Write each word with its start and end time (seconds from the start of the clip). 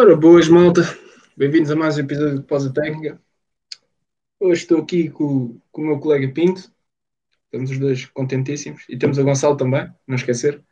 Ora, 0.00 0.14
boas 0.14 0.48
malta, 0.48 0.82
bem-vindos 1.36 1.72
a 1.72 1.74
mais 1.74 1.98
um 1.98 2.02
episódio 2.02 2.38
de 2.38 2.44
Pausa 2.44 2.72
Técnica. 2.72 3.20
Hoje 4.38 4.62
estou 4.62 4.78
aqui 4.78 5.10
com, 5.10 5.58
com 5.72 5.82
o 5.82 5.86
meu 5.86 5.98
colega 5.98 6.32
Pinto, 6.32 6.70
estamos 7.46 7.72
os 7.72 7.80
dois 7.80 8.06
contentíssimos, 8.06 8.84
e 8.88 8.96
temos 8.96 9.18
o 9.18 9.24
Gonçalo 9.24 9.56
também, 9.56 9.92
não 10.06 10.14
esquecer. 10.14 10.62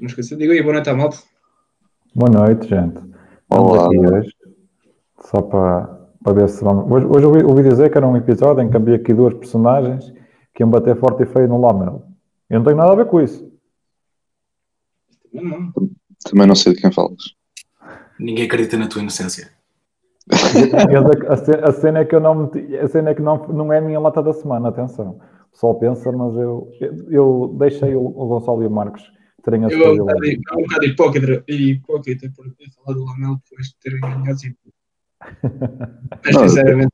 Não 0.00 0.06
esquecer, 0.06 0.38
digo 0.38 0.54
aí, 0.54 0.62
boa 0.62 0.72
noite 0.72 0.88
à 0.88 0.94
malta. 0.94 1.18
Boa 2.14 2.30
noite, 2.30 2.66
gente. 2.66 2.98
Olá. 3.50 3.88
aqui 3.88 3.98
hoje, 3.98 4.34
só 5.20 5.42
para, 5.42 6.08
para 6.24 6.32
ver 6.32 6.48
se 6.48 6.64
vamos. 6.64 6.90
Hoje, 6.90 7.06
hoje 7.08 7.26
ouvi, 7.26 7.44
ouvi 7.44 7.62
dizer 7.62 7.90
que 7.90 7.98
era 7.98 8.08
um 8.08 8.16
episódio 8.16 8.62
em 8.62 8.70
que 8.70 8.76
havia 8.78 8.96
aqui 8.96 9.12
duas 9.12 9.34
personagens 9.34 10.10
que 10.54 10.62
iam 10.62 10.70
bater 10.70 10.98
forte 10.98 11.24
e 11.24 11.26
feio 11.26 11.46
no 11.46 11.58
Lomel. 11.58 12.06
Eu 12.48 12.60
não 12.60 12.64
tenho 12.64 12.78
nada 12.78 12.90
a 12.90 12.96
ver 12.96 13.04
com 13.04 13.20
isso. 13.20 13.52
Não. 15.30 15.70
Também 16.24 16.46
não 16.46 16.54
sei 16.54 16.72
de 16.72 16.80
quem 16.80 16.90
falas. 16.90 17.35
Ninguém 18.18 18.46
acredita 18.46 18.76
na 18.76 18.88
tua 18.88 19.02
inocência. 19.02 19.50
A, 20.30 21.32
a 21.32 21.36
ce- 21.36 21.60
a 21.62 21.72
cena 21.72 22.00
é 22.00 22.04
que 22.04 22.14
eu 22.14 22.20
não 22.20 22.34
meti- 22.34 22.76
a 22.76 22.88
cena 22.88 23.10
é 23.10 23.14
que 23.14 23.22
não, 23.22 23.46
não 23.48 23.72
é 23.72 23.78
a 23.78 23.80
minha 23.80 24.00
lata 24.00 24.22
da 24.22 24.32
semana, 24.32 24.68
atenção. 24.68 25.20
O 25.48 25.52
pessoal 25.52 25.74
pensa, 25.78 26.10
mas 26.12 26.34
eu, 26.36 26.70
eu, 26.80 27.10
eu 27.10 27.56
deixei 27.58 27.94
o, 27.94 28.00
o 28.06 28.26
Gonçalo 28.26 28.62
e 28.62 28.66
o 28.66 28.70
Marcos 28.70 29.02
terem 29.42 29.64
a 29.64 29.68
Eu 29.68 29.82
é 29.82 29.90
um 29.90 29.94
sua 29.96 30.04
bocado, 30.04 30.26
é 30.26 30.54
um 30.54 30.62
bocado 30.62 30.84
hipócrita, 30.86 31.44
hipócrita 31.48 32.32
por 32.36 32.44
ter 32.56 32.70
falado 32.74 32.98
do 32.98 33.04
Lamelo 33.04 33.40
depois 33.48 33.68
de 33.68 33.76
terem 33.82 34.00
ganhado 34.00 34.38
sim. 34.38 34.54
Mas 36.24 36.34
Não, 36.34 36.48
sinceramente. 36.48 36.92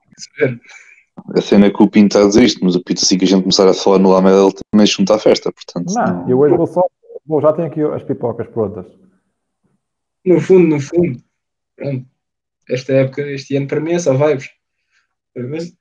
A 1.36 1.40
cena 1.40 1.66
é 1.66 1.70
que 1.70 1.82
o 1.82 1.88
Pinto 1.88 2.16
está 2.16 2.24
a 2.24 2.28
dizer 2.28 2.42
isto, 2.42 2.64
mas 2.64 2.74
o 2.74 2.82
Pinto, 2.82 3.02
assim 3.02 3.18
que 3.18 3.24
a 3.24 3.28
gente 3.28 3.42
começar 3.42 3.68
a 3.68 3.74
falar 3.74 3.98
no 3.98 4.10
Lamel, 4.10 4.46
ele 4.48 4.54
também 4.70 4.86
junta 4.86 5.14
à 5.14 5.18
festa, 5.18 5.52
portanto. 5.52 5.92
Não, 5.94 6.28
eu 6.28 6.38
hoje 6.38 6.56
vou 6.56 6.66
só. 6.66 6.82
Vou, 7.26 7.40
já 7.40 7.52
tenho 7.52 7.68
aqui 7.68 7.82
as 7.82 8.02
pipocas 8.02 8.46
prontas. 8.48 8.86
No 10.24 10.40
fundo, 10.40 10.68
no 10.68 10.80
fundo, 10.80 11.20
pronto. 11.76 12.06
Esta 12.68 12.92
época, 12.92 13.22
este 13.22 13.56
ano 13.56 13.66
para 13.66 13.80
mim 13.80 13.92
é 13.92 13.98
só 13.98 14.14
vibes. 14.14 14.50
Mas, 15.34 15.74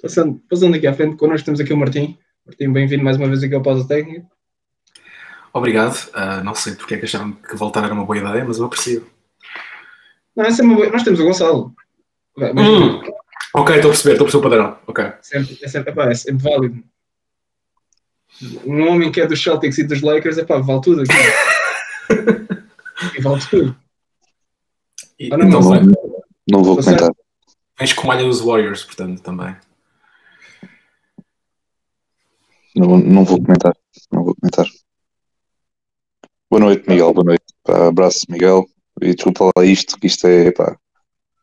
passando, 0.00 0.40
passando 0.48 0.76
aqui 0.76 0.86
à 0.86 0.94
frente, 0.94 1.16
connosco 1.16 1.44
temos 1.44 1.60
aqui 1.60 1.72
o 1.72 1.76
Martim. 1.76 2.18
Martim, 2.46 2.72
bem-vindo 2.72 3.04
mais 3.04 3.18
uma 3.18 3.28
vez 3.28 3.42
aqui 3.42 3.54
ao 3.54 3.62
Pausa 3.62 3.86
Técnica. 3.86 4.26
Obrigado. 5.52 6.08
Ah, 6.14 6.42
não 6.42 6.54
sei 6.54 6.74
porque 6.74 6.94
é 6.94 6.98
que 6.98 7.04
acharam 7.04 7.32
que 7.32 7.54
voltar 7.54 7.84
era 7.84 7.92
uma 7.92 8.06
boa 8.06 8.16
ideia, 8.16 8.44
mas 8.44 8.58
eu 8.58 8.64
aprecio. 8.64 9.06
Não, 10.34 10.44
essa 10.44 10.62
é 10.62 10.64
uma 10.64 10.76
boa... 10.76 10.88
Nós 10.88 11.02
temos 11.02 11.20
o 11.20 11.24
Gonçalo. 11.24 11.74
Vai, 12.36 12.52
mas 12.54 12.66
Hum. 12.66 13.02
Ok, 13.52 13.74
estou 13.74 13.90
a 13.90 13.92
perceber, 13.92 14.12
estou 14.12 14.26
a 14.26 14.30
perceber 14.30 14.38
o 14.38 14.50
padrão. 14.50 14.78
Ok. 14.86 15.12
sempre, 15.20 15.58
é, 15.60 15.68
sempre, 15.68 15.90
epá, 15.92 16.08
é 16.08 16.14
sempre 16.14 16.42
válido. 16.42 16.84
Um 18.64 18.88
homem 18.88 19.10
que 19.12 19.20
é 19.20 19.26
dos 19.26 19.42
Celtics 19.42 19.76
e 19.78 19.84
dos 19.84 20.00
Lakers, 20.00 20.38
epá, 20.38 20.58
vale 20.58 20.80
tudo 20.80 21.02
aqui. 21.02 21.12
E 23.16 23.20
vale 23.22 23.40
tudo. 23.48 23.76
E, 25.18 25.32
Ah, 25.32 25.36
não, 25.38 25.48
então, 25.48 25.62
mas- 25.62 25.86
bem, 25.86 25.94
Não 26.50 26.62
vou 26.62 26.76
comentar. 26.76 27.10
vens 27.78 27.92
com 27.92 28.06
malha 28.06 28.24
dos 28.24 28.40
Warriors, 28.40 28.84
portanto, 28.84 29.22
também. 29.22 29.56
Não, 32.76 32.98
não 32.98 33.24
vou 33.24 33.38
comentar. 33.42 33.74
Não 34.12 34.24
vou 34.24 34.34
comentar. 34.34 34.66
Boa 36.50 36.60
noite, 36.60 36.88
Miguel. 36.88 37.12
Boa 37.12 37.24
noite. 37.24 37.44
Pá, 37.62 37.88
abraço, 37.88 38.20
Miguel. 38.28 38.64
E 39.00 39.14
desculpa 39.14 39.50
lá 39.56 39.64
isto, 39.64 39.98
que 39.98 40.06
isto 40.06 40.26
é, 40.26 40.50
pá, 40.52 40.76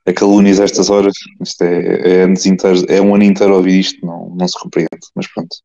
é 0.05 0.13
calúnias 0.13 0.59
a 0.59 0.63
estas 0.66 0.89
horas. 0.89 1.13
Isto 1.41 1.63
é, 1.63 2.19
é, 2.19 2.23
anos 2.23 2.45
inteiros, 2.45 2.83
é 2.88 3.02
um 3.02 3.16
ano 3.16 3.23
inteiro 3.23 3.53
a 3.53 3.58
ouvir 3.58 3.80
isto, 3.80 4.05
não, 4.05 4.30
não 4.30 4.47
se 4.47 4.59
compreende. 4.59 4.89
Mas 5.16 5.28
pronto. 5.33 5.55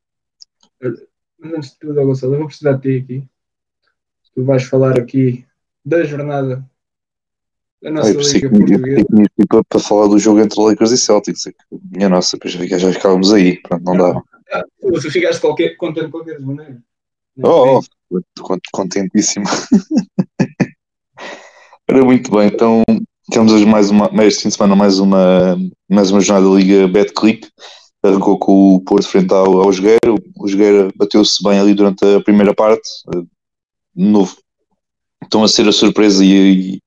Mas 0.81 1.53
antes 1.55 1.71
de 1.73 1.79
tudo, 1.79 1.95
Gonçalo, 2.07 2.35
eu 2.35 2.39
vou 2.39 2.47
precisar 2.49 2.73
de 2.75 2.99
ti 2.99 3.05
aqui. 3.05 3.29
Tu 4.35 4.45
vais 4.45 4.63
falar 4.65 4.99
aqui 4.99 5.45
da 5.85 6.05
jornada 6.05 6.65
da 7.83 7.91
nossa 7.91 8.15
pensei 8.15 8.35
Liga 8.41 8.49
que 8.51 8.57
Portuguesa. 8.59 8.97
que 8.97 9.05
tinha 9.05 9.27
ido 9.39 9.65
para, 9.69 9.81
falar 9.81 10.07
do 10.07 10.19
jogo 10.19 10.41
entre 10.41 10.61
Lakers 10.63 10.93
e 10.93 10.99
Celtics. 10.99 11.47
É 11.47 11.53
que, 11.53 11.59
minha 11.91 12.09
nossa, 12.09 12.37
depois 12.37 12.53
já, 12.81 12.93
ficávamos 12.93 13.33
aí. 13.33 13.61
Pronto, 13.63 13.83
não 13.85 13.97
dá. 13.97 14.23
Ah, 14.53 14.65
tu 14.81 14.93
tu 14.93 15.11
ficaste 15.11 15.41
qualquer, 15.41 15.77
contente 15.77 16.07
de 16.07 16.13
qualquer 16.13 16.39
maneira. 16.41 16.79
Oh, 17.43 17.81
oh, 18.11 18.21
cont- 18.43 18.61
contentíssimo. 18.73 19.47
Ora, 21.91 22.05
muito 22.05 22.31
bem, 22.31 22.47
então 22.49 22.83
temos 23.31 23.53
hoje 23.53 23.67
mais 23.67 23.91
uma, 23.91 24.09
este 24.25 24.43
fim 24.43 24.49
de 24.49 24.55
semana 24.55 24.77
mais 24.77 24.99
uma, 24.99 25.57
mais 25.89 26.11
uma 26.11 26.21
jornada 26.21 26.49
da 26.49 26.57
Liga 26.61 26.89
Betclic. 26.89 27.49
Arrancou 28.05 28.39
com 28.39 28.75
o 28.75 28.81
Porto 28.81 29.07
frente 29.09 29.33
ao, 29.33 29.61
ao 29.63 29.73
Jogueira. 29.73 30.13
O 30.37 30.49
Jogueira 30.49 30.89
bateu-se 30.97 31.43
bem 31.43 31.59
ali 31.59 31.73
durante 31.75 32.05
a 32.05 32.21
primeira 32.21 32.53
parte. 32.55 32.83
Eh, 33.15 33.23
De 33.95 34.05
novo, 34.05 34.37
estão 35.23 35.43
a 35.45 35.49
ser 35.49 35.69
a 35.69 35.73
surpresa 35.73 36.25
e, 36.25 36.81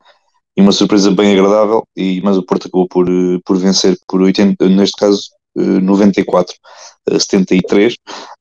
e 0.58 0.62
uma 0.62 0.72
surpresa 0.72 1.12
bem 1.12 1.34
agradável. 1.34 1.84
E, 1.96 2.22
mas 2.22 2.38
o 2.38 2.44
Porto 2.44 2.68
acabou 2.68 2.88
por, 2.88 3.08
eh, 3.10 3.40
por 3.46 3.58
vencer 3.58 3.98
por 4.08 4.22
80, 4.22 4.70
neste 4.70 4.98
caso, 4.98 5.30
eh, 5.58 5.80
94 5.82 6.56
a 7.10 7.20
73. 7.20 7.96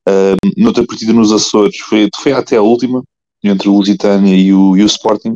Uh, 0.07 0.37
noutra 0.57 0.85
partida 0.85 1.13
nos 1.13 1.31
Açores, 1.31 1.77
foi, 1.77 2.09
foi 2.15 2.31
até 2.33 2.57
a 2.57 2.61
última, 2.61 3.03
entre 3.43 3.69
o 3.69 3.73
Lusitânia 3.73 4.35
e 4.35 4.53
o, 4.53 4.75
e 4.77 4.83
o 4.83 4.85
Sporting. 4.85 5.35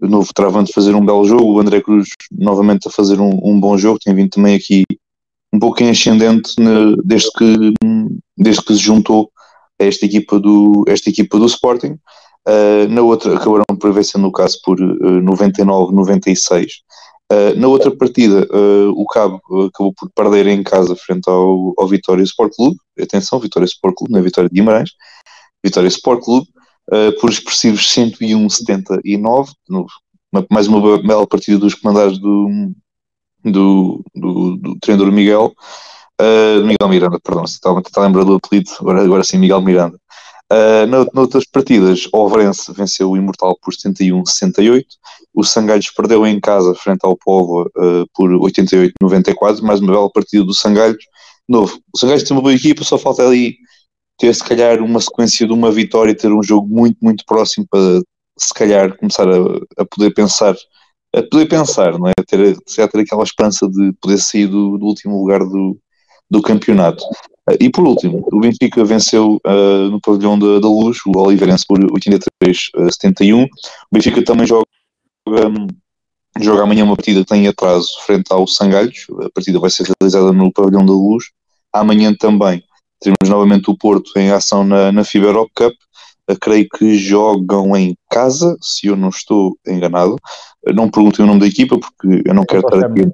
De 0.00 0.08
novo, 0.08 0.32
travando 0.32 0.72
fazer 0.72 0.94
um 0.94 1.04
belo 1.04 1.24
jogo. 1.24 1.54
O 1.54 1.60
André 1.60 1.80
Cruz 1.80 2.08
novamente 2.30 2.86
a 2.86 2.90
fazer 2.90 3.20
um, 3.20 3.40
um 3.42 3.58
bom 3.58 3.76
jogo. 3.76 3.98
Tem 3.98 4.14
vindo 4.14 4.30
também 4.30 4.54
aqui 4.54 4.84
um 5.52 5.58
pouco 5.58 5.82
em 5.82 5.90
ascendente 5.90 6.52
né, 6.60 6.94
desde, 7.04 7.30
que, 7.32 7.74
desde 8.36 8.62
que 8.62 8.74
se 8.74 8.80
juntou 8.80 9.30
a 9.80 9.84
esta 9.84 10.06
equipa 10.06 10.38
do, 10.38 10.84
esta 10.86 11.10
equipa 11.10 11.38
do 11.38 11.46
Sporting. 11.46 11.98
Uh, 12.48 12.88
na 12.88 13.02
outra, 13.02 13.36
acabaram 13.36 13.64
por 13.78 13.92
vencer 13.92 14.18
no 14.18 14.32
caso 14.32 14.58
por 14.64 14.80
uh, 14.80 15.20
99-96. 15.20 16.68
Uh, 17.30 17.60
na 17.60 17.68
outra 17.68 17.90
partida, 17.90 18.48
uh, 18.50 18.90
o 18.96 19.04
Cabo 19.04 19.38
uh, 19.50 19.66
acabou 19.66 19.92
por 19.92 20.10
perder 20.14 20.46
em 20.46 20.62
casa 20.62 20.96
frente 20.96 21.28
ao, 21.28 21.74
ao 21.76 21.86
Vitória 21.86 22.22
Sport 22.22 22.54
Clube. 22.56 22.76
Atenção, 22.98 23.38
Vitória 23.38 23.66
Sport 23.66 23.94
Clube, 23.96 24.12
não 24.14 24.20
é 24.20 24.22
Vitória 24.22 24.48
de 24.48 24.54
Guimarães. 24.54 24.90
Vitória 25.62 25.88
Sport 25.88 26.24
Clube, 26.24 26.46
por 27.20 27.28
expressivos 27.28 27.82
101-79. 27.92 29.50
No- 29.68 29.86
uma- 30.32 30.46
mais 30.50 30.66
uma 30.68 30.98
bela 31.02 31.26
partida 31.26 31.58
dos 31.58 31.74
comandados 31.74 32.18
do, 32.18 32.70
do, 33.44 34.02
do, 34.14 34.56
do 34.56 34.78
treinador 34.80 35.12
Miguel. 35.12 35.52
Miguel 36.64 36.88
Miranda, 36.88 37.20
perdão, 37.20 37.46
se 37.46 37.54
estava 37.54 37.82
a 37.96 38.00
lembrar 38.00 38.24
do 38.24 38.34
apelido, 38.36 38.70
agora, 38.80 39.02
agora 39.02 39.24
sim, 39.24 39.36
Miguel 39.38 39.60
Miranda. 39.60 39.98
Uh, 40.50 40.86
noutras 41.12 41.44
partidas, 41.44 42.08
o 42.10 42.18
Overense 42.18 42.72
venceu 42.72 43.10
o 43.10 43.16
Imortal 43.16 43.58
por 43.60 43.74
71-68. 43.74 44.84
O 45.34 45.44
Sangalhos 45.44 45.90
perdeu 45.90 46.26
em 46.26 46.40
casa 46.40 46.74
frente 46.74 47.00
ao 47.02 47.16
Povo 47.16 47.70
uh, 47.76 48.06
por 48.14 48.30
88-94. 48.30 49.60
Mais 49.60 49.80
uma 49.80 49.92
bela 49.92 50.10
partida 50.10 50.44
do 50.44 50.54
Sangalhos. 50.54 51.04
Novo, 51.46 51.78
o 51.94 51.98
Sangalhos 51.98 52.22
tem 52.22 52.34
uma 52.34 52.42
boa 52.42 52.54
equipa, 52.54 52.82
só 52.82 52.98
falta 52.98 53.26
ali 53.26 53.56
ter 54.18 54.34
se 54.34 54.42
calhar 54.42 54.82
uma 54.82 55.00
sequência 55.00 55.46
de 55.46 55.52
uma 55.52 55.70
vitória 55.70 56.14
ter 56.14 56.32
um 56.32 56.42
jogo 56.42 56.66
muito, 56.66 56.96
muito 57.00 57.24
próximo 57.26 57.66
para 57.70 58.00
se 58.38 58.54
calhar 58.54 58.96
começar 58.96 59.28
a, 59.28 59.82
a 59.82 59.84
poder 59.84 60.12
pensar, 60.12 60.54
a 61.14 61.22
poder 61.22 61.46
pensar, 61.46 61.98
não 61.98 62.08
é? 62.08 62.12
Ter, 62.26 62.56
ter 62.60 62.82
aquela 62.82 63.22
esperança 63.22 63.68
de 63.68 63.92
poder 64.00 64.18
sair 64.18 64.46
do, 64.46 64.78
do 64.78 64.86
último 64.86 65.18
lugar 65.20 65.40
do, 65.40 65.78
do 66.30 66.42
campeonato. 66.42 67.04
E 67.60 67.70
por 67.70 67.86
último, 67.86 68.26
o 68.32 68.40
Benfica 68.40 68.84
venceu 68.84 69.40
uh, 69.46 69.90
no 69.90 70.00
pavilhão 70.00 70.38
da, 70.38 70.58
da 70.58 70.68
Luz, 70.68 70.98
o 71.06 71.18
Oliveirense 71.18 71.64
por 71.66 71.78
83-71. 71.78 73.44
O 73.44 73.48
Benfica 73.92 74.22
também 74.24 74.46
joga, 74.46 74.66
um, 75.26 75.66
joga 76.40 76.62
amanhã 76.62 76.84
uma 76.84 76.96
partida 76.96 77.20
que 77.20 77.26
tem 77.26 77.46
atraso 77.46 77.98
frente 78.04 78.26
ao 78.30 78.46
Sangalhos. 78.46 79.06
A 79.22 79.30
partida 79.30 79.58
vai 79.58 79.70
ser 79.70 79.86
realizada 80.00 80.32
no 80.32 80.52
pavilhão 80.52 80.84
da 80.84 80.92
Luz. 80.92 81.26
Amanhã 81.72 82.14
também 82.14 82.62
teremos 83.00 83.28
novamente 83.28 83.70
o 83.70 83.76
Porto 83.76 84.10
em 84.16 84.30
ação 84.30 84.64
na, 84.64 84.90
na 84.90 85.04
FIBA 85.04 85.26
Europe 85.26 85.52
Cup. 85.54 85.74
Uh, 86.30 86.36
creio 86.40 86.68
que 86.76 86.98
jogam 86.98 87.76
em 87.76 87.96
casa, 88.10 88.56
se 88.60 88.88
eu 88.88 88.96
não 88.96 89.08
estou 89.08 89.56
enganado. 89.66 90.16
Uh, 90.66 90.72
Não 90.74 90.90
perguntem 90.90 91.24
o 91.24 91.28
nome 91.28 91.40
da 91.40 91.46
equipa 91.46 91.78
porque 91.78 92.22
eu 92.26 92.34
não 92.34 92.44
quero 92.44 92.66
estar 92.66 92.84
aqui. 92.84 93.08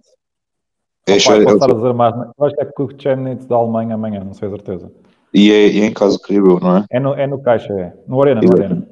É, 1.06 1.18
Só 1.18 1.34
é- 1.34 1.44
para 1.44 1.52
estar 1.54 1.70
a 1.70 1.74
dizer 1.74 1.92
mais, 1.92 2.14
eu 2.16 2.46
acho 2.46 2.56
que 2.56 2.62
é 2.62 2.98
Chemnitz 2.98 3.46
da 3.46 3.56
Alemanha 3.56 3.94
amanhã, 3.94 4.24
não 4.24 4.32
sei 4.34 4.48
a 4.48 4.50
certeza. 4.52 4.90
e 5.34 5.52
é, 5.52 5.68
e 5.68 5.80
é 5.82 5.86
em 5.86 5.92
casa, 5.92 6.18
eu, 6.30 6.58
não 6.60 6.78
é? 6.78 6.84
É 6.90 6.98
no, 7.00 7.14
é 7.14 7.26
no 7.26 7.42
Caixa, 7.42 7.72
é. 7.74 7.92
No 8.08 8.22
Arena, 8.22 8.40
no. 8.40 8.52
Arena. 8.52 8.88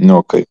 Não, 0.00 0.18
ok. 0.18 0.44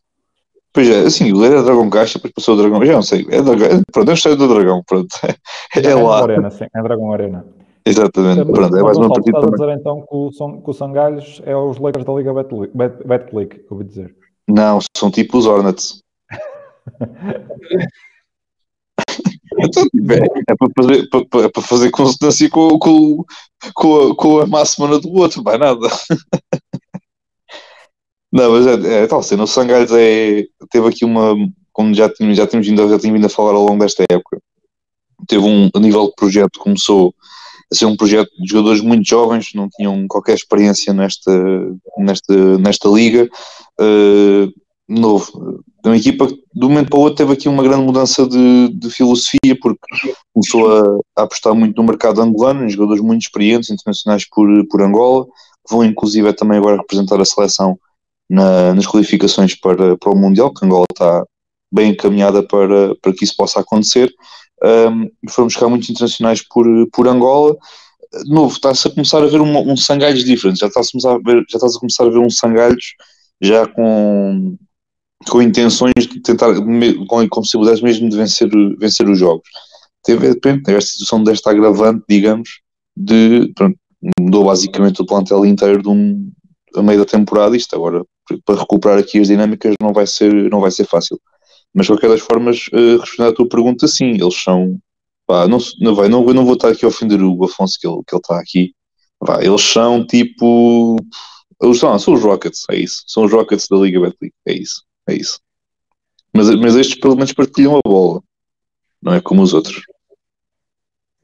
Pois 0.72 0.88
é, 0.88 1.00
assim, 1.00 1.32
o 1.32 1.44
era 1.44 1.62
Dragão 1.62 1.90
Caixa, 1.90 2.18
depois 2.18 2.32
passou 2.34 2.54
o 2.54 2.56
Dragão. 2.58 2.84
Já 2.84 2.92
não 2.94 3.02
sei. 3.02 3.26
É 3.30 3.42
dragão, 3.42 3.82
pronto, 3.92 4.08
é 4.08 4.12
a 4.12 4.14
história 4.14 4.38
do 4.38 4.48
Dragão, 4.48 4.82
pronto. 4.86 5.08
É 5.76 5.94
no 5.94 6.06
lá. 6.06 6.22
Arena, 6.22 6.50
sim, 6.50 6.66
é 6.74 6.82
Dragão 6.82 7.12
Arena. 7.12 7.44
Exatamente. 7.84 8.44
Mas, 8.44 8.58
Pronto, 8.58 8.76
é 8.76 8.82
mais 8.82 8.96
uma 8.98 9.08
partida 9.08 9.38
estás 9.38 9.52
a 9.52 9.56
dizer 9.56 9.78
então 9.80 10.00
que 10.02 10.14
o, 10.14 10.30
São- 10.32 10.60
que 10.60 10.70
o 10.70 10.72
Sangalhos 10.74 11.42
é 11.46 11.56
os 11.56 11.78
Lakers 11.78 12.04
da 12.04 12.12
Liga 12.12 12.34
Betclic, 12.34 12.76
Bet- 12.76 13.04
Betclic, 13.06 13.64
ouvi 13.70 13.84
dizer. 13.84 14.14
Não, 14.46 14.78
são 14.96 15.10
tipo 15.10 15.38
os 15.38 15.46
Hornets. 15.46 16.00
Então, 19.60 19.84
é, 20.10 20.54
para 20.54 20.68
fazer, 20.76 21.08
para, 21.08 21.86
é 21.86 21.90
consonância 21.90 22.48
com, 22.50 22.78
com, 22.78 23.24
com, 23.74 24.10
a, 24.10 24.16
com 24.16 24.40
a 24.40 24.46
máxima 24.46 24.98
do 24.98 25.12
outro, 25.12 25.42
mais 25.42 25.58
nada. 25.58 25.88
Não, 28.30 28.52
mas 28.52 28.66
é, 28.66 29.04
é 29.04 29.06
tal 29.06 29.22
cena. 29.22 29.44
O 29.44 29.46
Sangalhos 29.46 29.90
é, 29.92 30.44
teve 30.70 30.86
aqui 30.88 31.04
uma, 31.04 31.34
como 31.72 31.94
já 31.94 32.08
tínhamos, 32.08 32.36
já 32.36 32.46
tínhamos 32.46 32.68
vindo, 32.68 32.88
já 32.88 32.96
vindo 32.96 33.24
a 33.24 33.30
falar 33.30 33.54
ao 33.54 33.64
longo 33.64 33.78
desta 33.78 34.04
época, 34.10 34.40
teve 35.26 35.44
um 35.44 35.70
a 35.74 35.80
nível 35.80 36.06
de 36.06 36.14
projeto, 36.14 36.58
começou 36.58 37.14
a 37.72 37.74
ser 37.74 37.86
um 37.86 37.96
projeto 37.96 38.30
de 38.38 38.48
jogadores 38.50 38.80
muito 38.80 39.08
jovens, 39.08 39.50
não 39.54 39.68
tinham 39.68 40.06
qualquer 40.08 40.34
experiência 40.34 40.92
nesta, 40.92 41.32
nesta, 41.98 42.58
nesta 42.58 42.88
liga. 42.88 43.28
Uh, 43.80 44.52
novo, 44.88 45.62
uma 45.84 45.96
equipa 45.96 46.26
que 46.26 46.34
de 46.34 46.64
um 46.64 46.68
momento 46.68 46.90
para 46.90 46.98
o 46.98 47.02
outro 47.02 47.16
teve 47.16 47.32
aqui 47.32 47.48
uma 47.48 47.62
grande 47.62 47.84
mudança 47.84 48.26
de, 48.26 48.68
de 48.68 48.90
filosofia, 48.90 49.56
porque 49.60 50.14
começou 50.32 50.72
a, 50.72 51.20
a, 51.20 51.22
apostar 51.24 51.54
muito 51.54 51.76
no 51.76 51.86
mercado 51.86 52.20
angolano, 52.22 52.64
em 52.64 52.70
jogadores 52.70 53.02
muito 53.02 53.22
experientes, 53.22 53.70
internacionais 53.70 54.26
por, 54.28 54.48
por 54.68 54.82
Angola, 54.82 55.26
que 55.66 55.74
vão 55.74 55.84
inclusive 55.84 56.32
também 56.32 56.58
agora 56.58 56.78
representar 56.78 57.20
a 57.20 57.24
seleção 57.24 57.78
na, 58.28 58.74
nas 58.74 58.86
qualificações 58.86 59.54
para, 59.54 59.96
para 59.96 60.12
o 60.12 60.16
Mundial, 60.16 60.52
que 60.52 60.64
Angola 60.64 60.86
está 60.90 61.24
bem 61.72 61.90
encaminhada 61.90 62.42
para, 62.42 62.94
para 62.96 63.12
que 63.12 63.24
isso 63.24 63.36
possa 63.36 63.60
acontecer. 63.60 64.10
Um, 64.64 65.08
foram 65.30 65.48
buscar 65.48 65.68
muitos 65.68 65.88
internacionais 65.90 66.42
por, 66.48 66.66
por 66.92 67.06
Angola. 67.06 67.56
De 68.24 68.30
novo, 68.30 68.54
está-se 68.54 68.88
a 68.88 68.90
começar 68.90 69.22
a 69.22 69.26
ver 69.26 69.40
um, 69.40 69.70
um 69.70 69.76
sangalhos 69.76 70.24
diferente, 70.24 70.60
já 70.60 70.66
está-se 70.66 70.96
a 70.96 71.00
já 71.00 71.58
está 71.58 71.66
a 71.66 71.78
começar 71.78 72.04
a 72.04 72.10
ver 72.10 72.18
um 72.18 72.30
sangalhos 72.30 72.94
já 73.40 73.66
com, 73.66 74.56
com 75.26 75.42
intenções 75.42 75.92
de 75.96 76.20
tentar, 76.20 76.54
com, 76.54 77.28
com 77.28 77.40
possibilidades 77.40 77.82
mesmo 77.82 78.08
de 78.08 78.16
vencer, 78.16 78.48
vencer 78.78 79.08
os 79.08 79.18
jogos. 79.18 79.48
Teve, 80.04 80.20
de 80.20 80.28
repente, 80.34 80.70
esta 80.70 80.92
situação 80.92 81.22
desta 81.22 81.50
agravante, 81.50 82.04
digamos, 82.08 82.60
de, 82.96 83.52
pronto, 83.54 83.76
mudou 84.18 84.44
basicamente 84.44 85.02
o 85.02 85.06
plantel 85.06 85.44
inteiro 85.44 85.82
de 85.82 85.88
um, 85.88 86.30
a 86.76 86.82
meio 86.82 87.00
da 87.00 87.04
temporada, 87.04 87.56
isto 87.56 87.74
agora, 87.74 88.04
para 88.44 88.60
recuperar 88.60 88.98
aqui 88.98 89.18
as 89.18 89.28
dinâmicas 89.28 89.74
não 89.80 89.92
vai 89.92 90.06
ser, 90.06 90.50
não 90.50 90.60
vai 90.60 90.70
ser 90.70 90.84
fácil. 90.86 91.20
Mas 91.74 91.86
de 91.86 91.92
qualquer 91.92 92.08
das 92.08 92.20
formas, 92.20 92.66
uh, 92.68 92.98
respondendo 92.98 93.32
à 93.32 93.34
tua 93.34 93.48
pergunta, 93.48 93.86
sim, 93.86 94.12
eles 94.12 94.42
são. 94.42 94.78
Pá, 95.26 95.46
não, 95.46 95.58
não, 95.80 95.94
vai, 95.94 96.08
não, 96.08 96.24
não 96.24 96.44
vou 96.44 96.54
estar 96.54 96.70
aqui 96.70 96.84
a 96.84 96.88
ofender 96.88 97.22
o 97.22 97.44
Afonso 97.44 97.78
que 97.78 97.86
ele, 97.86 98.00
que 98.06 98.14
ele 98.14 98.20
está 98.20 98.40
aqui. 98.40 98.72
Eles 99.40 99.62
são 99.62 100.06
tipo. 100.06 100.96
São, 101.74 101.98
são 101.98 102.14
os 102.14 102.22
Rockets, 102.22 102.64
é 102.70 102.76
isso. 102.76 103.02
São 103.06 103.24
os 103.24 103.32
Rockets 103.32 103.66
da 103.68 103.76
Liga 103.76 104.00
Betclic, 104.00 104.32
é 104.46 104.52
isso. 104.54 104.82
É 105.08 105.14
isso. 105.14 105.40
Mas, 106.32 106.54
mas 106.56 106.76
estes 106.76 107.00
pelo 107.00 107.16
menos 107.16 107.32
partilham 107.32 107.76
a 107.76 107.88
bola. 107.88 108.22
Não 109.02 109.14
é 109.14 109.20
como 109.20 109.42
os 109.42 109.54
outros. 109.54 109.82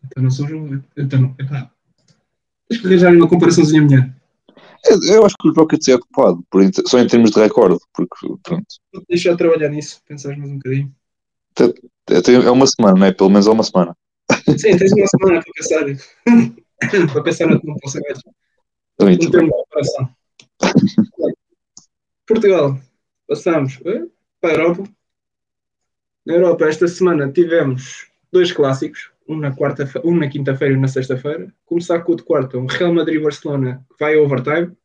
Então 0.05 0.23
não 0.23 0.31
são 0.31 0.47
os. 0.47 0.81
Então, 0.97 1.35
epá. 1.39 1.71
Tens 2.69 2.81
que 2.81 2.87
arranjar 2.87 3.15
uma 3.15 3.29
comparaçãozinha 3.29 3.83
minha. 3.83 4.17
Eu 5.11 5.25
acho 5.25 5.35
que 5.41 5.49
os 5.49 5.57
Rockets 5.57 5.89
é 5.89 5.95
adequado, 5.95 6.45
só 6.87 6.99
em 6.99 7.07
termos 7.07 7.31
de 7.31 7.41
recorde, 7.41 7.79
porque 7.95 8.29
pronto. 8.43 8.67
Vou 8.93 9.03
deixar 9.09 9.35
trabalhar 9.35 9.71
nisso, 9.71 10.01
pensar 10.07 10.37
mais 10.37 10.51
um 10.51 10.57
bocadinho. 10.57 10.95
É 12.11 12.51
uma 12.51 12.67
semana, 12.67 12.99
não 12.99 13.07
é? 13.07 13.13
Pelo 13.13 13.31
menos 13.31 13.47
é 13.47 13.51
uma 13.51 13.63
semana. 13.63 13.97
Sim, 14.59 14.77
tens 14.77 14.93
uma 14.93 15.07
semana 15.07 15.43
para 15.43 15.53
pensar. 15.55 15.85
para 17.13 17.23
pensar 17.23 17.47
no, 17.47 17.61
Portugal. 17.61 18.23
Muito 19.01 19.31
termo 19.31 19.47
de 19.47 19.53
comparação. 19.53 20.11
Portugal, 22.27 22.79
passamos 23.27 23.81
eh, 23.85 24.07
para 24.41 24.53
a 24.53 24.65
Europa. 24.65 24.91
Na 26.27 26.35
Europa, 26.35 26.67
esta 26.67 26.89
semana 26.89 27.31
tivemos 27.31 28.09
dois 28.33 28.51
clássicos 28.53 29.13
um 29.29 29.37
na, 29.37 29.55
quarta, 29.55 29.89
um 30.05 30.17
na 30.17 30.29
quinta-feira 30.29 30.75
e 30.75 30.77
um 30.77 30.81
na 30.81 30.89
sexta-feira. 30.89 31.53
Começar 31.65 32.01
com 32.01 32.13
o 32.13 32.17
de 32.17 32.23
quarta, 32.23 32.59
um 32.59 32.67
Real 32.67 32.93
Madrid-Barcelona 32.93 33.85
que 33.89 33.97
vai 33.99 34.17
a 34.17 34.21
overtime, 34.21 34.77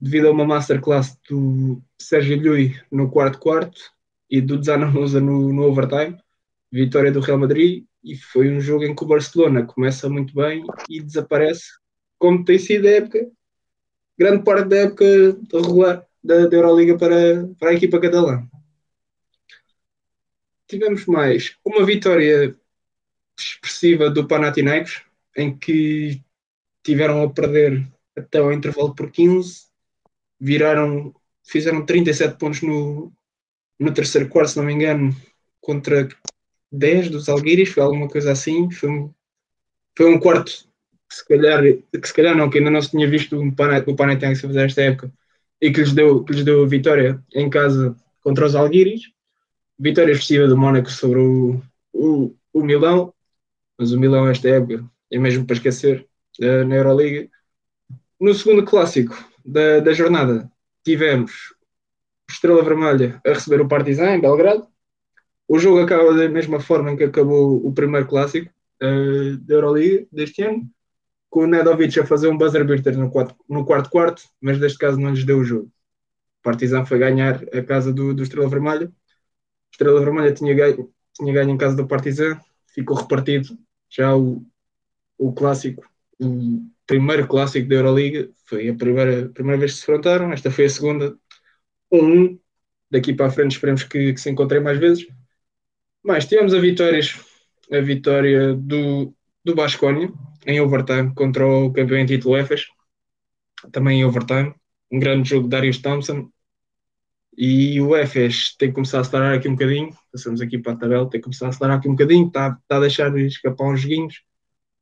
devido 0.00 0.28
a 0.28 0.30
uma 0.30 0.46
masterclass 0.46 1.18
do 1.28 1.82
Sérgio 1.98 2.40
Llull 2.40 2.74
no 2.90 3.10
quarto-quarto 3.10 3.80
e 4.30 4.40
do 4.40 4.62
Zanamusa 4.62 5.20
no, 5.20 5.52
no 5.52 5.62
overtime. 5.64 6.16
Vitória 6.70 7.10
do 7.10 7.20
Real 7.20 7.38
Madrid 7.38 7.84
e 8.04 8.14
foi 8.16 8.50
um 8.50 8.60
jogo 8.60 8.84
em 8.84 8.94
que 8.94 9.02
o 9.02 9.06
Barcelona 9.06 9.64
começa 9.64 10.08
muito 10.08 10.34
bem 10.34 10.62
e 10.88 11.00
desaparece, 11.00 11.64
como 12.18 12.44
tem 12.44 12.58
sido 12.58 12.86
a 12.86 12.90
época, 12.90 13.26
grande 14.18 14.44
parte 14.44 14.68
da 14.68 14.76
época 14.76 15.04
regular 15.52 16.07
da, 16.22 16.46
da 16.46 16.56
Euroliga 16.56 16.96
para, 16.98 17.48
para 17.58 17.70
a 17.70 17.74
equipa 17.74 18.00
catalã. 18.00 18.46
Tivemos 20.66 21.06
mais 21.06 21.56
uma 21.64 21.84
vitória 21.84 22.54
expressiva 23.38 24.10
do 24.10 24.26
Panathinaikos, 24.26 25.02
em 25.36 25.56
que 25.56 26.22
tiveram 26.82 27.22
a 27.22 27.30
perder 27.30 27.86
até 28.16 28.38
ao 28.38 28.52
intervalo 28.52 28.94
por 28.94 29.10
15, 29.10 29.66
viraram, 30.40 31.14
fizeram 31.44 31.86
37 31.86 32.36
pontos 32.36 32.62
no, 32.62 33.12
no 33.78 33.92
terceiro 33.92 34.28
quarto, 34.28 34.50
se 34.50 34.56
não 34.58 34.64
me 34.64 34.72
engano, 34.72 35.14
contra 35.60 36.08
10 36.72 37.10
dos 37.10 37.28
Alguiris, 37.28 37.70
foi 37.70 37.82
alguma 37.82 38.08
coisa 38.08 38.32
assim, 38.32 38.70
foi 38.70 38.90
um, 38.90 39.14
foi 39.96 40.06
um 40.12 40.18
quarto 40.18 40.68
que 41.08 41.14
se 41.14 41.26
calhar, 41.26 41.62
que 41.62 42.06
se 42.06 42.12
calhar 42.12 42.36
não, 42.36 42.50
que 42.50 42.58
ainda 42.58 42.70
não 42.70 42.82
se 42.82 42.90
tinha 42.90 43.08
visto 43.08 43.38
um 43.40 43.50
Panathinaikos 43.50 44.40
fazer 44.40 44.66
esta 44.66 44.82
época, 44.82 45.12
e 45.60 45.70
que 45.72 45.80
lhes 45.80 45.92
deu, 45.92 46.24
que 46.24 46.32
lhes 46.32 46.44
deu 46.44 46.66
vitória 46.66 47.22
em 47.34 47.50
casa 47.50 47.96
contra 48.22 48.46
os 48.46 48.54
Alguiris, 48.54 49.02
vitória 49.78 50.12
excessiva 50.12 50.46
do 50.46 50.56
Mónaco 50.56 50.90
sobre 50.90 51.20
o, 51.20 51.62
o, 51.92 52.34
o 52.52 52.62
Milão, 52.62 53.12
mas 53.78 53.92
o 53.92 53.98
Milão 53.98 54.28
esta 54.28 54.48
época 54.48 54.84
é 55.10 55.18
mesmo 55.18 55.46
para 55.46 55.56
esquecer 55.56 56.06
uh, 56.40 56.64
na 56.64 56.76
Euroliga. 56.76 57.28
No 58.20 58.34
segundo 58.34 58.64
clássico 58.64 59.16
da, 59.44 59.80
da 59.80 59.92
jornada 59.92 60.50
tivemos 60.84 61.54
Estrela 62.28 62.62
Vermelha 62.62 63.20
a 63.24 63.30
receber 63.30 63.60
o 63.60 63.68
Partizan 63.68 64.16
em 64.16 64.20
Belgrado. 64.20 64.66
O 65.46 65.58
jogo 65.58 65.80
acaba 65.80 66.12
da 66.14 66.28
mesma 66.28 66.60
forma 66.60 66.92
em 66.92 66.96
que 66.96 67.04
acabou 67.04 67.64
o 67.64 67.72
primeiro 67.72 68.06
clássico 68.06 68.52
uh, 68.82 69.36
da 69.38 69.54
Euroliga 69.54 70.06
deste 70.12 70.42
ano, 70.42 70.68
com 71.30 71.40
o 71.40 71.46
Nedovic 71.46 71.98
a 72.00 72.06
fazer 72.06 72.28
um 72.28 72.38
buzzer 72.38 72.64
beater 72.64 72.96
no, 72.96 73.10
quarto, 73.10 73.36
no 73.48 73.64
quarto 73.64 73.90
quarto, 73.90 74.22
mas 74.40 74.58
neste 74.58 74.78
caso 74.78 74.98
não 74.98 75.10
lhes 75.10 75.24
deu 75.24 75.38
o 75.38 75.44
jogo. 75.44 75.66
O 75.66 76.42
Partizan 76.42 76.84
foi 76.84 76.98
ganhar 76.98 77.42
a 77.52 77.62
casa 77.62 77.92
do, 77.92 78.14
do 78.14 78.22
Estrela 78.22 78.48
Vermelha. 78.48 78.90
Estrela 79.70 80.00
Vermelha 80.00 80.32
tinha 80.32 80.54
ganho, 80.54 80.90
tinha 81.14 81.32
ganho 81.32 81.50
em 81.50 81.58
casa 81.58 81.76
do 81.76 81.86
Partizan, 81.86 82.40
ficou 82.74 82.96
repartido 82.96 83.58
já 83.90 84.16
o, 84.16 84.44
o 85.18 85.32
clássico, 85.32 85.86
o 86.20 86.62
primeiro 86.86 87.26
clássico 87.26 87.68
da 87.68 87.76
Euroliga, 87.76 88.30
foi 88.46 88.68
a 88.68 88.74
primeira, 88.74 89.28
primeira 89.28 89.58
vez 89.58 89.72
que 89.72 89.78
se 89.78 89.84
enfrentaram, 89.84 90.32
esta 90.32 90.50
foi 90.50 90.64
a 90.64 90.70
segunda, 90.70 91.16
um, 91.92 92.38
daqui 92.90 93.12
para 93.12 93.26
a 93.26 93.30
frente 93.30 93.52
esperemos 93.52 93.82
que, 93.82 94.12
que 94.14 94.20
se 94.20 94.30
encontrem 94.30 94.62
mais 94.62 94.78
vezes. 94.78 95.06
Mas 96.02 96.26
tivemos 96.26 96.54
a 96.54 96.60
vitórias, 96.60 97.18
a 97.70 97.80
vitória 97.80 98.54
do, 98.54 99.14
do 99.44 99.54
Basconia 99.54 100.10
em 100.48 100.60
overtime 100.60 101.14
contra 101.14 101.46
o 101.46 101.70
campeão 101.72 101.98
em 101.98 102.06
título 102.06 102.36
EFES, 102.36 102.66
também 103.70 104.00
em 104.00 104.04
overtime, 104.04 104.54
um 104.90 104.98
grande 104.98 105.28
jogo 105.28 105.44
de 105.44 105.50
Darius 105.50 105.78
Thompson, 105.78 106.30
e 107.36 107.80
o 107.80 107.94
EFES 107.94 108.56
tem 108.56 108.70
que 108.70 108.74
começar 108.74 108.98
a 108.98 109.00
acelerar 109.02 109.34
aqui 109.36 109.48
um 109.48 109.52
bocadinho. 109.52 109.96
Passamos 110.10 110.40
aqui 110.40 110.58
para 110.58 110.72
a 110.72 110.76
tabela, 110.76 111.08
tem 111.08 111.20
que 111.20 111.24
começar 111.24 111.46
a 111.46 111.48
acelerar 111.50 111.78
aqui 111.78 111.88
um 111.88 111.92
bocadinho. 111.92 112.26
Está, 112.26 112.58
está 112.60 112.78
a 112.78 112.80
deixar 112.80 113.16
escapar 113.18 113.68
uns 113.68 113.80
joguinhos. 113.80 114.22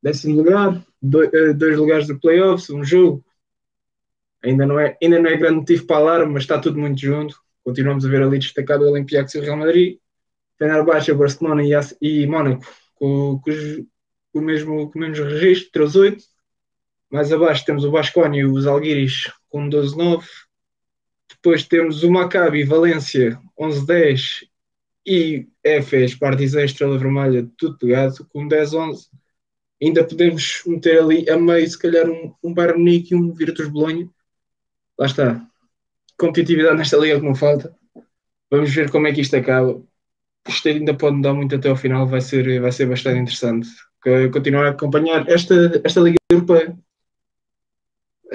Décimo 0.03 0.37
lugar, 0.37 0.83
dois, 1.03 1.31
eh, 1.35 1.53
dois 1.53 1.77
lugares 1.77 2.07
de 2.07 2.19
playoffs, 2.19 2.71
um 2.71 2.83
jogo. 2.83 3.23
Ainda 4.43 4.65
não, 4.65 4.79
é, 4.79 4.97
ainda 5.03 5.19
não 5.19 5.29
é 5.29 5.37
grande 5.37 5.57
motivo 5.57 5.87
para 5.87 5.97
alarme, 5.97 6.33
mas 6.33 6.45
está 6.45 6.59
tudo 6.59 6.79
muito 6.79 6.99
junto. 6.99 7.37
Continuamos 7.63 8.07
a 8.07 8.09
ver 8.09 8.23
ali 8.23 8.39
destacado 8.39 8.85
o 8.85 8.91
Olympiacos 8.91 9.35
e 9.35 9.39
o 9.39 9.43
Real 9.43 9.59
Madrid. 9.59 9.99
Fenerbahçe, 10.57 11.13
Barcelona 11.13 11.63
e, 11.63 11.73
e 12.01 12.27
Mónaco 12.27 12.65
com, 12.95 13.39
com, 13.41 13.51
com, 14.37 14.43
o 14.43 14.45
mesmo, 14.45 14.91
com 14.91 14.99
o 14.99 15.03
mesmo 15.03 15.25
registro, 15.25 15.85
13-8. 15.85 16.23
Mais 17.11 17.33
abaixo 17.33 17.65
temos 17.65 17.85
o 17.85 17.91
Basconia 17.91 18.43
e 18.43 18.45
os 18.45 18.67
Alguiris 18.67 19.33
com 19.49 19.69
12-9 19.71 20.25
depois 21.47 21.65
temos 21.65 22.03
o 22.03 22.11
Maccabi, 22.11 22.65
Valência, 22.65 23.39
11-10 23.59 24.49
e 25.07 25.47
Efes, 25.63 26.15
Partizan, 26.15 26.65
Estrela 26.65 26.99
Vermelha, 26.99 27.49
tudo 27.57 27.79
pegado, 27.79 28.27
com 28.33 28.49
10-11. 28.49 29.07
Ainda 29.81 30.05
podemos 30.05 30.63
meter 30.67 31.01
ali 31.01 31.29
a 31.31 31.39
meio, 31.39 31.69
se 31.69 31.79
calhar, 31.79 32.09
um, 32.09 32.35
um 32.43 32.53
Bayern 32.53 33.07
e 33.11 33.15
um 33.15 33.33
Virtus 33.33 33.69
Bolonha. 33.69 34.09
Lá 34.99 35.07
está. 35.07 35.47
Competitividade 36.19 36.79
nesta 36.79 36.97
liga 36.97 37.21
que 37.21 37.27
não 37.27 37.35
falta. 37.35 37.73
Vamos 38.51 38.75
ver 38.75 38.91
como 38.91 39.07
é 39.07 39.13
que 39.13 39.21
isto 39.21 39.37
acaba. 39.37 39.81
Isto 40.49 40.69
ainda 40.69 40.95
pode 40.95 41.17
mudar 41.17 41.35
muito 41.35 41.55
até 41.55 41.69
ao 41.69 41.77
final, 41.77 42.07
vai 42.07 42.21
ser, 42.21 42.61
vai 42.61 42.73
ser 42.73 42.87
bastante 42.87 43.21
interessante. 43.21 43.69
Continuar 44.33 44.67
a 44.67 44.71
acompanhar 44.71 45.29
esta, 45.29 45.55
esta 45.83 46.01
Liga 46.01 46.17
Europeia. 46.31 46.79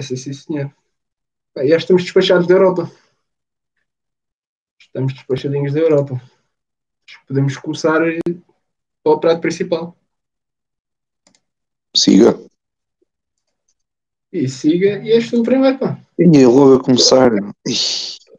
Ser 0.02 0.18
sim, 0.18 0.34
senhor. 0.34 0.74
Bem, 1.56 1.68
já 1.70 1.78
estamos 1.78 2.04
despachados 2.04 2.46
da 2.46 2.56
Europa. 2.56 2.92
Estamos 4.78 5.14
despachadinhos 5.14 5.74
da 5.74 5.80
Europa. 5.80 6.22
Podemos 7.26 7.56
começar 7.56 8.02
para 9.02 9.14
o 9.14 9.20
prato 9.20 9.40
principal. 9.40 9.96
Siga. 11.96 12.38
E 14.34 14.50
siga, 14.50 15.00
e 15.00 15.12
este 15.12 15.36
é 15.36 15.40
o 15.40 15.44
primeiro, 15.44 15.78
pá. 15.78 15.98
E 16.18 16.46
logo 16.46 16.76
a 16.76 16.84
começar. 16.84 17.32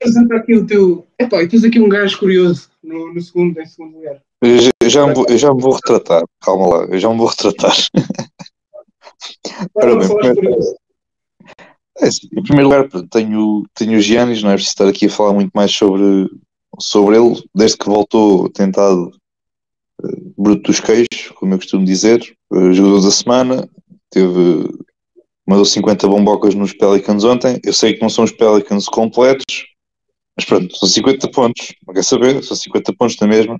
Apresenta 0.02 0.37
aqui 0.37 0.54
o 0.54 0.66
teu. 0.66 1.06
Epá, 1.18 1.42
e 1.42 1.49
tens 1.49 1.64
aqui 1.64 1.80
um 1.80 1.88
gajo 1.88 2.18
curioso 2.18 2.68
no, 2.82 3.14
no 3.14 3.21
segundo, 3.21 3.61
em 3.61 3.66
segundo 3.66 3.97
lugar. 3.97 4.21
Eu 4.42 4.59
já, 4.59 4.71
eu 4.80 4.90
já 4.90 5.06
me 5.06 5.14
vou, 5.14 5.26
eu 5.28 5.38
já 5.38 5.54
me 5.54 5.62
vou 5.62 5.73
retratar, 5.73 6.23
calma 6.40 6.66
lá, 6.66 6.85
eu 6.87 6.99
já 6.99 7.09
me 7.09 7.16
vou 7.16 7.28
retratar. 7.28 7.76
Ora 9.75 9.97
bem, 9.97 10.09
primeiro-. 10.35 10.61
É, 12.00 12.06
assim, 12.06 12.28
em 12.37 12.42
primeiro 12.42 12.68
lugar, 12.68 12.88
tenho, 13.11 13.64
tenho 13.75 13.99
o 13.99 14.00
Giannis, 14.00 14.42
não 14.42 14.50
é 14.50 14.54
preciso 14.54 14.73
estar 14.73 14.88
aqui 14.88 15.06
a 15.06 15.11
falar 15.11 15.32
muito 15.35 15.52
mais 15.54 15.71
sobre, 15.71 16.28
sobre 16.80 17.16
ele, 17.16 17.40
desde 17.54 17.78
que 17.78 17.87
voltou 17.87 18.49
tentado 18.49 19.12
eh, 20.04 20.16
bruto 20.37 20.62
dos 20.62 20.80
queixos, 20.80 21.30
como 21.37 21.54
eu 21.54 21.59
costumo 21.59 21.85
dizer, 21.85 22.21
eh, 22.52 22.73
jogador 22.73 23.02
da 23.02 23.11
semana, 23.11 23.68
teve, 24.11 24.68
mandou 25.47 25.64
50 25.64 26.09
bombocas 26.09 26.54
nos 26.54 26.73
Pelicans 26.73 27.23
ontem, 27.23 27.61
eu 27.62 27.73
sei 27.73 27.94
que 27.94 28.02
não 28.02 28.09
são 28.09 28.25
os 28.25 28.32
Pelicans 28.32 28.87
completos, 28.87 29.72
mas 30.37 30.45
pronto, 30.47 30.77
são 30.77 30.89
50 30.89 31.31
pontos, 31.31 31.75
não 31.87 31.95
quer 31.95 32.05
saber, 32.05 32.43
são 32.43 32.57
50 32.57 32.93
pontos 32.95 33.17
na 33.21 33.27
mesma. 33.27 33.59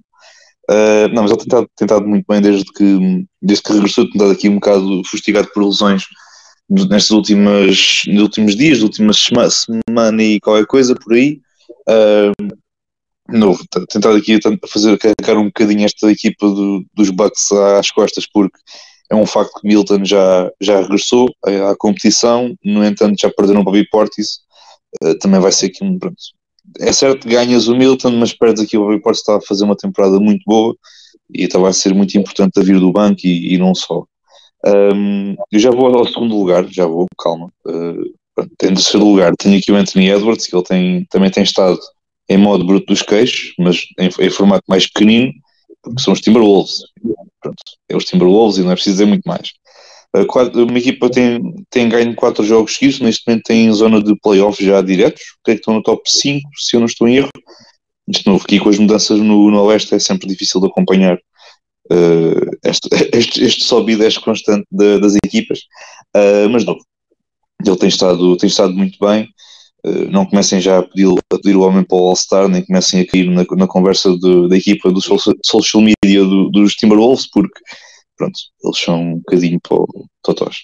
Eh, 0.71 1.09
não, 1.09 1.23
mas 1.23 1.31
ele 1.33 1.41
tem 1.41 1.49
tentado, 1.49 1.71
tentado 1.77 2.09
muito 2.09 2.25
bem 2.29 2.41
desde 2.41 2.65
que, 2.73 3.27
desde 3.43 3.63
que 3.65 3.73
regressou, 3.73 4.05
tem 4.05 4.13
estado 4.15 4.33
aqui 4.33 4.49
um 4.49 4.55
bocado 4.57 5.03
fustigado 5.07 5.49
por 5.53 5.65
lesões 5.65 6.05
nestas 6.71 7.11
últimas, 7.11 8.03
nos 8.07 8.23
últimos 8.23 8.57
dias, 8.57 8.79
nas 8.79 8.85
últimas 8.85 9.19
sema- 9.19 9.51
semana 9.51 10.23
e 10.23 10.41
qualquer 10.41 10.67
coisa 10.67 10.95
por 10.95 11.15
aí. 11.15 11.41
Ah, 11.89 12.33
novo, 13.29 13.65
tentado 13.89 14.17
aqui 14.17 14.39
fazer 14.69 14.99
carregar 14.99 15.39
um 15.41 15.47
bocadinho 15.47 15.85
esta 15.85 16.11
equipa 16.11 16.47
do- 16.49 16.85
dos 16.95 17.11
Bucks 17.11 17.51
às 17.79 17.91
costas, 17.91 18.27
porque 18.33 18.59
é 19.11 19.15
um 19.17 19.27
facto 19.27 19.61
que 19.61 19.67
Milton 19.69 20.05
já, 20.05 20.51
já 20.61 20.81
regressou 20.81 21.29
à, 21.45 21.71
à 21.71 21.77
competição, 21.77 22.55
no 22.65 22.85
entanto 22.85 23.21
já 23.21 23.31
perderam 23.31 23.61
o 23.61 23.65
Bobby 23.65 23.87
Portis, 23.91 24.41
Ah, 25.03 25.15
também 25.21 25.41
vai 25.41 25.53
ser 25.53 25.67
aqui 25.67 25.85
um 25.85 25.99
pronto. 25.99 26.17
É 26.81 26.93
certo 26.93 27.27
que 27.27 27.35
ganhas 27.35 27.69
o 27.69 27.75
Milton, 27.75 28.13
mas 28.13 28.33
perdes 28.33 28.65
aqui 28.65 28.77
o 28.77 29.01
Portis 29.01 29.21
está 29.21 29.37
a 29.37 29.41
fazer 29.41 29.65
uma 29.65 29.77
temporada 29.77 30.19
muito 30.19 30.43
boa 30.47 30.77
e 31.33 31.45
então 31.45 31.63
vai 31.63 31.73
ser 31.73 31.95
muito 31.95 32.17
importante 32.17 32.59
a 32.59 32.63
vir 32.63 32.79
do 32.79 32.93
banco 32.93 33.21
e, 33.25 33.55
e 33.55 33.59
não 33.59 33.75
só. 33.75 34.05
Um, 34.65 35.35
eu 35.51 35.59
já 35.59 35.71
vou 35.71 35.87
ao 35.87 36.07
segundo 36.07 36.37
lugar, 36.37 36.67
já 36.69 36.87
vou, 36.87 37.07
calma. 37.19 37.51
Uh, 37.67 38.13
pronto, 38.35 38.53
em 38.63 38.75
terceiro 38.75 39.07
lugar 39.07 39.33
tenho 39.39 39.59
aqui 39.59 39.73
o 39.73 39.77
Anthony 39.77 40.11
Edwards, 40.11 40.47
que 40.47 40.55
ele 40.55 40.65
tem, 40.65 41.07
também 41.11 41.31
tem 41.31 41.43
estado 41.43 41.79
em 42.29 42.39
modo 42.39 42.65
bruto 42.65 42.87
dos 42.87 43.03
queixos, 43.03 43.53
mas 43.59 43.81
em, 43.99 44.09
em 44.21 44.31
formato 44.31 44.65
mais 44.69 44.87
pequenino, 44.87 45.33
porque 45.83 46.01
são 46.01 46.13
os 46.13 46.21
Timberwolves. 46.21 46.79
Pronto, 47.41 47.63
é 47.89 47.97
os 47.97 48.05
Timberwolves 48.05 48.59
e 48.59 48.63
não 48.63 48.71
é 48.71 48.75
preciso 48.75 48.95
dizer 48.95 49.07
muito 49.07 49.25
mais. 49.27 49.53
Uma 50.15 50.79
equipa 50.79 51.09
tem, 51.11 51.41
tem 51.71 51.89
ganho 51.89 52.15
quatro 52.15 52.45
jogos 52.45 52.75
seguidos, 52.75 53.01
neste 53.01 53.27
momento 53.27 53.45
tem 53.45 53.73
zona 53.73 54.03
de 54.03 54.15
playoffs 54.21 54.65
já 54.67 54.83
diretos, 54.83 55.23
creio 55.43 55.57
que 55.59 55.63
estão 55.63 55.75
no 55.75 55.83
top 55.83 56.03
5, 56.07 56.49
se 56.57 56.77
eu 56.77 56.81
não 56.81 56.87
estou 56.87 57.09
em 57.09 57.17
erro. 57.17 57.31
De 58.07 58.21
novo, 58.27 58.45
aqui 58.45 58.59
com 58.59 58.69
as 58.69 58.79
mudanças 58.79 59.19
no, 59.19 59.51
no 59.51 59.63
Oeste 59.63 59.95
é 59.95 59.99
sempre 59.99 60.29
difícil 60.29 60.61
de 60.61 60.67
acompanhar 60.67 61.17
uh, 61.91 62.51
este, 62.65 62.89
este, 63.17 63.43
este 63.45 63.65
sobe 63.65 63.93
e 63.93 63.97
desce 63.97 64.21
constante 64.21 64.67
da- 64.71 64.99
das 64.99 65.15
equipas, 65.25 65.61
Uh, 66.15 66.47
mas 66.51 66.63
não, 66.67 66.77
ele 67.65 67.77
tem 67.79 67.89
estado, 67.89 68.37
tem 68.37 68.47
estado 68.47 68.75
muito 68.75 68.99
bem. 69.01 69.27
Uh, 69.83 70.11
não 70.11 70.27
comecem 70.27 70.61
já 70.61 70.79
a 70.81 70.83
pedir, 70.83 71.09
a 71.09 71.37
pedir 71.39 71.57
o 71.57 71.63
homem 71.63 71.83
para 71.83 71.97
o 71.97 72.07
All-Star, 72.09 72.49
nem 72.49 72.63
comecem 72.63 73.01
a 73.01 73.07
cair 73.07 73.31
na, 73.31 73.47
na 73.57 73.67
conversa 73.67 74.11
de- 74.19 74.47
da 74.47 74.55
equipa 74.59 74.91
do 74.93 75.01
social, 75.01 75.35
social 75.43 75.83
media 75.83 76.23
do- 76.23 76.51
dos 76.51 76.75
Timberwolves, 76.75 77.27
porque 77.31 77.59
pronto, 78.23 78.39
eles 78.65 78.79
são 78.79 79.01
um 79.03 79.17
bocadinho 79.17 79.61
totós. 80.23 80.57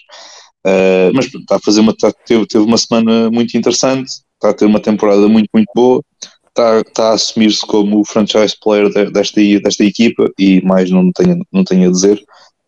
Uh, 0.65 1.11
mas 1.15 1.29
pronto, 1.29 1.43
está 1.43 1.57
a 1.57 1.61
fazer 1.61 1.81
uma, 1.81 1.93
está- 1.93 2.13
teve, 2.27 2.47
teve 2.47 2.65
uma 2.65 2.79
semana 2.79 3.31
muito 3.31 3.57
interessante, 3.57 4.09
está 4.35 4.51
a 4.51 4.55
ter 4.55 4.67
uma 4.67 4.81
temporada 4.81 5.27
muito, 5.29 5.49
muito 5.53 5.69
boa, 5.75 6.03
está, 6.49 6.81
está 6.81 7.11
a 7.11 7.15
assumir-se 7.15 7.67
como 7.67 8.01
o 8.01 8.05
franchise 8.05 8.57
player 8.61 8.89
de- 8.91 9.11
desta, 9.11 9.41
desta 9.63 9.85
equipa 9.85 10.31
e 10.39 10.61
mais 10.63 10.91
não 10.91 11.11
tenho, 11.13 11.45
não 11.53 11.65
tenho 11.65 11.89
a 11.89 11.93
dizer, 11.93 12.23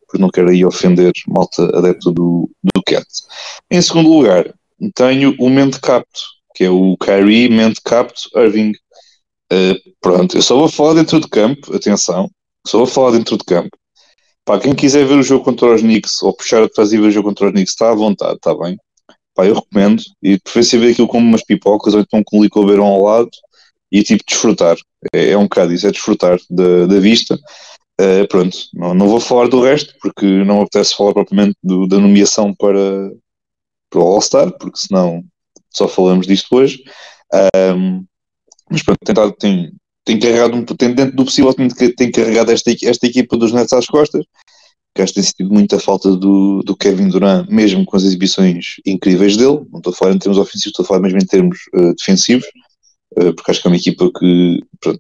porque 0.07 0.21
não 0.21 0.31
quero 0.31 0.51
aí 0.51 0.65
ofender 0.65 1.13
malta 1.29 1.65
adepto 1.77 2.11
do, 2.11 2.51
do 2.75 2.83
Cat. 2.85 3.07
Em 3.71 3.81
segundo 3.81 4.09
lugar, 4.13 4.53
tenho 4.95 5.35
o 5.39 5.49
mente 5.49 5.81
capto, 5.81 6.21
que 6.55 6.65
é 6.65 6.71
o 6.71 6.97
Kyrie 6.97 7.49
mente 7.49 7.81
capto 7.85 8.23
Irving. 8.37 8.73
Uh, 9.53 9.75
pronto, 10.01 10.37
eu 10.37 10.43
só 10.43 10.57
vou 10.57 10.69
falar 10.69 10.95
dentro 10.95 11.21
de 11.21 11.29
campo, 11.29 11.75
atenção, 11.75 12.31
só 12.67 12.79
vou 12.79 12.87
falar 12.87 13.13
dentro 13.13 13.37
de 13.37 13.45
campo. 13.45 13.71
Pá, 14.51 14.59
quem 14.59 14.75
quiser 14.75 15.07
ver 15.07 15.17
o 15.17 15.23
jogo 15.23 15.45
contra 15.45 15.73
os 15.73 15.81
Knicks 15.81 16.21
ou 16.25 16.35
puxar 16.35 16.65
atrás 16.65 16.93
e 16.93 16.99
ver 16.99 17.07
o 17.07 17.11
jogo 17.13 17.29
contra 17.29 17.47
os 17.47 17.53
Knicks, 17.53 17.71
está 17.73 17.93
à 17.93 17.95
vontade, 17.95 18.35
está 18.35 18.53
bem. 18.53 18.77
Pá, 19.33 19.47
eu 19.47 19.55
recomendo. 19.55 20.03
E 20.21 20.41
preferência 20.41 20.77
ver 20.77 20.91
aquilo 20.91 21.07
como 21.07 21.25
umas 21.25 21.45
pipocas 21.45 21.95
ou 21.95 22.01
então 22.01 22.21
com 22.25 22.39
um 22.41 22.43
licobeirão 22.43 22.85
ao 22.85 23.01
lado 23.01 23.31
e 23.93 24.03
tipo 24.03 24.25
desfrutar. 24.27 24.77
É, 25.15 25.31
é 25.31 25.39
um 25.39 25.45
bocado 25.45 25.73
isso, 25.73 25.87
é 25.87 25.93
desfrutar 25.93 26.37
da, 26.51 26.85
da 26.87 26.99
vista. 26.99 27.39
Uh, 28.01 28.27
pronto, 28.29 28.57
não, 28.75 28.93
não 28.93 29.09
vou 29.09 29.21
falar 29.21 29.47
do 29.47 29.63
resto 29.63 29.95
porque 30.03 30.27
não 30.27 30.63
apetece 30.63 30.97
falar 30.97 31.13
propriamente 31.13 31.55
do- 31.63 31.87
da 31.87 32.01
nomeação 32.01 32.53
para, 32.53 33.13
para 33.89 34.01
o 34.01 34.03
All-Star, 34.03 34.51
porque 34.59 34.79
senão 34.81 35.23
só 35.73 35.87
falamos 35.87 36.27
disto 36.27 36.49
hoje. 36.57 36.83
Um, 37.73 38.05
mas 38.69 38.83
pronto, 38.83 38.99
dado- 39.15 39.33
tem, 39.39 39.71
tem 40.11 40.19
carregado, 40.19 40.65
tem 40.77 40.93
dentro 40.93 41.15
do 41.15 41.25
possível, 41.25 41.55
tem, 41.55 41.69
tem 41.69 42.11
carregado 42.11 42.51
esta, 42.51 42.73
esta 42.83 43.07
equipa 43.07 43.37
dos 43.37 43.53
Nets 43.53 43.73
às 43.73 43.87
costas, 43.87 44.25
que 44.93 45.03
acho 45.03 45.13
que 45.13 45.21
tem 45.21 45.25
sentido 45.25 45.53
muita 45.53 45.79
falta 45.79 46.17
do, 46.17 46.63
do 46.65 46.77
Kevin 46.77 47.09
Durant, 47.09 47.49
mesmo 47.49 47.85
com 47.85 47.97
as 47.97 48.03
exibições 48.03 48.77
incríveis 48.85 49.37
dele. 49.37 49.61
Não 49.71 49.79
estou 49.79 49.93
a 49.93 49.97
falar 49.97 50.13
em 50.13 50.19
termos 50.19 50.39
ofensivos, 50.39 50.67
estou 50.67 50.83
a 50.83 50.87
falar 50.87 51.01
mesmo 51.01 51.19
em 51.21 51.27
termos 51.27 51.59
uh, 51.75 51.95
defensivos, 51.95 52.45
uh, 53.19 53.33
porque 53.35 53.53
acho 53.53 53.63
que 53.63 53.69
é 53.69 53.71
uma 53.71 53.77
equipa 53.77 54.11
que, 54.19 54.61
pronto, 54.81 54.99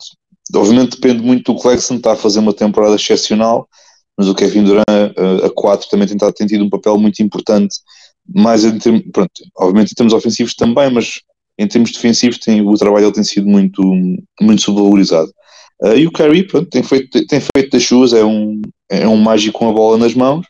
obviamente 0.54 0.92
depende 0.92 1.22
muito 1.24 1.52
do 1.52 1.60
Clarkson, 1.60 1.96
está 1.96 2.12
a 2.12 2.16
fazer 2.16 2.38
uma 2.38 2.54
temporada 2.54 2.94
excepcional, 2.94 3.68
mas 4.16 4.28
o 4.28 4.34
Kevin 4.34 4.62
Durant 4.62 4.84
uh, 4.88 5.46
a 5.46 5.50
4 5.50 5.88
também 5.88 6.06
tem, 6.06 6.16
tado- 6.16 6.34
tem 6.34 6.46
tido 6.46 6.64
um 6.64 6.70
papel 6.70 6.96
muito 6.96 7.20
importante, 7.20 7.74
mais 8.32 8.64
em 8.64 8.78
termos, 8.78 9.02
pronto, 9.12 9.32
obviamente 9.58 9.90
em 9.90 9.94
termos 9.96 10.12
ofensivos 10.12 10.54
também, 10.54 10.88
mas 10.92 11.20
em 11.62 11.68
termos 11.68 11.92
defensivos 11.92 12.38
tem, 12.38 12.60
o 12.66 12.74
trabalho 12.74 13.04
dele 13.04 13.14
tem 13.14 13.24
sido 13.24 13.46
muito, 13.48 13.82
muito 14.40 14.62
subvalorizado. 14.62 15.30
Uh, 15.82 15.96
e 15.96 16.06
o 16.06 16.12
Curry, 16.12 16.46
pronto, 16.46 16.68
tem 16.68 16.82
feito, 16.82 17.26
tem 17.26 17.40
feito 17.40 17.70
das 17.72 17.84
suas, 17.84 18.12
é 18.12 18.24
um, 18.24 18.60
é 18.88 19.08
um 19.08 19.16
mágico 19.16 19.58
com 19.58 19.68
a 19.68 19.72
bola 19.72 19.96
nas 19.96 20.14
mãos, 20.14 20.46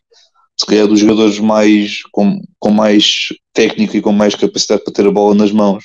se 0.59 0.67
calhar 0.67 0.87
dos 0.87 1.00
jogadores 1.00 1.38
mais, 1.38 2.02
com, 2.12 2.40
com 2.59 2.71
mais 2.71 3.29
técnica 3.52 3.97
e 3.97 4.02
com 4.02 4.12
mais 4.12 4.35
capacidade 4.35 4.85
para 4.85 4.93
ter 4.93 5.07
a 5.07 5.11
bola 5.11 5.35
nas 5.35 5.52
mãos 5.52 5.85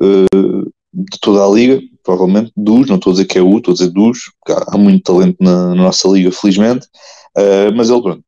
uh, 0.00 0.72
de 0.92 1.18
toda 1.20 1.44
a 1.44 1.48
liga, 1.48 1.80
provavelmente, 2.02 2.52
dos, 2.56 2.88
não 2.88 2.96
estou 2.96 3.10
a 3.10 3.14
dizer 3.14 3.24
que 3.24 3.38
é 3.38 3.42
o, 3.42 3.56
estou 3.56 3.72
a 3.72 3.76
dizer 3.76 3.90
dos, 3.90 4.18
há, 4.48 4.74
há 4.74 4.78
muito 4.78 5.02
talento 5.02 5.36
na, 5.40 5.68
na 5.68 5.74
nossa 5.74 6.08
liga, 6.08 6.30
felizmente, 6.30 6.86
Uh, 7.36 7.74
mas 7.74 7.90
ele, 7.90 8.00
pronto, 8.00 8.24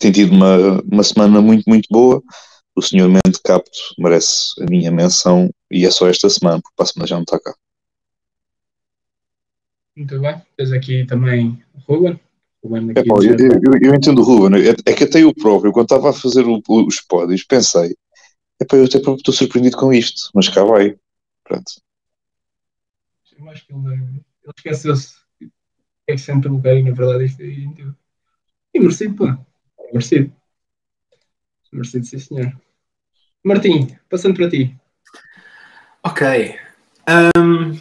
tem 0.00 0.10
tido 0.10 0.32
uma, 0.32 0.82
uma 0.90 1.02
semana 1.02 1.40
muito, 1.42 1.64
muito 1.66 1.86
boa, 1.90 2.22
o 2.76 2.82
senhor 2.82 3.08
Mente 3.08 3.40
Capto 3.42 3.78
merece 3.98 4.52
a 4.62 4.66
minha 4.68 4.90
menção 4.92 5.50
e 5.70 5.86
é 5.86 5.90
só 5.90 6.08
esta 6.08 6.28
semana, 6.28 6.60
porque 6.60 6.74
para 6.76 6.84
a 6.84 6.86
semana 6.86 7.06
já 7.08 7.16
não 7.16 7.22
está 7.22 7.40
cá. 7.40 7.54
Muito 9.96 10.20
bem. 10.20 10.42
Tens 10.56 10.72
aqui 10.72 11.06
também 11.06 11.62
o 11.74 11.78
Ruben. 11.92 12.20
Ruben 12.62 12.90
É, 12.94 13.00
aqui 13.00 13.08
pá, 13.08 13.14
eu, 13.16 13.36
dizer- 13.36 13.60
eu- 13.64 13.78
eu 13.90 13.94
entendo 13.94 14.20
o 14.20 14.24
Ruben, 14.24 14.60
é, 14.60 14.90
é 14.90 14.94
que 14.94 15.04
até 15.04 15.22
eu 15.22 15.34
próprio, 15.34 15.72
quando 15.72 15.86
estava 15.86 16.10
a 16.10 16.12
fazer 16.12 16.44
o- 16.46 16.62
os 16.68 17.00
pódios, 17.00 17.44
pensei, 17.44 17.96
é 18.60 18.64
pá, 18.64 18.76
eu 18.76 18.84
até 18.84 18.98
próprio 19.00 19.20
estou 19.22 19.32
surpreendido 19.32 19.76
com 19.76 19.92
isto, 19.92 20.30
mas 20.34 20.48
cá 20.48 20.62
vai. 20.64 20.98
Pronto. 21.44 21.72
Eu 23.38 23.50
acho 23.50 23.66
que 23.66 23.72
ele, 23.72 23.94
ele 23.94 24.24
esqueceu-se 24.56 25.14
que 25.38 25.50
é 26.08 26.14
que 26.14 26.18
sempre 26.18 26.48
lugar 26.48 26.76
e 26.76 26.82
na 26.82 26.92
verdade 26.92 27.24
isto 27.24 27.42
é? 27.42 27.46
E 28.74 28.80
merecido, 28.80 29.14
pá. 29.16 29.38
É 29.78 29.92
merecido. 29.92 30.32
Merecido, 31.72 32.06
sim 32.06 32.18
senhor. 32.18 32.60
Martim, 33.46 33.96
passando 34.10 34.34
para 34.34 34.50
ti. 34.50 34.74
Ok. 36.02 36.56
Ahm, 37.06 37.78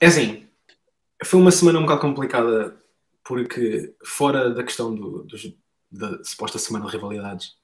é 0.00 0.06
assim, 0.06 0.46
foi 1.24 1.38
uma 1.38 1.50
semana 1.50 1.78
um 1.78 1.82
bocado 1.82 2.00
complicada 2.00 2.76
porque, 3.22 3.94
fora 4.04 4.50
da 4.54 4.64
questão 4.64 4.94
do, 4.94 5.24
dos- 5.24 5.54
da 5.90 6.24
suposta 6.24 6.58
semana 6.58 6.86
de 6.86 6.92
rivalidades, 6.92 7.54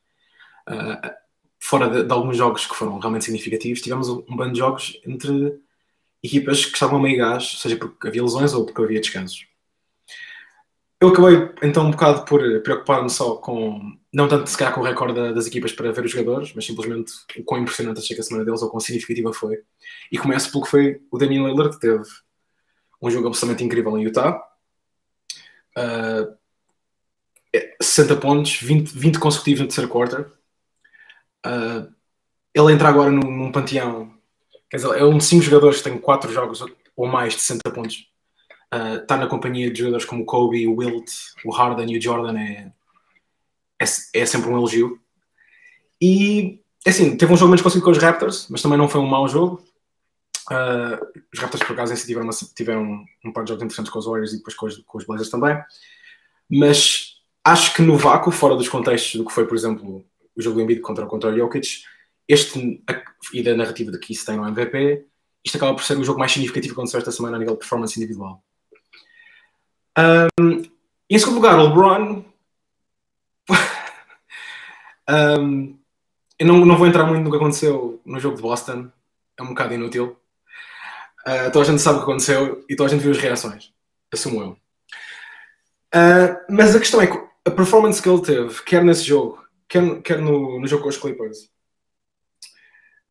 ah, 0.66 1.16
fora 1.58 1.88
de, 1.88 2.04
de 2.04 2.12
alguns 2.12 2.36
jogos 2.36 2.66
que 2.66 2.74
foram 2.76 2.98
realmente 2.98 3.24
significativos, 3.24 3.80
tivemos 3.80 4.10
um, 4.10 4.22
um 4.28 4.36
bando 4.36 4.52
de 4.52 4.58
jogos 4.58 5.00
entre 5.06 5.58
equipas 6.22 6.66
que 6.66 6.74
estavam 6.74 7.00
meio 7.00 7.16
gás, 7.18 7.58
seja 7.60 7.76
porque 7.76 8.08
havia 8.08 8.22
lesões 8.22 8.52
ou 8.52 8.66
porque 8.66 8.82
havia 8.82 9.00
descansos. 9.00 9.46
Eu 11.00 11.08
acabei 11.10 11.54
então 11.62 11.86
um 11.86 11.90
bocado 11.92 12.24
por 12.24 12.40
preocupar-me 12.62 13.08
só 13.08 13.36
com, 13.36 13.96
não 14.12 14.28
tanto 14.28 14.50
se 14.50 14.56
calhar 14.58 14.74
com 14.74 14.80
o 14.80 14.84
recorde 14.84 15.14
da- 15.14 15.32
das 15.32 15.46
equipas 15.46 15.72
para 15.72 15.92
ver 15.92 16.04
os 16.04 16.10
jogadores, 16.10 16.52
mas 16.54 16.66
simplesmente 16.66 17.12
o 17.38 17.44
quão 17.44 17.60
impressionante 17.60 18.00
achei 18.00 18.16
que 18.16 18.20
a 18.20 18.24
semana 18.24 18.44
deles 18.44 18.62
ou 18.62 18.70
quão 18.70 18.80
significativa 18.80 19.32
foi. 19.32 19.62
E 20.10 20.18
começo 20.18 20.50
pelo 20.50 20.64
que 20.64 20.70
foi 20.70 21.00
o 21.10 21.18
Damian 21.18 21.46
Lillard, 21.46 21.74
que 21.76 21.80
teve 21.80 22.02
um 23.00 23.10
jogo 23.10 23.28
absolutamente 23.28 23.64
incrível 23.64 23.96
em 23.96 24.02
Utah. 24.04 24.42
Uh, 25.76 26.36
60 27.80 28.16
pontos, 28.16 28.56
20, 28.60 28.88
20 28.90 29.18
consecutivos 29.18 29.60
no 29.60 29.66
terceiro 29.66 29.90
quarter. 29.90 30.32
Uh, 31.46 31.92
ele 32.52 32.72
entra 32.72 32.88
agora 32.88 33.10
num, 33.10 33.30
num 33.30 33.52
panteão 33.52 34.18
Quer 34.70 34.76
dizer, 34.76 34.98
é 34.98 35.04
um 35.04 35.16
de 35.16 35.24
cinco 35.24 35.44
jogadores 35.44 35.78
que 35.78 35.84
tem 35.84 35.98
quatro 35.98 36.30
jogos 36.32 36.62
ou 36.94 37.06
mais 37.06 37.34
de 37.34 37.40
60 37.40 37.70
pontos. 37.72 38.06
Está 38.70 39.16
na 39.16 39.26
companhia 39.26 39.70
de 39.70 39.78
jogadores 39.78 40.04
como 40.04 40.22
o 40.22 40.26
Kobe, 40.26 40.66
o 40.66 40.76
Wilt, 40.76 41.10
o 41.44 41.50
Harden 41.50 41.90
e 41.90 41.98
o 41.98 42.02
Jordan. 42.02 42.38
É, 42.38 42.72
é, 43.80 43.84
é 44.14 44.26
sempre 44.26 44.50
um 44.50 44.56
elogio. 44.56 45.00
E, 46.00 46.60
assim, 46.86 47.16
teve 47.16 47.32
um 47.32 47.36
jogo 47.36 47.50
menos 47.50 47.62
conseguido 47.62 47.84
com 47.84 47.90
os 47.90 47.98
Raptors, 47.98 48.46
mas 48.50 48.62
também 48.62 48.78
não 48.78 48.88
foi 48.88 49.00
um 49.00 49.06
mau 49.06 49.26
jogo. 49.28 49.62
Uh, 50.50 51.20
os 51.32 51.40
Raptors, 51.40 51.64
por 51.64 51.72
acaso, 51.72 51.94
tiveram, 52.06 52.24
uma, 52.24 52.32
tiveram 52.54 53.04
um 53.24 53.32
par 53.32 53.44
de 53.44 53.50
jogos 53.50 53.64
interessantes 53.64 53.92
com 53.92 53.98
os 53.98 54.06
Warriors 54.06 54.32
e 54.32 54.38
depois 54.38 54.54
com 54.54 54.66
os, 54.66 54.78
com 54.78 54.98
os 54.98 55.04
Blazers 55.04 55.30
também. 55.30 55.56
Mas 56.50 57.16
acho 57.44 57.74
que 57.74 57.82
no 57.82 57.96
vácuo, 57.96 58.30
fora 58.30 58.56
dos 58.56 58.68
contextos 58.68 59.16
do 59.16 59.26
que 59.26 59.32
foi, 59.32 59.46
por 59.46 59.56
exemplo, 59.56 60.04
o 60.36 60.42
jogo 60.42 60.56
do 60.56 60.62
Embiid 60.62 60.80
contra, 60.80 61.06
contra 61.06 61.30
o 61.30 61.36
Jokic, 61.36 61.82
este, 62.26 62.82
e 63.32 63.42
da 63.42 63.56
narrativa 63.56 63.90
de 63.90 63.98
que 63.98 64.12
isso 64.12 64.24
tem 64.24 64.36
no 64.36 64.46
MVP, 64.46 65.06
isto 65.44 65.56
acaba 65.56 65.74
por 65.74 65.82
ser 65.82 65.98
o 65.98 66.04
jogo 66.04 66.18
mais 66.18 66.32
significativo 66.32 66.74
que 66.74 66.80
aconteceu 66.80 66.98
esta 66.98 67.10
semana 67.10 67.36
a 67.36 67.38
nível 67.38 67.54
de 67.54 67.60
performance 67.60 67.98
individual. 67.98 68.42
Um, 69.98 70.62
em 71.10 71.18
segundo 71.18 71.36
lugar, 71.36 71.58
o 71.58 71.62
LeBron. 71.64 72.24
um, 75.10 75.78
eu 76.38 76.46
não, 76.46 76.64
não 76.64 76.76
vou 76.76 76.86
entrar 76.86 77.04
muito 77.04 77.24
no 77.24 77.30
que 77.30 77.36
aconteceu 77.36 78.00
no 78.04 78.20
jogo 78.20 78.36
de 78.36 78.42
Boston, 78.42 78.92
é 79.36 79.42
um 79.42 79.48
bocado 79.48 79.74
inútil. 79.74 80.16
Uh, 81.26 81.50
toda 81.52 81.62
a 81.62 81.64
gente 81.64 81.82
sabe 81.82 81.96
o 81.96 82.00
que 82.00 82.10
aconteceu 82.10 82.64
e 82.68 82.76
toda 82.76 82.88
a 82.88 82.92
gente 82.92 83.02
viu 83.02 83.10
as 83.10 83.18
reações, 83.18 83.72
assumo 84.12 84.40
eu. 84.40 84.50
Uh, 85.92 86.36
mas 86.48 86.76
a 86.76 86.78
questão 86.78 87.00
é 87.00 87.06
que 87.08 87.18
a 87.44 87.50
performance 87.50 88.00
que 88.00 88.08
ele 88.08 88.22
teve, 88.22 88.62
quer 88.62 88.84
nesse 88.84 89.02
jogo, 89.02 89.44
quer, 89.68 90.00
quer 90.02 90.18
no, 90.20 90.60
no 90.60 90.66
jogo 90.68 90.84
com 90.84 90.88
os 90.90 90.96
Clippers, 90.96 91.50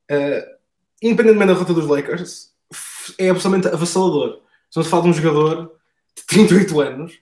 uh, 0.09 0.57
independentemente 1.01 1.47
da 1.47 1.53
derrota 1.53 1.73
dos 1.73 1.85
Lakers, 1.85 2.53
é 3.17 3.29
absolutamente 3.29 3.67
avassalador. 3.67 4.41
Estamos 4.69 4.87
a 4.87 4.89
falar 4.89 5.03
de 5.03 5.09
um 5.09 5.13
jogador 5.13 5.76
de 6.17 6.25
38 6.25 6.81
anos 6.81 7.19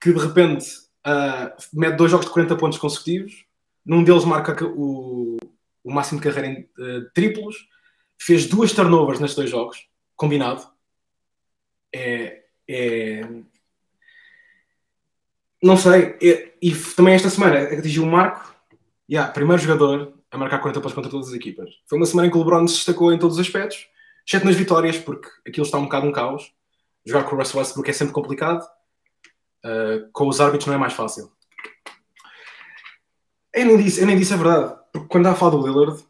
que 0.00 0.12
de 0.12 0.18
repente 0.18 0.66
uh, 1.06 1.52
mete 1.72 1.96
dois 1.96 2.10
jogos 2.10 2.26
de 2.26 2.32
40 2.32 2.56
pontos 2.56 2.78
consecutivos, 2.78 3.44
num 3.84 4.04
deles 4.04 4.24
marca 4.24 4.64
o, 4.64 5.36
o 5.82 5.92
máximo 5.92 6.20
de 6.20 6.28
carreira 6.28 6.48
em 6.48 6.62
uh, 6.78 7.10
triplos, 7.12 7.56
fez 8.20 8.46
duas 8.46 8.72
turnovers 8.72 9.20
nestes 9.20 9.36
dois 9.36 9.50
jogos, 9.50 9.88
combinado. 10.16 10.66
É, 11.94 12.44
é, 12.68 13.22
não 15.62 15.76
sei. 15.76 16.16
E, 16.20 16.52
e 16.60 16.74
também 16.94 17.14
esta 17.14 17.30
semana 17.30 17.62
atingiu 17.62 18.04
o 18.04 18.06
marco. 18.06 18.54
Yeah, 19.10 19.32
primeiro 19.32 19.62
jogador 19.62 20.12
a 20.30 20.36
marcar 20.36 20.58
40 20.58 20.80
pontos 20.80 20.94
contra 20.94 21.10
todas 21.10 21.28
as 21.28 21.34
equipas. 21.34 21.70
Foi 21.86 21.98
uma 21.98 22.06
semana 22.06 22.28
em 22.28 22.30
que 22.30 22.36
o 22.36 22.40
LeBron 22.40 22.66
se 22.68 22.76
destacou 22.76 23.12
em 23.12 23.18
todos 23.18 23.38
os 23.38 23.40
aspectos, 23.40 23.88
exceto 24.26 24.44
nas 24.44 24.56
vitórias, 24.56 24.98
porque 24.98 25.28
aquilo 25.46 25.64
está 25.64 25.78
um 25.78 25.84
bocado 25.84 26.06
um 26.06 26.12
caos. 26.12 26.52
Jogar 27.08 27.24
com 27.24 27.36
o 27.36 27.38
Russell 27.38 27.60
Westbrook 27.60 27.88
é 27.88 27.92
sempre 27.94 28.12
complicado. 28.12 28.62
Uh, 29.64 30.10
com 30.12 30.28
os 30.28 30.42
árbitros 30.42 30.66
não 30.66 30.74
é 30.74 30.76
mais 30.76 30.92
fácil. 30.92 31.32
Eu 33.50 33.64
nem 33.64 33.78
disse, 33.78 34.02
eu 34.02 34.06
nem 34.06 34.18
disse 34.18 34.34
a 34.34 34.36
verdade. 34.36 34.78
Porque 34.92 35.08
quando 35.08 35.24
estava 35.24 35.34
a 35.34 35.38
falar 35.38 35.52
do 35.52 35.66
Lillard, 35.66 36.04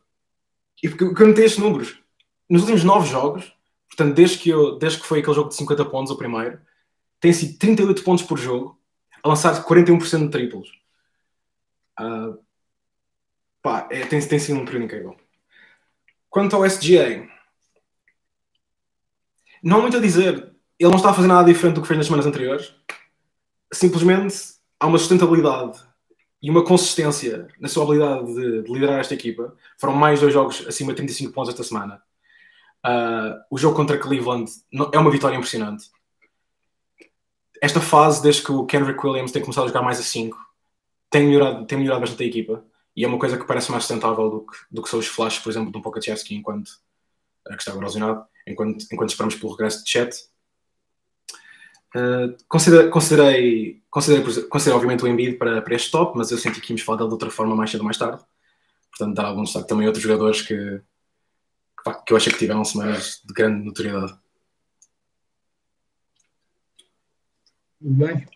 e 0.83 0.89
porque 0.89 1.05
eu 1.05 1.29
notei 1.29 1.45
estes 1.45 1.63
números, 1.63 2.03
nos 2.51 2.63
últimos 2.63 2.83
9 2.83 3.09
jogos, 3.09 3.57
portanto, 3.89 4.13
desde 4.13 4.39
que, 4.39 4.51
eu, 4.51 4.77
desde 4.77 5.01
que 5.01 5.07
foi 5.07 5.21
aquele 5.21 5.37
jogo 5.37 5.51
de 5.51 5.55
50 5.55 5.85
pontos, 5.85 6.11
o 6.11 6.19
primeiro, 6.19 6.61
tem 7.21 7.33
sido 7.33 7.57
38 7.59 8.03
pontos 8.03 8.25
por 8.25 8.37
jogo 8.37 8.77
a 9.23 9.29
lançar 9.29 9.65
41% 9.65 10.25
de 10.25 10.31
triplos. 10.31 10.69
Uh, 12.01 12.43
pá, 13.63 13.87
é, 13.89 14.05
tem, 14.05 14.21
tem 14.21 14.39
sido 14.41 14.59
um 14.59 14.65
período 14.65 14.87
incrível. 14.87 15.17
Quanto 16.29 16.57
ao 16.57 16.67
SGA, 16.67 17.29
não 19.63 19.79
há 19.79 19.83
muito 19.83 19.97
a 19.97 20.01
dizer. 20.01 20.58
Ele 20.79 20.91
não 20.91 20.97
está 20.97 21.11
a 21.11 21.15
fazer 21.15 21.29
nada 21.29 21.51
diferente 21.51 21.75
do 21.75 21.83
que 21.83 21.89
fez 21.89 21.99
nas 21.99 22.07
semanas 22.07 22.27
anteriores. 22.27 22.75
Simplesmente 23.73 24.37
há 24.79 24.87
uma 24.87 24.99
sustentabilidade 24.99 25.79
e 26.41 26.51
uma 26.51 26.65
consistência 26.65 27.49
na 27.59 27.69
sua 27.69 27.85
habilidade 27.85 28.33
de, 28.35 28.63
de 28.63 28.73
liderar 28.73 29.01
esta 29.01 29.15
equipa. 29.15 29.55
Foram 29.79 29.95
mais 29.95 30.21
dois 30.21 30.33
jogos 30.33 30.65
acima 30.67 30.93
de 30.93 30.97
35 30.97 31.33
pontos 31.33 31.51
esta 31.51 31.65
semana. 31.65 32.03
Uh, 32.87 33.35
o 33.51 33.59
jogo 33.59 33.75
contra 33.75 33.99
Cleveland 33.99 34.51
é 34.93 34.99
uma 34.99 35.11
vitória 35.11 35.37
impressionante 35.37 35.91
esta 37.61 37.81
fase, 37.81 38.23
desde 38.23 38.43
que 38.43 38.53
o 38.53 38.67
Kendrick 38.67 39.05
Williams 39.05 39.33
tem 39.33 39.43
começado 39.43 39.65
a 39.65 39.69
jogar 39.69 39.83
mais 39.83 39.99
a 39.99 40.03
5, 40.03 40.37
tem 41.11 41.27
melhorado, 41.27 41.67
tem 41.67 41.79
melhorado 41.79 42.01
bastante 42.03 42.23
a 42.23 42.27
equipa 42.27 42.65
e 42.95 43.05
é 43.05 43.09
uma 43.09 43.19
coisa 43.19 43.39
que 43.39 43.47
parece 43.47 43.71
mais 43.71 43.85
sustentável 43.85 44.31
do 44.31 44.47
que, 44.47 44.57
do 44.71 44.83
que 44.83 44.89
são 44.89 44.99
os 44.99 45.07
flashes, 45.07 45.43
por 45.43 45.51
exemplo, 45.51 45.71
de 45.71 45.79
um 45.79 45.83
Pokachevski 45.83 46.35
enquanto 46.35 46.71
que 47.47 47.55
está 47.55 47.73
agora 47.73 48.27
enquanto, 48.47 48.85
enquanto 48.93 49.09
esperamos 49.09 49.37
pelo 49.37 49.53
regresso 49.53 49.83
de 49.83 49.91
Chet. 49.91 50.17
Uh, 51.97 52.37
considerei, 52.47 52.91
considerei, 52.91 53.83
considerei, 53.91 54.23
considerei, 54.45 54.77
obviamente 54.77 55.05
o 55.05 55.09
Embiid 55.09 55.39
para, 55.39 55.63
para 55.63 55.75
este 55.75 55.91
top, 55.91 56.19
mas 56.19 56.31
eu 56.31 56.37
senti 56.37 56.61
que 56.61 56.73
íamos 56.73 56.83
falar 56.83 56.99
dele 56.99 57.09
de 57.09 57.15
outra 57.15 57.31
forma 57.31 57.57
mais 57.57 57.71
cedo 57.71 57.81
ou 57.81 57.87
mais 57.87 57.97
tarde. 57.97 58.23
Portanto, 58.91 59.17
dar 59.17 59.27
algum 59.27 59.43
destaque 59.43 59.69
também 59.69 59.87
a 59.87 59.89
outros 59.89 60.03
jogadores 60.03 60.43
que, 60.43 60.81
que, 61.85 61.93
que 62.07 62.13
eu 62.13 62.17
achei 62.17 62.33
que 62.33 62.39
tiveram 62.39 62.65
semanas 62.65 63.23
de 63.25 63.33
grande 63.33 63.65
notoriedade. 63.65 64.15
Tudo 67.81 67.95
bem? 67.95 68.27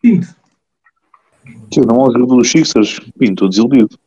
Pinto. 0.00 0.34
Eu 1.76 1.84
não 1.84 1.96
ouvi 1.96 2.24
dos 2.26 2.50
Sixers, 2.50 3.00
Pinto, 3.18 3.48
desiludido. 3.48 3.98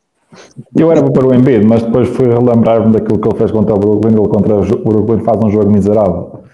Eu 0.75 0.91
era 0.91 1.03
para 1.11 1.27
o 1.27 1.33
Embiid, 1.33 1.65
mas 1.65 1.83
depois 1.83 2.09
fui 2.09 2.27
relembrar-me 2.27 2.93
daquilo 2.93 3.19
que 3.19 3.27
ele 3.27 3.37
fez 3.37 3.51
contra 3.51 3.75
o 3.75 3.79
Brooklyn. 3.79 4.13
Ele 4.13 4.27
contra 4.27 4.55
o 4.55 4.83
Brooklyn 4.83 5.23
faz 5.23 5.37
um 5.43 5.51
jogo 5.51 5.69
miserável 5.69 6.44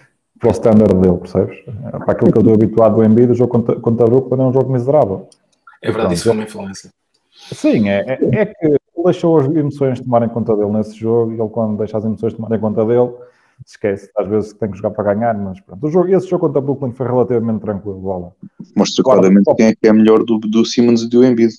para 0.41 0.49
o 0.49 0.51
standard 0.51 0.93
dele, 0.95 1.17
percebes? 1.17 1.63
Para 1.63 2.11
aquilo 2.13 2.31
que 2.31 2.37
eu 2.39 2.41
estou 2.41 2.53
habituado 2.55 2.95
do 2.95 3.03
Embiid, 3.03 3.31
o 3.31 3.35
jogo 3.35 3.51
contra, 3.51 3.75
contra 3.79 4.05
o 4.07 4.09
Brooklyn 4.09 4.41
é 4.41 4.45
um 4.47 4.53
jogo 4.53 4.73
miserável. 4.73 5.29
É 5.83 5.91
verdade, 5.91 6.15
isso 6.15 6.23
foi 6.23 6.33
uma 6.33 6.43
influência. 6.43 6.89
Sim, 7.31 7.89
é, 7.89 7.99
é, 8.07 8.19
é 8.41 8.45
que 8.47 8.65
ele 8.65 8.77
deixou 9.05 9.37
as 9.37 9.45
emoções 9.45 9.99
tomarem 9.99 10.29
conta 10.29 10.55
dele 10.55 10.71
nesse 10.71 10.95
jogo 10.95 11.31
e 11.31 11.39
ele, 11.39 11.49
quando 11.49 11.77
deixa 11.77 11.97
as 11.97 12.05
emoções 12.05 12.33
tomarem 12.33 12.59
conta 12.59 12.83
dele, 12.83 13.11
esquece, 13.65 14.09
às 14.17 14.27
vezes 14.27 14.53
tem 14.53 14.71
que 14.71 14.77
jogar 14.77 14.91
para 14.91 15.13
ganhar, 15.13 15.37
mas 15.37 15.59
pronto. 15.59 15.85
O 15.85 15.91
jogo, 15.91 16.09
esse 16.09 16.27
jogo 16.27 16.47
contra 16.47 16.59
o 16.59 16.63
Brooklyn 16.63 16.91
foi 16.91 17.05
relativamente 17.05 17.61
tranquilo, 17.61 17.99
bola. 17.99 18.31
Mostra 18.75 19.03
claramente 19.03 19.53
quem 19.55 19.67
é 19.67 19.75
que 19.75 19.87
é 19.87 19.93
melhor 19.93 20.23
do, 20.23 20.39
do 20.39 20.65
Simmons 20.65 21.03
e 21.03 21.09
do 21.09 21.23
Embiid. 21.23 21.53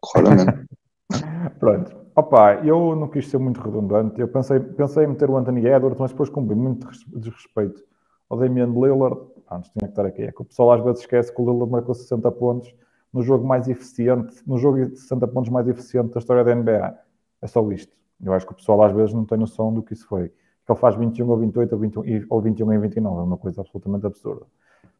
Claramente. 0.00 0.64
pronto. 1.58 1.96
Opa, 2.14 2.54
eu 2.64 2.94
não 2.94 3.08
quis 3.08 3.28
ser 3.28 3.38
muito 3.38 3.60
redundante. 3.60 4.20
Eu 4.20 4.28
pensei, 4.28 4.60
pensei 4.60 5.04
em 5.04 5.08
meter 5.08 5.28
o 5.28 5.36
Anthony 5.36 5.66
Edwards, 5.66 5.98
mas 5.98 6.12
depois 6.12 6.28
cumpri 6.28 6.54
muito 6.54 6.88
desrespeito 7.16 7.82
ao 8.28 8.38
Damian 8.38 8.66
Lillard. 8.66 9.20
Antes 9.50 9.70
tinha 9.70 9.86
que 9.86 9.92
estar 9.92 10.06
aqui. 10.06 10.22
É 10.22 10.32
que 10.32 10.42
o 10.42 10.44
pessoal 10.44 10.72
às 10.72 10.82
vezes 10.82 11.00
esquece 11.00 11.34
que 11.34 11.40
o 11.40 11.44
Lillard 11.44 11.70
marcou 11.70 11.94
60 11.94 12.30
pontos 12.32 12.74
no 13.12 13.22
jogo 13.22 13.46
mais 13.46 13.68
eficiente, 13.68 14.42
no 14.46 14.58
jogo 14.58 14.86
de 14.86 14.98
60 14.98 15.26
pontos 15.28 15.50
mais 15.50 15.66
eficiente 15.68 16.12
da 16.12 16.18
história 16.18 16.44
da 16.44 16.54
NBA. 16.54 16.98
É 17.40 17.46
só 17.46 17.66
isto. 17.72 17.96
Eu 18.22 18.32
acho 18.32 18.46
que 18.46 18.52
o 18.52 18.56
pessoal 18.56 18.82
às 18.82 18.92
vezes 18.92 19.14
não 19.14 19.24
tem 19.24 19.38
noção 19.38 19.72
do 19.72 19.82
que 19.82 19.92
isso 19.92 20.06
foi 20.06 20.32
que 20.68 20.72
ele 20.72 20.80
faz 20.80 20.96
21 20.96 21.30
ou 21.30 21.38
28 21.38 21.72
ou 21.72 21.78
21, 21.78 22.26
ou 22.28 22.40
21 22.42 22.72
em 22.74 22.78
29, 22.78 23.20
é 23.20 23.22
uma 23.22 23.38
coisa 23.38 23.62
absolutamente 23.62 24.06
absurda. 24.06 24.44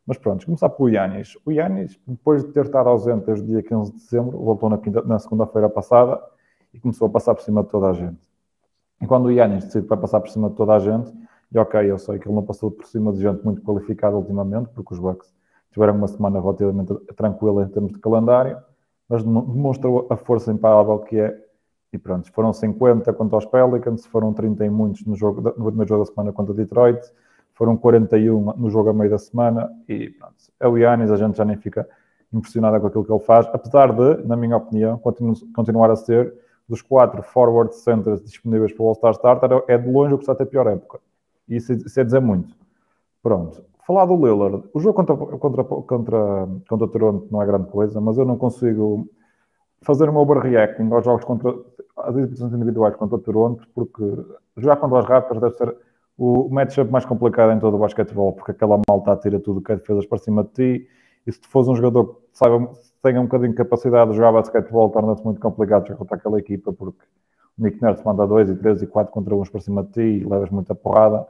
Mas 0.07 0.17
pronto, 0.17 0.47
começar 0.47 0.71
pelo 0.71 0.89
Yanis. 0.89 1.37
O 1.45 1.53
Yanis, 1.53 2.01
depois 2.07 2.43
de 2.43 2.53
ter 2.53 2.65
estado 2.65 2.89
ausente 2.89 3.27
desde 3.27 3.45
o 3.45 3.47
dia 3.47 3.63
15 3.63 3.93
de 3.93 3.99
dezembro, 3.99 4.39
voltou 4.39 4.71
na, 4.71 4.81
na 5.05 5.19
segunda-feira 5.19 5.69
passada 5.69 6.19
e 6.73 6.81
começou 6.81 7.09
a 7.09 7.11
passar 7.11 7.35
por 7.35 7.43
cima 7.43 7.63
de 7.63 7.69
toda 7.69 7.91
a 7.91 7.93
gente. 7.93 8.19
E 9.03 9.07
quando 9.07 9.27
o 9.27 9.31
Yanis 9.31 9.65
decide 9.65 9.83
que 9.83 9.91
vai 9.91 9.99
passar 9.99 10.21
por 10.21 10.31
cima 10.31 10.49
de 10.49 10.57
toda 10.57 10.73
a 10.73 10.79
gente, 10.79 11.13
e 11.53 11.59
ok, 11.59 11.91
eu 11.91 11.99
sei 11.99 12.19
que 12.19 12.29
ele 12.29 12.35
não 12.35 12.43
passou 12.43 12.71
por 12.71 12.87
cima 12.87 13.13
de 13.13 13.21
gente 13.21 13.45
muito 13.45 13.63
qualificada 13.63 14.17
ultimamente, 14.17 14.69
porque 14.75 14.93
os 14.93 15.01
Bucks 15.01 15.33
tiveram 15.73 15.95
uma 15.95 16.09
semana 16.09 16.41
relativamente 16.41 16.95
tranquila 17.17 17.63
em 17.65 17.69
termos 17.69 17.93
de 17.93 17.99
calendário, 17.99 18.59
mas 19.09 19.23
demonstrou 19.23 20.07
a 20.11 20.17
força 20.17 20.53
imparável 20.53 20.99
que 21.01 21.19
é 21.19 21.49
e 21.91 21.97
pronto, 21.97 22.31
foram 22.33 22.53
50 22.53 23.13
contra 23.15 23.39
os 23.39 23.47
Pelicans, 23.47 24.05
foram 24.07 24.33
30 24.33 24.65
e 24.67 24.69
muitos 24.69 25.07
no, 25.07 25.17
jogo, 25.17 25.41
no 25.41 25.67
primeiro 25.67 25.89
jogo 25.89 26.05
da 26.05 26.11
semana 26.11 26.33
contra 26.33 26.53
Detroit, 26.53 27.01
foram 27.55 27.77
41 27.77 28.53
no 28.57 28.69
jogo 28.69 28.91
a 28.91 28.93
meio 28.93 29.11
da 29.11 29.19
semana 29.19 29.71
e 29.89 30.11
pronto, 30.11 30.35
é 30.61 30.69
o 30.69 30.77
Yannis, 30.77 31.11
a 31.11 31.17
gente 31.17 31.37
já 31.37 31.47
nem 31.47 31.57
fica 31.57 31.89
impressionada 32.33 32.79
com 32.79 32.89
aquilo 32.89 33.05
que 33.05 33.13
ele 33.13 33.21
faz, 33.21 33.47
apesar 33.53 33.93
de, 33.93 34.27
na 34.27 34.37
minha 34.37 34.57
opinião, 34.57 34.99
continu, 34.99 35.33
continuar 35.55 35.91
a 35.91 35.97
ser 35.97 36.35
dos 36.69 36.83
quatro 36.83 37.23
forward 37.23 37.75
centers 37.75 38.23
disponíveis 38.23 38.73
para 38.75 38.83
o 38.85 38.89
All-Star 38.89 39.13
Starter, 39.13 39.65
é 39.67 39.79
de 39.79 39.91
longe 39.91 40.13
o 40.13 40.19
que 40.19 40.25
está 40.25 40.35
a 40.35 40.37
ter 40.37 40.45
pior 40.45 40.67
época. 40.67 41.01
E 41.49 41.57
isso, 41.57 41.73
isso 41.73 41.99
é 41.99 42.05
dizer 42.05 42.21
muito. 42.21 42.55
Pronto. 43.23 43.65
Falar 43.87 44.05
do 44.05 44.17
Lillard, 44.17 44.69
o 44.75 44.81
jogo 44.81 44.95
contra, 44.95 45.17
contra, 45.17 45.65
contra, 45.65 46.49
contra 46.69 46.85
o 46.85 46.89
Toronto 46.89 47.29
não 47.31 47.41
é 47.41 47.47
grande 47.47 47.69
coisa, 47.71 48.01
mas 48.01 48.19
eu 48.19 48.25
não 48.25 48.37
consigo 48.37 49.09
fazer 49.83 50.09
uma 50.11 50.21
overreacting 50.21 50.93
aos 50.93 51.05
jogos 51.05 51.25
contra 51.25 51.55
as 51.97 52.17
exibições 52.17 52.53
individuais 52.53 52.97
contra 52.97 53.17
o 53.17 53.19
Toronto, 53.19 53.67
porque 53.75 54.05
jogar 54.57 54.77
contra 54.77 54.99
os 54.99 55.07
Raptors 55.07 55.41
deve 55.41 55.55
ser 55.55 55.77
o 56.19 56.49
matchup 56.51 56.91
mais 56.91 57.05
complicado 57.05 57.53
em 57.53 57.59
todo 57.59 57.75
o 57.75 57.79
basquetebol, 57.79 58.33
porque 58.33 58.51
aquela 58.51 58.81
malta 58.89 59.13
atira 59.13 59.41
tudo 59.41 59.61
que 59.61 59.73
é 59.73 59.77
defesas 59.77 60.05
para 60.05 60.19
cima 60.19 60.45
de 60.45 60.51
ti, 60.51 60.89
e 61.27 61.33
se 61.33 61.41
tu 61.41 61.49
fores 61.49 61.69
um 61.69 61.75
jogador 61.75 62.07
que 62.07 62.21
saiba, 62.33 62.71
tenha 63.03 63.21
um 63.21 63.25
bocadinho 63.25 63.51
de 63.51 63.57
capacidade 63.57 64.11
de 64.11 64.17
jogar 64.17 64.33
basquetebol, 64.33 64.91
torna-se 64.91 65.25
muito 65.25 65.41
complicado 65.41 65.87
jogar 65.87 65.99
contra 65.99 66.17
aquela 66.17 66.39
equipa, 66.39 66.73
porque 66.73 67.05
Nick 67.57 67.83
Nurse 67.83 68.05
manda 68.05 68.27
2 68.27 68.51
e 68.51 68.57
3 68.57 68.83
e 68.83 68.87
4 68.87 69.13
contra 69.13 69.35
uns 69.35 69.49
para 69.49 69.61
cima 69.61 69.83
de 69.83 69.91
ti 69.91 70.01
e 70.01 70.25
levas 70.25 70.51
muita 70.51 70.75
porrada. 70.75 71.27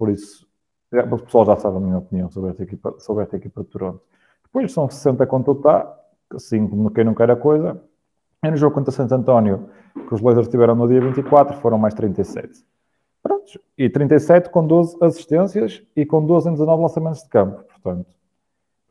Por 0.00 0.08
isso, 0.08 0.48
é, 0.90 1.00
o 1.02 1.18
pessoal 1.18 1.44
já 1.44 1.56
sabe 1.56 1.76
a 1.76 1.80
minha 1.80 1.98
opinião 1.98 2.30
sobre 2.30 2.52
esta 2.52 2.62
equipa, 2.62 2.94
sobre 3.00 3.22
esta 3.22 3.36
equipa 3.36 3.62
de 3.62 3.68
Toronto. 3.68 4.00
Depois 4.44 4.72
são 4.72 4.88
60 4.88 5.26
contra 5.26 5.52
o 5.52 5.54
Tá, 5.56 5.94
assim 6.34 6.66
como 6.66 6.90
quem 6.90 7.04
não 7.04 7.14
quer 7.14 7.30
a 7.30 7.36
coisa. 7.36 7.78
E 8.42 8.50
no 8.50 8.56
jogo 8.56 8.74
contra 8.74 8.90
Santo 8.90 9.14
António, 9.14 9.68
que 10.08 10.14
os 10.14 10.22
Blazers 10.22 10.48
tiveram 10.48 10.74
no 10.74 10.88
dia 10.88 11.02
24, 11.02 11.58
foram 11.58 11.76
mais 11.76 11.92
37. 11.92 12.64
Prontos. 13.22 13.58
E 13.76 13.90
37 13.90 14.48
com 14.48 14.66
12 14.66 14.96
assistências 15.02 15.82
e 15.94 16.06
com 16.06 16.24
12 16.24 16.48
em 16.48 16.52
19 16.52 16.80
lançamentos 16.80 17.22
de 17.22 17.28
campo. 17.28 17.62
Portanto, 17.64 18.08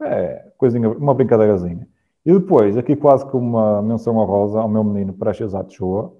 é 0.03 0.51
coisinha, 0.59 0.91
uma 0.91 1.15
brincadeirazinha. 1.15 1.87
E 2.23 2.31
depois, 2.31 2.77
aqui 2.77 2.95
quase 2.95 3.25
com 3.25 3.39
uma 3.39 3.81
menção 3.81 4.15
honrosa 4.15 4.59
ao 4.59 4.69
meu 4.69 4.83
menino 4.83 5.11
Precious 5.11 5.55
Achua, 5.55 6.13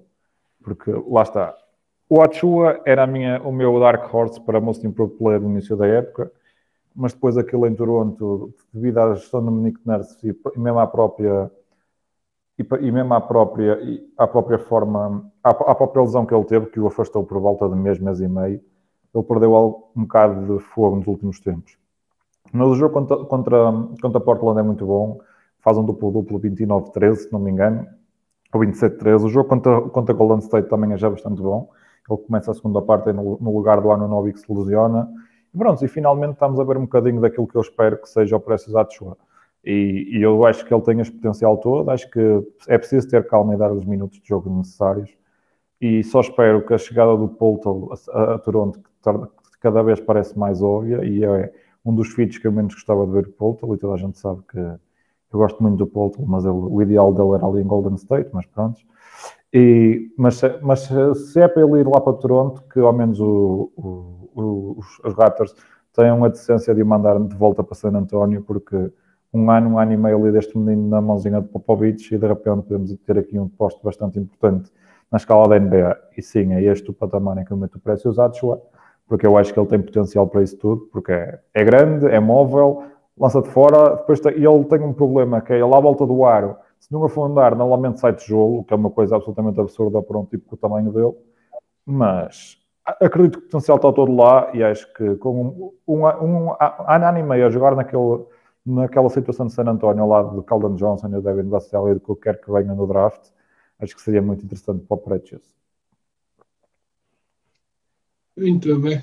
porque 0.64 0.90
lá 1.08 1.22
está. 1.22 1.54
O 2.12 2.20
Achua 2.20 2.80
era 2.84 3.06
minha, 3.06 3.40
o 3.40 3.52
meu 3.52 3.78
Dark 3.78 4.12
Horse 4.12 4.40
para 4.40 4.60
Most 4.60 4.84
Improved 4.84 5.16
Player 5.16 5.40
no 5.40 5.48
início 5.48 5.76
da 5.76 5.86
época, 5.86 6.32
mas 6.92 7.12
depois 7.12 7.38
aquilo 7.38 7.68
em 7.68 7.74
Toronto, 7.76 8.52
devido 8.74 8.98
à 8.98 9.14
gestão 9.14 9.44
do 9.44 9.52
Nick 9.52 9.78
Nurse 9.86 10.18
e 10.26 10.58
mesmo 10.58 10.80
à 10.80 10.88
própria 10.88 11.48
e 12.58 12.90
mesmo 12.90 13.14
à 13.14 13.20
própria, 13.20 13.78
à 14.18 14.26
própria 14.26 14.58
forma, 14.58 15.24
à, 15.42 15.50
à, 15.50 15.74
própria 15.74 16.02
lesão 16.02 16.26
que 16.26 16.34
ele 16.34 16.44
teve, 16.44 16.66
que 16.66 16.80
o 16.80 16.88
afastou 16.88 17.24
por 17.24 17.40
volta 17.40 17.68
de 17.68 17.76
mês, 17.76 18.00
mês 18.00 18.20
e 18.20 18.26
meio, 18.26 18.60
ele 19.14 19.24
perdeu 19.24 19.54
um 19.96 20.02
bocado 20.02 20.58
de 20.58 20.64
fogo 20.64 20.96
nos 20.96 21.06
últimos 21.06 21.38
tempos. 21.38 21.78
Mas 22.52 22.66
o 22.66 22.74
jogo 22.74 22.92
contra, 22.92 23.16
contra, 23.24 23.72
contra 24.02 24.20
Portland 24.20 24.58
é 24.58 24.62
muito 24.64 24.84
bom, 24.84 25.20
faz 25.60 25.78
um 25.78 25.84
duplo-duplo 25.84 26.40
29-13, 26.40 27.14
se 27.14 27.32
não 27.32 27.38
me 27.38 27.52
engano, 27.52 27.86
ou 28.52 28.60
27-13. 28.60 29.24
O 29.24 29.28
jogo 29.28 29.48
contra, 29.48 29.80
contra 29.82 30.12
Golden 30.12 30.40
State 30.40 30.68
também 30.68 30.92
é 30.92 30.98
já 30.98 31.08
bastante 31.08 31.40
bom. 31.40 31.70
Ele 32.10 32.22
começa 32.22 32.50
a 32.50 32.54
segunda 32.54 32.82
parte 32.82 33.12
no, 33.12 33.38
lugar 33.52 33.80
do 33.80 33.90
Ano 33.90 34.32
que 34.32 34.40
se 34.40 34.52
lesiona. 34.52 35.08
E 35.54 35.58
pronto, 35.58 35.84
e 35.84 35.88
finalmente 35.88 36.32
estamos 36.34 36.58
a 36.58 36.64
ver 36.64 36.76
um 36.76 36.82
bocadinho 36.82 37.20
daquilo 37.20 37.46
que 37.46 37.56
eu 37.56 37.60
espero 37.60 37.96
que 37.98 38.08
seja 38.08 38.36
o 38.36 38.40
Precious 38.40 38.74
Atua. 38.76 39.16
E, 39.64 40.08
e, 40.12 40.22
eu 40.22 40.44
acho 40.46 40.64
que 40.64 40.72
ele 40.72 40.82
tem 40.82 41.00
esse 41.00 41.12
potencial 41.12 41.56
todo. 41.58 41.90
Acho 41.90 42.10
que 42.10 42.20
é 42.68 42.78
preciso 42.78 43.08
ter 43.08 43.26
calma 43.26 43.54
e 43.54 43.58
dar 43.58 43.72
os 43.72 43.84
minutos 43.84 44.20
de 44.20 44.28
jogo 44.28 44.50
necessários. 44.50 45.10
E 45.80 46.02
só 46.04 46.20
espero 46.20 46.64
que 46.66 46.74
a 46.74 46.78
chegada 46.78 47.16
do 47.16 47.28
Polto 47.28 47.90
a, 48.12 48.34
a, 48.34 48.38
Toronto, 48.38 48.78
que 48.78 49.58
cada 49.60 49.82
vez 49.82 50.00
parece 50.00 50.38
mais 50.38 50.62
óbvia, 50.62 51.04
e 51.04 51.24
é 51.24 51.52
um 51.84 51.94
dos 51.94 52.08
feats 52.08 52.38
que 52.38 52.46
eu 52.46 52.52
menos 52.52 52.74
gostava 52.74 53.06
de 53.06 53.12
ver 53.12 53.26
o 53.26 53.32
Polto, 53.32 53.74
e 53.74 53.78
toda 53.78 53.94
a 53.94 53.96
gente 53.96 54.18
sabe 54.18 54.42
que 54.50 54.58
eu 54.58 55.38
gosto 55.38 55.62
muito 55.62 55.78
do 55.78 55.86
Polto, 55.86 56.22
mas 56.26 56.44
ele, 56.44 56.52
o 56.52 56.82
ideal 56.82 57.12
dele 57.14 57.34
era 57.34 57.46
ali 57.46 57.62
em 57.62 57.66
Golden 57.66 57.94
State, 57.94 58.30
mas 58.32 58.44
pronto. 58.46 58.80
E, 59.52 60.12
mas, 60.16 60.40
mas 60.62 60.88
se 61.14 61.40
é 61.40 61.48
para 61.48 61.62
ele 61.62 61.80
ir 61.80 61.86
lá 61.86 62.00
para 62.00 62.12
Toronto, 62.12 62.62
que 62.72 62.78
ao 62.78 62.92
menos 62.92 63.20
o, 63.20 63.72
o, 63.76 64.76
os, 64.78 64.98
os 65.04 65.14
Raptors 65.14 65.54
tenham 65.92 66.24
a 66.24 66.28
decência 66.28 66.74
de 66.74 66.82
o 66.82 66.86
mandar 66.86 67.18
de 67.18 67.34
volta 67.34 67.62
para 67.64 67.74
San 67.74 67.90
António, 67.90 68.42
porque 68.42 68.92
um 69.32 69.50
ano, 69.50 69.70
um 69.70 69.78
ano 69.78 69.92
e 69.92 69.96
meio 69.96 70.18
ali 70.18 70.32
deste 70.32 70.56
menino 70.56 70.88
na 70.88 71.00
mãozinha 71.00 71.40
de 71.40 71.48
Popovich 71.48 72.14
e 72.14 72.18
de 72.18 72.26
repente 72.26 72.62
podemos 72.62 72.94
ter 73.06 73.18
aqui 73.18 73.38
um 73.38 73.48
posto 73.48 73.82
bastante 73.82 74.18
importante 74.18 74.70
na 75.10 75.16
escala 75.16 75.48
da 75.48 75.58
NBA. 75.58 75.96
E 76.16 76.22
sim, 76.22 76.52
é 76.52 76.62
este 76.62 76.90
o 76.90 76.92
patamar 76.92 77.38
em 77.38 77.44
que 77.44 77.52
eu 77.52 77.56
meto 77.56 77.76
o 77.76 77.80
preço 77.80 78.08
usado, 78.08 78.36
porque 79.08 79.26
eu 79.26 79.36
acho 79.36 79.52
que 79.52 79.58
ele 79.58 79.68
tem 79.68 79.80
potencial 79.80 80.26
para 80.28 80.42
isso 80.42 80.56
tudo, 80.56 80.88
porque 80.92 81.12
é, 81.12 81.40
é 81.54 81.64
grande, 81.64 82.06
é 82.06 82.20
móvel, 82.20 82.84
lança 83.18 83.42
de 83.42 83.48
fora, 83.48 83.96
depois 83.96 84.20
tem, 84.20 84.32
e 84.38 84.46
ele 84.46 84.64
tem 84.64 84.80
um 84.80 84.92
problema 84.92 85.40
que 85.40 85.52
é 85.52 85.56
ele 85.56 85.74
à 85.74 85.80
volta 85.80 86.06
do 86.06 86.24
aro, 86.24 86.56
se 86.80 86.90
não 86.90 87.04
afundar, 87.04 87.54
normalmente 87.54 88.00
sai 88.00 88.14
tijolo, 88.14 88.64
que 88.64 88.74
é 88.74 88.76
uma 88.76 88.90
coisa 88.90 89.14
absolutamente 89.14 89.60
absurda 89.60 90.02
para 90.02 90.18
um 90.18 90.24
tipo 90.24 90.48
com 90.48 90.56
o 90.56 90.58
tamanho 90.58 90.90
dele, 90.90 91.14
mas 91.86 92.58
acredito 92.84 93.38
que 93.38 93.44
o 93.44 93.48
potencial 93.48 93.76
está 93.76 93.92
todo 93.92 94.12
lá 94.12 94.50
e 94.54 94.64
acho 94.64 94.92
que 94.94 95.14
com 95.16 95.72
um, 95.86 95.94
um, 95.94 96.06
um, 96.06 96.46
um 96.46 96.56
ano 96.88 97.18
e 97.18 97.22
meio 97.22 97.46
a 97.46 97.50
jogar 97.50 97.76
naquele 97.76 98.24
naquela 98.64 99.08
situação 99.08 99.46
de 99.46 99.52
San 99.52 99.64
António, 99.64 100.02
ao 100.02 100.08
lado 100.08 100.34
do 100.34 100.42
Caldan 100.42 100.74
Johnson 100.76 101.08
e 101.08 101.12
do 101.12 101.22
Devin 101.22 101.48
Vassell 101.48 101.90
e 101.90 101.94
do 101.94 102.00
que 102.00 102.14
quer 102.22 102.40
que 102.40 102.50
venha 102.50 102.74
no 102.74 102.86
draft, 102.86 103.30
acho 103.78 103.94
que 103.94 104.02
seria 104.02 104.22
muito 104.22 104.44
interessante 104.44 104.84
para 104.86 104.94
o 104.94 104.98
Precious. 104.98 105.54
Muito 108.36 108.78
bem. 108.78 109.02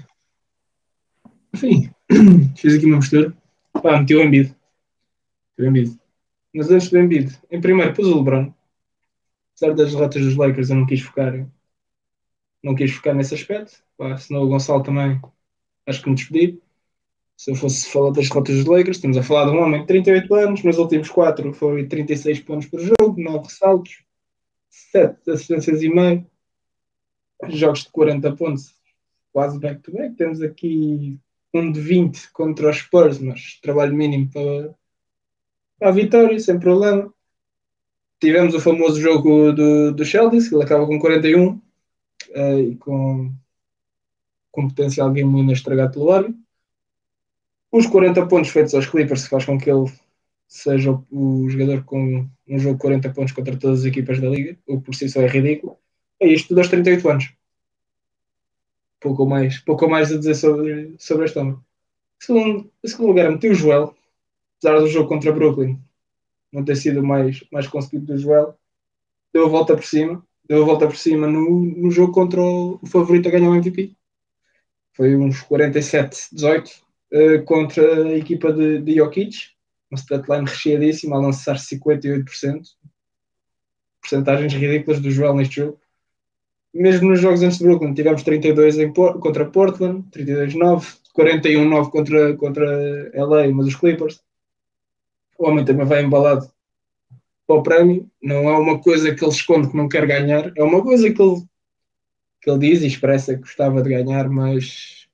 Enfim, 1.54 1.90
fiz 2.56 2.76
aqui 2.76 2.86
uma 2.86 2.98
mistura. 2.98 3.34
Pá, 3.74 4.00
meti 4.00 4.16
o 4.16 4.22
Embiid. 4.22 4.56
O 5.60 5.64
Embiid. 5.64 6.00
Mas 6.54 6.72
antes 6.72 6.90
do 6.90 6.98
Embiid, 6.98 7.40
em 7.52 7.62
primeiro 7.62 7.94
pus 7.94 8.08
o 8.08 8.18
LeBron. 8.18 8.54
Apesar 9.56 9.76
das 9.76 9.92
derrotas 9.92 10.24
dos 10.24 10.36
Lakers, 10.36 10.70
eu 10.70 10.76
não 10.78 10.86
quis 10.86 11.02
focar 11.02 11.48
não 12.64 12.76
quis 12.76 12.92
focar 12.92 13.16
nesse 13.16 13.34
aspecto. 13.34 13.84
Pá, 13.98 14.18
senão 14.18 14.44
o 14.44 14.48
Gonçalo 14.50 14.84
também 14.84 15.22
acho 15.86 16.02
que 16.02 16.10
me 16.10 16.16
despedi 16.16 16.62
se 17.38 17.52
eu 17.52 17.56
fosse 17.56 17.88
falar 17.90 18.12
das 18.12 18.28
rotas 18.30 18.56
dos 18.56 18.66
Lakers, 18.66 18.98
estamos 18.98 19.16
a 19.16 19.22
falar 19.22 19.46
de 19.46 19.52
um 19.56 19.62
homem 19.62 19.82
de 19.82 19.88
38 19.88 20.34
anos, 20.34 20.64
nos 20.64 20.78
últimos 20.80 21.10
4 21.10 21.54
foi 21.54 21.88
36 21.88 22.40
pontos 22.40 22.68
por 22.68 22.80
jogo, 22.80 23.22
9 23.22 23.46
ressaltos, 23.46 24.04
7 24.70 25.30
assistências 25.30 25.84
e 25.84 25.90
meio, 25.90 26.26
jogos 27.50 27.84
de 27.84 27.92
40 27.92 28.36
pontos, 28.36 28.76
quase 29.32 29.60
back-to-back. 29.60 30.10
-back. 30.10 30.18
Temos 30.18 30.42
aqui 30.42 31.20
um 31.54 31.72
de 31.72 31.80
20 31.80 32.32
contra 32.32 32.72
os 32.72 32.78
Spurs, 32.78 33.20
mas 33.20 33.60
trabalho 33.62 33.96
mínimo 33.96 34.32
para, 34.32 34.76
a 35.82 35.92
vitória, 35.92 36.40
sem 36.40 36.60
problema. 36.60 37.14
Tivemos 38.20 38.54
o 38.56 38.60
famoso 38.60 39.00
jogo 39.00 39.52
do, 39.54 39.92
do 39.94 40.06
Sheldon, 40.06 40.40
que 40.40 40.54
ele 40.56 40.64
acaba 40.64 40.86
com 40.88 41.00
41 41.00 41.50
uh, 41.50 41.62
eh, 42.34 42.62
e 42.62 42.76
com, 42.78 43.32
com 44.52 44.68
potencial 44.68 45.12
game 45.12 45.32
winner 45.32 45.56
estragado 45.56 45.94
pelo 45.94 46.12
árbitro 46.12 46.48
os 47.72 47.86
40 47.86 48.26
pontos 48.28 48.50
feitos 48.50 48.74
aos 48.74 48.88
Clippers 48.88 49.28
faz 49.28 49.46
com 49.46 49.58
que 49.58 49.70
ele 49.70 49.92
seja 50.48 50.92
o, 51.12 51.50
jogador 51.50 51.84
com 51.84 52.28
um 52.48 52.60
jogo 52.60 52.76
de 52.76 52.82
40 52.82 53.10
pontos 53.14 53.34
contra 53.34 53.58
todas 53.58 53.82
as 53.82 53.86
equipas 53.86 54.20
da 54.20 54.30
liga, 54.30 54.58
o 54.66 54.80
que 54.80 54.86
por 54.86 54.96
si 54.96 55.10
só 55.10 55.22
é 55.22 55.28
ridículo. 55.28 55.78
É 56.20 56.28
isto 56.28 56.58
aos 56.58 56.70
38 56.70 57.10
anos. 57.10 57.34
Pouco 59.00 59.26
mais, 59.26 59.60
pouco 59.60 59.88
mais 59.88 60.12
a 60.12 60.18
dizer 60.18 60.36
sobre, 60.36 60.96
sobre 60.98 61.26
este 61.26 61.38
homem. 61.38 61.58
Segundo, 62.20 62.72
em 62.84 62.88
segundo 62.88 63.10
lugar, 63.10 63.30
meti 63.30 63.50
o 63.50 63.54
Joel, 63.54 63.96
apesar 64.58 64.80
do 64.80 64.88
jogo 64.88 65.08
contra 65.08 65.32
Brooklyn 65.32 65.80
não 66.52 66.64
ter 66.64 66.76
sido 66.76 67.04
mais, 67.04 67.44
mais 67.52 67.68
conseguido 67.68 68.06
do 68.06 68.18
Joel, 68.18 68.58
deu 69.34 69.46
a 69.46 69.50
volta 69.50 69.76
por 69.76 69.84
cima, 69.84 70.26
deu 70.48 70.64
a 70.64 70.66
volta 70.66 70.88
por 70.88 70.96
cima 70.96 71.28
no, 71.28 71.60
no 71.60 71.92
jogo 71.92 72.14
contra 72.14 72.42
o, 72.42 72.80
favorito 72.88 73.28
a 73.28 73.32
ganhar 73.32 73.50
o 73.50 73.56
MVP. 73.56 73.96
Foi 74.94 75.16
uns 75.16 75.42
47-18, 75.44 76.82
uh, 77.12 77.44
contra 77.46 78.06
a 78.06 78.18
equipa 78.18 78.52
de, 78.52 78.82
de 78.82 78.96
Jokic, 78.96 79.36
uma 79.92 79.98
statline 79.98 80.46
recheadíssima, 80.46 81.18
a 81.18 81.20
lançar 81.20 81.56
58%. 81.56 82.26
Porcentagens 84.02 84.54
ridículas 84.54 85.00
do 85.02 85.12
Joel 85.12 85.36
neste 85.36 85.58
jogo. 85.58 85.80
Mesmo 86.74 87.10
nos 87.10 87.20
jogos 87.20 87.42
antes 87.44 87.58
de 87.58 87.66
Brooklyn, 87.66 87.94
tivemos 87.94 88.24
32 88.24 88.78
em, 88.78 88.94
contra 88.94 89.50
Portland, 89.50 90.04
32-9, 90.12 90.98
41-9 91.16 91.90
contra, 91.90 92.38
contra 92.38 93.12
LA, 93.14 93.50
mas 93.50 93.68
os 93.68 93.76
Clippers. 93.76 94.22
O 95.38 95.48
homem 95.48 95.66
também 95.66 95.86
vai 95.86 96.04
embalado 96.04 96.52
para 97.46 97.56
o 97.56 97.64
prémio. 97.64 98.10
Não 98.22 98.50
é 98.50 98.58
uma 98.58 98.80
coisa 98.80 99.14
que 99.14 99.24
ele 99.24 99.32
esconde 99.32 99.70
que 99.70 99.78
não 99.78 99.88
quer 99.88 100.06
ganhar, 100.06 100.52
é 100.56 100.64
uma 100.64 100.84
coisa 100.84 101.12
que 101.12 101.22
ele, 101.22 101.44
que 102.42 102.50
ele 102.50 102.60
diz 102.60 102.82
e 102.82 102.88
expressa 102.88 103.36
que 103.36 103.42
gostava 103.42 103.82
de 103.82 103.90
ganhar, 103.90 104.30
mas 104.30 105.08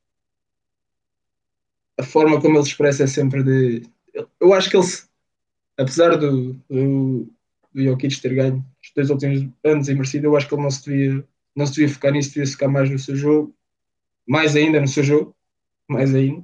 a 1.98 2.04
forma 2.04 2.42
como 2.42 2.58
ele 2.58 2.64
expressa 2.64 3.04
é 3.04 3.08
sempre 3.08 3.44
de. 3.44 3.84
Eu 4.40 4.54
acho 4.54 4.70
que 4.70 4.78
ele, 4.78 4.88
apesar 5.78 6.18
do, 6.18 6.54
do, 6.70 7.28
do 7.74 7.84
Jokic 7.84 8.22
ter 8.22 8.36
ganho 8.36 8.66
os 8.82 8.92
dois 8.96 9.10
últimos 9.10 9.48
anos 9.64 9.88
e 9.88 9.94
merecido, 9.94 10.28
eu 10.28 10.36
acho 10.36 10.48
que 10.48 10.56
ele 10.56 10.64
não 10.64 10.72
se 10.72 10.84
devia, 10.86 11.28
não 11.56 11.66
se 11.66 11.74
devia 11.74 11.94
focar 11.94 12.12
nisso, 12.12 12.34
devia 12.34 12.52
focar 12.52 12.70
mais 12.70 12.90
no 12.90 13.00
seu 13.00 13.16
jogo, 13.16 13.56
mais 14.28 14.56
ainda 14.56 14.80
no 14.80 14.88
seu 14.88 15.04
jogo, 15.04 15.36
mais 15.88 16.14
ainda, 16.14 16.44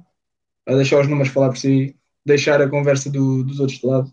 a 0.66 0.74
deixar 0.74 1.00
os 1.00 1.08
números 1.08 1.32
falar 1.32 1.48
por 1.48 1.58
si, 1.58 1.96
deixar 2.30 2.60
a 2.62 2.68
conversa 2.68 3.10
do, 3.10 3.44
dos 3.44 3.60
outros 3.60 3.78
de 3.78 3.86
lado 3.86 4.12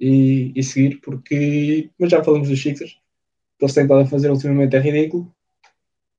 e, 0.00 0.52
e 0.54 0.62
seguir, 0.62 1.00
porque. 1.00 1.90
Mas 1.98 2.10
já 2.10 2.22
falamos 2.22 2.48
dos 2.48 2.62
Sixers, 2.62 2.92
o 2.92 3.58
que 3.58 3.64
eles 3.64 3.74
têm 3.74 3.84
estado 3.84 4.00
a 4.02 4.06
fazer 4.06 4.30
ultimamente 4.30 4.76
é 4.76 4.80
ridículo. 4.80 5.34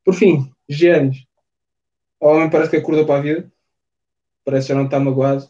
Por 0.04 0.14
fim, 0.14 0.52
Giannis. 0.70 1.26
O 2.20 2.28
homem 2.28 2.50
parece 2.50 2.72
que 2.72 2.78
acordou 2.78 3.06
para 3.06 3.20
a 3.20 3.22
vida 3.22 3.52
parece 4.46 4.68
que 4.68 4.74
já 4.74 4.78
não 4.78 4.86
está 4.86 5.00
magoado. 5.00 5.50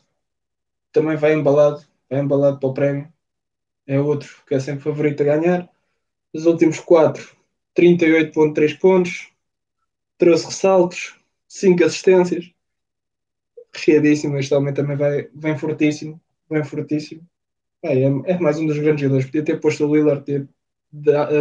Também 0.91 1.17
vai 1.17 1.33
embalado, 1.33 1.85
vai 2.09 2.21
embalado 2.21 2.57
para 2.59 2.69
o 2.69 2.73
prémio. 2.73 3.13
É 3.85 3.99
outro 3.99 4.41
que 4.47 4.55
é 4.55 4.59
sempre 4.59 4.83
favorito 4.83 5.21
a 5.21 5.25
ganhar. 5.25 5.69
Os 6.33 6.45
últimos 6.45 6.79
4, 6.79 7.35
38,3 7.77 8.79
pontos, 8.79 9.29
13 10.17 10.45
ressaltos, 10.45 11.19
5 11.47 11.83
assistências. 11.83 12.51
Recheadíssimo, 13.75 14.37
este 14.37 14.53
homem 14.53 14.73
também 14.73 14.95
vai, 14.95 15.29
vem 15.35 15.57
fortíssimo, 15.57 16.21
vem 16.49 16.63
fortíssimo. 16.63 17.21
É, 17.83 18.03
é, 18.03 18.39
mais 18.39 18.57
um 18.57 18.65
dos 18.65 18.77
grandes 18.79 19.01
jogadores. 19.01 19.25
Podia 19.25 19.43
ter 19.43 19.59
posto 19.59 19.85
o 19.85 19.93
Lillard, 19.93 20.23
ter, 20.23 20.47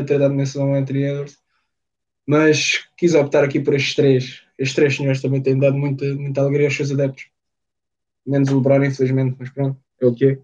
ter 0.07 0.19
dado 0.19 0.35
menção 0.35 0.77
entre 0.77 1.05
Edwards. 1.05 1.39
Mas 2.27 2.89
quis 2.97 3.15
optar 3.15 3.45
aqui 3.45 3.61
por 3.61 3.75
estes 3.75 3.95
três. 3.95 4.43
Estes 4.59 4.75
três 4.75 4.97
senhores 4.97 5.23
também 5.23 5.43
têm 5.43 5.59
dado 5.59 5.77
muita, 5.77 6.05
muita 6.15 6.41
alegria 6.41 6.67
aos 6.67 6.77
seus 6.77 6.91
adeptos. 6.91 7.29
Menos 8.27 8.51
o 8.51 8.57
LeBron, 8.57 8.85
infelizmente, 8.85 9.37
mas 9.39 9.51
pronto, 9.51 9.79
é 10.01 10.07
o 10.07 10.15
que 10.15 10.27
é. 10.27 10.39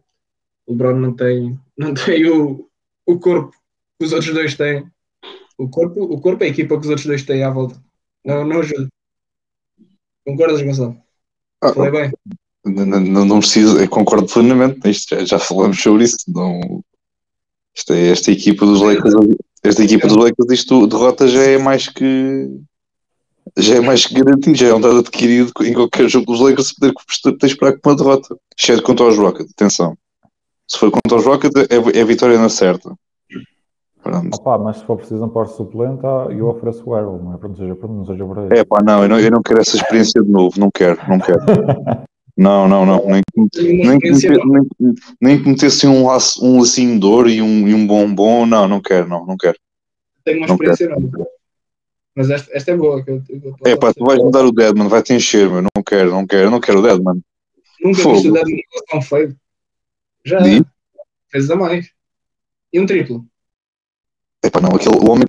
O 0.67 0.73
LeBron 0.73 0.97
não 0.97 1.15
tem, 1.15 1.59
não 1.77 1.93
tem 1.95 2.25
o, 2.31 2.69
o 3.05 3.19
corpo 3.19 3.57
que 3.99 4.07
os 4.07 4.13
outros 4.13 4.33
dois 4.33 4.55
têm. 4.55 4.87
O 5.59 5.69
corpo, 5.69 6.03
o 6.03 6.21
corpo 6.21 6.45
é 6.45 6.47
a 6.47 6.51
equipa 6.51 6.77
que 6.77 6.83
os 6.83 6.89
outros 6.89 7.07
dois 7.07 7.25
têm 7.25 7.43
à 7.43 7.51
volta. 7.51 7.83
Não, 8.25 8.47
não 8.47 8.61
ajuda. 8.61 8.89
Concordas, 10.25 10.63
Gonçalo? 10.63 11.10
Ah, 11.63 11.73
Falei 11.73 11.91
bem. 11.91 12.13
Não, 12.65 13.01
não, 13.01 13.25
não 13.25 13.39
preciso, 13.41 13.89
concordo 13.89 14.27
plenamente 14.27 14.81
nisto, 14.85 15.15
já, 15.15 15.25
já 15.25 15.39
falamos 15.39 15.81
sobre 15.81 16.05
isso. 16.05 16.19
Não, 16.29 16.83
esta, 17.77 17.97
esta 17.97 18.31
equipa 18.31 18.67
dos 18.67 18.81
Lakers, 18.81 19.15
esta 19.63 19.85
equipa 19.85 20.07
dos 20.07 20.17
Lakers, 20.17 20.51
isto 20.51 20.87
derrota 20.87 21.27
já 21.29 21.43
é 21.43 21.59
mais 21.59 21.89
que 21.89 22.49
já 23.57 23.77
é 23.77 23.81
mais 23.81 24.07
que 24.07 24.15
garantido, 24.15 24.57
já 24.57 24.69
é 24.69 24.75
um 24.75 24.81
dado 24.81 24.99
adquirido 24.99 25.53
em 25.63 25.73
qualquer 25.73 26.09
jogo 26.09 26.27
dos 26.27 26.41
Lakers 26.41 26.73
poder 26.73 26.95
ter 27.39 27.47
esperar 27.47 27.79
com 27.79 27.91
uma 27.91 27.97
derrota. 27.97 28.37
Exceto 28.59 28.83
contra 28.83 29.07
os 29.07 29.17
Rockets, 29.17 29.53
atenção. 29.53 29.97
Se 30.69 30.79
for 30.79 30.91
contra 30.91 31.19
os 31.19 31.25
Rockets, 31.25 31.67
é, 31.69 31.99
é 32.01 32.05
vitória 32.05 32.39
na 32.39 32.49
certa. 32.49 32.95
Pronto. 34.11 34.35
Opa, 34.35 34.59
mas 34.59 34.79
se 34.79 34.85
for 34.85 34.97
preciso 34.97 35.25
um 35.25 35.29
posto 35.29 35.57
suplente, 35.57 36.05
ah, 36.05 36.27
eu 36.31 36.49
ofereço 36.49 36.83
o 36.85 36.99
Errol, 36.99 37.23
não 37.23 37.35
é? 37.35 37.37
Para 37.37 37.49
não 37.49 37.57
seja, 37.57 37.77
para 37.77 37.89
não 37.89 38.05
seja 38.05 38.25
por 38.25 38.39
aí. 38.41 38.59
É 38.59 38.65
pá, 38.65 38.83
não 38.83 39.05
eu, 39.05 39.09
não, 39.09 39.21
eu 39.21 39.31
não 39.31 39.41
quero 39.41 39.61
essa 39.61 39.77
experiência 39.77 40.21
de 40.21 40.29
novo, 40.29 40.59
não 40.59 40.69
quero, 40.69 40.99
não 41.09 41.19
quero. 41.19 41.39
Não, 42.37 42.67
não, 42.67 42.87
não. 42.87 43.05
Nem, 43.05 43.21
nem, 43.37 43.99
que 43.99 44.11
nem, 44.11 44.95
nem 45.21 45.43
que 45.43 45.49
metessem 45.51 45.91
um, 45.91 46.07
laço, 46.07 46.43
um 46.43 46.59
lacinho 46.59 46.99
de 46.99 47.05
ouro 47.05 47.29
e 47.29 47.43
um, 47.43 47.69
e 47.69 47.75
um 47.75 47.87
bombom, 47.87 48.47
não, 48.47 48.67
não 48.67 48.81
quero, 48.81 49.07
não, 49.07 49.27
não 49.27 49.37
quero. 49.37 49.59
Tenho 50.25 50.39
uma 50.39 50.47
Não 50.47 50.55
experiência 50.55 50.89
nova. 50.89 51.27
Mas 52.15 52.31
esta, 52.31 52.57
esta 52.57 52.71
é 52.71 52.77
boa. 52.77 53.05
Que 53.05 53.11
eu, 53.11 53.23
eu 53.29 53.55
É 53.67 53.77
pá, 53.77 53.93
tu 53.93 54.07
vais 54.07 54.23
me 54.23 54.31
dar 54.31 54.47
o 54.47 54.53
Deadman, 54.53 54.89
vai 54.89 55.03
te 55.03 55.13
encher, 55.13 55.51
meu. 55.51 55.61
Não 55.61 55.83
quero, 55.85 56.13
não 56.13 56.27
quero, 56.27 56.51
não 56.51 56.61
quero 56.61 56.79
o 56.79 56.83
Deadman. 56.83 57.21
Nunca 57.83 58.01
Fogo. 58.01 58.15
viste 58.15 58.31
o 58.31 58.33
Deadman 58.33 58.61
tão 58.91 59.03
feio. 59.03 59.37
Já 60.25 60.39
fez 61.31 61.51
a 61.51 61.57
mais. 61.57 61.91
E 62.73 62.81
um 62.81 62.87
triplo. 62.87 63.27
É 64.43 64.51
pá, 64.51 64.61
não, 64.61 64.71
aquele, 64.71 64.97
o 64.97 65.11
homem 65.11 65.27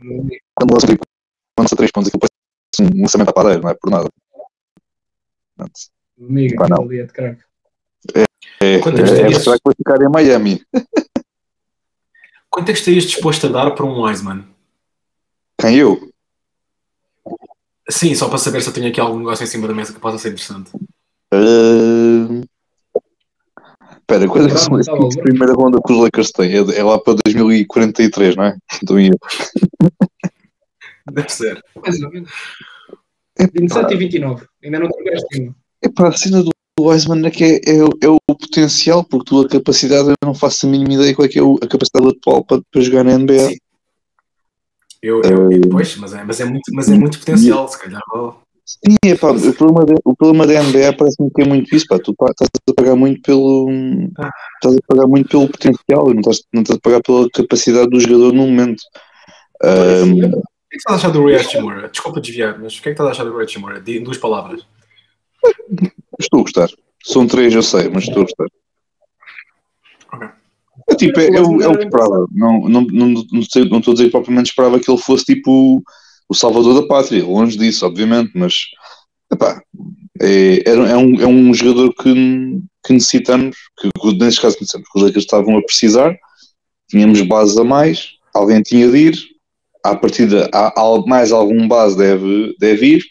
quando 0.56 0.74
lança 0.74 0.88
lança 1.58 1.76
três 1.76 1.91
pontos, 1.91 2.10
aquilo 2.10 2.21
parece 2.21 2.93
um 2.95 3.02
lançamento 3.02 3.30
à 3.30 3.34
padeira, 3.34 3.62
não 3.62 3.69
é 3.69 3.74
por 3.74 3.89
nada. 3.89 4.10
Pronto. 5.56 5.80
Amiga, 6.19 6.56
Pá, 6.56 6.67
não. 6.69 6.84
ali 6.84 7.00
é 7.00 7.04
de 7.04 7.13
craque. 7.13 7.43
É, 8.15 8.26
é, 8.62 8.80
Quantas 8.80 9.12
é, 9.12 9.15
terias? 9.15 9.43
será 9.43 9.56
que 9.58 9.62
vai 9.65 9.76
ficar 9.76 10.02
em 10.02 10.10
Miami? 10.10 10.65
Quanto 12.50 12.69
é 12.69 12.74
que 12.74 12.80
estarias 12.80 13.06
disposto 13.06 13.47
a 13.47 13.50
dar 13.50 13.71
por 13.71 13.86
um 13.86 14.02
Wiseman? 14.02 14.45
Quem 15.60 15.78
eu? 15.78 16.12
Sim, 17.89 18.13
só 18.15 18.28
para 18.28 18.38
saber 18.38 18.62
se 18.62 18.69
eu 18.69 18.74
tenho 18.74 18.88
aqui 18.88 19.00
algum 19.00 19.17
negócio 19.17 19.43
em 19.43 19.47
cima 19.47 19.67
da 19.67 19.74
mesa 19.74 19.93
que 19.93 20.00
possa 20.00 20.17
ser 20.17 20.30
interessante. 20.30 20.71
Ah, 21.32 22.43
Espera, 24.02 24.28
quando 24.28 24.48
é 24.50 24.52
que 24.52 24.58
são 24.60 24.82
tá 24.82 24.96
bom. 24.96 25.08
a 25.08 25.22
primeira 25.22 25.54
ronda 25.54 25.80
que 25.86 25.94
os 25.94 26.00
Lakers 26.00 26.32
têm? 26.32 26.52
É, 26.52 26.80
é 26.80 26.84
lá 26.84 27.00
para 27.00 27.16
2043, 27.26 28.36
não 28.36 28.44
é? 28.46 28.58
Então, 28.84 29.00
ia. 29.00 29.12
Deve 31.12 31.30
ser. 31.30 31.62
Mais 31.84 32.02
ou 32.02 32.10
menos. 32.12 32.30
27 33.40 33.94
e 33.94 33.98
29. 33.98 34.46
Ainda 34.64 34.80
não 34.80 34.90
tiveste 34.90 35.26
ainda. 35.40 35.56
Epá, 35.82 36.10
a 36.10 36.12
cena 36.12 36.44
do 36.44 36.52
Wiseman 36.80 37.26
é 37.28 37.32
que 37.32 37.44
é, 37.44 37.62
é, 37.66 37.84
o- 37.84 37.98
é 38.02 38.08
o 38.10 38.18
potencial, 38.28 39.04
porque 39.04 39.26
tu 39.30 39.42
a 39.42 39.48
capacidade, 39.48 40.10
eu 40.10 40.16
não 40.24 40.36
faço 40.36 40.66
a 40.66 40.70
mínima 40.70 40.94
ideia 40.94 41.16
qual 41.16 41.26
é 41.26 41.30
que 41.30 41.40
é 41.40 41.44
o- 41.44 41.58
a 41.62 41.68
capacidade 41.68 42.08
atual 42.10 42.44
para, 42.44 42.62
para 42.72 42.82
jogar 42.82 43.04
na 43.04 43.14
NBA. 43.14 43.50
Sim. 43.50 43.58
Eu, 45.02 45.22
eu, 45.24 45.62
pois, 45.72 45.96
mas 45.98 46.14
é, 46.14 46.24
mas, 46.24 46.40
é 46.40 46.46
muito, 46.46 46.72
mas 46.74 46.88
é 46.90 46.94
muito 46.96 47.18
potencial, 47.18 47.68
se 47.68 47.80
calhar. 47.80 48.02
Oh. 48.88 48.92
Sim, 48.92 48.98
epá, 49.06 49.32
o, 49.32 49.54
problema 49.54 49.86
da, 49.86 49.96
o 50.06 50.16
problema 50.16 50.48
da 50.48 50.64
NBA 50.64 50.94
parece-me 50.98 51.32
que 51.32 51.42
é 51.42 51.46
muito 51.46 51.76
isso, 51.76 51.86
pá, 51.88 52.00
tu 52.00 52.12
estás 52.12 52.50
a 52.70 52.74
pagar 52.74 52.96
muito 52.96 53.22
pelo 53.22 53.70
estás 53.70 54.76
a 54.76 54.80
pagar 54.88 55.08
muito 55.08 55.30
pelo 55.30 55.48
potencial 55.48 56.12
e 56.12 56.14
não 56.14 56.22
estás, 56.22 56.44
não 56.54 56.62
estás 56.62 56.78
a 56.78 56.82
pagar 56.82 57.02
pela 57.02 57.30
capacidade 57.30 57.90
do 57.90 58.00
jogador 58.00 58.34
no 58.34 58.48
momento. 58.48 58.84
Ahm, 59.64 60.14
O 60.14 60.20
que 60.20 60.26
é 60.26 60.30
que 60.72 60.78
estás 60.78 60.94
a 60.94 60.96
achar 60.96 61.12
do 61.12 61.26
Ray 61.26 61.36
Hachimura? 61.36 61.90
Desculpa 61.90 62.22
desviar, 62.22 62.60
mas 62.60 62.78
o 62.78 62.82
que 62.82 62.90
é 62.90 62.92
que 62.94 63.02
estás 63.02 63.10
a 63.10 63.12
achar 63.12 63.24
do 63.26 63.36
Ray 63.36 63.46
Hachimura? 63.46 63.84
Em 63.86 64.04
duas 64.04 64.18
palavras. 64.18 64.66
estou 66.20 66.40
a 66.40 66.44
gostar. 66.44 66.70
São 67.04 67.28
três, 67.28 67.54
eu 67.54 67.64
sei, 67.64 67.90
mas 67.90 68.04
estou 68.04 68.22
a 68.22 68.26
gostar. 68.26 68.48
Ok. 70.14 70.30
É 70.90 70.96
tipo, 70.96 71.20
é, 71.20 71.28
é 71.28 71.42
o, 71.42 71.62
é 71.62 71.68
o 71.68 71.78
que 71.78 71.84
esperava. 71.84 72.28
Não, 72.32 72.70
não, 72.70 72.82
não, 72.82 73.08
não, 73.32 73.44
sei- 73.44 73.70
não 73.70 73.80
estou 73.80 73.92
a 73.92 73.96
dizer 73.96 74.06
que 74.06 74.12
propriamente 74.12 74.50
esperava 74.50 74.80
que 74.80 74.90
ele 74.90 75.02
fosse 75.02 75.26
tipo 75.26 75.82
o 76.32 76.34
salvador 76.34 76.82
da 76.82 76.88
pátria, 76.88 77.26
longe 77.26 77.58
disso, 77.58 77.86
obviamente, 77.86 78.32
mas 78.34 78.54
epá, 79.30 79.62
é, 80.22 80.63
era- 80.65 80.88
é, 80.89 80.96
um, 80.96 81.22
é 81.22 81.28
um 81.28 81.54
jogador 81.54 81.94
que, 81.94 82.13
que 82.86 82.94
necessitamos, 82.94 83.58
que, 83.78 83.89
que 83.91 84.13
neste 84.17 84.39
caso 84.41 84.56
necessitamos, 84.56 84.88
que 84.89 84.98
os 84.98 85.04
Lakers 85.04 85.26
estavam 85.26 85.58
a 85.58 85.62
precisar, 85.62 86.17
tínhamos 86.89 87.22
bases 87.24 87.58
a 87.58 87.65
mais, 87.65 88.13
alguém 88.34 88.62
tinha 88.62 88.89
de 88.89 88.98
ir, 88.98 89.17
à 89.84 89.94
partida 89.94 90.50
há, 90.54 90.67
há 90.80 91.06
mais 91.06 91.34
algum 91.34 91.67
base 91.67 91.98
deve, 91.98 92.56
deve 92.58 92.86
ir, 92.86 93.06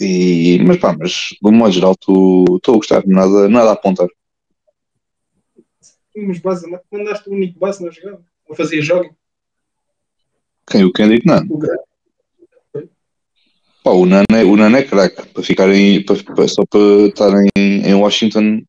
e, 0.00 0.58
mas 0.66 0.78
pá, 0.78 0.92
mas 0.98 1.12
de 1.40 1.48
um 1.48 1.52
modo 1.52 1.70
geral 1.70 1.92
estou 1.92 2.58
a 2.66 2.72
gostar, 2.72 3.06
nada, 3.06 3.48
nada 3.48 3.70
a 3.70 3.72
apontar. 3.74 4.08
Mas 6.16 6.40
base, 6.40 6.66
mandaste 6.90 7.28
o 7.28 7.32
único 7.32 7.60
base 7.60 7.84
na 7.84 7.92
jogada. 7.92 8.20
Ou 8.48 8.56
fazia 8.56 8.82
jogging. 8.82 9.14
Quem 10.68 10.84
o 10.84 10.92
Kendrick 10.92 11.26
não. 11.26 11.44
O 11.48 11.58
grande. 11.58 11.82
Pá, 13.84 13.90
o 13.90 14.06
Nano 14.06 14.24
é, 14.32 14.42
o 14.42 14.56
Nano 14.56 14.78
é 14.78 14.82
craque 14.82 15.28
para 15.28 15.42
ficarem 15.42 16.02
para, 16.02 16.48
só 16.48 16.64
para 16.64 16.80
estarem 17.06 17.48
em, 17.54 17.94
Washington 17.94 18.62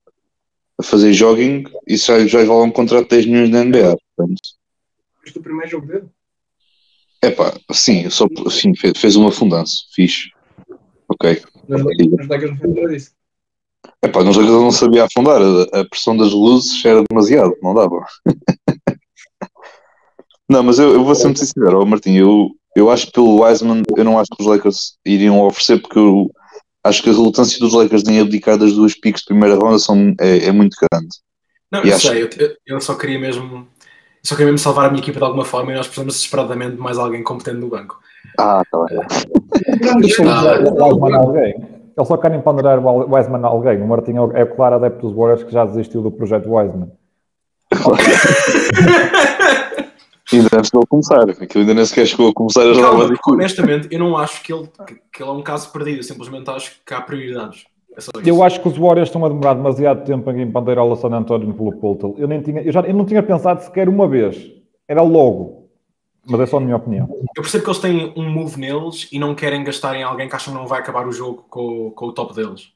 a 0.77 0.83
fazer 0.83 1.13
jogging 1.13 1.63
isso 1.87 2.07
já, 2.07 2.27
já 2.27 2.39
vale 2.39 2.67
um 2.67 2.71
contrato 2.71 3.05
de 3.05 3.11
10 3.11 3.25
milhões 3.25 3.49
na 3.51 3.63
NBA. 3.63 3.97
Portanto, 4.17 4.41
Viste 5.23 5.39
o 5.39 5.41
primeiro 5.41 5.71
jogo 5.71 5.87
dele? 5.87 6.05
é 7.21 7.31
pá, 7.31 7.57
sim, 7.71 8.09
só, 8.09 8.27
sim 8.49 8.75
fez, 8.75 8.97
fez 8.97 9.15
um 9.15 9.25
afundanço, 9.27 9.87
fixe. 9.93 10.29
Ok. 11.07 11.41
Lakers 11.69 12.51
não 12.51 12.57
foi 12.57 12.67
nada 12.67 12.87
disso. 12.89 13.11
É 14.01 14.07
pá, 14.07 14.23
nos 14.23 14.35
Lakers 14.35 14.53
não 14.53 14.71
sabia 14.71 15.05
afundar, 15.05 15.41
a, 15.41 15.79
a 15.79 15.85
pressão 15.85 16.15
das 16.15 16.31
luzes 16.31 16.83
era 16.85 17.03
demasiado, 17.09 17.55
não 17.63 17.73
dava. 17.73 18.05
não, 20.47 20.61
mas 20.61 20.77
eu, 20.77 20.93
eu 20.93 21.03
vou 21.03 21.15
ser 21.15 21.25
muito 21.25 21.39
sincero, 21.39 21.79
ó, 21.79 21.85
Martim, 21.85 22.15
eu, 22.15 22.51
eu 22.75 22.89
acho 22.91 23.07
que 23.07 23.13
pelo 23.13 23.41
Wiseman, 23.43 23.83
eu 23.95 24.03
não 24.03 24.19
acho 24.19 24.29
que 24.35 24.41
os 24.43 24.47
Lakers 24.47 24.97
iriam 25.05 25.39
oferecer, 25.41 25.79
porque 25.81 25.97
eu 25.97 26.29
acho 26.83 27.01
que 27.01 27.09
a 27.09 27.13
relutância 27.13 27.59
dos 27.59 27.73
Lakers 27.73 28.03
em 28.07 28.19
abdicar 28.19 28.57
das 28.57 28.73
duas 28.73 28.93
piques 28.93 29.21
de 29.21 29.27
primeira 29.27 29.55
ronda 29.55 29.79
são, 29.79 30.13
é, 30.19 30.45
é 30.45 30.51
muito 30.51 30.75
grande. 30.91 31.07
Não, 31.71 31.83
E 31.83 31.89
eu 31.89 31.95
acho- 31.95 32.07
sei, 32.09 32.23
eu, 32.23 32.29
eu- 32.67 32.81
só 32.81 32.93
queria 32.95 33.17
mesmo. 33.19 33.57
eu 33.59 33.65
Só 34.23 34.35
queria 34.35 34.51
mesmo 34.51 34.59
salvar 34.63 34.85
a 34.85 34.89
minha 34.89 35.01
equipa 35.01 35.17
de 35.19 35.25
alguma 35.25 35.45
forma 35.45 35.71
e 35.71 35.75
nós 35.75 35.87
precisamos 35.87 36.13
desesperadamente 36.15 36.75
de 36.75 36.81
mais 36.81 36.97
alguém 36.97 37.23
competente 37.23 37.57
no 37.57 37.69
banco. 37.69 37.97
Ah, 38.39 38.61
tá 38.71 38.85
bem. 38.85 38.99
Eles 39.99 40.19
Ah, 41.97 42.05
só 42.05 42.17
querem 42.17 42.41
ponderar 42.41 42.77
o 42.79 43.15
Wiseman 43.15 43.43
a 43.43 43.47
alguém. 43.47 43.81
O 43.81 43.87
Martim 43.87 44.13
é 44.15 44.21
o- 44.21 44.31
é 44.35 44.43
o 44.43 44.55
claro 44.55 44.75
adepto 44.75 45.07
dos 45.07 45.15
Warriors 45.15 45.43
que 45.43 45.51
já 45.53 45.63
desistiu 45.65 46.01
do 46.01 46.11
projeto 46.11 46.49
Wiseman. 46.53 46.91
Ainda 50.33 50.49
antes 50.57 50.71
de 50.71 50.77
ele 50.77 50.85
começar, 50.87 51.29
aquilo 51.29 51.61
ainda 51.61 51.73
nem 51.73 51.85
sequer 51.85 52.07
chegou 52.07 52.29
a 52.29 52.33
começar 52.33 52.61
a 52.61 52.73
jogar 52.73 52.89
Calma, 52.89 53.05
a 53.05 53.07
porque, 53.07 53.31
honestamente, 53.31 53.87
eu 53.91 53.99
não 53.99 54.17
acho 54.17 54.41
que 54.41 54.51
ele, 54.51 54.67
que, 54.87 54.95
que 55.13 55.23
ele 55.23 55.29
é 55.29 55.33
um 55.33 55.43
caso 55.43 55.71
perdido. 55.71 55.99
Eu 55.99 56.03
simplesmente 56.03 56.49
acho 56.49 56.79
que 56.85 56.93
há 56.93 57.01
prioridades. 57.01 57.65
É. 57.95 58.29
Eu 58.29 58.43
acho 58.43 58.61
que 58.61 58.67
os 58.67 58.77
Warriors 58.77 59.07
estão 59.07 59.23
a 59.23 59.29
demorar 59.29 59.53
demasiado 59.53 60.03
tempo 60.03 60.29
em 60.31 60.51
ponderar 60.51 60.83
o 60.83 60.95
San 60.95 61.09
António 61.09 61.53
pelo 61.53 61.77
Poltel. 61.77 62.15
Eu, 62.17 62.27
nem 62.27 62.41
tinha, 62.41 62.61
eu, 62.61 62.71
já, 62.71 62.81
eu 62.81 62.93
não 62.93 63.05
tinha 63.05 63.23
pensado 63.23 63.63
sequer 63.63 63.87
uma 63.87 64.07
vez. 64.07 64.51
Era 64.87 65.01
logo. 65.01 65.69
Mas 66.27 66.39
é 66.41 66.45
só 66.47 66.57
a 66.57 66.59
minha 66.59 66.75
opinião. 66.75 67.07
Eu 67.35 67.43
percebo 67.43 67.63
que 67.63 67.69
eles 67.69 67.79
têm 67.79 68.13
um 68.17 68.29
move 68.29 68.59
neles 68.59 69.07
e 69.11 69.19
não 69.19 69.35
querem 69.35 69.63
gastar 69.63 69.95
em 69.95 70.01
alguém 70.01 70.27
que 70.27 70.35
acham 70.35 70.51
que 70.53 70.59
não 70.59 70.67
vai 70.67 70.79
acabar 70.79 71.07
o 71.07 71.11
jogo 71.11 71.45
com, 71.47 71.87
o- 71.87 71.91
com 71.91 72.07
o 72.07 72.11
top 72.11 72.33
deles. 72.33 72.71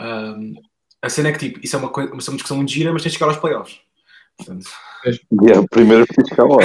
Ahm, 0.00 0.54
a 1.02 1.08
cena 1.10 1.28
é 1.28 1.32
que, 1.32 1.38
tipo, 1.38 1.60
isso 1.62 1.76
é 1.76 1.78
uma, 1.78 1.90
coisa, 1.90 2.08
isso 2.16 2.30
é 2.30 2.32
uma 2.32 2.36
discussão 2.36 2.56
muito 2.56 2.72
gira, 2.72 2.92
mas 2.92 3.02
tens 3.02 3.12
de 3.12 3.18
chegar 3.18 3.30
aos 3.30 3.36
playoffs. 3.38 3.80
Portanto, 4.38 4.66
E 5.42 5.50
é 5.50 5.58
o 5.58 5.68
primeiro 5.68 6.06
que 6.06 6.14
fica 6.28 6.44
lá. 6.44 6.56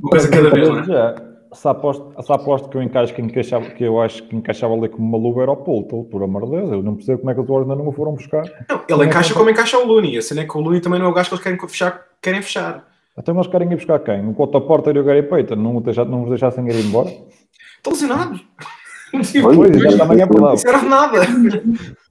uma 0.00 0.10
coisa 0.10 0.28
cada 0.28 0.50
vez, 0.50 0.68
não 0.68 0.78
é? 0.80 0.84
Já, 0.84 1.14
se 1.52 1.68
aposto, 1.68 2.12
se 2.22 2.32
aposto 2.32 2.68
que 2.68 2.76
eu 2.76 2.82
encaixo 2.82 3.14
que, 3.14 3.22
encaixava, 3.22 3.64
que 3.70 3.84
eu 3.84 4.00
acho 4.00 4.22
que 4.24 4.36
encaixava 4.36 4.74
ali 4.74 4.88
como 4.88 5.06
uma 5.06 5.16
luva 5.18 5.42
era 5.42 5.52
o 5.52 5.56
Poltel, 5.56 6.04
por 6.10 6.22
amor 6.22 6.44
de 6.44 6.50
Deus. 6.50 6.72
Eu 6.72 6.82
não 6.82 6.96
percebo 6.96 7.18
como 7.18 7.30
é 7.30 7.34
que 7.34 7.40
os 7.40 7.46
Warriors 7.46 7.70
ainda 7.70 7.82
não 7.82 7.88
o 7.90 7.92
foram 7.92 8.12
buscar. 8.14 8.44
Não, 8.68 8.82
ele 8.88 9.06
encaixa 9.06 9.32
como 9.32 9.48
encaixa 9.48 9.78
o 9.78 9.86
Looney. 9.86 10.18
A 10.18 10.22
cena 10.22 10.42
é 10.42 10.44
que 10.44 10.56
o 10.56 10.60
Looney 10.60 10.80
também 10.80 10.98
não 10.98 11.06
é 11.06 11.08
o 11.10 11.14
gajo 11.14 11.28
que 11.28 11.34
eles 11.34 11.44
querem 11.44 11.58
fechar. 11.58 12.02
Querem 12.20 12.42
fechar. 12.42 12.86
Então 13.18 13.34
eles 13.34 13.46
querem 13.46 13.72
ir 13.72 13.76
buscar 13.76 13.98
quem? 14.00 14.28
O 14.28 14.34
Cota 14.34 14.60
Porter 14.60 14.94
e 14.94 14.98
o 14.98 15.04
Gary 15.04 15.22
Payton 15.22 15.56
não, 15.56 15.80
deixa, 15.80 16.04
não 16.04 16.24
os 16.24 16.28
deixassem 16.28 16.68
ir 16.68 16.84
embora? 16.84 17.08
Estão 17.08 17.92
lesionados. 17.92 18.44
Pois, 19.12 19.32
Pois, 19.32 19.82
já 19.82 20.04
é 20.04 20.26
não 20.26 20.56
serve 20.56 20.80
de 20.80 20.88
nada. 20.88 21.20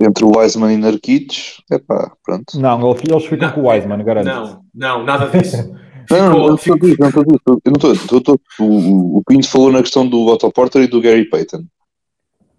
Entre 0.00 0.24
o 0.24 0.36
Wiseman 0.36 0.74
e 0.74 0.76
Narquitos, 0.76 1.62
é 1.70 1.78
pá, 1.78 2.12
pronto. 2.24 2.58
Não, 2.58 2.90
eles, 2.90 3.24
ficam 3.24 3.48
Não, 3.48 3.54
com 3.54 3.60
o 3.62 3.68
Wiseman, 3.68 4.04
garanto. 4.04 4.26
Não, 4.26 4.64
não, 4.74 5.04
nada 5.04 5.26
disso. 5.26 5.56
Não, 6.08 6.30
não, 6.30 6.54
estou 6.54 6.76
não 6.76 7.08
estou 7.08 7.60
eu 7.64 7.70
não 7.72 8.18
estou, 8.18 8.40
o, 8.60 9.22
Pinto 9.26 9.48
falou 9.48 9.72
na 9.72 9.82
questão 9.82 10.06
do 10.08 10.24
Otto 10.28 10.48
Porter 10.52 10.82
e 10.82 10.86
do 10.86 11.00
Gary 11.00 11.28
Payton. 11.28 11.64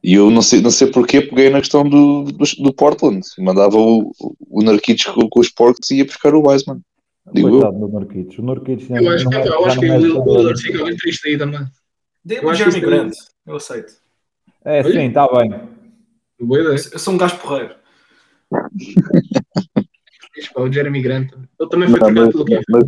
E 0.03 0.15
eu 0.15 0.29
não 0.29 0.41
sei, 0.41 0.61
não 0.61 0.69
sei 0.69 0.87
porquê 0.87 1.21
peguei 1.21 1.49
na 1.49 1.59
questão 1.59 1.83
do, 1.87 2.23
do, 2.23 2.45
do 2.61 2.73
Portland. 2.73 3.21
Mandava 3.39 3.77
o, 3.77 4.11
o 4.49 4.61
Narquitos 4.61 5.05
com, 5.05 5.29
com 5.29 5.39
os 5.39 5.49
porcos 5.49 5.89
e 5.91 5.99
ia 5.99 6.05
buscar 6.05 6.35
o 6.35 6.45
Wiseman. 6.45 6.81
Digo 7.33 7.47
eu. 7.47 7.71
Do. 7.71 7.85
O 7.85 8.41
Nurkic 8.41 8.89
Eu 8.89 9.09
acho 9.09 9.27
que, 9.27 9.35
não 9.35 9.41
é- 9.41 9.47
eu 9.47 9.65
acho 9.65 9.79
que 9.79 9.85
é 9.85 9.97
o 9.97 10.01
jogador. 10.01 10.37
Lillard 10.37 10.61
fica 10.61 10.83
bem 10.83 10.95
triste 10.97 11.27
aí 11.29 11.37
também. 11.37 11.61
O 11.61 12.49
acho 12.49 12.57
Jeremy 12.57 12.79
que 12.79 12.85
é- 12.85 12.89
Grant. 12.89 13.13
Eu 13.45 13.55
aceito. 13.55 13.93
É 14.65 14.83
sim, 14.83 15.07
está 15.07 15.27
bem. 15.29 15.76
Boa 16.39 16.62
ideia. 16.62 16.76
Eu 16.91 17.00
sou 17.00 17.13
um 17.13 17.17
gajo 17.17 17.38
porreiro. 17.38 17.76
O 20.56 20.71
Jeremy 20.71 21.02
Grant. 21.02 21.32
Ele 21.60 21.69
também 21.69 21.89
foi 21.89 22.00
Não, 22.00 22.13
trocado 22.13 22.26
mas, 22.26 22.32
pelo 22.32 22.45
Kevin. 22.45 22.63
mas 22.69 22.84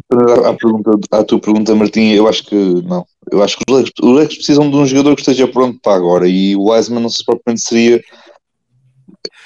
à, 0.46 0.50
à 0.50 0.54
pergunta, 0.54 0.92
à 1.12 1.24
tua 1.24 1.40
pergunta, 1.40 1.76
Martim, 1.76 2.12
eu 2.12 2.28
acho 2.28 2.44
que 2.46 2.56
não. 2.56 3.06
Eu 3.32 3.42
acho 3.42 3.58
que 3.58 3.64
os 3.68 3.76
Lakers, 3.76 3.94
os 4.04 4.16
Lakers 4.16 4.36
precisam 4.36 4.70
de 4.70 4.76
um 4.78 4.86
jogador 4.86 5.16
que 5.16 5.22
esteja 5.22 5.48
pronto 5.48 5.80
para 5.82 5.96
agora 5.96 6.28
e 6.28 6.56
o 6.56 6.70
Wiseman 6.70 7.02
não 7.02 7.10
sei 7.10 7.18
se 7.18 7.26
propriamente 7.26 7.62
seria 7.68 8.04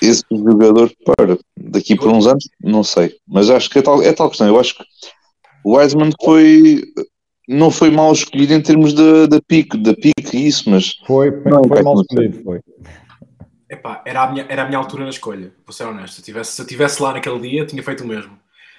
esse 0.01 0.23
jogador 0.29 0.91
para 1.05 1.37
daqui 1.57 1.95
por 1.95 2.09
uns 2.09 2.27
anos, 2.27 2.43
não 2.61 2.83
sei. 2.83 3.15
Mas 3.25 3.49
acho 3.49 3.69
que 3.69 3.79
é 3.79 3.81
tal, 3.81 4.01
é 4.03 4.11
tal 4.11 4.27
questão. 4.27 4.47
Eu 4.47 4.59
acho 4.59 4.77
que 4.77 4.83
o 5.63 5.77
Wiseman 5.77 6.11
foi 6.21 6.83
não 7.47 7.71
foi 7.71 7.89
mal 7.89 8.11
escolhido 8.11 8.53
em 8.53 8.61
termos 8.61 8.93
da, 8.93 9.27
da 9.27 9.41
pique, 9.41 9.77
da 9.77 9.93
pique 9.93 10.37
e 10.37 10.47
isso, 10.47 10.69
mas 10.69 10.93
Foi, 11.05 11.29
Não, 11.45 11.63
foi 11.63 11.81
mal 11.81 12.01
escolhido, 12.01 12.41
foi. 12.43 12.59
Epá, 13.73 14.03
era 14.05 14.21
a 14.21 14.31
minha, 14.31 14.45
era 14.47 14.61
a 14.61 14.65
minha 14.65 14.77
altura 14.77 15.03
na 15.03 15.09
escolha, 15.09 15.51
vou 15.65 15.73
ser 15.73 15.85
honesto. 15.85 16.13
Se 16.13 16.21
eu 16.21 16.25
tivesse, 16.25 16.51
se 16.51 16.61
eu 16.61 16.67
tivesse 16.67 17.01
lá 17.01 17.11
naquele 17.11 17.39
dia, 17.39 17.65
tinha 17.65 17.81
feito 17.81 18.03
o 18.03 18.07
mesmo. 18.07 18.37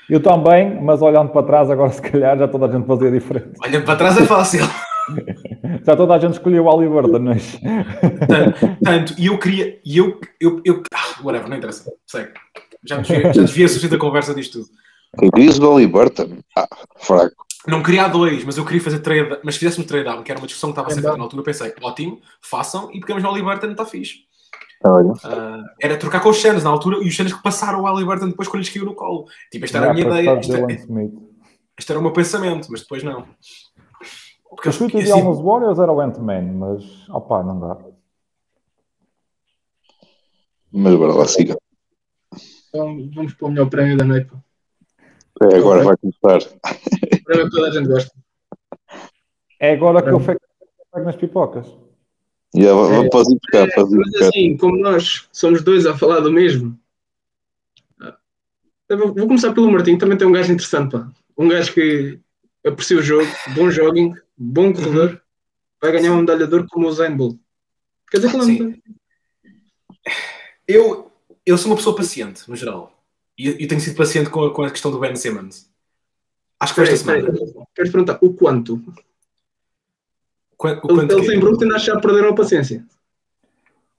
Eu 0.08 0.22
também, 0.22 0.80
mas 0.80 1.02
olhando 1.02 1.30
para 1.30 1.42
trás, 1.44 1.68
agora 1.68 1.90
se 1.90 2.00
calhar 2.00 2.38
já 2.38 2.46
toda 2.46 2.66
a 2.66 2.70
gente 2.70 2.86
fazia 2.86 3.10
diferente. 3.10 3.58
Olhando 3.60 3.84
para 3.84 3.96
trás 3.96 4.16
é 4.16 4.24
fácil. 4.24 4.60
Já 5.84 5.94
toda 5.94 6.14
a 6.14 6.18
gente 6.18 6.32
escolheu 6.32 6.64
o 6.64 6.70
Aliberton, 6.70 7.18
mas 7.18 7.58
Tanto, 8.26 8.76
tanto, 8.82 9.14
e 9.18 9.26
eu 9.26 9.38
queria. 9.38 9.78
E 9.84 9.98
eu, 9.98 10.18
eu, 10.40 10.62
eu. 10.64 10.82
Ah, 10.94 11.22
whatever, 11.22 11.46
não 11.46 11.58
interessa. 11.58 11.92
Segue. 12.06 12.32
Já 12.82 12.96
desviei, 12.96 13.22
já 13.22 13.42
desviei 13.42 13.66
a 13.66 13.68
suficiente 13.68 13.94
a 13.94 13.98
conversa 13.98 14.34
disto 14.34 14.60
tudo. 14.60 15.30
Chris 15.32 15.58
Burton, 15.58 16.38
ah, 16.56 16.66
fraco. 16.96 17.44
Não 17.66 17.82
queria 17.82 18.04
a 18.04 18.08
dois, 18.08 18.44
mas 18.44 18.56
eu 18.56 18.64
queria 18.64 18.80
fazer 18.80 19.00
trade. 19.00 19.40
Mas 19.42 19.54
se 19.54 19.60
fizéssemos 19.60 19.86
trade 19.86 20.04
down, 20.04 20.22
que 20.22 20.32
era 20.32 20.40
uma 20.40 20.46
discussão 20.46 20.70
que 20.70 20.72
estava 20.72 20.88
a 20.88 20.90
ser 20.90 21.02
feita 21.02 21.16
na 21.18 21.24
altura, 21.24 21.40
eu 21.40 21.44
pensei, 21.44 21.74
ótimo, 21.82 22.20
façam 22.40 22.90
e 22.92 23.00
pegamos 23.00 23.22
no 23.22 23.30
Aliberton, 23.30 23.72
está 23.72 23.84
fixe. 23.84 24.20
Ah, 25.24 25.62
era 25.80 25.96
trocar 25.96 26.20
com 26.20 26.28
os 26.28 26.36
Shannon 26.36 26.60
na 26.60 26.68
altura 26.70 26.98
e 27.02 27.08
os 27.08 27.14
Shannon 27.14 27.36
que 27.36 27.42
passaram 27.42 27.80
o 27.80 27.86
Aliberton 27.86 28.28
depois 28.28 28.48
quando 28.48 28.62
lhes 28.62 28.70
caiu 28.70 28.84
no 28.84 28.94
colo. 28.94 29.26
Tipo, 29.50 29.64
esta 29.64 29.78
era 29.78 29.86
a 29.86 29.88
já 29.88 29.94
minha 29.94 30.20
ideia, 30.20 30.38
este 31.78 31.90
era 31.90 31.98
o 31.98 32.02
meu 32.02 32.12
pensamento, 32.12 32.68
mas 32.70 32.82
depois 32.82 33.02
não. 33.02 33.26
Porque 34.48 34.68
O 34.68 34.72
chute 34.72 34.96
assim, 34.96 35.04
ideal 35.06 35.24
nos 35.24 35.40
Warriors 35.40 35.78
era 35.78 35.90
o 35.90 36.00
Ant-Man, 36.00 36.52
mas 36.52 37.08
opá, 37.08 37.42
não 37.42 37.58
dá. 37.58 37.78
mas 40.70 40.94
bora 40.94 41.14
lá, 41.14 41.26
siga. 41.26 41.56
Então 42.68 43.10
vamos 43.14 43.34
para 43.34 43.46
o 43.46 43.50
melhor 43.50 43.70
prémio 43.70 43.96
da 43.96 44.04
noite. 44.04 44.30
pá. 44.30 45.48
É, 45.50 45.56
agora 45.56 45.82
vai 45.82 45.96
começar. 45.96 46.38
O 46.40 47.24
prémio 47.24 47.44
que 47.46 47.50
toda 47.50 47.68
a 47.68 47.72
gente 47.72 47.88
gosta. 47.88 48.12
É 49.58 49.72
agora 49.72 50.02
que 50.02 50.10
eu 50.10 50.20
pego 50.20 50.40
nas 51.04 51.16
pipocas. 51.16 51.83
Já, 52.54 52.68
é, 52.68 53.08
podes 53.08 53.32
ir 53.32 53.38
buscar, 53.40 53.66
ir 53.66 53.72
Mas 53.76 53.88
buscar. 53.90 54.28
assim, 54.28 54.56
como 54.56 54.78
nós 54.78 55.28
somos 55.32 55.62
dois 55.62 55.86
a 55.86 55.96
falar 55.96 56.20
do 56.20 56.32
mesmo, 56.32 56.78
eu 58.88 58.98
vou 58.98 59.14
vou 59.14 59.26
começar 59.26 59.52
pelo 59.52 59.70
Martim, 59.70 59.98
também 59.98 60.16
tem 60.16 60.26
um 60.26 60.32
gajo 60.32 60.52
interessante, 60.52 60.92
pá. 60.92 61.10
Um 61.36 61.48
gajo 61.48 61.72
que 61.72 62.18
aprecia 62.64 62.98
o 62.98 63.02
jogo, 63.02 63.26
bom 63.54 63.70
jogging, 63.70 64.14
bom 64.36 64.72
corredor, 64.72 65.20
vai 65.80 65.92
ganhar 65.92 66.12
um 66.12 66.20
medalhador 66.20 66.66
como 66.68 66.86
o 66.86 66.92
Zayn 66.92 67.16
Bolt. 67.16 67.38
Quer 68.10 68.18
dizer 68.18 68.30
que 68.30 68.36
não 68.36 68.44
Sim. 68.44 68.82
eu, 70.68 71.10
eu 71.44 71.58
sou 71.58 71.72
uma 71.72 71.76
pessoa 71.76 71.96
paciente, 71.96 72.48
no 72.48 72.54
geral. 72.54 72.92
E 73.36 73.48
eu, 73.48 73.58
eu 73.58 73.68
tenho 73.68 73.80
sido 73.80 73.96
paciente 73.96 74.30
com 74.30 74.44
a, 74.44 74.54
com 74.54 74.62
a 74.62 74.70
questão 74.70 74.90
do 74.90 75.00
Ben 75.00 75.16
Simmons. 75.16 75.68
Acho 76.60 76.74
que 76.74 76.84
foi 76.84 76.84
esta 76.84 76.96
semana. 76.96 77.28
aí. 77.28 77.64
Quero-te 77.74 77.92
perguntar 77.92 78.18
o 78.20 78.32
quanto? 78.32 78.80
Ele, 80.62 80.76
quanto 80.80 81.12
eles 81.12 81.26
que- 81.28 81.34
em 81.34 81.40
Brooklyn 81.40 81.72
acho 81.74 81.84
que 81.86 81.90
já 81.92 82.00
perderam 82.00 82.30
a 82.30 82.34
paciência. 82.34 82.84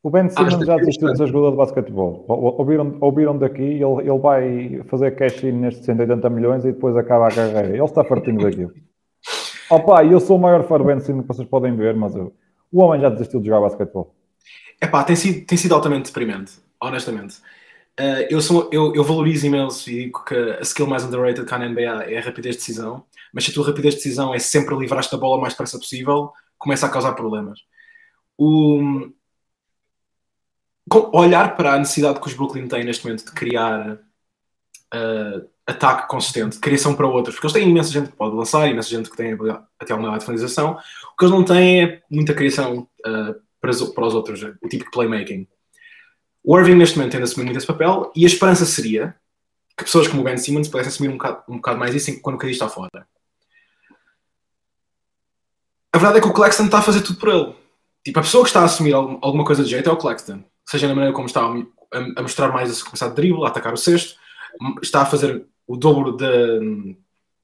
O 0.04 0.10
Ben 0.10 0.30
Simmons 0.30 0.54
esta 0.54 0.65
já 0.65 0.74
é 0.74 0.78
desistiu 0.80 1.12
de 1.12 1.18
ser 1.18 1.28
jogador 1.28 1.52
de 1.52 1.58
basquetebol. 1.58 2.26
Ou- 2.28 2.60
Ouviram, 2.60 2.98
ouviram 3.02 3.38
daqui, 3.38 3.63
ele, 3.63 4.02
ele 4.02 4.20
vai 4.20 4.84
fazer 4.88 5.12
cash-in 5.15 5.52
nestes 5.54 5.84
180 5.86 6.30
milhões 6.30 6.63
e 6.63 6.72
depois 6.72 6.96
acaba 6.96 7.28
a 7.28 7.32
carreira. 7.32 7.70
Ele 7.70 7.84
está 7.84 8.04
fartinho 8.04 8.39
daquilo. 8.41 8.72
Opa, 9.70 10.06
eu 10.06 10.20
sou 10.20 10.38
o 10.38 10.39
maior 10.39 10.63
fã 10.68 10.78
do 10.78 10.84
Ben 10.84 11.00
Simmons 11.00 11.24
que 11.24 11.28
vocês 11.34 11.48
podem 11.48 11.76
ver, 11.76 11.96
mas 11.96 12.15
eu- 12.15 12.32
o 12.72 12.82
homem 12.84 13.02
já 13.02 13.10
desistiu 13.10 13.39
de 13.39 13.48
jogar 13.48 13.62
basquetebol. 13.62 14.13
Epá, 14.82 15.04
tem 15.04 15.15
sido, 15.15 15.46
tem 15.46 15.58
sido 15.58 15.74
altamente 15.74 16.06
deprimente, 16.08 16.54
honestamente. 16.80 17.38
Uh, 18.00 18.28
eu, 18.30 18.41
sou, 18.41 18.70
eu, 18.74 18.94
eu 18.94 19.04
valorizo 19.06 19.48
imenso 19.48 19.89
e 19.89 20.04
digo 20.04 20.24
que 20.26 20.36
a 20.36 20.60
skill 20.62 20.86
mais 20.86 21.04
underrated 21.06 21.46
cá 21.48 21.58
na 21.58 21.65
NBA 21.70 22.04
é 22.12 22.18
a 22.18 22.22
rapidez 22.22 22.56
de 22.56 22.60
decisão, 22.62 23.04
mas 23.34 23.46
se 23.46 23.52
a 23.52 23.54
tua 23.54 23.65
rapidez 23.65 23.96
de 23.96 24.02
decisão 24.04 24.36
é 24.36 24.38
sempre 24.39 24.76
livrar-te 24.76 25.10
da 25.10 25.18
bola 25.18 25.38
o 25.38 25.41
mais 25.41 25.54
depressa 25.54 25.80
possível, 25.80 26.30
começa 26.58 26.86
a 26.86 26.89
causar 26.89 27.13
problemas. 27.13 27.60
O, 28.38 29.10
olhar 31.13 31.56
para 31.56 31.74
a 31.74 31.80
necessidade 31.80 32.20
que 32.20 32.28
os 32.28 32.34
Brooklyn 32.34 32.68
têm 32.68 32.84
neste 32.84 33.06
momento 33.06 33.26
de 33.26 33.32
criar 33.32 33.94
uh, 33.94 35.50
ataque 35.65 36.08
consistente, 36.08 36.56
de 36.56 36.62
criação 36.62 36.96
para 36.96 37.08
outros, 37.08 37.36
porque 37.36 37.48
eles 37.48 37.54
têm 37.54 37.70
imensa 37.70 37.91
gente 37.91 38.10
que 38.10 38.15
pode 38.15 38.36
lançar, 38.36 38.68
imensa 38.68 38.89
gente 38.89 39.10
que 39.10 39.18
tem 39.18 39.34
habilidade- 39.34 39.65
até 39.80 39.94
uma 39.94 40.18
de 40.18 40.26
finalização, 40.26 40.74
o 41.13 41.18
que 41.18 41.26
eles 41.26 41.36
não 41.36 41.44
têm 41.44 41.84
é 41.84 42.04
muita 42.10 42.34
criação 42.34 42.88
uh, 43.06 43.36
para, 43.60 43.72
os, 43.72 43.82
para 43.89 44.06
os 44.06 44.13
outros, 44.13 44.44
o 44.44 44.68
típico 44.68 44.91
playmaking. 44.91 45.48
O 46.44 46.58
Irving 46.60 46.76
neste 46.76 46.98
momento 46.98 47.13
tem 47.13 47.20
de 47.20 47.24
assumir 47.24 47.46
muito 47.46 47.58
esse 47.58 47.65
papel 47.65 48.12
e 48.15 48.24
a 48.24 48.28
esperança 48.28 48.65
seria 48.65 49.15
que 49.76 49.84
pessoas 49.84 50.08
como 50.08 50.22
o 50.22 50.24
Ben 50.24 50.38
Simmons 50.38 50.68
pudessem 50.68 50.89
assumir 50.89 51.10
um 51.10 51.18
bocado, 51.18 51.44
um 51.50 51.56
bocado 51.56 51.80
mais 51.80 51.96
isso 51.96 52.22
quando 52.22 52.36
o 52.36 52.38
KD 52.38 52.52
está 52.52 52.70
fora. 52.70 53.08
A 55.95 55.97
verdade 55.97 56.17
é 56.17 56.21
que 56.21 56.27
o 56.27 56.34
Claxton 56.34 56.65
está 56.65 56.79
a 56.79 56.81
fazer 56.81 57.01
tudo 57.01 57.17
por 57.17 57.29
ele. 57.29 57.55
Tipo, 58.03 58.19
a 58.19 58.21
pessoa 58.21 58.43
que 58.43 58.49
está 58.49 58.60
a 58.60 58.65
assumir 58.65 58.91
algum- 58.93 59.17
alguma 59.21 59.45
coisa 59.45 59.63
de 59.63 59.69
jeito 59.69 59.89
é 59.89 59.93
o 59.93 59.95
Claxton. 59.95 60.43
Seja 60.67 60.89
na 60.89 60.93
maneira 60.93 61.15
como 61.15 61.25
está 61.25 61.41
a, 61.45 62.21
mostrar 62.21 62.49
mais 62.51 62.81
a 62.81 62.84
começar 62.84 63.08
de 63.08 63.15
drible, 63.15 63.45
a 63.45 63.47
atacar 63.47 63.73
o 63.73 63.77
cesto, 63.77 64.19
está 64.84 65.03
a 65.03 65.05
fazer 65.05 65.45
o 65.65 65.77
dobro 65.77 66.12
de- 66.17 66.97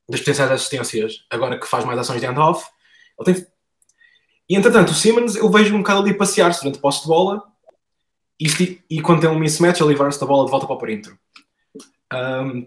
das 0.10 0.20
potenciais 0.20 0.52
assistências, 0.52 1.26
agora 1.30 1.58
que 1.58 1.66
faz 1.66 1.86
mais 1.86 1.98
ações 1.98 2.20
de 2.20 2.28
hand-off. 2.28 2.66
Ele 3.18 3.34
tem- 3.34 3.48
E 4.50 4.56
entretanto, 4.58 4.90
o 4.90 4.94
Simmons 4.94 5.38
eu 5.38 5.50
vejo 5.50 5.74
um 5.74 5.78
bocado 5.78 6.02
ali 6.02 6.14
passear-se 6.14 6.60
durante 6.60 6.78
o 6.78 6.82
posse 6.82 7.04
de 7.04 7.08
bola 7.08 7.42
e, 8.38 8.82
e 8.90 9.02
quando 9.02 9.22
tem 9.22 9.30
um 9.30 9.40
mismatch, 9.40 9.80
ele 9.80 9.92
livrar-se 9.92 10.20
da 10.20 10.26
bola 10.26 10.44
de 10.44 10.52
volta 10.52 10.68
para 10.68 10.76
o 10.76 10.80
perímetro. 10.80 11.18
Ahm, 12.12 12.66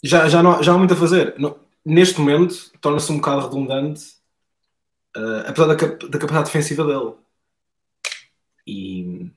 já, 0.00 0.28
já, 0.28 0.44
não, 0.44 0.62
já 0.62 0.72
há 0.74 0.78
muito 0.78 0.94
a 0.94 0.96
fazer. 0.96 1.34
Neste 1.84 2.20
momento, 2.20 2.70
torna-se 2.80 3.10
um 3.10 3.16
bocado 3.16 3.42
redundante, 3.48 4.04
ah, 5.16 5.44
apesar 5.48 5.66
da, 5.66 5.76
cap- 5.76 6.08
da 6.08 6.18
capacidade 6.18 6.46
defensiva 6.46 6.84
dele. 6.84 7.14
E 8.66 9.30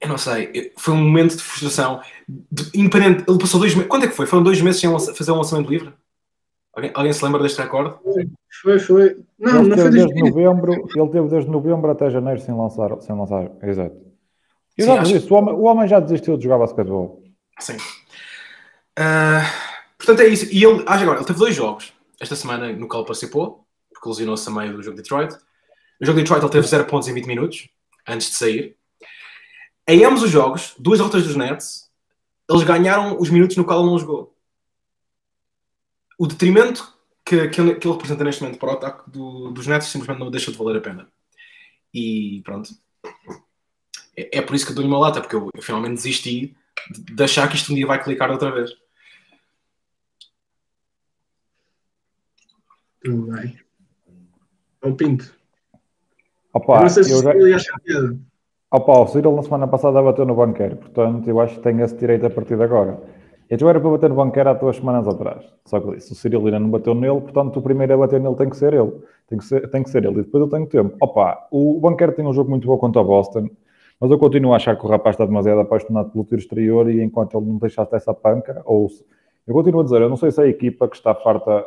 eu 0.00 0.08
não 0.08 0.18
sei, 0.18 0.72
foi 0.78 0.94
um 0.94 0.98
momento 0.98 1.36
de 1.36 1.42
frustração. 1.42 2.00
De- 2.28 2.70
independente, 2.74 3.24
ele 3.28 3.38
passou 3.38 3.60
dois 3.60 3.74
meses. 3.74 3.88
Quando 3.88 4.04
é 4.04 4.08
que 4.08 4.14
foi? 4.14 4.26
Foram 4.26 4.42
dois 4.42 4.60
meses 4.60 4.80
sem 4.80 4.90
fazer 5.14 5.32
um 5.32 5.36
lançamento 5.36 5.68
livre? 5.70 5.92
Alguém, 6.72 6.90
alguém 6.94 7.12
se 7.12 7.24
lembra 7.24 7.42
deste 7.42 7.60
recorde? 7.60 7.96
Foi, 8.62 8.78
foi. 8.78 9.16
Não, 9.38 9.60
ele 9.60 9.68
não 9.70 9.76
foi 9.78 9.90
desde 9.90 10.14
novembro, 10.22 10.72
ele 10.72 11.08
teve 11.10 11.28
desde 11.28 11.50
novembro 11.50 11.90
até 11.90 12.08
janeiro 12.10 12.40
sem 12.40 12.54
lançar, 12.56 13.00
sem 13.00 13.16
lançar. 13.16 13.50
Exato. 13.62 13.96
Eu 14.78 14.86
Sim, 14.86 14.98
acho- 14.98 15.12
disse, 15.12 15.32
o, 15.32 15.36
homem, 15.36 15.54
o 15.54 15.62
homem 15.62 15.88
já 15.88 16.00
desistiu 16.00 16.36
de 16.36 16.44
jogar 16.44 16.58
basquetebol. 16.58 17.22
Sim. 17.58 17.76
Ah, 18.96 19.42
portanto, 19.98 20.20
é 20.20 20.28
isso. 20.28 20.46
E 20.50 20.64
ele, 20.64 20.82
ah, 20.86 20.94
agora, 20.94 21.18
ele 21.18 21.26
teve 21.26 21.38
dois 21.38 21.54
jogos 21.54 21.92
esta 22.20 22.36
semana 22.36 22.72
no 22.72 22.86
qual 22.88 23.04
participou, 23.04 23.66
porque 24.00 24.08
lesionou-se 24.08 24.48
a 24.48 24.52
meio 24.52 24.74
do 24.74 24.82
jogo 24.82 24.96
de 24.96 25.02
Detroit. 25.02 25.32
No 26.00 26.06
jogo 26.06 26.16
de 26.16 26.22
Detroit 26.22 26.42
ele 26.42 26.52
teve 26.52 26.66
0 26.66 26.86
pontos 26.86 27.06
em 27.08 27.12
20 27.14 27.26
minutos, 27.26 27.68
antes 28.08 28.30
de 28.30 28.36
sair. 28.36 28.76
Em 29.86 30.04
ambos 30.04 30.22
os 30.22 30.30
jogos, 30.30 30.74
duas 30.78 30.98
derrotas 30.98 31.24
dos 31.26 31.36
Nets, 31.36 31.90
eles 32.48 32.62
ganharam 32.62 33.20
os 33.20 33.28
minutos 33.28 33.56
no 33.56 33.64
qual 33.64 33.80
ele 33.80 33.90
não 33.90 33.98
jogou. 33.98 34.34
O 36.18 36.26
detrimento 36.26 36.96
que, 37.24 37.48
que, 37.48 37.60
ele, 37.60 37.74
que 37.74 37.86
ele 37.86 37.94
representa 37.94 38.24
neste 38.24 38.42
momento 38.42 38.58
para 38.58 38.70
o 38.70 38.72
ataque 38.72 39.10
do- 39.10 39.50
dos 39.50 39.66
Nets 39.66 39.88
simplesmente 39.88 40.20
não 40.20 40.30
deixa 40.30 40.50
de 40.50 40.56
valer 40.56 40.78
a 40.78 40.80
pena. 40.80 41.08
E 41.92 42.40
pronto. 42.44 42.70
É, 44.16 44.38
é 44.38 44.42
por 44.42 44.54
isso 44.54 44.66
que 44.66 44.72
dou-lhe 44.72 44.88
uma 44.88 44.98
lata, 44.98 45.20
porque 45.20 45.36
eu, 45.36 45.48
eu 45.54 45.62
finalmente 45.62 45.94
desisti 45.96 46.56
de, 46.90 47.14
de 47.14 47.22
achar 47.22 47.48
que 47.48 47.56
isto 47.56 47.72
um 47.72 47.74
dia 47.74 47.86
vai 47.86 48.02
clicar 48.02 48.30
outra 48.30 48.50
vez. 48.50 48.70
Tudo 53.02 53.32
bem. 53.32 53.58
Ao 54.82 54.94
Pinto. 54.94 55.24
eu 55.74 56.60
Opa, 56.60 56.80
não 56.80 56.88
sei 56.88 57.04
se 57.04 57.12
eu 57.12 57.18
o 57.18 57.22
já, 57.22 57.34
ia 57.34 57.56
achar 57.56 57.78
piada. 57.80 58.16
opa, 58.72 58.98
o 59.00 59.06
Cyril 59.06 59.32
na 59.36 59.42
semana 59.42 59.66
passada 59.68 60.02
bateu 60.02 60.24
no 60.24 60.34
banqueiro, 60.34 60.76
portanto 60.76 61.28
eu 61.28 61.40
acho 61.40 61.56
que 61.56 61.60
tem 61.62 61.80
esse 61.80 61.96
direito 61.96 62.26
a 62.26 62.30
partir 62.30 62.56
de 62.56 62.62
agora. 62.62 63.00
Então 63.50 63.68
era 63.68 63.80
para 63.80 63.90
bater 63.90 64.08
no 64.08 64.14
banqueiro 64.16 64.48
há 64.48 64.52
duas 64.54 64.76
semanas 64.76 65.08
atrás. 65.08 65.44
Só 65.64 65.80
que 65.80 65.96
disse, 65.96 66.12
o 66.12 66.14
Cyril 66.14 66.44
ainda 66.46 66.60
não 66.60 66.70
bateu 66.70 66.94
nele, 66.94 67.20
portanto 67.20 67.56
o 67.58 67.62
primeiro 67.62 67.94
a 67.94 67.96
bater 67.96 68.20
nele 68.20 68.36
tem 68.36 68.48
que 68.48 68.56
ser 68.56 68.72
ele. 68.74 68.92
Tem 69.28 69.38
que 69.38 69.44
ser, 69.44 69.68
tem 69.70 69.82
que 69.82 69.90
ser 69.90 70.04
ele. 70.04 70.20
E 70.20 70.22
depois 70.22 70.40
eu 70.42 70.48
tenho 70.48 70.66
tempo. 70.66 70.96
Opa, 71.00 71.48
o 71.50 71.80
banqueiro 71.80 72.12
tem 72.12 72.24
um 72.24 72.32
jogo 72.32 72.48
muito 72.50 72.66
bom 72.66 72.78
contra 72.78 73.02
o 73.02 73.04
Boston, 73.04 73.48
mas 74.00 74.10
eu 74.10 74.18
continuo 74.18 74.52
a 74.52 74.56
achar 74.56 74.76
que 74.78 74.84
o 74.84 74.88
rapaz 74.88 75.14
está 75.14 75.26
demasiado 75.26 75.60
apaixonado 75.60 76.10
pelo 76.10 76.24
tiro 76.24 76.40
exterior 76.40 76.88
e 76.90 77.02
enquanto 77.02 77.36
ele 77.36 77.46
não 77.46 77.58
deixasse 77.58 77.94
essa 77.94 78.14
panca, 78.14 78.62
ou 78.64 78.88
eu 79.46 79.52
continuo 79.54 79.80
a 79.80 79.84
dizer, 79.84 80.00
eu 80.00 80.08
não 80.08 80.16
sei 80.16 80.30
se 80.30 80.40
é 80.40 80.44
a 80.44 80.48
equipa 80.48 80.88
que 80.88 80.94
está 80.96 81.12
farta 81.14 81.64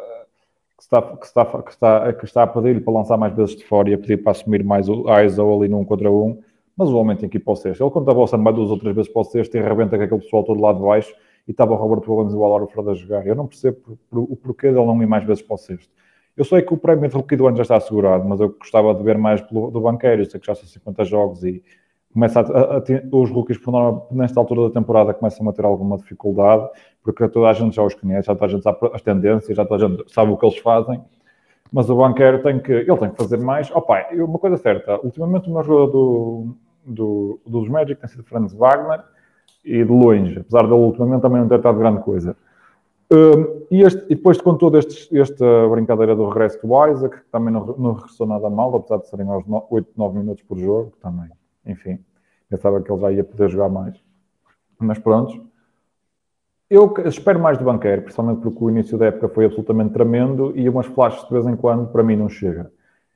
que 0.84 0.96
está, 0.96 1.02
que 1.02 1.26
está, 1.26 1.46
que 1.46 1.72
está, 1.72 2.14
que 2.14 2.26
está 2.26 2.44
a 2.44 2.48
pedir-lhe 2.48 2.82
para 2.82 2.94
lançar 2.94 3.18
mais 3.18 3.34
vezes 3.34 3.56
de 3.56 3.66
fora 3.66 3.90
e 3.90 3.94
a 3.94 3.98
pedir 3.98 4.18
para 4.18 4.32
assumir 4.32 4.64
mais 4.64 4.90
o 4.90 5.06
ISO 5.24 5.54
ali 5.54 5.70
num 5.70 5.86
contra 5.86 6.12
um, 6.12 6.40
mas 6.76 6.90
o 6.90 6.98
homem 6.98 7.16
tem 7.16 7.30
que 7.30 7.38
ir 7.38 7.40
para 7.40 7.54
o 7.54 7.56
sexto. 7.56 7.84
Ele 7.84 7.92
conta 7.92 8.12
a 8.12 8.14
bolsa 8.14 8.38
mais 8.38 8.56
duas 8.56 8.70
ou 8.70 8.78
três 8.78 8.96
vezes 8.96 9.12
para 9.12 9.22
o 9.22 9.24
sexto 9.24 9.56
e 9.56 9.60
arrebenta 9.60 9.98
com 9.98 10.04
aquele 10.04 10.22
pessoal 10.22 10.44
todo 10.44 10.60
lá 10.60 10.74
de 10.74 10.82
baixo 10.82 11.14
e 11.48 11.52
estava 11.52 11.74
o 11.74 11.76
Roberto 11.76 12.12
Williams 12.12 12.34
e 12.34 12.38
o 12.38 12.44
Álvaro 12.44 12.68
Freire 12.68 12.92
a 12.92 12.94
jogar. 12.94 13.26
Eu 13.28 13.36
não 13.36 13.48
percebo 13.48 13.98
o 14.12 14.36
porquê 14.36 14.72
dele 14.72 14.86
não 14.86 15.02
ir 15.02 15.08
mais 15.08 15.24
vezes 15.24 15.42
para 15.42 15.54
o 15.54 15.58
sexto. 15.58 15.92
Eu 16.36 16.44
sei 16.44 16.64
que 16.64 16.74
o 16.74 16.78
prémio 16.78 17.08
de 17.08 17.16
rookie 17.16 17.36
do 17.36 17.48
ano 17.48 17.58
já 17.58 17.64
está 17.64 17.78
assegurado, 17.78 18.28
mas 18.28 18.40
eu 18.40 18.50
gostava 18.50 18.94
de 18.96 19.04
ver 19.04 19.18
mais 19.18 19.40
pelo, 19.42 19.70
do 19.70 19.80
banqueiro. 19.80 20.24
Eu 20.24 20.26
sei 20.26 20.40
que 20.40 20.48
já 20.48 20.56
são 20.56 20.68
50 20.68 21.06
jogos 21.06 21.44
e 21.44 21.64
começa 22.14 22.40
a, 22.40 22.44
a, 22.44 22.78
a, 22.78 22.82
os 23.12 23.30
rookies, 23.30 23.58
por 23.58 23.72
norma, 23.72 24.04
nesta 24.12 24.40
altura 24.40 24.70
da 24.70 24.80
temporada, 24.80 25.14
começam 25.14 25.48
a 25.50 25.54
ter 25.54 25.66
alguma 25.66 25.98
dificuldade, 25.98 26.70
porque 27.04 27.28
toda 27.28 27.48
a 27.48 27.54
gente 27.54 27.76
já 27.76 27.84
os 27.84 27.96
conhece, 27.96 28.28
já 28.28 28.36
toda 28.36 28.46
a 28.46 28.50
gente 28.50 28.64
sabe 28.64 28.78
as 28.94 29.02
tendências, 29.02 29.58
já 29.58 29.66
toda 29.66 29.86
a 29.86 29.90
gente 29.90 30.14
sabe 30.14 30.32
o 30.32 30.38
que 30.38 30.46
eles 30.46 30.58
fazem. 30.60 31.02
Mas 31.72 31.90
o 31.90 31.96
banqueiro 31.96 32.44
tem 32.44 32.60
que, 32.60 32.72
ele 32.72 32.98
tem 32.98 33.10
que 33.10 33.18
fazer 33.18 33.38
mais. 33.38 33.72
Opa, 33.72 34.06
oh, 34.12 34.26
uma 34.26 34.38
coisa 34.38 34.58
certa, 34.58 35.00
ultimamente 35.04 35.50
o 35.50 35.54
meu 35.54 35.64
jogador 35.64 35.92
do, 35.92 36.56
do, 36.86 37.40
dos 37.48 37.68
Magic 37.68 38.00
tem 38.00 38.10
sido 38.10 38.24
Franz 38.24 38.54
Wagner 38.54 39.04
e 39.66 39.84
de 39.84 39.92
longe, 39.92 40.40
apesar 40.40 40.64
dele 40.64 40.74
ultimamente 40.74 41.22
também 41.22 41.42
não 41.42 41.48
ter 41.48 41.56
estado 41.56 41.80
grande 41.80 42.02
coisa. 42.02 42.38
Um, 43.12 43.66
e, 43.70 43.82
este, 43.82 44.04
e, 44.06 44.16
depois 44.16 44.40
com 44.40 44.56
toda 44.56 44.80
esta 44.80 45.68
brincadeira 45.70 46.16
do 46.16 46.28
regresso 46.28 46.60
do 46.66 46.88
Isaac, 46.88 47.18
que 47.18 47.32
também 47.32 47.54
não, 47.54 47.66
não 47.78 47.94
regressou 47.94 48.26
nada 48.26 48.50
mal, 48.50 48.76
apesar 48.76 48.98
de 48.98 49.08
serem 49.08 49.28
aos 49.28 49.44
8, 49.70 49.90
9 49.96 50.18
minutos 50.18 50.44
por 50.44 50.58
jogo, 50.58 50.94
também, 51.02 51.30
enfim, 51.66 52.00
pensava 52.50 52.82
que 52.82 52.92
ele 52.92 53.02
já 53.02 53.12
ia 53.12 53.24
poder 53.24 53.50
jogar 53.50 53.70
mais. 53.70 53.96
Mas 54.80 55.00
pronto. 55.00 55.48
Eu 56.70 56.92
espero 57.06 57.40
mais 57.40 57.58
do 57.58 57.66
banqueiro, 57.66 58.02
principalmente 58.02 58.42
porque 58.42 58.64
o 58.64 58.70
início 58.70 58.98
da 58.98 59.06
época 59.06 59.30
foi 59.30 59.46
absolutamente 59.46 59.94
tremendo 59.94 60.54
e 60.56 60.68
umas 60.68 60.88
flashes 60.88 61.24
de 61.24 61.32
vez 61.32 61.46
em 61.46 61.56
quando 61.56 61.92
para 61.92 62.02
mim 62.02 62.16
não 62.16 62.28
chega. 62.28 62.72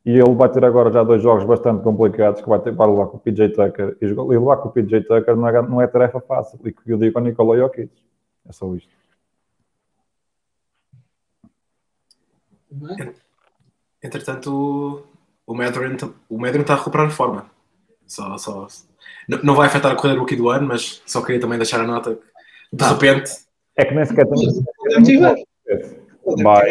E 0.06 0.12
ele 0.12 0.36
vai 0.36 0.50
ter 0.50 0.64
agora 0.64 0.92
já 0.92 1.04
dois 1.04 1.22
jogos 1.22 1.44
bastante 1.44 1.84
complicados 1.84 2.40
que 2.40 2.48
vai 2.48 2.60
ter 2.60 2.74
para 2.76 2.90
levar 2.90 3.08
com 3.08 3.18
o 3.18 3.20
PJ 3.20 3.50
Tucker. 3.50 3.98
E 4.00 4.06
levar 4.06 4.58
com 4.58 4.70
o 4.70 4.72
PJ 4.72 5.02
Tucker 5.02 5.36
não 5.36 5.48
é, 5.48 5.62
não 5.64 5.82
é 5.82 5.88
tarefa 5.88 6.22
fácil. 6.22 6.60
E 6.64 6.72
que 6.72 6.92
eu 6.92 6.98
digo 6.98 7.18
ao 7.18 7.26
Nikola 7.26 7.58
Jokic. 7.58 7.92
É 8.48 8.52
só 8.54 8.74
isto. 8.74 8.90
Entretanto, 14.02 15.04
o 15.46 15.54
o 16.30 16.38
Madrid 16.40 16.62
está 16.62 16.74
a 16.74 16.78
recuperar 16.78 17.12
forma. 17.12 17.57
Só, 18.08 18.38
só, 18.38 18.68
não, 19.28 19.40
não 19.44 19.56
vai 19.56 19.68
afetar 19.68 19.92
a 19.92 19.96
corrida 19.96 20.20
rookie 20.20 20.36
do 20.36 20.50
ano, 20.50 20.68
mas 20.68 21.02
só 21.06 21.22
queria 21.22 21.42
também 21.42 21.58
deixar 21.58 21.82
a 21.82 21.88
nota 21.88 22.16
que, 22.16 22.76
de 22.76 22.84
repente. 22.84 23.32
É 23.76 23.86
que 23.86 23.94
nem 23.94 24.06
sequer 24.06 24.26
tem. 24.28 25.46
Vai. 26.44 26.68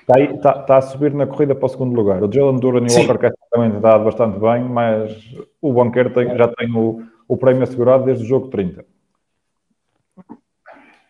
Está, 0.00 0.20
está, 0.20 0.60
está, 0.60 0.76
a 0.76 0.82
subir 0.82 1.12
na 1.12 1.26
corrida 1.26 1.54
para 1.54 1.66
o 1.66 1.68
segundo 1.68 1.94
lugar. 1.94 2.22
O 2.22 2.32
Jalen 2.32 2.60
Duran 2.60 2.86
e 2.86 2.92
o 2.92 2.94
Walker 2.94 3.18
Kessler 3.18 3.48
também 3.50 3.70
têm 3.72 3.80
dado 3.80 4.04
bastante 4.04 4.38
bem, 4.38 4.64
mas 4.64 5.12
o 5.60 5.72
banqueiro 5.72 6.10
tem, 6.10 6.36
já 6.36 6.48
tem 6.48 6.70
o, 6.74 7.04
o 7.26 7.36
prémio 7.36 7.64
assegurado 7.64 8.04
desde 8.04 8.24
o 8.24 8.26
jogo 8.26 8.48
30. 8.48 8.84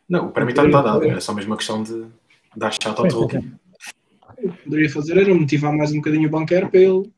Não, 0.09 0.27
o 0.27 0.33
prémio 0.33 0.51
está, 0.51 0.65
está 0.65 0.83
dado, 0.83 1.05
é 1.05 1.21
só 1.21 1.35
mesmo 1.35 1.51
uma 1.51 1.57
questão 1.57 1.83
de 1.83 2.07
dar 2.57 2.73
chato 2.73 3.03
ao 3.03 3.09
Tolkien. 3.09 3.53
O 4.39 4.53
que 4.53 4.63
poderia 4.65 4.91
fazer 4.91 5.19
era 5.19 5.35
motivar 5.35 5.73
mais 5.73 5.93
um 5.93 5.97
bocadinho 5.97 6.29
o 6.29 6.31
banqueiro 6.31 6.69
para 6.69 6.81
ele, 6.81 7.13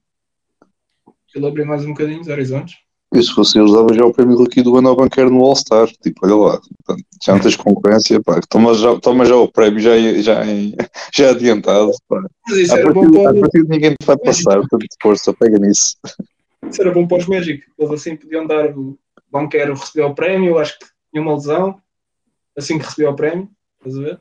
ele 1.34 1.64
mais 1.64 1.84
um 1.84 1.88
bocadinho 1.88 2.20
os 2.20 2.28
horizontes. 2.28 2.76
E 3.14 3.22
se 3.22 3.32
fosse 3.32 3.58
eles, 3.58 3.72
dava 3.72 3.94
já 3.94 4.04
o 4.04 4.12
prémio 4.12 4.42
aqui 4.42 4.60
do 4.60 4.76
ano 4.76 4.90
ao 4.90 4.96
banqueiro 4.96 5.30
no 5.30 5.42
All-Star. 5.42 5.88
Tipo, 6.02 6.26
olha 6.26 6.34
lá, 6.34 6.60
já 7.24 7.32
não 7.32 7.40
tens 7.40 7.56
concorrência, 7.56 8.22
pá, 8.22 8.38
toma 8.50 8.74
já, 8.74 9.00
toma 9.00 9.24
já 9.24 9.34
o 9.34 9.50
prémio 9.50 9.80
já, 9.80 9.96
já, 10.20 10.42
já 11.14 11.30
adiantado. 11.30 11.90
Pá. 12.06 12.22
Mas 12.46 12.58
isso 12.58 12.74
a 12.74 12.78
era 12.78 12.92
partir, 12.92 13.10
bom 13.10 13.22
para... 13.22 13.30
A 13.30 13.40
partir 13.40 13.62
de 13.62 13.68
ninguém 13.70 13.94
te 13.98 14.06
vai 14.06 14.18
passar, 14.18 14.60
tanto 14.68 14.86
força, 15.00 15.32
pega 15.32 15.58
nisso. 15.58 15.96
Isso 16.70 16.82
era 16.82 16.92
bom 16.92 17.06
para 17.06 17.18
os 17.18 17.26
Magic. 17.26 17.62
Eles 17.78 17.92
assim 17.92 18.14
podiam 18.14 18.46
dar 18.46 18.76
o 18.76 18.98
banqueiro 19.30 19.74
recebeu 19.74 20.08
o 20.08 20.14
prémio, 20.14 20.58
acho 20.58 20.78
que 20.78 20.86
tinha 21.10 21.22
uma 21.22 21.34
lesão, 21.34 21.80
assim 22.56 22.78
que 22.78 22.84
recebeu 22.84 23.10
o 23.10 23.16
prémio, 23.16 23.48
estás 23.78 23.98
a 23.98 24.02
ver? 24.02 24.20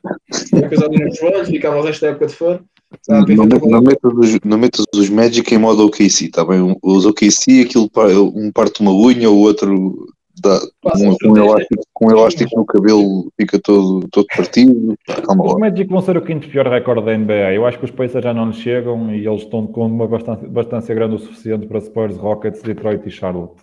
Uma 0.52 0.68
coisa 0.68 0.86
ali 0.86 1.04
nos 1.04 1.18
joelhos, 1.18 1.48
ficava 1.48 1.78
o 1.78 1.82
resto 1.82 2.00
da 2.02 2.08
época 2.08 2.26
de 2.26 2.34
fora. 2.34 2.64
Não, 3.08 3.46
não, 3.46 3.82
metas 3.82 4.12
os, 4.14 4.38
não 4.44 4.58
metas 4.58 4.84
os 4.94 5.10
Magic 5.10 5.54
em 5.54 5.58
modo 5.58 5.86
OKC, 5.86 6.30
tá 6.30 6.44
bem? 6.44 6.76
Os 6.82 7.04
OKC, 7.04 7.62
aquilo 7.62 7.90
um 8.34 8.50
parte 8.50 8.80
uma 8.80 8.92
unha, 8.92 9.28
o 9.30 9.38
outro 9.38 10.06
dá 10.40 10.60
um, 10.96 11.32
um, 11.32 11.36
elástico, 11.36 11.82
com 11.92 12.06
um 12.06 12.10
elástico 12.10 12.56
no 12.56 12.64
cabelo 12.64 13.32
fica 13.36 13.58
todo, 13.60 14.08
todo 14.08 14.26
partido. 14.34 14.94
Calma 15.26 15.44
os 15.44 15.58
Magic 15.58 15.90
vão 15.90 16.00
ser 16.00 16.16
o 16.16 16.22
quinto 16.22 16.48
pior 16.48 16.66
recorde 16.66 17.04
da 17.04 17.16
NBA. 17.16 17.54
Eu 17.54 17.66
acho 17.66 17.78
que 17.78 17.84
os 17.84 17.90
Pacers 17.90 18.24
já 18.24 18.32
não 18.32 18.46
lhes 18.46 18.56
chegam 18.56 19.14
e 19.14 19.26
eles 19.26 19.42
estão 19.42 19.66
com 19.66 19.86
uma 19.86 20.06
bastante, 20.06 20.46
bastância 20.46 20.94
grande 20.94 21.16
o 21.16 21.18
suficiente 21.18 21.66
para 21.66 21.80
Spurs, 21.80 22.16
Rockets, 22.16 22.62
Detroit 22.62 23.06
e 23.06 23.10
Charlotte. 23.10 23.62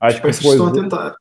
Acho 0.00 0.20
que 0.20 0.30
depois, 0.30 0.44
estão 0.44 0.66
a 0.66 0.72
tentar. 0.72 1.14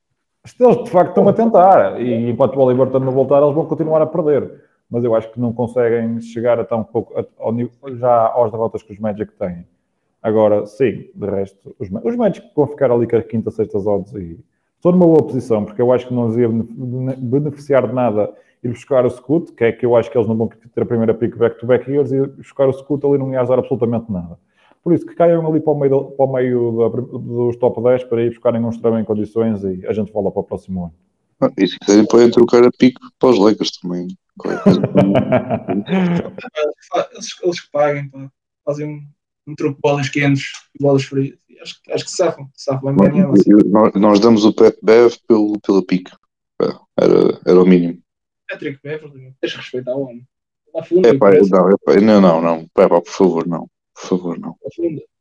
Eles 0.60 0.84
de 0.84 0.90
facto 0.90 1.10
estão 1.10 1.28
a 1.30 1.34
tentar 1.34 2.02
e 2.02 2.30
enquanto 2.30 2.56
o 2.58 2.62
Oliver 2.62 2.90
não 3.00 3.12
voltar, 3.12 3.42
eles 3.42 3.56
vão 3.56 3.66
continuar 3.66 4.02
a 4.02 4.06
perder 4.06 4.52
mas 4.90 5.04
eu 5.04 5.16
acho 5.16 5.32
que 5.32 5.40
não 5.40 5.52
conseguem 5.52 6.22
chegar 6.22 6.60
a 6.60 6.64
tão 6.64 6.84
pouco 6.84 7.14
ao, 7.38 7.54
já 7.98 8.28
aos 8.30 8.52
derrotas 8.52 8.84
que 8.84 8.94
os 8.94 9.00
Magic 9.00 9.32
têm. 9.34 9.66
Agora, 10.22 10.66
sim, 10.66 11.10
de 11.14 11.28
resto, 11.28 11.76
os, 11.80 11.90
os 12.04 12.16
Magic 12.16 12.50
vão 12.56 12.68
ficar 12.68 12.92
ali 12.92 13.08
com 13.08 13.16
as 13.16 13.26
quinta, 13.26 13.52
sexta 13.52 13.78
odds 13.78 14.14
e 14.14 14.40
estou 14.76 14.92
numa 14.92 15.06
boa 15.06 15.24
posição, 15.24 15.66
porque 15.66 15.82
eu 15.82 15.92
acho 15.92 16.08
que 16.08 16.14
não 16.14 16.28
nos 16.28 16.38
ia 16.38 16.50
beneficiar 17.18 17.88
de 17.88 17.94
nada 17.94 18.34
ir 18.64 18.70
buscar 18.70 19.06
o 19.06 19.10
Scoot, 19.10 19.54
que 19.54 19.64
é 19.64 19.72
que 19.72 19.86
eu 19.86 19.96
acho 19.96 20.10
que 20.10 20.18
eles 20.18 20.28
não 20.28 20.36
vão 20.36 20.48
ter 20.48 20.82
a 20.82 20.86
primeira 20.86 21.14
pick 21.14 21.38
back-to-back 21.38 21.90
years, 21.90 22.12
e 22.12 22.26
buscar 22.26 22.68
o 22.68 22.74
Scoot 22.74 23.06
ali 23.06 23.18
não 23.18 23.32
ia 23.32 23.42
ajudar 23.42 23.60
absolutamente 23.60 24.12
nada. 24.12 24.40
Por 24.84 24.94
isso, 24.94 25.06
que 25.06 25.16
caiam 25.16 25.48
ali 25.48 25.60
para 25.60 25.74
o 25.74 25.80
meio, 25.80 26.06
para 26.12 26.26
o 26.26 26.34
meio 26.34 26.78
da, 26.78 27.18
dos 27.18 27.56
top 27.58 27.82
10 27.82 28.04
para 28.04 28.22
ir 28.22 28.30
buscarem 28.30 28.64
um 28.64 28.70
extremo 28.70 29.00
em 29.00 29.04
condições 29.04 29.64
e 29.64 29.86
a 29.88 29.94
gente 29.94 30.12
fala 30.12 30.32
para 30.32 30.42
o 30.42 30.44
próximo 30.44 30.86
ano. 30.86 30.94
E 31.58 31.68
se 31.68 31.80
quiserem 31.80 32.06
podem 32.06 32.32
trocar 32.32 32.64
a 32.64 32.72
pique 32.72 33.00
para 33.20 33.30
os 33.30 33.40
Lakers 33.40 33.72
também. 33.82 34.08
eles, 37.14 37.40
eles 37.42 37.62
que 37.62 37.72
paguem, 37.72 38.10
pá. 38.10 38.30
fazem 38.66 38.88
um, 38.88 39.02
um 39.48 39.56
truque 39.56 39.76
de 39.76 39.82
bolas 39.82 40.10
quentes 40.10 40.52
e 40.78 40.84
bolas 40.84 41.04
frias. 41.04 41.38
Acho, 41.62 41.80
acho 41.92 42.06
que 42.06 42.12
safam, 42.12 42.50
safam 42.54 42.96
bem 42.96 43.22
assim. 43.22 43.50
nós, 43.66 43.94
nós 43.94 44.20
damos 44.20 44.44
o 44.44 44.54
Pet 44.54 44.78
Bev 44.84 45.14
pelo, 45.28 45.58
pela 45.62 45.86
pique. 45.86 46.12
Era, 46.98 47.40
era 47.46 47.62
o 47.62 47.66
mínimo. 47.66 48.00
Patrick 48.50 48.80
Beverly, 48.84 49.34
tens 49.42 49.52
de 49.52 49.58
respeitar 49.58 49.96
o 49.96 50.04
homem. 50.04 50.28
É 51.06 51.14
pá, 51.14 51.32
não, 51.32 51.70
é 51.70 51.76
pá, 51.86 51.96
não, 52.02 52.20
não, 52.20 52.42
não, 52.42 52.68
pá, 52.74 52.90
por 52.90 53.08
favor, 53.08 53.48
não, 53.48 53.70
por 53.94 54.08
favor, 54.10 54.38
não. 54.38 54.58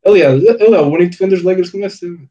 Aliás, 0.05 0.43
ele 0.43 0.75
é 0.75 0.81
o 0.81 0.87
único 0.87 1.05
que 1.05 1.11
defende 1.11 1.35
os 1.37 1.43
Lakers 1.43 1.71
que 1.71 1.79
conhece. 1.79 2.29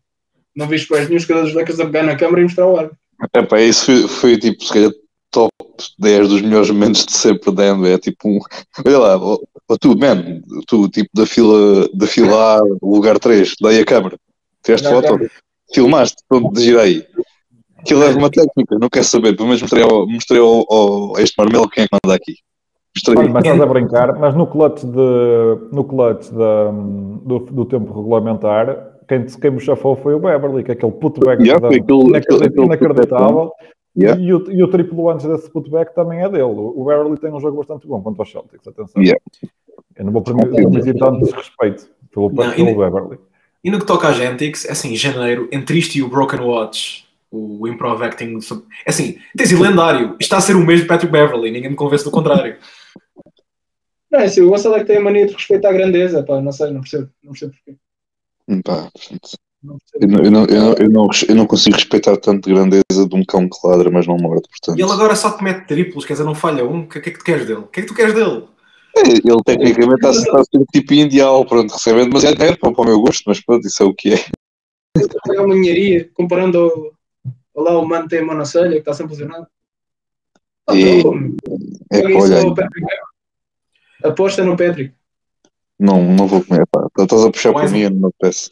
Não 0.54 0.68
viste 0.68 0.92
mais 0.92 1.08
nenhum 1.08 1.20
jogador 1.20 1.46
dos 1.46 1.54
Lakers 1.54 1.80
a 1.80 1.86
pegar 1.86 2.04
na 2.04 2.18
câmara 2.18 2.42
e 2.42 2.44
mostrar 2.44 2.68
o 2.68 2.78
ar. 2.78 2.92
É 3.32 3.42
pá, 3.42 3.62
isso 3.62 3.86
foi, 3.86 4.08
foi 4.08 4.38
tipo, 4.38 4.64
se 4.64 4.74
calhar 4.74 4.92
top 5.34 5.52
10 6.00 6.30
dos 6.30 6.42
melhores 6.42 6.70
momentos 6.70 7.06
de 7.06 7.12
sempre 7.12 7.52
da 7.52 7.74
NBA. 7.74 7.90
É 7.90 7.98
tipo 7.98 8.30
um. 8.30 8.40
Olha 8.86 9.00
lá, 9.00 9.18
oh, 9.18 9.42
oh, 9.68 9.78
tu, 9.78 9.98
man, 9.98 10.42
tu, 10.68 10.88
tipo 10.90 11.10
da 11.14 11.26
fila, 11.26 11.90
da 11.94 12.08
fila 12.08 12.58
A, 12.58 12.62
lugar 12.82 13.20
3, 13.20 13.56
daí 13.62 13.80
a 13.80 13.86
câmara. 13.86 14.18
Tiveste 14.64 14.88
foto? 14.88 15.20
Filmaste, 15.74 16.24
pronto, 16.30 16.54
de 16.54 16.78
aí. 16.78 17.06
Aquilo 17.80 18.04
é 18.04 18.10
uma 18.10 18.30
técnica, 18.30 18.78
não 18.80 18.88
quer 18.88 19.04
saber, 19.04 19.36
pelo 19.36 19.50
menos 19.50 19.62
mostrei 19.62 19.84
ao, 19.84 20.08
mostrei 20.08 20.40
ao, 20.40 20.66
ao 20.72 21.20
este 21.20 21.36
marmelo 21.38 21.68
quem 21.68 21.84
é 21.84 21.88
que 21.88 21.98
manda 22.02 22.16
aqui. 22.16 22.36
Mostrei. 22.96 23.28
Mas 23.28 23.44
estás 23.44 23.62
a 23.62 23.66
brincar, 23.66 24.20
mas 24.20 24.36
no 24.36 24.48
clutch, 24.48 24.84
de, 24.84 25.76
no 25.76 25.84
clutch 25.84 26.30
de, 26.30 27.26
do, 27.26 27.40
do 27.40 27.66
tempo 27.66 27.94
regulamentar, 27.94 28.93
quem, 29.08 29.26
quem 29.26 29.52
me 29.52 29.60
chafou 29.60 29.96
foi 29.96 30.14
o 30.14 30.20
Beverly, 30.20 30.64
que 30.64 30.72
é 30.72 30.74
aquele 30.74 30.92
putback 30.92 31.42
yeah, 31.44 31.60
inacreditável. 32.58 33.52
Yeah. 33.96 34.20
E, 34.20 34.34
o, 34.34 34.52
e 34.52 34.64
o 34.64 34.68
triplo 34.68 35.10
antes 35.10 35.26
desse 35.26 35.50
putback 35.52 35.94
também 35.94 36.20
é 36.20 36.30
dele. 36.30 36.44
O 36.44 36.84
Beverly 36.86 37.18
tem 37.18 37.32
um 37.32 37.40
jogo 37.40 37.58
bastante 37.58 37.88
bom 37.88 38.02
contra 38.02 38.24
os 38.24 38.32
Celtics, 38.32 38.68
atenção. 38.68 39.02
Yeah. 39.02 39.20
Eu 39.96 40.06
não 40.06 40.12
vou 40.12 40.24
permitir 40.24 40.98
tanto 40.98 41.20
desrespeito 41.20 41.88
pelo, 42.12 42.32
não, 42.32 42.52
pelo 42.52 42.70
e, 42.70 42.76
Beverly. 42.76 43.20
E 43.64 43.72
no 43.72 43.80
que 43.80 43.86
toca 43.86 44.08
a 44.08 44.12
Gentix, 44.12 44.66
é 44.66 44.72
assim, 44.72 44.96
janeiro, 44.96 45.48
entre 45.52 45.78
isto 45.78 45.96
e 45.96 46.02
o 46.02 46.10
Broken 46.10 46.42
Watch, 46.42 47.08
o 47.32 47.68
Improv 47.68 48.02
Acting, 48.04 48.38
é 48.86 48.90
assim, 48.90 49.18
tens 49.36 49.52
lendário, 49.52 50.16
está 50.20 50.38
a 50.38 50.42
ser 50.42 50.56
o 50.56 50.66
mesmo 50.66 50.88
Patrick 50.88 51.12
Beverly, 51.12 51.52
ninguém 51.52 51.70
me 51.70 51.76
convence 51.76 52.04
do 52.04 52.12
contrário. 52.12 52.58
Não, 54.12 54.20
é 54.20 54.26
assim, 54.26 54.42
o 54.42 54.50
Gonçalo 54.50 54.76
é 54.76 54.80
que 54.80 54.86
tem 54.86 54.98
a 54.98 55.02
mania 55.02 55.26
de 55.26 55.34
respeitar 55.34 55.70
a 55.70 55.74
grandeza, 55.74 56.22
pá, 56.22 56.40
não 56.40 56.52
sei, 56.52 56.70
não 56.70 56.82
percebo, 56.82 57.10
não 57.24 57.32
percebo 57.32 57.54
porquê. 57.54 57.76
Pá, 58.64 58.90
Eu 59.96 60.08
não, 60.08 60.20
eu, 60.20 60.32
não, 60.32 60.46
eu, 60.46 60.62
não, 60.62 60.74
eu, 60.74 60.90
não, 60.90 61.10
eu 61.30 61.36
não 61.36 61.48
consigo 61.48 61.76
respeitar 61.76 62.18
tanto 62.18 62.50
a 62.50 62.54
grandeza 62.54 63.08
de 63.08 63.16
um 63.16 63.24
cão 63.24 63.48
que 63.48 63.68
ladra, 63.68 63.90
mas 63.90 64.06
não 64.06 64.18
morde, 64.18 64.48
portanto. 64.50 64.78
E 64.78 64.82
ele 64.82 64.92
agora 64.92 65.16
só 65.16 65.32
te 65.32 65.44
mete 65.44 65.66
triplos, 65.68 66.06
quer 66.06 66.14
dizer, 66.14 66.26
não 66.26 66.36
falha 66.36 66.66
um. 66.66 66.82
O 66.82 66.88
que, 66.90 67.00
que 67.00 67.10
é 67.10 67.12
que 67.14 67.20
tu 67.20 67.26
queres 67.26 67.46
dele? 67.48 67.60
O 67.60 67.68
que 67.68 67.80
é 67.80 67.84
que 67.84 67.88
tu 67.90 67.96
queres 67.96 68.14
dele? 68.14 68.46
Ele 68.96 69.44
tecnicamente 69.44 70.06
está 70.06 70.10
a 70.10 70.14
ser- 70.14 70.46
ser 70.46 70.66
tipo 70.72 70.94
ideal, 70.94 71.46
pronto, 71.46 71.72
recebe 71.72 72.04
demasiado 72.06 72.36
dinheiro 72.36 72.60
para, 72.60 72.72
para 72.74 72.82
o 72.82 72.86
meu 72.86 73.02
gosto, 73.02 73.24
mas 73.26 73.44
pronto, 73.44 73.66
isso 73.66 73.82
é 73.82 73.86
o 73.86 73.94
que 73.94 74.14
é. 74.14 74.26
É 75.36 75.42
uma 75.42 75.56
ninharia, 75.56 76.10
comparando 76.14 76.60
ao, 76.60 76.92
ao 77.56 77.64
lá 77.64 77.80
o 77.80 77.88
mano 77.88 78.08
tem 78.08 78.20
a 78.20 78.44
que 78.70 78.78
está 78.78 78.94
sempre 78.94 79.14
lesionado. 79.14 79.48
Ah, 80.68 80.76
E- 80.76 81.04
não, 81.04 81.14
meu. 81.14 81.36
É 81.92 82.02
Paguem 82.02 82.22
olha, 82.22 82.56
Patrick. 82.56 82.88
Aposta 84.04 84.44
no 84.44 84.58
Patrick. 84.58 84.94
Não, 85.84 86.02
não 86.16 86.28
vou 86.28 86.44
comer, 86.44 86.66
pá. 86.68 86.88
Estás 87.00 87.26
a 87.26 87.32
puxar 87.32 87.52
um. 87.56 87.70
mim, 87.70 87.90
não 87.90 88.10
apetece. 88.10 88.52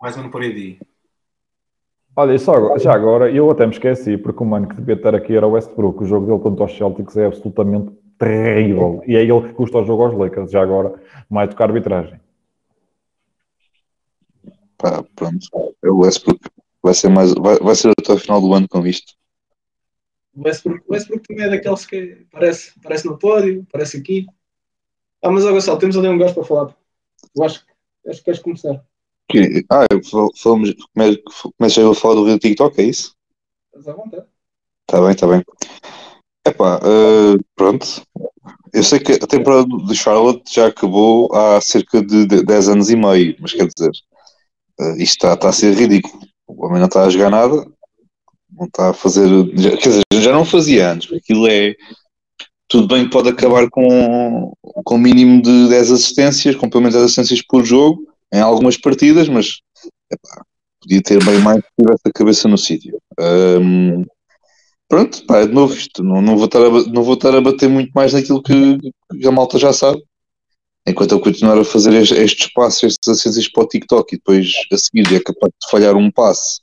Mais 0.00 0.16
um 0.16 0.22
no 0.22 0.30
Paredi. 0.30 0.78
Olha, 2.16 2.38
só 2.38 2.54
agora- 2.54 2.78
já 2.78 2.92
agora, 2.94 3.30
eu 3.30 3.50
até 3.50 3.66
me 3.66 3.72
esqueci, 3.72 4.16
porque 4.16 4.42
o 4.42 4.46
mano 4.46 4.68
que 4.68 4.74
devia 4.76 4.94
estar 4.94 5.14
aqui 5.14 5.34
era 5.36 5.46
o 5.46 5.52
Westbrook. 5.52 6.02
O 6.02 6.06
jogo 6.06 6.26
dele 6.26 6.38
contra 6.40 6.64
os 6.64 6.76
Celtics 6.76 7.16
é 7.16 7.26
absolutamente 7.26 7.92
terrível. 8.18 9.02
E 9.06 9.16
é 9.16 9.22
ele 9.22 9.48
que 9.48 9.54
custa 9.54 9.78
o 9.78 9.84
jogo 9.84 10.04
aos 10.04 10.14
Lakers, 10.16 10.50
já 10.50 10.62
agora, 10.62 11.00
mais 11.28 11.48
do 11.48 11.56
que 11.56 11.62
a 11.62 11.66
arbitragem. 11.66 12.20
Pá, 14.76 15.04
pronto. 15.14 15.46
É 15.82 15.88
o 15.90 15.98
Westbrook. 15.98 16.40
Vai 16.82 16.94
ser, 16.94 17.10
mais, 17.10 17.34
vai, 17.34 17.58
vai 17.58 17.74
ser 17.74 17.90
até 17.98 18.12
o 18.12 18.18
final 18.18 18.40
do 18.40 18.52
ano 18.54 18.66
com 18.68 18.86
isto. 18.86 19.12
O 20.34 20.42
Westbrook, 20.46 20.82
o 20.88 20.92
Westbrook 20.92 21.26
também 21.28 21.44
é 21.44 21.50
daqueles 21.50 21.84
que 21.86 22.26
parece, 22.30 22.72
parece 22.82 23.06
no 23.06 23.18
pódio, 23.18 23.66
parece 23.70 23.98
aqui. 23.98 24.26
Ah, 25.22 25.30
mas 25.30 25.44
ó 25.44 25.52
Gonçalo, 25.52 25.78
temos 25.78 25.96
ali 25.96 26.08
um 26.08 26.18
gajo 26.18 26.34
para 26.34 26.44
falar. 26.44 26.74
Eu 27.36 27.44
acho, 27.44 27.64
que- 27.64 28.10
acho 28.10 28.18
que 28.18 28.24
queres 28.24 28.40
começar. 28.40 28.82
Que- 29.28 29.64
Ah, 29.70 29.86
falamos, 30.36 30.74
come- 30.94 31.22
comecei 31.58 31.84
a 31.88 31.94
falar 31.94 32.14
do 32.14 32.24
vídeo 32.24 32.38
TikTok, 32.38 32.80
é 32.80 32.84
isso? 32.84 33.14
Estás 33.74 33.88
à 33.88 33.92
vontade. 33.92 34.26
Está 34.88 35.00
bem, 35.00 35.10
está 35.12 35.26
bem. 35.26 35.42
Epá, 36.46 36.80
eh, 36.82 37.38
pronto. 37.54 37.86
Eu 38.72 38.82
sei 38.82 38.98
que 38.98 39.12
a 39.12 39.26
temporada 39.26 39.66
de 39.86 39.94
Charlotte 39.94 40.52
já 40.54 40.66
acabou 40.68 41.32
há 41.34 41.60
cerca 41.60 42.02
de 42.02 42.26
de- 42.26 42.44
10 42.44 42.68
anos 42.68 42.88
e 42.90 42.96
meio, 42.96 43.36
mas 43.40 43.52
quer 43.52 43.66
dizer, 43.68 43.90
eh, 44.80 44.94
isto 45.02 45.12
está, 45.16 45.34
está 45.34 45.48
a 45.50 45.52
ser 45.52 45.74
ridículo. 45.74 46.18
O 46.48 46.64
homem 46.66 46.78
não 46.80 46.86
está 46.86 47.04
a 47.04 47.10
jogar 47.10 47.30
nada, 47.30 47.66
não 48.50 48.66
está 48.66 48.90
a 48.90 48.94
fazer. 48.94 49.28
já- 49.56 49.76
quer 49.76 49.88
dizer, 49.90 50.02
já 50.14 50.32
não 50.32 50.44
fazia 50.44 50.90
antes. 50.92 51.12
Aquilo 51.12 51.46
é. 51.46 51.74
Tudo 52.70 52.86
bem 52.86 53.10
pode 53.10 53.28
acabar 53.28 53.68
com, 53.68 54.52
com 54.84 54.96
mínimo 54.96 55.42
de 55.42 55.68
10 55.68 55.90
assistências, 55.90 56.54
com 56.54 56.70
pelo 56.70 56.82
menos 56.82 56.94
10 56.94 57.06
assistências 57.06 57.42
por 57.42 57.64
jogo, 57.64 58.06
em 58.32 58.40
algumas 58.40 58.76
partidas, 58.76 59.28
mas 59.28 59.60
epá, 60.08 60.44
podia 60.80 61.02
ter 61.02 61.24
bem 61.24 61.40
mais 61.40 61.56
se 61.56 61.70
tivesse 61.76 62.02
a 62.06 62.12
cabeça 62.12 62.46
no 62.46 62.56
sítio. 62.56 62.96
Ahm, 63.18 64.04
pronto, 64.88 65.26
pá, 65.26 65.44
de 65.44 65.52
novo 65.52 65.74
isto. 65.74 66.04
Não, 66.04 66.22
não, 66.22 66.36
vou 66.36 66.46
estar 66.46 66.60
a, 66.60 66.70
não 66.70 67.02
vou 67.02 67.14
estar 67.14 67.34
a 67.34 67.40
bater 67.40 67.68
muito 67.68 67.90
mais 67.92 68.12
naquilo 68.12 68.40
que, 68.40 68.78
que 68.78 69.26
a 69.26 69.32
malta 69.32 69.58
já 69.58 69.72
sabe. 69.72 70.00
Enquanto 70.86 71.10
eu 71.10 71.20
continuar 71.20 71.58
a 71.58 71.64
fazer 71.64 71.92
estes, 71.92 72.52
passos, 72.52 72.84
estes 72.84 73.08
assistências 73.08 73.48
para 73.50 73.64
o 73.64 73.68
TikTok 73.68 74.14
e 74.14 74.18
depois 74.18 74.48
a 74.72 74.76
seguir 74.78 75.12
é 75.12 75.20
capaz 75.20 75.52
de 75.60 75.70
falhar 75.70 75.96
um 75.96 76.08
passe, 76.08 76.60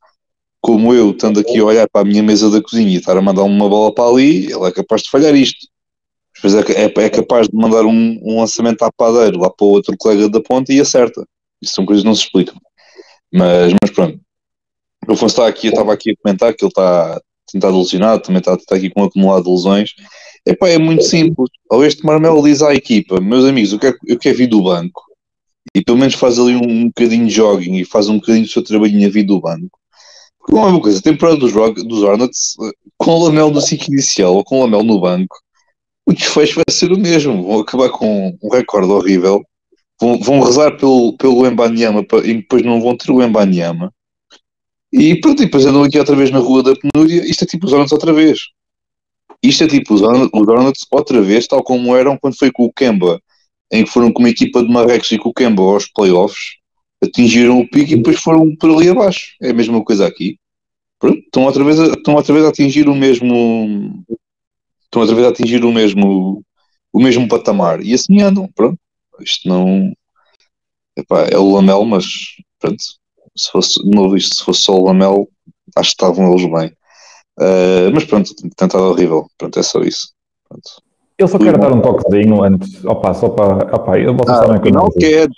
como 0.62 0.94
eu, 0.94 1.12
estando 1.12 1.42
aqui 1.42 1.60
a 1.60 1.66
olhar 1.66 1.88
para 1.90 2.02
a 2.02 2.06
minha 2.06 2.24
mesa 2.24 2.50
da 2.50 2.62
cozinha 2.62 2.92
e 2.92 2.96
estar 2.96 3.18
a 3.18 3.22
mandar 3.22 3.44
uma 3.44 3.68
bola 3.68 3.94
para 3.94 4.10
ali, 4.10 4.46
ele 4.46 4.66
é 4.66 4.72
capaz 4.72 5.02
de 5.04 5.10
falhar 5.10 5.36
isto. 5.36 5.68
Depois 6.38 6.56
é, 6.56 6.86
é, 6.86 6.86
é 6.86 7.10
capaz 7.10 7.48
de 7.48 7.56
mandar 7.56 7.86
um, 7.86 8.20
um 8.22 8.40
lançamento 8.40 8.84
à 8.84 8.92
padeiro 8.92 9.40
lá 9.40 9.50
para 9.50 9.66
o 9.66 9.72
outro 9.72 9.96
colega 9.98 10.30
da 10.30 10.42
ponta 10.42 10.72
e 10.72 10.80
acerta. 10.80 11.26
Isso 11.62 11.74
são 11.74 11.86
coisas 11.86 12.04
que 12.04 12.08
não 12.08 12.16
se 12.16 12.24
explicam. 12.24 12.56
Mas, 13.34 13.74
mas 13.82 13.92
pronto. 13.92 14.20
O 15.08 15.14
Afonso 15.14 15.34
está 15.34 15.48
aqui, 15.48 15.68
eu 15.68 15.72
estava 15.72 15.94
aqui 15.94 16.12
a 16.12 16.16
comentar 16.22 16.54
que 16.54 16.64
ele 16.64 16.70
está 16.70 17.22
tentado 17.52 17.78
lesionado, 17.78 18.22
também 18.22 18.40
está, 18.40 18.54
está 18.54 18.76
aqui 18.76 18.90
com 18.90 19.02
um 19.02 19.06
acumulado 19.06 19.46
de 19.46 19.52
lesões. 19.52 19.94
Epá, 20.46 20.70
é 20.70 20.78
muito 20.78 21.04
simples. 21.04 21.50
Ou 21.70 21.84
este 21.84 22.06
Marmelo 22.06 22.44
diz 22.44 22.62
à 22.62 22.74
equipa, 22.74 23.20
meus 23.20 23.46
amigos, 23.46 23.74
eu 23.74 23.80
quero, 23.80 23.98
eu 24.06 24.20
quero 24.20 24.38
vir 24.38 24.48
do 24.48 24.62
banco. 24.62 25.04
E 25.76 25.84
pelo 25.84 25.98
menos 25.98 26.16
faz 26.16 26.40
ali 26.40 26.56
um, 26.56 26.70
um 26.70 26.86
bocadinho 26.88 27.28
de 27.28 27.34
jogging 27.34 27.76
e 27.76 27.86
faz 27.86 28.10
um 28.10 28.20
bocadinho 28.20 28.46
do 28.46 28.52
seu 28.52 28.64
trabalhinho 28.64 29.08
a 29.08 29.12
vir 29.12 29.24
do 29.24 29.40
banco. 29.40 29.78
Porque 30.40 30.56
não 30.56 30.68
é 30.68 30.72
uma 30.72 30.82
coisa, 30.82 31.00
a 31.00 31.02
temporada 31.02 31.38
dos, 31.38 31.52
dos 31.52 32.04
Hornets, 32.04 32.56
eh, 32.62 32.72
com 32.98 33.12
o 33.12 33.26
Lamelo 33.26 33.52
no 33.52 33.62
ciclo 33.62 33.94
inicial 33.94 34.34
ou 34.34 34.44
com 34.46 34.60
o 34.60 34.62
Lamelo 34.62 34.84
no 34.84 35.00
banco, 35.00 35.36
o 36.08 36.14
desfecho 36.14 36.56
vai 36.56 36.66
ser 36.70 36.92
o 36.92 36.98
mesmo. 36.98 37.44
Vão 37.44 37.60
acabar 37.60 37.90
com 37.90 38.36
um 38.42 38.50
recorde 38.50 38.92
horrível. 38.92 39.44
Vão, 40.00 40.18
vão 40.20 40.40
rezar 40.40 40.78
pelo, 40.78 41.18
pelo 41.18 41.46
Embanyama 41.46 42.06
e 42.24 42.36
depois 42.36 42.64
não 42.64 42.80
vão 42.80 42.96
ter 42.96 43.12
o 43.12 43.22
Embanyama. 43.22 43.94
E 44.92 45.20
pronto, 45.20 45.42
e 45.42 45.46
depois 45.46 45.66
andam 45.66 45.84
aqui 45.84 46.00
outra 46.00 46.16
vez 46.16 46.32
na 46.32 46.40
rua 46.40 46.64
da 46.64 46.74
penúria. 46.76 47.30
Isto 47.30 47.44
é 47.44 47.48
tipo 47.48 47.66
os 47.66 47.74
Hornets 47.74 47.92
outra 47.92 48.14
vez. 48.14 48.40
Isto 49.44 49.66
é 49.66 49.68
tipo 49.68 49.94
os 49.94 50.02
Hornets 50.02 50.86
outra 50.90 51.22
vez, 51.22 51.46
tal 51.46 51.62
como 51.62 51.96
eram 51.96 52.18
quando 52.18 52.38
foi 52.38 52.52
com 52.52 52.64
o 52.64 52.74
Kemba, 52.74 53.22
em 53.72 53.84
que 53.84 53.90
foram 53.90 54.12
com 54.12 54.20
uma 54.20 54.30
equipa 54.30 54.64
de 54.64 54.70
Marrecos 54.72 55.12
e 55.12 55.18
com 55.18 55.30
o 55.30 55.34
Kemba 55.34 55.62
aos 55.62 55.88
playoffs, 55.88 56.56
atingiram 57.04 57.60
o 57.60 57.70
pico 57.70 57.92
e 57.92 57.98
depois 57.98 58.20
foram 58.20 58.56
por 58.56 58.72
ali 58.72 58.90
abaixo. 58.90 59.36
É 59.42 59.50
a 59.50 59.54
mesma 59.54 59.84
coisa 59.84 60.08
aqui. 60.08 60.38
Pronto, 61.00 61.20
estão 61.20 61.44
outra 61.44 61.64
vez 61.64 61.80
a, 61.80 61.88
estão 61.88 62.16
outra 62.16 62.34
vez 62.34 62.46
a 62.46 62.50
atingir 62.50 62.88
o 62.88 62.96
mesmo. 62.96 64.04
Estão 64.88 65.02
outra 65.02 65.16
vez 65.16 65.28
a 65.28 65.30
atingir 65.32 65.64
o 65.64 65.72
mesmo, 65.72 66.44
o 66.92 67.00
mesmo 67.00 67.28
patamar. 67.28 67.82
E 67.82 67.94
assim 67.94 68.22
andam. 68.22 68.50
Pronto. 68.56 68.80
Isto 69.20 69.48
não. 69.48 69.94
Epá, 70.96 71.28
é 71.32 71.38
o 71.38 71.52
Lamel, 71.52 71.86
mas 71.86 72.06
pronto. 72.60 72.82
Se 73.36 73.52
fosse, 73.52 73.84
de 73.84 73.90
novo, 73.90 74.18
isto, 74.18 74.36
se 74.36 74.44
fosse 74.44 74.62
só 74.62 74.74
o 74.74 74.86
Lamel, 74.86 75.30
acho 75.76 75.92
que 75.92 76.04
estavam 76.04 76.32
eles 76.32 76.52
bem. 76.52 76.76
Uh, 77.40 77.94
mas 77.94 78.06
pronto, 78.06 78.34
tentado 78.56 78.86
horrível. 78.86 79.30
Pronto, 79.38 79.60
é 79.60 79.64
só 79.64 79.82
isso. 79.82 80.14
Pronto. 80.48 80.87
Eu 81.20 81.28
só 81.28 81.40
quero 81.40 81.58
dar 81.58 81.74
um 81.74 81.82
toquezinho 81.82 82.44
antes, 82.44 82.86
opa, 82.86 83.12
só 83.12 83.30
para, 83.30 83.76
opa, 83.76 83.98
eu- 83.98 84.14
vocês 84.14 84.38
Ah, 84.38 84.44
sabem 84.46 84.62
que 84.62 84.68
eu 84.68 84.74
não 84.74 84.84
não 84.84 84.92
sei. 84.92 85.02
queres, 85.10 85.36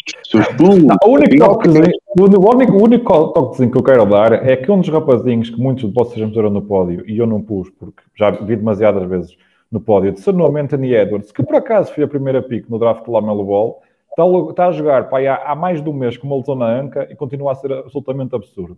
o 1.05 1.09
único 1.09 1.37
toquezinho, 1.37 1.91
o 2.19 2.23
único, 2.49 2.73
o 2.73 2.83
único 2.83 3.27
toquezinho 3.29 3.71
que 3.71 3.77
eu 3.77 3.83
quero 3.83 4.05
dar 4.05 4.33
é 4.45 4.57
que 4.57 4.69
um 4.69 4.81
dos 4.81 4.89
rapazinhos 4.89 5.49
que 5.49 5.57
muitos 5.57 5.87
de 5.87 5.93
vocês 5.95 6.19
já 6.19 6.27
meteram 6.27 6.49
no 6.49 6.61
pódio, 6.61 7.05
e 7.09 7.17
eu 7.17 7.25
não 7.25 7.41
pus 7.41 7.69
porque 7.69 8.03
já 8.17 8.29
vi 8.29 8.57
demasiadas 8.57 9.07
vezes 9.09 9.37
no 9.71 9.79
pódio, 9.79 10.11
de 10.11 10.19
seu 10.19 10.33
nome 10.33 10.59
Anthony 10.59 10.93
Edwards, 10.93 11.31
que 11.31 11.41
por 11.43 11.55
acaso 11.55 11.93
foi 11.93 12.03
a 12.03 12.07
primeira 12.09 12.41
pick 12.41 12.69
no 12.69 12.77
draft 12.77 13.05
do 13.05 13.11
Lamelo 13.13 13.45
Ball, 13.45 13.81
está, 14.09 14.23
está 14.49 14.67
a 14.67 14.71
jogar 14.73 15.09
pá, 15.09 15.21
há, 15.21 15.51
há 15.51 15.55
mais 15.55 15.81
de 15.81 15.89
um 15.89 15.93
mês 15.93 16.17
com 16.17 16.27
uma 16.27 16.35
lesão 16.35 16.55
na 16.55 16.67
anca 16.67 17.07
e 17.09 17.15
continua 17.15 17.53
a 17.53 17.55
ser 17.55 17.71
absolutamente 17.71 18.35
absurdo. 18.35 18.77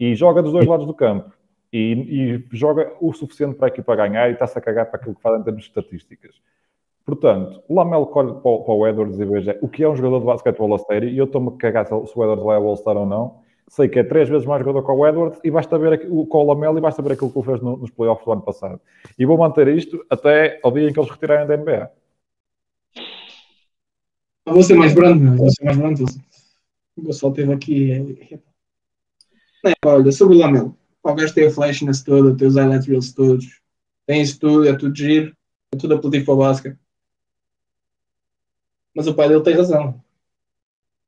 E 0.00 0.12
joga 0.16 0.42
dos 0.42 0.50
dois 0.50 0.66
lados 0.66 0.86
do 0.86 0.94
campo. 0.94 1.30
E, 1.72 2.44
e 2.50 2.56
joga 2.56 2.92
o 3.00 3.12
suficiente 3.14 3.56
para 3.56 3.68
a 3.68 3.70
equipa 3.70 3.96
ganhar 3.96 4.28
e 4.28 4.34
está-se 4.34 4.58
a 4.58 4.60
cagar 4.60 4.86
para 4.90 5.00
aquilo 5.00 5.14
que 5.14 5.22
faz 5.22 5.40
em 5.40 5.42
termos 5.42 5.62
de 5.62 5.68
estatísticas. 5.68 6.34
Portanto, 7.04 7.62
o 7.66 7.74
Lamelo 7.74 8.08
olha 8.12 8.34
para, 8.34 8.58
para 8.58 8.74
o 8.74 8.86
Edwards 8.86 9.18
e 9.18 9.24
veja 9.24 9.58
o 9.60 9.68
que 9.68 9.82
é 9.82 9.88
um 9.88 9.96
jogador 9.96 10.20
de 10.20 10.26
basquetebol 10.26 10.74
a 10.74 10.78
sério 10.78 11.08
e 11.08 11.16
eu 11.18 11.24
estou-me 11.24 11.48
a 11.48 11.52
cagar 11.52 11.86
se 11.86 11.92
o 11.94 12.04
Edwards 12.04 12.44
vai 12.44 12.56
All-Star 12.56 12.96
ou 12.96 13.06
não. 13.06 13.40
Sei 13.68 13.88
que 13.88 13.98
é 13.98 14.04
três 14.04 14.28
vezes 14.28 14.46
mais 14.46 14.60
jogador 14.60 14.84
que 14.84 14.92
o 14.92 15.06
Edwards 15.06 15.40
e 15.42 15.50
basta 15.50 15.78
ver 15.78 16.06
com 16.08 16.38
o 16.38 16.46
Lamelo 16.46 16.76
e 16.76 16.80
basta 16.80 17.00
ver 17.00 17.12
aquilo 17.12 17.32
que 17.32 17.38
ele 17.38 17.46
fez 17.46 17.60
no- 17.62 17.78
nos 17.78 17.90
playoffs 17.90 18.24
do 18.26 18.32
ano 18.32 18.42
passado. 18.42 18.78
E 19.18 19.24
vou 19.24 19.38
manter 19.38 19.66
isto 19.68 20.04
até 20.10 20.60
ao 20.62 20.70
dia 20.70 20.88
em 20.88 20.92
que 20.92 21.00
eles 21.00 21.10
retirarem 21.10 21.46
da 21.46 21.56
NBA. 21.56 21.90
Vou 24.46 24.62
ser 24.62 24.74
mais 24.74 24.94
brando. 24.94 25.36
Vou 25.36 25.50
ser 25.50 25.64
mais 25.64 25.78
brando. 25.78 26.04
O 26.96 27.02
Gonçalo 27.02 27.32
teve 27.32 27.52
aqui. 27.52 27.92
é, 29.64 29.70
é, 29.70 29.72
olha, 29.86 30.12
sobre 30.12 30.36
o 30.36 30.38
Lamelo. 30.38 30.76
O 31.02 31.14
gajo 31.14 31.34
tem 31.34 31.46
a 31.46 31.50
flashness 31.50 32.02
toda, 32.02 32.36
tem 32.36 32.46
os 32.46 32.56
highlight 32.56 32.88
reels 32.88 33.12
todos. 33.12 33.60
Tem 34.06 34.22
isso 34.22 34.38
tudo, 34.38 34.68
é 34.68 34.76
tudo 34.76 34.96
giro. 34.96 35.36
É 35.72 35.76
tudo 35.76 35.98
para 35.98 36.34
o 36.34 36.36
basquete. 36.36 36.78
Mas 38.94 39.06
o 39.06 39.14
pai 39.14 39.28
dele 39.28 39.42
tem 39.42 39.54
razão. 39.54 39.90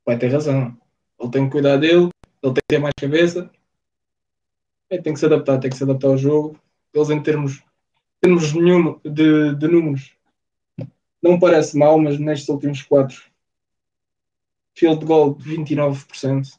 O 0.00 0.04
pai 0.04 0.18
tem 0.18 0.30
razão. 0.30 0.76
Ele 1.20 1.30
tem 1.30 1.44
que 1.44 1.52
cuidar 1.52 1.76
dele, 1.76 2.08
ele 2.42 2.52
tem 2.52 2.54
que 2.54 2.68
ter 2.68 2.78
mais 2.78 2.94
cabeça. 2.98 3.50
É, 4.90 5.00
tem 5.00 5.12
que 5.12 5.20
se 5.20 5.26
adaptar, 5.26 5.58
tem 5.58 5.70
que 5.70 5.76
se 5.76 5.82
adaptar 5.82 6.08
ao 6.08 6.18
jogo. 6.18 6.58
Eles 6.92 7.10
em 7.10 7.22
termos, 7.22 7.62
termos 8.20 8.52
de, 9.02 9.54
de, 9.54 9.68
números 9.68 10.16
não 11.22 11.38
parece 11.38 11.76
mal, 11.76 11.98
mas 11.98 12.18
nestes 12.18 12.48
últimos 12.48 12.82
quatro 12.82 13.24
field 14.74 15.04
goal 15.04 15.34
de 15.34 15.56
29%. 15.56 16.58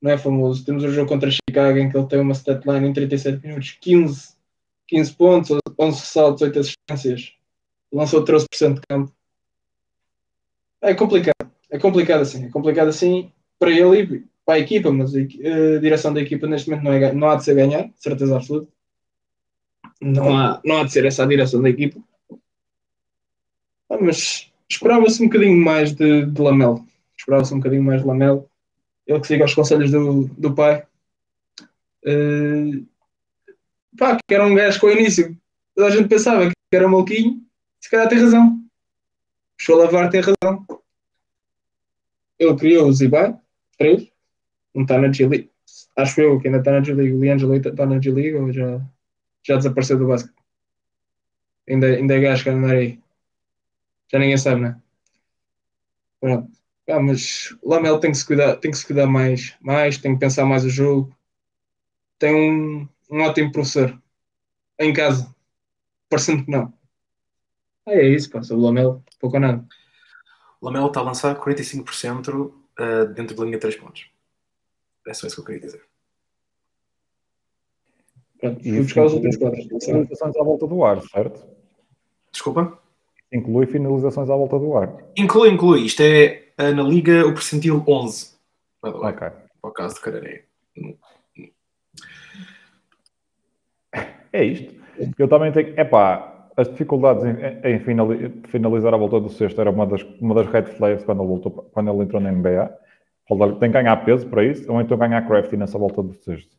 Não 0.00 0.10
é 0.10 0.18
famoso. 0.18 0.64
Temos 0.64 0.82
o 0.82 0.90
jogo 0.90 1.08
contra 1.08 1.30
Chicago 1.30 1.78
em 1.78 1.90
que 1.90 1.96
ele 1.96 2.06
tem 2.06 2.20
uma 2.20 2.32
stat 2.32 2.66
line 2.66 2.88
em 2.88 2.92
37 2.92 3.46
minutos, 3.46 3.76
15, 3.80 4.34
15 4.88 5.12
pontos, 5.14 5.58
11 5.78 6.00
ressaltos, 6.00 6.42
8 6.42 6.58
assistências. 6.58 7.34
Lançou 7.92 8.24
13% 8.24 8.74
de 8.74 8.80
campo. 8.88 9.12
É 10.80 10.94
complicado. 10.94 11.50
É 11.70 11.78
complicado 11.78 12.22
assim. 12.22 12.46
É 12.46 12.48
complicado 12.48 12.88
assim 12.88 13.30
para 13.58 13.70
ele 13.70 14.02
e 14.02 14.24
para 14.44 14.54
a 14.54 14.58
equipa, 14.58 14.90
mas 14.90 15.14
a, 15.14 15.18
a 15.18 15.80
direção 15.80 16.12
da 16.12 16.20
equipa 16.20 16.46
neste 16.46 16.68
momento 16.68 16.84
não, 16.84 16.92
é, 16.92 17.12
não 17.12 17.30
há 17.30 17.36
de 17.36 17.44
ser 17.44 17.54
ganhar, 17.54 17.88
certeza 17.96 18.36
absoluta. 18.36 18.68
Não 20.00 20.36
há, 20.36 20.60
não 20.64 20.78
há 20.78 20.84
de 20.84 20.92
ser 20.92 21.04
essa 21.04 21.22
a 21.22 21.26
direção 21.26 21.60
da 21.62 21.68
equipa. 21.68 22.00
Ah, 23.88 23.98
mas 24.00 24.50
esperava-se 24.68 25.22
um 25.22 25.26
bocadinho 25.26 25.62
mais 25.62 25.94
de, 25.94 26.24
de 26.24 26.40
Lamelo. 26.40 26.84
Esperava-se 27.16 27.52
um 27.52 27.58
bocadinho 27.58 27.82
mais 27.82 28.00
de 28.00 28.08
Lamelo. 28.08 28.49
Ele 29.10 29.20
que 29.20 29.26
siga 29.26 29.44
os 29.44 29.54
conselhos 29.54 29.90
do, 29.90 30.24
do 30.38 30.54
pai. 30.54 30.86
Uh, 32.04 32.86
pá, 33.98 34.18
que 34.26 34.34
era 34.34 34.46
um 34.46 34.54
gajo 34.54 34.80
com 34.80 34.86
o 34.86 34.92
início. 34.92 35.36
Toda 35.74 35.88
a 35.88 35.90
gente 35.90 36.08
pensava 36.08 36.48
que 36.48 36.54
era 36.76 36.88
maluquinho, 36.88 37.44
se 37.80 37.90
calhar 37.90 38.08
tem 38.08 38.18
razão. 38.18 38.54
O 38.54 39.62
Cholavar 39.62 40.10
tem 40.10 40.20
razão. 40.20 40.66
Ele 42.38 42.56
criou 42.56 42.88
o 42.88 42.92
Zibai, 42.92 43.38
três, 43.76 44.10
não 44.74 44.82
está 44.82 44.98
na 44.98 45.12
G-League. 45.12 45.50
Acho 45.96 46.20
eu 46.20 46.40
que 46.40 46.48
ainda 46.48 46.58
está 46.58 46.70
na 46.70 46.82
G-League. 46.82 47.12
O 47.12 47.20
Liangelo 47.20 47.56
está 47.56 47.84
na 47.84 48.00
G-League 48.00 48.36
ou 48.36 48.52
já, 48.52 48.80
já 49.42 49.56
desapareceu 49.56 49.98
do 49.98 50.06
basquete? 50.06 50.34
Ainda, 51.68 51.86
ainda 51.88 52.14
é 52.14 52.20
gajo 52.20 52.42
que 52.42 52.50
anda 52.50 52.72
aí. 52.72 52.98
Já 54.10 54.18
ninguém 54.18 54.38
sabe, 54.38 54.62
né? 54.62 54.80
Pronto. 56.20 56.59
Ah, 56.90 57.00
mas 57.00 57.56
o 57.62 57.70
Lamelo 57.70 58.00
tem 58.00 58.10
que 58.10 58.18
se 58.18 58.26
cuidar, 58.26 58.56
tem 58.56 58.70
que 58.70 58.76
se 58.76 58.86
cuidar 58.86 59.06
mais, 59.06 59.56
mais, 59.60 59.98
tem 59.98 60.14
que 60.14 60.20
pensar 60.20 60.44
mais 60.44 60.64
o 60.64 60.70
jogo. 60.70 61.14
Tem 62.18 62.34
um, 62.34 62.88
um 63.10 63.22
ótimo 63.22 63.52
professor 63.52 64.00
em 64.78 64.92
casa, 64.92 65.34
parecendo 66.08 66.44
que 66.44 66.50
não. 66.50 66.72
Ah, 67.86 67.92
é 67.92 68.08
isso, 68.08 68.30
pá, 68.30 68.42
sobre 68.42 68.62
o 68.62 68.66
Lamelo, 68.66 69.04
pouco 69.18 69.36
ou 69.36 69.40
nada. 69.40 69.64
O 70.60 70.66
Lamelo 70.66 70.88
está 70.88 71.00
a 71.00 71.04
lançar 71.04 71.34
45% 71.38 72.52
uh, 72.78 73.06
dentro 73.14 73.36
da 73.36 73.44
linha 73.44 73.56
de 73.56 73.60
3 73.60 73.76
pontos. 73.76 74.10
É 75.06 75.14
só 75.14 75.26
isso 75.26 75.36
que 75.36 75.42
eu 75.42 75.46
queria 75.46 75.60
dizer. 75.60 75.82
Pronto, 78.38 78.62
fui 78.62 78.82
buscar 78.82 79.04
os 79.04 79.12
outros 79.12 79.36
quatro. 79.36 79.62
Finalizações 79.80 80.36
à 80.36 80.42
volta 80.42 80.66
do 80.66 80.84
ar, 80.84 81.02
certo? 81.02 81.46
Desculpa? 82.32 82.78
Inclui 83.32 83.66
finalizações 83.66 84.30
à 84.30 84.36
volta 84.36 84.58
do 84.58 84.76
ar. 84.76 84.96
Inclui, 85.16 85.50
inclui. 85.50 85.84
Isto 85.84 86.02
é 86.02 86.49
na 86.74 86.82
Liga 86.82 87.26
o 87.26 87.32
percentil 87.32 87.84
11. 87.86 88.34
By 88.82 88.92
the 88.92 88.98
way, 88.98 89.10
Ok. 89.12 89.28
Para 89.60 89.70
o 89.70 89.72
caso 89.72 89.94
de 89.96 90.00
Carareia. 90.00 90.44
É 94.32 94.44
isto. 94.44 94.74
Eu 95.18 95.28
também 95.28 95.52
tenho. 95.52 95.78
Epá, 95.78 96.48
as 96.56 96.68
dificuldades 96.68 97.24
em, 97.24 97.36
em 97.64 97.80
finali- 97.80 98.40
finalizar 98.48 98.94
a 98.94 98.96
volta 98.96 99.20
do 99.20 99.28
sexto 99.28 99.60
era 99.60 99.70
uma 99.70 99.86
das, 99.86 100.02
uma 100.20 100.34
das 100.34 100.46
red 100.46 100.64
flags 100.64 101.04
quando 101.04 101.20
ele, 101.20 101.28
voltou, 101.28 101.50
quando 101.72 101.90
ele 101.90 102.02
entrou 102.02 102.20
na 102.20 102.30
NBA. 102.30 102.70
Ele 103.30 103.52
Tem 103.56 103.70
que 103.70 103.74
ganhar 103.80 103.96
peso 104.04 104.26
para 104.26 104.44
isso, 104.44 104.70
ou 104.70 104.80
então 104.80 104.98
ganhar 104.98 105.26
crafty 105.26 105.56
nessa 105.56 105.78
volta 105.78 106.02
do 106.02 106.12
sexto. 106.14 106.56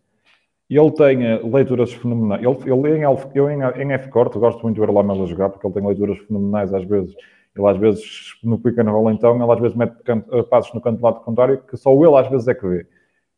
E 0.70 0.78
ele 0.78 0.91
tem 0.91 1.26
eh, 1.26 1.41
leituras 1.43 1.91
fenomenais. 1.91 2.41
Ele, 2.41 2.72
ele 2.72 2.97
em, 2.97 3.04
eu 3.36 3.49
em, 3.49 3.60
em 3.82 3.91
F-Court 3.93 4.34
gosto 4.38 4.62
muito 4.62 4.76
de 4.76 4.82
ver 4.82 4.89
o 4.89 4.93
Lamelo 4.93 5.24
a 5.24 5.28
jogar, 5.28 5.49
porque 5.49 5.68
ele 5.68 5.74
tem 5.74 5.86
leituras 5.86 6.18
fenomenais 6.20 6.74
às 6.74 6.86
vezes. 6.86 7.14
Ele 7.56 7.68
às 7.68 7.78
vezes, 7.78 8.36
no 8.43 8.58
pick 8.58 8.78
and 8.80 8.89
roll 8.89 9.12
então, 9.12 9.36
ele 9.36 9.52
às 9.52 9.60
vezes 9.60 9.76
mete 9.76 10.02
canto, 10.04 10.34
eh, 10.36 10.43
passos 10.43 10.74
no 10.74 10.82
canto 10.82 10.99
do 10.99 11.04
lado 11.04 11.20
contrário, 11.22 11.62
que 11.64 11.76
só 11.76 11.91
ele 11.93 12.16
às 12.16 12.30
vezes 12.30 12.47
é 12.47 12.54
que 12.54 12.66
vê. 12.66 12.88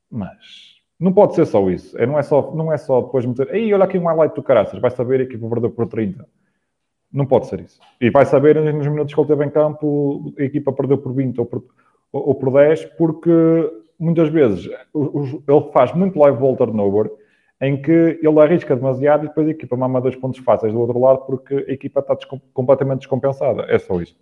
Mas 0.10 0.74
não 1.00 1.12
pode 1.12 1.36
ser 1.36 1.46
só 1.46 1.70
isso. 1.70 1.98
É, 1.98 2.06
não, 2.06 2.18
é 2.18 2.24
só, 2.24 2.54
não 2.56 2.72
é 2.72 2.78
só 2.78 3.02
depois 3.02 3.26
meter, 3.26 3.54
ei, 3.54 3.74
olha 3.74 3.86
aqui 3.86 3.98
um 3.98 4.06
highlight 4.06 4.36
do 4.36 4.44
caraças, 4.44 4.80
vai 4.80 4.92
saber 4.92 5.20
a 5.20 5.24
equipa 5.24 5.50
perdeu 5.50 5.70
por 5.72 5.88
30. 5.88 6.26
Não 7.12 7.26
pode 7.26 7.48
ser 7.48 7.60
isso. 7.60 7.80
E 8.00 8.10
vai 8.10 8.26
saber 8.26 8.56
nos 8.56 8.88
minutos 8.88 9.14
que 9.14 9.20
ele 9.20 9.28
teve 9.28 9.46
em 9.46 9.50
campo, 9.50 10.34
a 10.38 10.44
equipa 10.44 10.72
perdeu 10.72 10.98
por 10.98 11.14
20 11.14 11.40
ou 11.40 11.46
por, 11.46 11.64
ou, 12.12 12.36
por 12.36 12.52
10, 12.52 12.86
porque 12.98 13.30
muitas 14.00 14.30
vezes 14.30 14.66
ele 14.66 15.72
faz 15.72 15.94
muito 15.94 16.18
live 16.18 16.38
ball 16.38 16.56
turnover, 16.56 17.12
em 17.64 17.82
que 17.82 18.20
ele 18.22 18.40
arrisca 18.42 18.76
demasiado 18.76 19.24
e 19.24 19.28
depois 19.30 19.48
a 19.48 19.52
equipa 19.52 19.78
mama 19.78 20.02
dois 20.02 20.18
pontos 20.18 20.40
fáceis 20.40 20.74
do 20.74 20.80
outro 20.82 21.00
lado 21.00 21.20
porque 21.26 21.66
a 21.68 21.72
equipa 21.72 22.02
está 22.02 22.14
descom- 22.14 22.42
completamente 22.54 23.00
descompensada. 23.00 23.64
É 23.70 23.80
só 23.80 24.02
isso. 24.02 24.18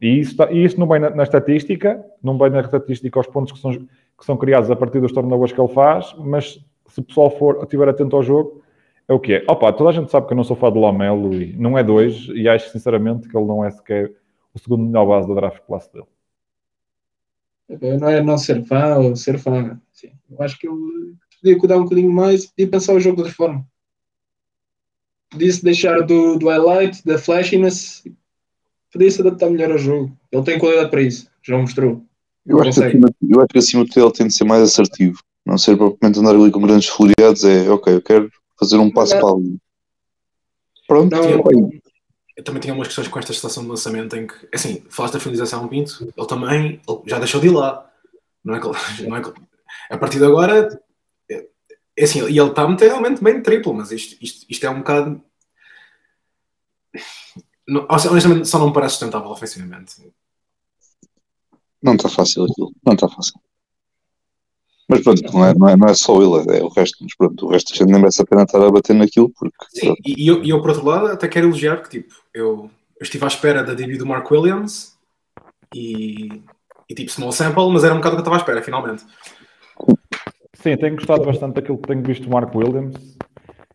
E 0.00 0.20
isso, 0.20 0.30
está- 0.30 0.50
e 0.52 0.64
isso 0.64 0.78
não 0.78 0.86
vem 0.86 1.00
na, 1.00 1.10
na 1.10 1.22
estatística, 1.24 2.04
não 2.22 2.38
vem 2.38 2.50
na 2.50 2.60
estatística 2.60 3.18
aos 3.18 3.26
pontos 3.26 3.52
que 3.52 3.58
são, 3.58 3.72
que 3.72 4.24
são 4.24 4.36
criados 4.36 4.70
a 4.70 4.76
partir 4.76 5.00
dos 5.00 5.10
turnovers 5.12 5.52
que 5.52 5.60
ele 5.60 5.72
faz, 5.72 6.14
mas 6.18 6.64
se 6.86 7.00
o 7.00 7.02
pessoal 7.02 7.30
for, 7.30 7.58
estiver 7.62 7.88
atento 7.88 8.14
ao 8.14 8.22
jogo, 8.22 8.62
é 9.08 9.12
o 9.12 9.18
que 9.18 9.34
é. 9.34 9.44
Opa, 9.48 9.72
toda 9.72 9.90
a 9.90 9.92
gente 9.92 10.10
sabe 10.10 10.28
que 10.28 10.32
eu 10.32 10.36
não 10.36 10.44
sou 10.44 10.54
fã 10.54 10.70
do 10.70 10.78
Lamelo 10.80 11.34
e 11.34 11.52
não 11.56 11.76
é 11.76 11.82
dois, 11.82 12.28
e 12.34 12.48
acho 12.48 12.70
sinceramente 12.70 13.28
que 13.28 13.36
ele 13.36 13.46
não 13.46 13.64
é 13.64 13.70
sequer 13.70 14.12
o 14.54 14.58
segundo 14.58 14.84
melhor 14.84 15.06
base 15.06 15.26
da 15.26 15.34
draft 15.34 15.60
classe 15.66 15.92
dele. 15.92 16.06
Não 17.98 18.08
é 18.08 18.22
não 18.22 18.38
ser 18.38 18.62
fã 18.64 18.96
ou 18.98 19.16
ser 19.16 19.38
fã. 19.38 19.80
Sim. 19.92 20.12
Eu 20.30 20.42
acho 20.42 20.58
que 20.58 20.68
ele 20.68 21.14
podia 21.42 21.58
cuidar 21.58 21.76
um 21.76 21.82
bocadinho 21.82 22.10
mais 22.12 22.50
e 22.56 22.66
pensar 22.66 22.94
o 22.94 23.00
jogo 23.00 23.16
de 23.16 23.22
outra 23.22 23.34
forma. 23.34 23.66
Podia-se 25.30 25.62
deixar 25.64 26.00
do, 26.02 26.38
do 26.38 26.48
highlight, 26.48 27.04
da 27.04 27.18
flashiness, 27.18 28.04
podia-se 28.92 29.20
adaptar 29.20 29.50
melhor 29.50 29.72
ao 29.72 29.78
jogo. 29.78 30.16
Ele 30.30 30.42
tem 30.44 30.58
qualidade 30.58 30.90
para 30.90 31.02
isso, 31.02 31.26
já 31.42 31.56
o 31.56 31.60
mostrou. 31.60 32.04
Eu 32.46 32.60
acho, 32.60 32.80
que 32.80 32.84
acima, 32.86 33.08
eu 33.28 33.38
acho 33.40 33.48
que 33.48 33.58
acima 33.58 33.84
de 33.84 33.90
tudo 33.90 34.06
ele 34.06 34.12
tem 34.12 34.26
de 34.26 34.34
ser 34.34 34.44
mais 34.44 34.62
assertivo. 34.62 35.18
Não 35.44 35.58
ser 35.58 35.76
propriamente 35.76 36.20
andar 36.20 36.34
ali 36.34 36.50
com 36.50 36.60
grandes 36.60 36.88
floreados. 36.88 37.44
É 37.44 37.68
ok, 37.70 37.94
eu 37.94 38.02
quero 38.02 38.30
fazer 38.58 38.76
um 38.78 38.90
passo 38.92 39.18
para 39.18 39.28
ali. 39.28 39.56
Pronto, 40.86 41.10
Não, 41.16 41.42
vai. 41.42 41.80
Eu 42.36 42.44
também 42.44 42.60
tinha 42.60 42.74
umas 42.74 42.88
questões 42.88 43.08
com 43.08 43.18
esta 43.18 43.32
estação 43.32 43.62
de 43.62 43.68
lançamento 43.70 44.16
em 44.16 44.26
que, 44.26 44.34
assim, 44.52 44.82
falaste 44.88 45.14
da 45.14 45.20
finalização 45.20 45.66
Pinto, 45.68 46.12
ele 46.16 46.26
também 46.26 46.80
ele 46.88 46.98
já 47.06 47.18
deixou 47.18 47.40
de 47.40 47.48
ir 47.48 47.50
lá. 47.50 47.88
Não 48.44 48.54
é 48.54 48.60
que, 48.60 48.66
não 49.06 49.16
é 49.16 49.22
que- 49.22 49.32
a 49.90 49.98
partir 49.98 50.18
de 50.18 50.24
agora, 50.24 50.80
é, 51.96 52.04
assim, 52.04 52.20
e 52.20 52.38
ele 52.38 52.48
está 52.48 52.62
a 52.62 52.68
meter 52.68 52.88
realmente 52.88 53.22
bem 53.22 53.36
de 53.36 53.42
triplo, 53.42 53.74
mas 53.74 53.90
isto, 53.90 54.16
isto, 54.22 54.46
isto 54.48 54.66
é 54.66 54.70
um 54.70 54.78
bocado. 54.78 55.22
Não, 57.66 57.86
honestamente, 57.88 58.48
só 58.48 58.58
não 58.58 58.68
me 58.68 58.72
parece 58.72 58.94
sustentável 58.94 59.30
ofensivamente. 59.30 59.94
Não 61.82 61.94
está 61.94 62.08
fácil 62.08 62.44
aquilo. 62.44 62.72
Não 62.84 62.94
está 62.94 63.08
fácil. 63.08 63.40
Mas 64.88 65.00
pronto, 65.02 65.22
não 65.32 65.44
é, 65.44 65.54
não 65.54 65.68
é, 65.68 65.76
não 65.76 65.88
é 65.88 65.94
só 65.94 66.16
ele, 66.20 66.58
é 66.58 66.62
o 66.62 66.68
resto. 66.68 66.98
Mas 67.00 67.14
pronto, 67.14 67.46
o 67.46 67.50
resto 67.50 67.72
a 67.72 67.76
gente 67.76 67.90
nem 67.90 68.00
merece 68.00 68.22
a 68.22 68.26
pena 68.26 68.42
estar 68.42 68.62
a 68.62 68.70
bater 68.70 68.94
naquilo 68.94 69.30
porque 69.30 69.56
Sim, 69.70 69.94
e, 70.04 70.24
e 70.24 70.28
eu, 70.28 70.44
e 70.44 70.50
eu, 70.50 70.60
por 70.60 70.70
outro 70.70 70.84
lado, 70.84 71.06
até 71.06 71.28
quero 71.28 71.46
elogiar 71.46 71.82
que, 71.82 71.88
tipo, 71.88 72.14
eu, 72.34 72.70
eu 72.98 73.02
estive 73.02 73.24
à 73.24 73.28
espera 73.28 73.64
da 73.64 73.74
debut 73.74 73.98
do 73.98 74.06
Mark 74.06 74.30
Williams 74.30 74.96
e, 75.74 76.42
e, 76.88 76.94
tipo, 76.94 77.10
small 77.10 77.32
sample, 77.32 77.70
mas 77.72 77.84
era 77.84 77.94
um 77.94 77.98
bocado 77.98 78.16
o 78.16 78.18
que 78.18 78.20
eu 78.20 78.32
estava 78.32 78.36
à 78.36 78.40
espera, 78.40 78.62
finalmente. 78.62 79.04
Sim, 80.62 80.76
tenho 80.76 80.94
gostado 80.94 81.24
bastante 81.24 81.54
daquilo 81.54 81.76
que 81.76 81.88
tenho 81.88 82.02
visto 82.04 82.22
do 82.22 82.30
Mark 82.30 82.54
Williams. 82.54 83.18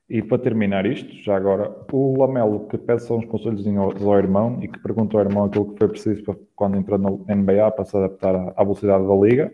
E 0.10 0.22
para 0.22 0.38
terminar 0.38 0.86
isto, 0.86 1.14
já 1.22 1.36
agora, 1.36 1.70
o 1.92 2.18
Lamelo 2.18 2.66
que 2.70 2.78
pede 2.78 3.04
só 3.04 3.18
uns 3.18 3.26
conselhos 3.26 3.68
ao, 3.68 4.18
irmão 4.18 4.58
e 4.62 4.70
que 4.70 4.80
pergunta 4.80 5.18
ao 5.18 5.24
irmão 5.26 5.44
aquilo 5.44 5.74
que 5.74 5.78
foi 5.80 5.90
preciso 5.90 6.24
para, 6.24 6.36
quando 6.56 6.78
entrou 6.78 6.98
na 6.98 7.36
NBA 7.36 7.72
para 7.72 7.84
se 7.84 7.98
adaptar 7.98 8.54
à, 8.56 8.64
velocidade 8.64 9.06
da 9.06 9.14
liga. 9.16 9.54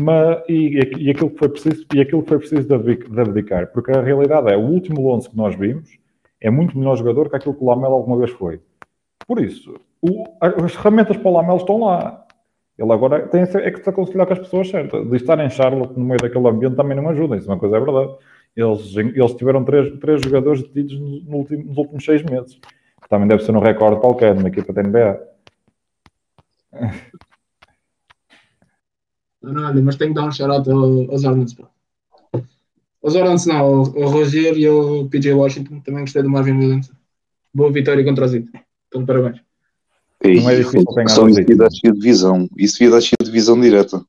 Mas, 0.00 0.44
e, 0.48 0.78
e 0.98 1.10
aquilo 1.10 1.30
que 1.30 1.38
foi 1.38 1.48
preciso, 1.48 1.84
e 1.92 2.00
aquilo 2.00 2.22
que 2.22 2.28
foi 2.28 2.38
preciso 2.38 2.68
de 2.68 2.74
abdi- 2.74 3.08
de 3.10 3.20
abdicar, 3.20 3.72
porque 3.72 3.90
a 3.90 4.00
realidade 4.00 4.52
é, 4.52 4.56
o 4.56 4.60
último 4.60 5.00
Lonzo 5.02 5.30
que 5.30 5.36
nós 5.36 5.56
vimos 5.56 5.98
é 6.40 6.50
muito 6.50 6.78
melhor 6.78 6.96
jogador 6.96 7.28
que 7.28 7.34
aquilo 7.34 7.54
que 7.54 7.64
o 7.64 7.66
Lamelo 7.66 7.94
alguma 7.94 8.16
vez 8.16 8.30
foi. 8.30 8.60
Por 9.26 9.40
isso, 9.40 9.74
o- 10.00 10.24
as 10.40 10.72
ferramentas 10.72 11.16
para 11.16 11.28
o 11.28 11.34
Lamelo 11.34 11.56
estão 11.56 11.80
lá. 11.80 12.23
Ele 12.76 12.92
agora 12.92 13.26
tem, 13.28 13.42
é 13.42 13.70
que 13.70 13.82
se 13.82 13.88
aconselhar 13.88 14.26
com 14.26 14.32
as 14.32 14.38
pessoas 14.40 14.68
certas. 14.68 15.08
De 15.08 15.16
estar 15.16 15.38
em 15.38 15.48
Charlotte 15.50 15.96
no 15.98 16.04
meio 16.04 16.20
daquele 16.20 16.48
ambiente 16.48 16.74
também 16.76 16.96
não 16.96 17.08
ajuda, 17.08 17.36
isso 17.36 17.48
é 17.48 17.52
uma 17.54 17.58
coisa 17.60 17.76
é 17.76 17.80
verdade. 17.80 18.16
Eles, 18.56 18.96
eles 18.96 19.34
tiveram 19.34 19.64
três, 19.64 19.98
três 20.00 20.20
jogadores 20.22 20.62
detidos 20.62 20.98
no- 21.24 21.36
último- 21.36 21.64
nos 21.64 21.76
últimos 21.76 22.04
seis 22.04 22.22
meses. 22.22 22.58
Também 23.08 23.28
deve 23.28 23.44
ser 23.44 23.54
um 23.54 23.60
recorde 23.60 24.00
qualquer 24.00 24.34
numa 24.34 24.48
equipa 24.48 24.72
da 24.72 24.82
NBA. 24.82 25.20
Não, 29.42 29.66
olha, 29.68 29.82
mas 29.82 29.96
tenho 29.96 30.10
que 30.10 30.20
dar 30.20 30.26
um 30.26 30.32
shout-out 30.32 30.68
ao- 30.70 31.10
aos 31.12 31.24
Hornets. 31.24 31.56
Aos 33.02 33.14
Hornets 33.14 33.46
não, 33.46 33.56
ao 33.58 33.84
Roger 34.08 34.56
e 34.56 34.66
ao 34.66 35.06
PJ 35.08 35.32
Washington. 35.34 35.80
Também 35.80 36.00
gostei 36.00 36.22
do 36.22 36.30
Marvin 36.30 36.52
Williams. 36.58 36.90
Boa 37.52 37.70
vitória 37.70 38.02
contra 38.04 38.24
os 38.24 38.34
Heat. 38.34 38.48
Então, 38.88 39.04
parabéns. 39.04 39.40
Não 40.24 40.50
é 40.50 40.56
difícil 40.56 40.84
ganhar 40.84 41.08
só 41.08 41.26
isso 41.28 41.40
devia 41.40 41.56
dar 41.56 41.64
equipes. 41.66 41.80
cheia 41.80 41.92
de 41.92 41.98
divisão. 42.00 42.48
Isso 42.56 42.78
devia 42.78 42.90
dar 42.90 43.00
cheia 43.00 43.16
de 43.20 43.26
divisão 43.26 43.60
direta. 43.60 44.04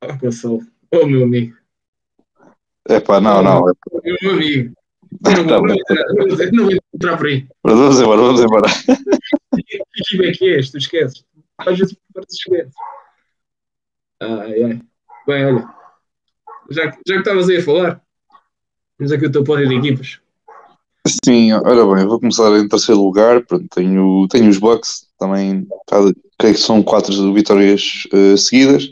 Ah, 0.00 0.12
Gonçalo. 0.16 0.60
Oh, 0.92 1.06
meu 1.06 1.24
amigo. 1.24 1.56
É 2.88 2.98
pá, 3.00 3.20
não, 3.20 3.42
não. 3.42 3.68
É, 3.68 3.72
Meu 4.22 4.32
amigo. 4.32 4.74
Não, 5.22 5.46
Tá 5.46 5.58
vou, 5.58 5.66
não, 5.68 5.74
vou 5.74 5.76
entrar, 5.76 6.04
não 6.08 6.26
vou- 6.36 6.52
não 6.52 6.64
vou 6.64 6.74
entrar 6.94 7.16
por 7.18 7.26
aí. 7.26 7.46
vamos 7.62 8.00
embora, 8.00 8.20
vamos 8.20 8.40
embora. 8.40 8.66
Que 9.54 9.82
equipe 10.00 10.26
é 10.26 10.32
que 10.32 10.54
és? 10.54 10.70
Tu 10.70 10.78
esqueces. 10.78 11.24
Às 11.58 11.78
vezes 11.78 11.96
parece 12.14 12.34
esqueces. 12.36 12.74
Ai, 14.20 14.62
ai. 14.64 14.80
Bem, 15.26 15.44
olha. 15.46 15.68
Já, 16.70 16.90
que- 16.90 16.98
já 17.06 17.14
que 17.14 17.20
estavas 17.20 17.48
aí 17.48 17.58
a 17.58 17.62
falar, 17.62 18.02
temos 18.96 19.12
aqui 19.12 19.26
o 19.26 19.32
teu 19.32 19.44
pódio 19.44 19.68
de 19.68 19.74
equipas. 19.76 20.20
Sim, 21.06 21.52
ora 21.52 21.84
bem, 21.94 22.06
vou 22.06 22.20
começar 22.20 22.56
em 22.56 22.68
terceiro 22.68 23.02
lugar. 23.02 23.44
Pronto, 23.44 23.66
tenho, 23.74 24.26
tenho 24.28 24.48
os 24.48 24.58
Bucks, 24.58 25.06
também 25.18 25.66
creio 26.38 26.54
que 26.54 26.60
são 26.60 26.82
quatro 26.82 27.32
vitórias 27.32 28.04
eh, 28.12 28.36
seguidas. 28.36 28.88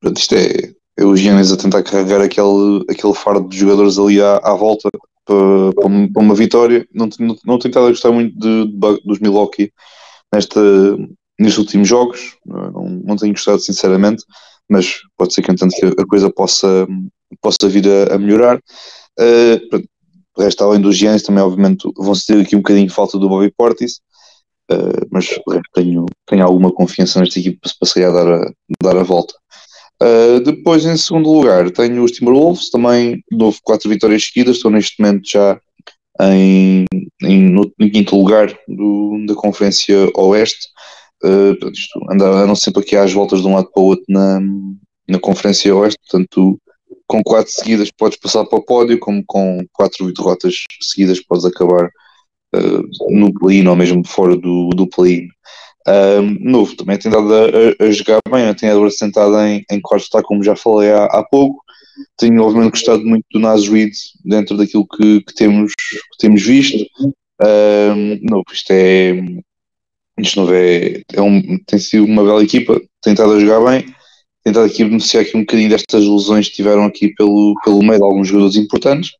Pronto, 0.00 0.18
isto 0.18 0.34
é, 0.34 0.72
é 0.96 1.04
o 1.04 1.14
Giannis 1.14 1.52
a 1.52 1.56
tentar 1.56 1.82
carregar 1.82 2.22
aquele, 2.22 2.84
aquele 2.88 3.14
fardo 3.14 3.48
de 3.48 3.58
jogadores 3.58 3.98
ali 3.98 4.20
à, 4.20 4.38
à 4.38 4.54
volta 4.54 4.88
para, 5.26 5.72
para 5.74 6.22
uma, 6.22 6.34
vitória. 6.34 6.86
Não, 6.92 7.08
não, 7.18 7.36
não 7.44 7.58
tenho 7.58 7.70
estado 7.70 7.86
a 7.86 7.90
gostar 7.90 8.12
muito 8.12 8.38
de, 8.38 8.66
de 8.66 9.02
dos 9.04 9.18
Milwaukee 9.20 9.72
nesta, 10.32 10.60
nestes 11.38 11.58
últimos 11.58 11.86
jogos, 11.88 12.36
não, 12.46 12.88
não 13.04 13.16
tenho 13.16 13.34
gostado 13.34 13.60
sinceramente. 13.60 14.24
mas 14.68 15.00
pode 15.18 15.34
ser 15.34 15.42
que 15.42 15.52
entanto 15.52 15.74
a 15.98 16.06
coisa 16.06 16.32
possa, 16.32 16.86
possa 17.42 17.68
vir 17.68 17.86
a, 17.88 18.14
a 18.14 18.18
melhorar. 18.18 18.58
Uh, 19.20 19.82
o 20.36 20.42
resto, 20.42 20.64
além 20.64 20.80
dos 20.80 20.96
Giants, 20.96 21.22
também 21.22 21.42
obviamente 21.42 21.88
vão 21.96 22.14
ter 22.26 22.40
aqui 22.40 22.56
um 22.56 22.60
bocadinho 22.60 22.86
de 22.86 22.94
falta 22.94 23.18
do 23.18 23.28
Bobby 23.28 23.52
Portis, 23.56 24.00
uh, 24.70 25.06
mas 25.10 25.28
tenho, 25.74 26.06
tenho 26.26 26.44
alguma 26.44 26.72
confiança 26.72 27.20
nesta 27.20 27.38
equipe 27.38 27.58
para 27.60 27.88
se 27.88 28.00
dar 28.00 28.26
a, 28.26 28.52
dar 28.82 28.96
a 28.96 29.02
volta. 29.02 29.34
Uh, 30.02 30.40
depois, 30.40 30.84
em 30.84 30.96
segundo 30.96 31.30
lugar, 31.30 31.70
tenho 31.70 32.02
os 32.02 32.12
Timberwolves, 32.12 32.70
também 32.70 33.22
novo 33.30 33.58
quatro 33.62 33.88
vitórias 33.88 34.24
seguidas, 34.24 34.56
estou 34.56 34.70
neste 34.70 35.00
momento 35.00 35.28
já 35.28 35.60
em, 36.20 36.84
em, 37.22 37.50
no, 37.50 37.70
quinto 37.78 38.16
lugar 38.16 38.52
do, 38.66 39.24
da 39.26 39.34
Conferência 39.34 40.10
Oeste. 40.16 40.68
Uh, 41.22 41.52
isto, 41.70 42.00
andam, 42.10 42.32
andam 42.32 42.56
sempre 42.56 42.82
aqui 42.82 42.96
às 42.96 43.12
voltas 43.12 43.42
de 43.42 43.46
um 43.46 43.54
lado 43.54 43.70
para 43.72 43.82
o 43.82 43.86
outro 43.86 44.04
na, 44.08 44.40
na 45.08 45.20
Conferência 45.20 45.74
Oeste, 45.74 46.00
portanto, 46.10 46.58
com 47.06 47.22
quatro 47.22 47.52
seguidas 47.52 47.90
podes 47.90 48.18
passar 48.18 48.44
para 48.44 48.58
o 48.58 48.64
pódio, 48.64 48.98
como 48.98 49.22
com 49.26 49.64
quatro 49.72 50.12
derrotas 50.12 50.54
seguidas 50.80 51.20
podes 51.20 51.44
acabar 51.44 51.86
uh, 52.54 53.10
no 53.10 53.32
play-in 53.32 53.66
ou 53.66 53.76
mesmo 53.76 54.06
fora 54.06 54.36
do, 54.36 54.70
do 54.70 54.86
play-in. 54.88 55.28
Um, 55.86 56.38
novo, 56.40 56.76
também 56.76 56.96
tem 56.96 57.10
dado 57.10 57.34
a, 57.34 57.84
a, 57.84 57.90
jogar 57.90 58.20
bem, 58.30 58.54
tem 58.54 58.68
Edwards 58.68 58.98
sentado 58.98 59.36
em, 59.40 59.64
em 59.70 59.80
quarto 59.80 60.04
está, 60.04 60.22
como 60.22 60.44
já 60.44 60.54
falei 60.54 60.90
há, 60.92 61.06
há 61.06 61.24
pouco. 61.24 61.62
Tenho 62.16 62.42
obviamente 62.42 62.72
gostado 62.72 63.04
muito 63.04 63.24
do 63.32 63.40
Nas 63.40 63.68
Reed 63.68 63.92
dentro 64.24 64.56
daquilo 64.56 64.86
que, 64.86 65.22
que 65.22 65.34
temos, 65.34 65.72
que 65.74 66.18
temos 66.18 66.42
visto. 66.42 66.86
Um, 67.42 68.18
novo, 68.22 68.44
isto 68.52 68.70
é 68.70 69.14
isto 70.18 70.40
novo 70.40 70.54
é, 70.54 71.02
é 71.12 71.20
um, 71.20 71.58
tem 71.66 71.78
sido 71.78 72.04
uma 72.04 72.22
bela 72.22 72.42
equipa, 72.42 72.80
tem 73.02 73.12
estado 73.12 73.32
a 73.32 73.40
jogar 73.40 73.60
bem, 73.70 73.94
estado 74.50 74.66
aqui 74.66 74.84
beneficiar 74.84 75.22
aqui 75.22 75.36
um 75.36 75.40
bocadinho 75.40 75.70
destas 75.70 76.04
lesões 76.04 76.48
que 76.48 76.56
tiveram 76.56 76.84
aqui 76.84 77.14
pelo, 77.14 77.54
pelo 77.64 77.82
meio 77.82 77.98
de 77.98 78.04
alguns 78.04 78.28
jogadores 78.28 78.56
importantes. 78.56 79.10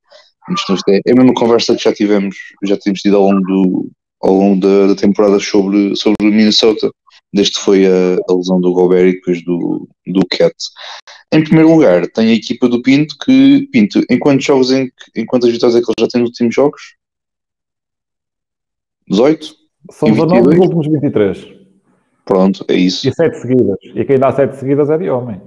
Isto, 0.51 0.77
é, 0.89 1.01
é 1.07 1.13
a 1.13 1.15
mesma 1.15 1.35
conversa 1.35 1.77
que 1.77 1.85
já 1.85 1.93
tivemos, 1.93 2.37
já 2.65 2.77
temos 2.77 3.01
tido 3.01 3.17
ao 3.17 3.23
longo 3.23 3.41
do, 3.41 3.91
ao 4.21 4.35
longo 4.35 4.61
da, 4.61 4.89
da 4.89 4.95
temporada 4.95 5.39
sobre, 5.39 5.95
sobre 5.95 6.31
Minnesota, 6.31 6.91
desde 7.33 7.59
foi 7.59 7.87
a, 7.87 8.17
a 8.29 8.35
lesão 8.35 8.61
do 8.61 8.73
Gobert 8.73 9.09
e 9.09 9.13
depois 9.13 9.45
do, 9.45 9.89
do 10.07 10.27
Cat. 10.27 10.55
Em 11.33 11.43
primeiro 11.43 11.73
lugar, 11.73 12.07
tem 12.09 12.31
a 12.31 12.35
equipa 12.35 12.69
do 12.69 12.83
Pinto, 12.83 13.17
que 13.25 13.69
Pinto, 13.73 14.03
em 14.11 14.19
quantos 14.19 14.45
jogos, 14.45 14.71
em, 14.73 14.91
em 15.17 15.25
quantas 15.25 15.51
vitórias 15.51 15.77
é 15.77 15.81
que 15.81 15.87
ele 15.89 16.05
já 16.05 16.09
tem 16.09 16.21
nos 16.21 16.31
últimos 16.31 16.55
jogos? 16.55 16.97
18? 19.09 19.55
São 19.91 20.11
19 20.11 20.43
dos 20.43 20.59
últimos 20.59 20.87
23. 20.89 21.62
Pronto, 22.25 22.65
é 22.69 22.75
isso. 22.75 23.09
E 23.09 23.13
7 23.13 23.37
seguidas. 23.41 23.77
E 23.83 24.05
quem 24.05 24.19
dá 24.19 24.33
7 24.33 24.57
seguidas 24.57 24.91
é 24.91 24.99
de 24.99 25.11
homem. 25.11 25.41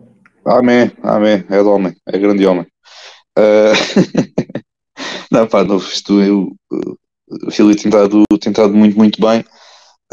Amém, 0.45 0.91
amém, 1.01 1.43
é 1.49 1.61
de 1.61 1.67
homem, 1.67 1.95
é 2.05 2.17
grande 2.17 2.45
homem. 2.45 2.67
Uh... 3.37 3.73
não, 5.31 5.47
pá, 5.47 5.63
não, 5.63 5.77
isto 5.77 6.21
eu, 6.21 6.51
o 7.29 7.51
Filipe 7.51 7.81
tem 7.81 7.89
estado, 7.89 8.23
tem 8.39 8.51
estado 8.51 8.73
muito, 8.73 8.97
muito 8.97 9.19
bem. 9.19 9.43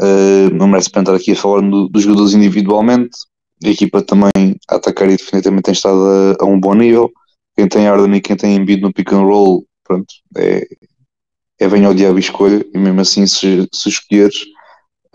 Uh, 0.01 0.49
não 0.53 0.67
merece 0.67 0.89
para 0.89 1.01
estar 1.01 1.15
aqui 1.15 1.33
a 1.33 1.35
falar 1.35 1.61
do, 1.61 1.87
dos 1.87 2.03
jogadores 2.03 2.33
individualmente. 2.33 3.15
A 3.63 3.69
equipa 3.69 4.01
também 4.01 4.57
a 4.69 4.75
atacar 4.75 5.07
e 5.07 5.15
definitivamente 5.17 5.65
tem 5.65 5.73
estado 5.73 6.35
a, 6.39 6.43
a 6.43 6.45
um 6.45 6.59
bom 6.59 6.73
nível. 6.73 7.11
Quem 7.55 7.67
tem 7.67 7.87
Arden 7.87 8.15
e 8.15 8.21
quem 8.21 8.35
tem 8.35 8.55
Embiid 8.55 8.81
no 8.81 8.91
pick 8.91 9.13
and 9.13 9.21
roll, 9.21 9.65
pronto, 9.83 10.07
é, 10.35 10.67
é 11.59 11.67
venha 11.67 11.87
ao 11.87 11.93
diabo 11.93 12.17
e 12.17 12.21
escolha. 12.21 12.65
E 12.73 12.77
mesmo 12.77 13.01
assim, 13.01 13.27
se, 13.27 13.67
se 13.71 13.89
escolheres, 13.89 14.43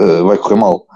uh, 0.01 0.25
vai 0.25 0.39
correr 0.39 0.57
mal. 0.57 0.87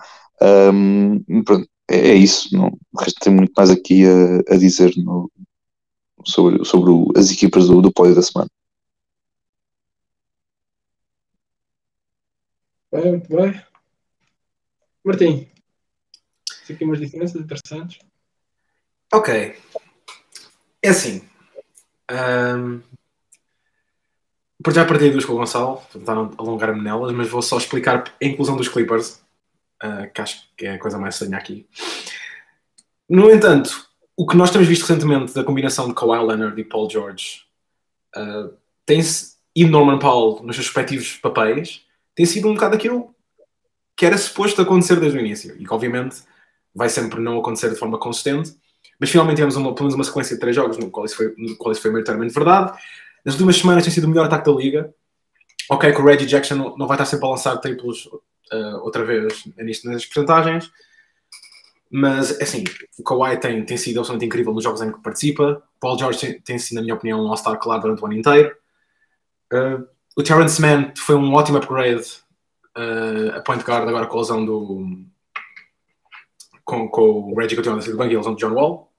Um, 0.42 1.42
pronto, 1.44 1.68
é, 1.88 2.10
é, 2.10 2.14
isso. 2.14 2.54
Não, 2.56 2.76
tem 3.20 3.32
muito 3.32 3.52
mais 3.56 3.70
aqui 3.70 4.04
a, 4.06 4.54
a 4.54 4.56
dizer 4.56 4.92
no, 4.96 5.30
sobre, 6.24 6.64
sobre 6.64 6.90
o, 6.90 7.12
as 7.16 7.30
equipas 7.30 7.68
do, 7.68 7.80
do 7.80 7.92
pódio 7.92 8.14
da 8.14 8.22
semana. 8.22 8.48
Bem, 12.90 13.10
muito 13.10 13.28
bem. 13.28 13.62
Martim, 15.04 15.48
tem 16.66 16.76
aqui 16.76 16.84
umas 16.84 17.00
diferenças 17.00 17.40
interessantes. 17.40 17.98
Ok. 19.12 19.56
É 20.82 20.88
assim. 20.88 21.22
Um, 22.10 22.82
por 24.62 24.72
já 24.72 24.84
partilhei 24.84 25.10
duas 25.10 25.24
com 25.24 25.32
o 25.32 25.36
Gonçalo, 25.36 25.82
tentar 25.92 26.12
alongar-me 26.12 26.82
nelas, 26.82 27.12
mas 27.12 27.28
vou 27.28 27.42
só 27.42 27.56
explicar 27.56 28.04
a 28.20 28.24
inclusão 28.24 28.56
dos 28.56 28.68
Clippers, 28.68 29.21
uh, 29.82 30.12
que 30.12 30.20
acho 30.20 30.48
que 30.56 30.66
é 30.66 30.74
a 30.74 30.78
coisa 30.78 30.98
mais 30.98 31.14
estranha 31.14 31.36
aqui. 31.36 31.66
No 33.08 33.30
entanto, 33.30 33.86
o 34.16 34.26
que 34.26 34.36
nós 34.36 34.50
temos 34.50 34.68
visto 34.68 34.82
recentemente 34.82 35.34
da 35.34 35.44
combinação 35.44 35.88
de 35.88 35.94
Kawhi 35.94 36.26
Leonard 36.26 36.60
e 36.60 36.64
Paul 36.64 36.88
George 36.88 37.42
uh, 38.16 38.54
tem-se 38.86 39.32
e 39.54 39.64
Norman 39.64 39.98
Powell 39.98 40.42
nos 40.42 40.56
seus 40.56 40.66
respectivos 40.68 41.16
papéis 41.16 41.84
tem 42.14 42.24
sido 42.24 42.48
um 42.48 42.54
bocado 42.54 42.74
aquilo 42.74 43.14
que 43.96 44.06
era 44.06 44.16
suposto 44.16 44.62
acontecer 44.62 44.98
desde 44.98 45.18
o 45.18 45.20
início 45.20 45.54
e 45.58 45.64
que 45.64 45.72
obviamente 45.72 46.22
vai 46.74 46.88
sempre 46.88 47.20
não 47.20 47.38
acontecer 47.38 47.68
de 47.68 47.76
forma 47.76 47.98
consistente, 47.98 48.54
mas 48.98 49.10
finalmente 49.10 49.36
tivemos 49.36 49.56
uma, 49.56 49.74
pelo 49.74 49.84
menos 49.84 49.94
uma 49.94 50.04
sequência 50.04 50.34
de 50.34 50.40
três 50.40 50.56
jogos 50.56 50.78
no 50.78 50.90
qual 50.90 51.04
isso 51.04 51.16
foi, 51.16 51.34
no 51.36 51.56
qual 51.56 51.72
isso 51.72 51.82
foi 51.82 51.92
verdade. 51.92 52.72
Nas 53.24 53.34
últimas 53.34 53.56
semanas 53.56 53.84
tem 53.84 53.92
sido 53.92 54.04
o 54.04 54.08
melhor 54.08 54.26
ataque 54.26 54.50
da 54.50 54.56
liga. 54.56 54.94
Ok, 55.70 55.92
que 55.92 56.00
o 56.00 56.04
Reggie 56.04 56.26
Jackson 56.26 56.54
não, 56.54 56.76
não 56.76 56.86
vai 56.86 56.96
estar 56.96 57.06
sempre 57.06 57.26
a 57.26 57.30
lançar 57.30 57.56
triplos 57.58 58.08
uh, 58.52 58.76
outra 58.82 59.04
vez 59.04 59.44
nisto, 59.58 59.88
nas 59.88 60.04
porcentagens, 60.04 60.70
mas 61.90 62.40
assim, 62.40 62.64
o 62.98 63.02
Kawhi 63.02 63.38
tem, 63.38 63.64
tem 63.64 63.76
sido 63.76 63.98
absolutamente 63.98 64.26
incrível 64.26 64.54
nos 64.54 64.64
jogos 64.64 64.80
em 64.80 64.90
que 64.90 65.02
participa. 65.02 65.62
Paul 65.78 65.98
George 65.98 66.18
tem, 66.18 66.40
tem 66.40 66.58
sido, 66.58 66.76
na 66.76 66.82
minha 66.82 66.94
opinião, 66.94 67.20
um 67.20 67.28
All-Star 67.28 67.58
claro 67.58 67.82
durante 67.82 68.02
o 68.02 68.06
ano 68.06 68.14
inteiro. 68.14 68.56
Uh, 69.52 69.86
o 70.16 70.22
Terrence 70.22 70.60
Mann 70.60 70.92
foi 70.96 71.16
um 71.16 71.34
ótimo 71.34 71.58
upgrade 71.58 72.06
uh, 72.76 73.36
a 73.36 73.40
point 73.42 73.62
guard 73.62 73.88
agora 73.88 74.06
com 74.06 74.16
a 74.16 74.20
lesão 74.20 74.44
do. 74.44 75.04
com, 76.64 76.88
com 76.88 77.02
o 77.02 77.34
Reggie 77.38 77.56
banco 77.56 77.72
e 78.10 78.14
a 78.14 78.18
lesão 78.18 78.34
do 78.34 78.38
John 78.38 78.54
Wall. 78.54 78.92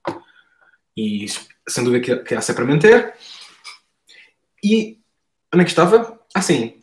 E 0.95 1.25
sem 1.67 1.83
dúvida 1.83 2.03
que, 2.03 2.23
que 2.23 2.35
há 2.35 2.41
sempre 2.41 2.63
a 2.63 2.67
manter. 2.67 3.15
E 4.63 4.99
onde 5.51 5.61
é 5.61 5.65
que 5.65 5.71
estava? 5.71 6.19
Assim. 6.33 6.82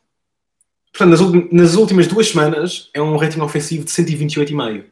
Portanto, 0.92 1.48
nas, 1.52 1.76
últimas 1.76 2.06
duas 2.06 2.28
semanas 2.28 2.90
é 2.92 3.00
um 3.00 3.16
rating 3.16 3.40
ofensivo 3.40 3.84
de 3.84 3.90
128,5. 3.90 4.84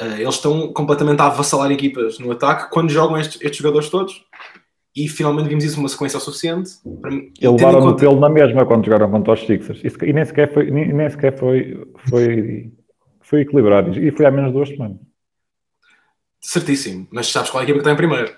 Uh, 0.00 0.04
eles 0.18 0.34
estão 0.34 0.72
completamente 0.72 1.20
a 1.20 1.26
avassalar 1.26 1.70
equipas 1.70 2.18
no 2.18 2.32
ataque 2.32 2.70
quando 2.70 2.90
jogam 2.90 3.18
estes, 3.18 3.40
estes 3.40 3.58
jogadores 3.58 3.90
todos 3.90 4.24
e 4.94 5.08
finalmente 5.08 5.48
vimos 5.48 5.64
isso 5.64 5.80
uma 5.80 5.88
sequência 5.88 6.20
suficiente. 6.20 6.72
Para, 7.00 7.14
e 7.14 7.48
levaram 7.48 7.80
no 7.80 7.96
pelo 7.96 8.20
na 8.20 8.28
mesma 8.28 8.66
quando 8.66 8.84
jogaram 8.84 9.10
contra 9.10 9.32
os 9.32 9.40
Sixers. 9.40 9.82
Isso, 9.82 10.04
e 10.04 10.12
nem 10.12 10.24
sequer, 10.24 10.52
foi, 10.52 10.70
nem, 10.70 10.92
nem 10.92 11.08
sequer 11.08 11.38
foi, 11.38 11.82
foi, 12.08 12.70
foi 13.20 13.40
equilibrado. 13.40 13.98
E 13.98 14.10
foi 14.10 14.26
há 14.26 14.30
menos 14.30 14.50
de 14.50 14.56
duas 14.56 14.68
semanas. 14.68 14.98
Certíssimo. 16.40 17.08
Mas 17.10 17.28
sabes 17.28 17.50
qual 17.50 17.62
é 17.62 17.62
a 17.62 17.68
equipa 17.68 17.78
que 17.78 17.88
está 17.88 17.92
em 17.92 17.96
primeiro? 17.96 18.34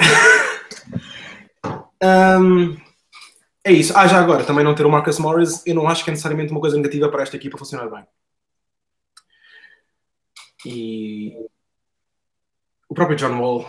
um, 2.40 2.76
é 3.68 3.72
isso. 3.72 3.96
Ah, 3.96 4.06
já 4.06 4.18
agora, 4.20 4.44
também 4.44 4.64
não 4.64 4.74
ter 4.74 4.86
o 4.86 4.90
Marcus 4.90 5.18
Morris, 5.18 5.62
eu 5.66 5.74
não 5.74 5.88
acho 5.88 6.04
que 6.04 6.10
é 6.10 6.12
necessariamente 6.12 6.50
uma 6.52 6.60
coisa 6.60 6.76
negativa 6.76 7.08
para 7.10 7.22
esta 7.22 7.36
equipa 7.36 7.58
funcionar 7.58 7.88
bem. 7.88 8.04
E 10.64 11.32
o 12.88 12.94
próprio 12.94 13.16
John 13.16 13.38
Wall 13.40 13.66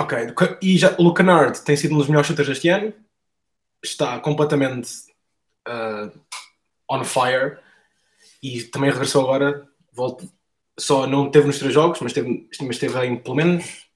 Ok, 0.00 0.16
e 0.62 0.78
já, 0.78 0.94
o 0.96 1.02
Luke 1.02 1.16
Kennard 1.16 1.60
tem 1.62 1.76
sido 1.76 1.94
um 1.94 1.98
dos 1.98 2.06
melhores 2.06 2.28
shooters 2.28 2.46
deste 2.46 2.68
ano, 2.68 2.94
está 3.82 4.20
completamente 4.20 4.88
uh, 5.66 6.16
on 6.88 7.02
fire 7.02 7.58
e 8.40 8.62
também 8.62 8.90
regressou 8.90 9.22
agora. 9.24 9.68
Volto, 9.92 10.30
só 10.78 11.04
não 11.04 11.28
teve 11.30 11.48
nos 11.48 11.58
três 11.58 11.74
jogos, 11.74 12.00
mas 12.00 12.12
teve, 12.12 12.48
mas 12.62 12.78
teve 12.78 13.04
em 13.06 13.16
pelo 13.16 13.34
menos. 13.34 13.88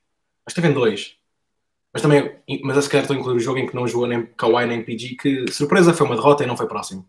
Mas 0.44 0.54
teve 0.54 0.68
em 0.68 0.72
dois. 0.72 1.16
Mas 1.92 2.00
também, 2.00 2.38
mas 2.62 2.78
a 2.78 2.82
sequer 2.82 3.02
estou 3.02 3.14
a 3.14 3.18
incluir 3.18 3.36
o 3.36 3.40
jogo 3.40 3.58
em 3.58 3.66
que 3.66 3.74
não 3.74 3.86
jogou 3.86 4.06
nem 4.06 4.24
Kawhi 4.24 4.66
nem 4.66 4.82
PG, 4.82 5.16
que 5.16 5.52
surpresa 5.52 5.92
foi 5.92 6.06
uma 6.06 6.16
derrota 6.16 6.42
e 6.42 6.46
não 6.46 6.56
foi 6.56 6.66
próximo. 6.66 7.06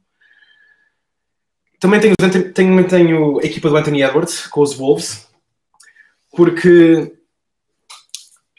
Também 1.79 1.99
tenho, 1.99 2.15
tenho, 2.53 2.87
tenho 2.87 3.39
a 3.39 3.43
equipa 3.43 3.69
do 3.69 3.77
Anthony 3.77 4.03
Edwards 4.03 4.47
com 4.47 4.61
os 4.61 4.73
Wolves, 4.73 5.29
porque 6.35 7.15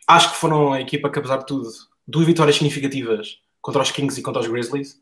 acho 0.06 0.30
que 0.32 0.36
foram 0.36 0.72
a 0.72 0.80
equipa 0.80 1.10
que, 1.10 1.18
apesar 1.18 1.38
de 1.38 1.46
tudo, 1.46 1.68
duas 2.06 2.26
vitórias 2.26 2.56
significativas 2.56 3.38
contra 3.60 3.82
os 3.82 3.90
Kings 3.90 4.18
e 4.18 4.22
contra 4.22 4.42
os 4.42 4.48
Grizzlies, 4.48 5.00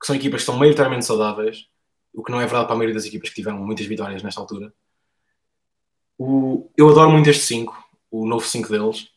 que 0.00 0.06
são 0.06 0.14
equipas 0.14 0.42
que 0.42 0.46
são 0.46 0.56
maioritariamente 0.56 1.04
saudáveis, 1.04 1.66
o 2.14 2.22
que 2.22 2.30
não 2.30 2.40
é 2.40 2.46
verdade 2.46 2.66
para 2.66 2.74
a 2.74 2.76
maioria 2.76 2.94
das 2.94 3.04
equipas 3.04 3.28
que 3.28 3.34
tiveram 3.34 3.58
muitas 3.58 3.86
vitórias 3.86 4.22
nesta 4.22 4.40
altura. 4.40 4.72
O, 6.18 6.70
eu 6.76 6.88
adoro 6.88 7.10
muito 7.10 7.28
este 7.28 7.42
5, 7.42 7.76
o 8.10 8.26
novo 8.26 8.46
5 8.46 8.68
deles. 8.68 9.08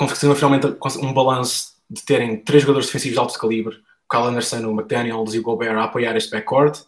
Conseguiram 0.00 0.34
finalmente 0.34 0.66
um 1.02 1.12
balanço 1.12 1.74
de 1.90 2.02
terem 2.02 2.42
três 2.42 2.62
jogadores 2.62 2.86
defensivos 2.86 3.14
de 3.14 3.18
alto 3.18 3.38
calibre, 3.38 3.76
o 3.76 4.08
Kyle 4.10 4.28
Anderson, 4.28 4.66
o 4.66 4.72
McDaniels 4.72 5.34
e 5.34 5.38
o 5.38 5.42
Gobert 5.42 5.76
a 5.76 5.84
apoiar 5.84 6.16
este 6.16 6.30
backcourt. 6.30 6.84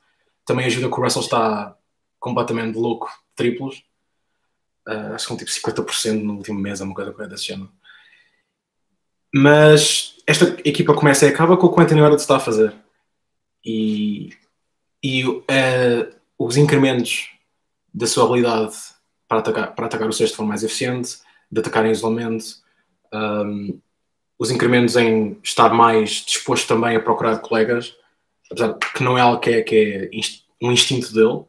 Também 0.46 0.64
ajuda 0.64 0.88
que 0.88 0.98
o 0.98 1.02
Russell 1.02 1.20
está 1.20 1.76
completamente 2.18 2.78
louco 2.78 3.10
triplos. 3.36 3.84
Uh, 4.88 5.12
acho 5.12 5.26
que 5.26 5.28
são 5.28 5.36
tipo 5.36 5.50
50% 5.50 6.22
no 6.22 6.36
último 6.36 6.58
mês, 6.58 6.80
uma 6.80 6.94
coisa 6.94 7.12
desse 7.28 7.48
género. 7.48 7.70
Mas 9.34 10.16
esta 10.26 10.46
equipa 10.64 10.94
começa 10.94 11.26
e 11.26 11.28
acaba 11.28 11.58
com 11.58 11.66
o 11.66 11.74
que 11.74 11.80
o 11.80 11.82
Anthony 11.82 12.00
Edwards 12.00 12.22
está 12.22 12.36
a 12.36 12.40
fazer. 12.40 12.74
E, 13.62 14.30
e 15.02 15.26
uh, 15.26 16.14
os 16.38 16.56
incrementos 16.56 17.28
da 17.92 18.06
sua 18.06 18.24
habilidade 18.24 18.74
para 19.28 19.40
atacar, 19.40 19.74
para 19.74 19.84
atacar 19.84 20.08
o 20.08 20.12
sexto 20.14 20.32
de 20.32 20.36
forma 20.38 20.48
mais 20.48 20.64
eficiente, 20.64 21.18
de 21.50 21.60
atacar 21.60 21.84
em 21.84 21.90
isolamento, 21.90 22.62
um, 23.12 23.80
os 24.38 24.50
incrementos 24.50 24.96
em 24.96 25.38
estar 25.42 25.72
mais 25.72 26.10
disposto 26.10 26.66
também 26.66 26.96
a 26.96 27.00
procurar 27.00 27.38
colegas, 27.38 27.94
apesar 28.50 28.74
que 28.74 29.02
não 29.02 29.16
é 29.16 29.20
algo 29.20 29.40
que 29.40 29.50
é, 29.50 29.62
que 29.62 30.10
é 30.12 30.66
um 30.66 30.72
instinto 30.72 31.12
dele. 31.12 31.44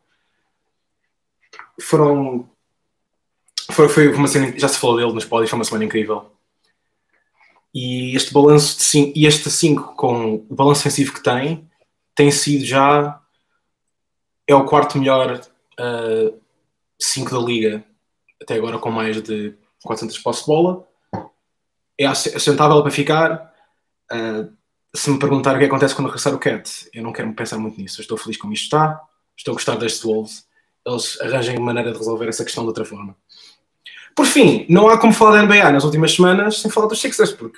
Foram. 1.82 2.50
Foi, 3.72 3.90
foi 3.90 4.14
uma 4.14 4.28
cena, 4.28 4.58
já 4.58 4.68
se 4.68 4.78
falou 4.78 4.98
dele 4.98 5.14
nos 5.14 5.26
pódios, 5.26 5.50
foi 5.50 5.58
uma 5.58 5.66
semana 5.66 5.86
incrível. 5.86 6.32
E 7.74 8.16
este 8.16 8.32
balanço 8.32 8.78
de 8.78 8.84
5, 8.84 9.14
e 9.16 9.26
este 9.26 9.50
5 9.50 9.96
com 9.96 10.46
o 10.48 10.56
balanço 10.56 10.82
defensivo 10.84 11.14
que 11.14 11.24
tem, 11.24 11.68
tem 12.14 12.30
sido 12.30 12.64
já 12.64 13.20
é 14.46 14.54
o 14.54 14.66
quarto 14.66 15.00
melhor 15.00 15.42
5 17.00 17.28
uh, 17.28 17.40
da 17.40 17.46
liga 17.46 17.84
até 18.40 18.56
agora 18.56 18.78
com 18.78 18.92
mais 18.92 19.20
de 19.24 19.56
400 19.84 20.20
posses 20.20 20.44
de 20.44 20.48
bola 20.48 20.88
é 22.00 22.06
assentável 22.06 22.82
para 22.82 22.92
ficar. 22.92 23.54
Uh, 24.12 24.52
se 24.96 25.10
me 25.10 25.18
perguntar 25.18 25.56
o 25.56 25.60
que 25.60 25.66
acontece 25.66 25.96
quando 25.96 26.08
regressar 26.08 26.36
o 26.36 26.40
Cat 26.40 26.88
eu 26.94 27.02
não 27.02 27.12
quero 27.12 27.34
pensar 27.34 27.58
muito 27.58 27.82
nisso, 27.82 28.00
eu 28.00 28.04
estou 28.04 28.18
feliz 28.18 28.38
como 28.38 28.54
isto 28.54 28.66
está. 28.66 29.02
Estou 29.36 29.54
a 29.54 29.56
gostar 29.56 29.76
destes 29.76 30.04
Wolves. 30.04 30.46
Eles 30.86 31.20
arranjem 31.22 31.58
maneira 31.60 31.92
de 31.92 31.98
resolver 31.98 32.28
essa 32.28 32.44
questão 32.44 32.64
de 32.64 32.68
outra 32.68 32.86
forma. 32.86 33.16
Por 34.16 34.26
fim, 34.26 34.66
não 34.70 34.90
há 34.90 34.98
como 34.98 35.14
falar 35.14 35.38
da 35.38 35.44
NBA 35.44 35.72
nas 35.72 35.84
últimas 35.84 36.14
semanas 36.14 36.60
sem 36.60 36.70
falar 36.70 36.88
dos 36.88 37.02
Sixers 37.02 37.32
porque 37.32 37.58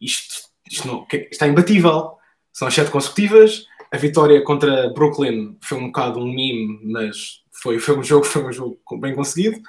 isto, 0.00 0.34
isto 0.70 0.86
não, 0.86 1.06
está 1.30 1.48
imbatível. 1.48 2.16
São 2.52 2.68
as 2.68 2.74
sete 2.74 2.90
consecutivas. 2.90 3.66
A 3.92 3.96
vitória 3.96 4.42
contra 4.42 4.90
Brooklyn 4.90 5.56
foi 5.60 5.78
um 5.78 5.86
bocado 5.86 6.20
um 6.20 6.26
meme, 6.26 6.80
mas 6.84 7.40
foi, 7.50 7.78
foi 7.78 7.98
um 7.98 8.02
jogo, 8.02 8.24
foi 8.24 8.44
um 8.44 8.52
jogo 8.52 8.78
bem 9.00 9.14
conseguido. 9.14 9.60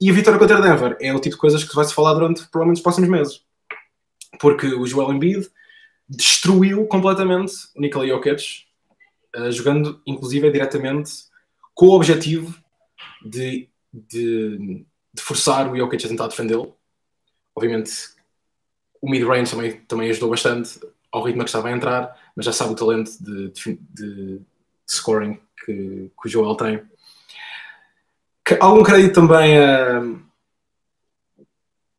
E 0.00 0.10
a 0.10 0.12
vitória 0.12 0.38
contra 0.38 0.60
Denver 0.60 0.96
é 1.00 1.12
o 1.12 1.20
tipo 1.20 1.34
de 1.34 1.40
coisas 1.40 1.62
que 1.62 1.74
vai-se 1.74 1.92
falar 1.92 2.14
durante 2.14 2.42
provavelmente 2.48 2.78
os 2.78 2.82
próximos 2.82 3.08
meses. 3.08 3.42
Porque 4.40 4.66
o 4.66 4.86
Joel 4.86 5.12
Embiid 5.12 5.50
destruiu 6.08 6.86
completamente 6.86 7.52
o 7.76 7.80
Nikola 7.80 8.06
Jokic, 8.06 8.64
uh, 9.36 9.52
jogando 9.52 10.00
inclusive 10.06 10.50
diretamente 10.50 11.12
com 11.74 11.86
o 11.86 11.94
objetivo 11.94 12.54
de, 13.24 13.68
de, 13.92 14.84
de 15.12 15.22
forçar 15.22 15.70
o 15.70 15.76
Jokic 15.76 16.04
a 16.04 16.08
tentar 16.08 16.28
defendê-lo. 16.28 16.74
Obviamente, 17.54 17.92
o 19.00 19.10
mid-range 19.10 19.50
também, 19.50 19.72
também 19.82 20.10
ajudou 20.10 20.30
bastante 20.30 20.80
ao 21.10 21.22
ritmo 21.22 21.42
que 21.42 21.48
estava 21.48 21.68
a 21.68 21.72
entrar, 21.72 22.16
mas 22.36 22.46
já 22.46 22.52
sabe 22.52 22.72
o 22.72 22.76
talento 22.76 23.10
de, 23.20 23.50
de, 23.50 23.78
de 23.92 24.40
scoring 24.88 25.38
que, 25.64 26.10
que, 26.20 26.26
o 26.26 26.28
Joel 26.28 26.54
tem. 26.54 26.82
Algum 28.58 28.82
crédito 28.82 29.14
também 29.14 29.58
a, 29.58 30.02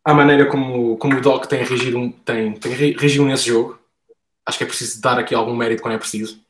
à 0.03 0.13
maneira 0.13 0.47
como, 0.47 0.97
como 0.97 1.17
o 1.17 1.21
Doc 1.21 1.45
tem 1.45 1.63
reagido, 1.63 2.11
tem, 2.25 2.53
tem 2.53 2.95
nesse 3.25 3.47
jogo. 3.47 3.79
Acho 4.45 4.57
que 4.57 4.63
é 4.63 4.67
preciso 4.67 5.01
dar 5.01 5.19
aqui 5.19 5.35
algum 5.35 5.55
mérito 5.55 5.81
quando 5.81 5.95
é 5.95 5.99
preciso. 5.99 6.41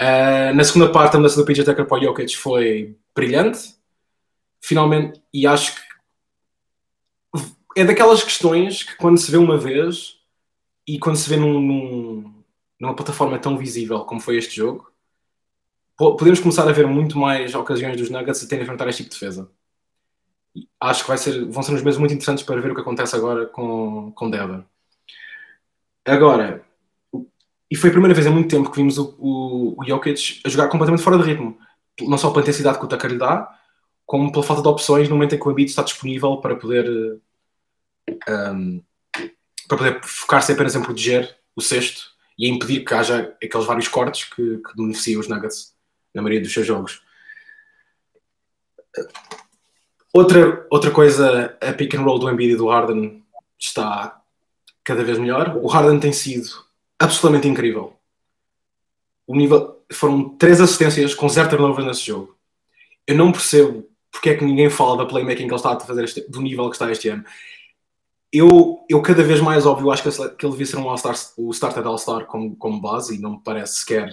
Uh, 0.00 0.54
na 0.54 0.64
segunda 0.64 0.90
parte, 0.90 1.14
a 1.14 1.18
mudança 1.18 1.36
do 1.36 1.44
PJ 1.44 1.64
Tucker 1.64 1.86
para 1.86 1.98
o 1.98 2.02
Jokic 2.02 2.36
foi 2.36 2.96
brilhante. 3.14 3.74
Finalmente, 4.60 5.20
e 5.32 5.46
acho 5.46 5.74
que 5.74 5.80
é 7.76 7.84
daquelas 7.84 8.22
questões 8.22 8.82
que 8.82 8.96
quando 8.96 9.18
se 9.18 9.30
vê 9.30 9.36
uma 9.36 9.58
vez 9.58 10.18
e 10.86 10.98
quando 10.98 11.16
se 11.16 11.28
vê 11.28 11.36
num, 11.36 11.60
num, 11.60 12.34
numa 12.80 12.94
plataforma 12.94 13.38
tão 13.38 13.58
visível 13.58 14.00
como 14.04 14.20
foi 14.20 14.36
este 14.36 14.56
jogo, 14.56 14.90
podemos 15.96 16.40
começar 16.40 16.68
a 16.68 16.72
ver 16.72 16.86
muito 16.86 17.18
mais 17.18 17.54
ocasiões 17.54 17.96
dos 17.96 18.10
Nuggets 18.10 18.42
a 18.42 18.48
terem 18.48 18.64
de 18.64 18.64
enfrentar 18.64 18.88
este 18.88 19.02
tipo 19.02 19.14
de 19.14 19.20
defesa. 19.20 19.50
Acho 20.80 21.02
que 21.02 21.08
vai 21.08 21.18
ser, 21.18 21.44
vão 21.46 21.62
ser 21.62 21.72
uns 21.72 21.82
meses 21.82 21.98
muito 21.98 22.12
interessantes 22.12 22.44
para 22.44 22.60
ver 22.60 22.72
o 22.72 22.74
que 22.74 22.80
acontece 22.80 23.16
agora 23.16 23.46
com, 23.46 24.12
com 24.12 24.30
Denver. 24.30 24.64
Agora, 26.04 26.64
e 27.70 27.76
foi 27.76 27.90
a 27.90 27.92
primeira 27.92 28.14
vez 28.14 28.26
em 28.26 28.30
muito 28.30 28.50
tempo 28.50 28.70
que 28.70 28.76
vimos 28.76 28.98
o, 28.98 29.16
o, 29.18 29.74
o 29.80 29.84
Jokic 29.84 30.42
a 30.44 30.48
jogar 30.48 30.68
completamente 30.68 31.02
fora 31.02 31.18
de 31.18 31.24
ritmo. 31.24 31.58
Não 32.02 32.18
só 32.18 32.30
pela 32.30 32.42
intensidade 32.42 32.78
que 32.78 32.84
o 32.84 32.88
Tucker 32.88 33.10
lhe 33.10 33.18
dá, 33.18 33.48
como 34.04 34.30
pela 34.30 34.44
falta 34.44 34.62
de 34.62 34.68
opções 34.68 35.08
no 35.08 35.14
momento 35.14 35.34
em 35.34 35.38
que 35.38 35.48
o 35.48 35.50
Embiid 35.50 35.70
está 35.70 35.82
disponível 35.82 36.36
para 36.38 36.56
poder 36.56 37.20
um, 38.28 38.82
para 39.68 39.78
poder 39.78 40.00
focar-se 40.04 40.52
apenas 40.52 40.74
em 40.74 40.82
proteger 40.82 41.36
o 41.56 41.60
sexto 41.60 42.12
e 42.38 42.48
impedir 42.48 42.84
que 42.84 42.94
haja 42.94 43.34
aqueles 43.42 43.66
vários 43.66 43.88
cortes 43.88 44.24
que, 44.24 44.58
que 44.58 44.76
beneficiam 44.76 45.20
os 45.20 45.28
Nuggets 45.28 45.73
na 46.14 46.22
maioria 46.22 46.40
dos 46.40 46.52
seus 46.52 46.66
jogos. 46.66 47.02
Outra, 50.12 50.66
outra 50.70 50.90
coisa, 50.90 51.56
a 51.60 51.72
pick 51.72 51.94
and 51.94 52.02
roll 52.02 52.18
do 52.18 52.30
Embiid 52.30 52.52
e 52.52 52.56
do 52.56 52.68
Harden 52.68 53.22
está 53.58 54.22
cada 54.84 55.02
vez 55.02 55.18
melhor. 55.18 55.56
O 55.56 55.66
Harden 55.66 55.98
tem 55.98 56.12
sido 56.12 56.48
absolutamente 56.98 57.48
incrível. 57.48 57.96
O 59.26 59.34
nível, 59.34 59.82
foram 59.92 60.28
três 60.36 60.60
assistências 60.60 61.14
com 61.14 61.28
zero 61.28 61.50
turnovers 61.50 61.86
nesse 61.86 62.06
jogo. 62.06 62.36
Eu 63.06 63.16
não 63.16 63.32
percebo 63.32 63.88
porque 64.12 64.30
é 64.30 64.36
que 64.36 64.44
ninguém 64.44 64.70
fala 64.70 64.98
da 64.98 65.06
playmaking 65.06 65.48
que 65.48 65.52
ele 65.52 65.56
está 65.56 65.72
a 65.72 65.80
fazer 65.80 66.04
este, 66.04 66.20
do 66.30 66.40
nível 66.40 66.70
que 66.70 66.76
está 66.76 66.90
este 66.92 67.08
ano 67.08 67.24
eu, 68.34 68.84
eu 68.88 69.00
cada 69.00 69.22
vez 69.22 69.40
mais 69.40 69.64
óbvio 69.64 69.92
acho 69.92 70.02
que, 70.02 70.08
ele 70.08 70.52
devia 70.52 70.66
ser 70.66 70.76
um 70.76 70.90
All-Star, 70.90 71.14
o 71.36 71.52
starter 71.52 71.86
All-Star 71.86 72.26
como, 72.26 72.56
como 72.56 72.80
base 72.80 73.14
e 73.14 73.20
não 73.20 73.34
me 73.34 73.40
parece 73.44 73.76
sequer. 73.76 74.10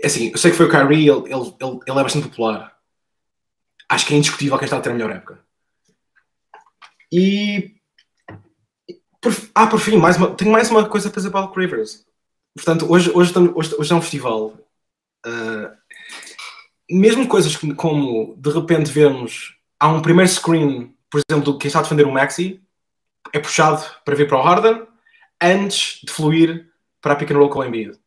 É 0.00 0.06
assim, 0.06 0.30
eu 0.30 0.38
sei 0.38 0.50
que 0.50 0.56
foi 0.56 0.66
o 0.66 0.70
Kyrie, 0.70 1.08
ele, 1.08 1.32
ele, 1.32 1.54
ele, 1.60 1.80
ele 1.86 1.98
é 1.98 2.02
bastante 2.02 2.28
popular. 2.28 2.76
Acho 3.88 4.06
que 4.06 4.14
é 4.14 4.16
indiscutível 4.16 4.58
quem 4.58 4.66
está 4.66 4.76
a 4.76 4.80
ter 4.80 4.90
a 4.90 4.94
melhor 4.94 5.10
época. 5.10 5.38
E. 7.12 7.76
Por, 9.20 9.34
ah, 9.54 9.66
por 9.66 9.80
fim, 9.80 9.96
mais 9.96 10.16
uma, 10.16 10.34
tenho 10.34 10.52
mais 10.52 10.70
uma 10.70 10.88
coisa 10.88 11.10
para 11.10 11.16
dizer 11.16 11.30
para 11.30 11.46
o 11.46 11.52
Rivers. 11.52 12.04
Portanto, 12.54 12.90
hoje, 12.90 13.10
hoje, 13.14 13.32
hoje, 13.54 13.74
hoje 13.78 13.92
é 13.92 13.96
um 13.96 14.02
festival. 14.02 14.58
Uh, 15.26 15.76
mesmo 16.90 17.26
coisas 17.26 17.56
como 17.74 18.36
de 18.36 18.50
repente 18.50 18.90
vemos 18.90 19.56
há 19.80 19.88
um 19.88 20.00
primeiro 20.00 20.30
screen 20.30 20.96
por 21.10 21.22
exemplo, 21.30 21.58
quem 21.58 21.68
está 21.68 21.78
a 21.78 21.82
defender 21.82 22.06
o 22.06 22.12
Maxi 22.12 22.60
é 23.32 23.38
puxado 23.38 23.82
para 24.04 24.14
vir 24.14 24.28
para 24.28 24.38
o 24.38 24.42
Harden 24.42 24.86
antes 25.40 26.00
de 26.04 26.12
fluir 26.12 26.68
para 27.00 27.12
a 27.12 27.16
pick 27.16 27.30
and 27.30 27.38
roll 27.38 27.48
com 27.48 27.60
o 27.60 27.64
Embiid. 27.64 27.98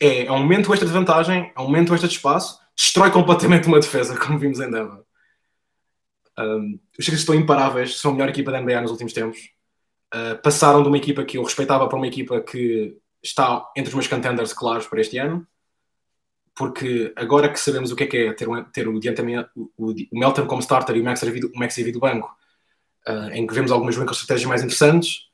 É, 0.00 0.26
é 0.26 0.32
um 0.32 0.38
momento 0.38 0.72
extra 0.72 0.86
de 0.86 0.94
vantagem, 0.94 1.52
é 1.56 1.60
um 1.60 1.64
momento 1.64 1.92
extra 1.92 2.08
de 2.08 2.14
espaço, 2.14 2.60
destrói 2.76 3.10
completamente 3.10 3.66
uma 3.66 3.80
defesa, 3.80 4.18
como 4.18 4.38
vimos 4.38 4.60
em 4.60 4.70
Denver. 4.70 5.02
Um, 6.38 6.78
os 6.98 7.04
Sixers 7.04 7.20
estão 7.20 7.34
imparáveis, 7.34 7.98
são 7.98 8.12
a 8.12 8.14
melhor 8.14 8.28
equipa 8.28 8.52
da 8.52 8.60
NBA 8.60 8.80
nos 8.80 8.90
últimos 8.90 9.12
tempos. 9.12 9.38
Uh, 10.14 10.40
passaram 10.42 10.82
de 10.82 10.88
uma 10.88 10.96
equipa 10.96 11.24
que 11.24 11.36
eu 11.36 11.42
respeitava 11.42 11.88
para 11.88 11.96
uma 11.96 12.06
equipa 12.06 12.40
que 12.40 12.96
está 13.22 13.68
entre 13.76 13.88
os 13.88 13.94
meus 13.94 14.06
contenders 14.06 14.52
claros 14.52 14.86
para 14.86 15.00
este 15.00 15.18
ano 15.18 15.46
porque 16.58 17.12
agora 17.14 17.48
que 17.48 17.60
sabemos 17.60 17.92
o 17.92 17.96
que 17.96 18.02
é 18.02 18.06
que 18.08 18.16
é 18.16 18.32
ter, 18.32 18.48
um, 18.48 18.64
ter 18.64 18.88
o, 18.88 18.98
o, 19.54 19.90
o, 19.92 20.18
Melton 20.18 20.44
como 20.44 20.60
starter 20.60 20.96
e 20.96 21.00
o 21.00 21.04
Max 21.04 21.22
o 21.22 21.58
Max 21.58 21.76
do 21.76 22.00
banco, 22.00 22.36
uh, 23.06 23.30
em 23.32 23.46
que 23.46 23.54
vemos 23.54 23.70
algumas 23.70 23.96
estratégias 23.96 24.48
mais 24.48 24.62
interessantes, 24.64 25.28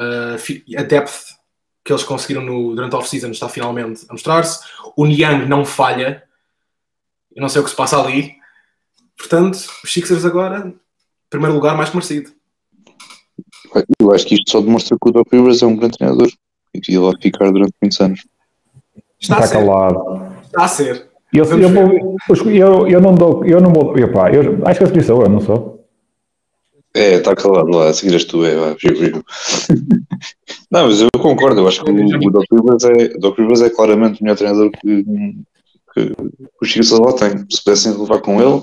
uh, 0.00 0.78
a 0.78 0.82
depth 0.82 1.34
que 1.84 1.92
eles 1.92 2.02
conseguiram 2.02 2.42
no, 2.42 2.74
durante 2.74 2.94
a 2.94 2.98
off-season 2.98 3.30
está 3.30 3.48
finalmente 3.48 4.06
a 4.08 4.12
mostrar-se. 4.12 4.60
O 4.96 5.04
Niang 5.04 5.46
não 5.46 5.64
falha, 5.64 6.24
eu 7.34 7.42
não 7.42 7.48
sei 7.48 7.60
o 7.60 7.64
que 7.64 7.70
se 7.70 7.76
passa 7.76 8.00
ali. 8.00 8.34
Portanto, 9.16 9.56
os 9.84 9.92
Sixers 9.92 10.24
agora, 10.24 10.72
primeiro 11.28 11.54
lugar 11.54 11.76
mais 11.76 11.90
que 11.90 11.96
merecido. 11.96 12.32
Eu 14.00 14.12
acho 14.12 14.26
que 14.26 14.34
isto 14.34 14.50
só 14.50 14.60
demonstra 14.60 14.96
que 15.00 15.08
o 15.08 15.12
Doc 15.12 15.28
Rivers 15.30 15.62
é 15.62 15.66
um 15.66 15.76
grande 15.76 15.98
treinador 15.98 16.30
e 16.72 16.80
que 16.80 16.92
ele 16.92 17.00
vai 17.00 17.14
ficar 17.20 17.50
durante 17.50 17.74
muitos 17.82 18.00
anos. 18.00 18.26
Está, 19.20 19.40
está 19.40 19.58
calado. 19.58 20.32
Está 20.44 20.64
a 20.64 20.68
ser. 20.68 21.08
Eu, 21.32 21.44
eu, 21.44 21.58
eu, 21.58 22.50
eu, 22.52 22.88
eu, 22.88 23.00
não 23.00 23.12
dou, 23.12 23.44
eu 23.44 23.60
não 23.60 23.72
vou, 23.72 23.98
epá, 23.98 24.30
eu, 24.30 24.62
acho 24.64 24.78
que 24.78 24.84
a 24.84 24.86
seguir 24.86 25.02
sou 25.02 25.20
eu, 25.22 25.28
não 25.28 25.40
sou? 25.40 25.83
É, 26.96 27.14
está 27.14 27.34
calado 27.34 27.70
lá, 27.70 27.88
a 27.88 27.92
seguir 27.92 28.12
és 28.12 28.24
tu, 28.24 28.44
é, 28.44 28.54
vai, 28.54 28.76
Não, 30.70 30.86
mas 30.86 31.00
eu 31.00 31.08
concordo, 31.18 31.60
eu 31.60 31.66
acho 31.66 31.84
que 31.84 31.90
o, 31.90 31.94
o 31.94 32.30
Doc, 32.30 32.44
Rivers 32.52 32.84
é, 32.84 33.08
Doc 33.18 33.36
Rivers 33.36 33.62
é 33.62 33.70
claramente 33.70 34.20
o 34.20 34.24
melhor 34.24 34.36
treinador 34.36 34.70
que, 34.70 35.04
que 35.92 36.12
o 36.62 36.64
Chico 36.64 36.84
Salvador 36.84 37.18
tem. 37.18 37.44
Se 37.50 37.64
pudessem 37.64 37.98
levar 37.98 38.20
com 38.20 38.40
ele, 38.40 38.62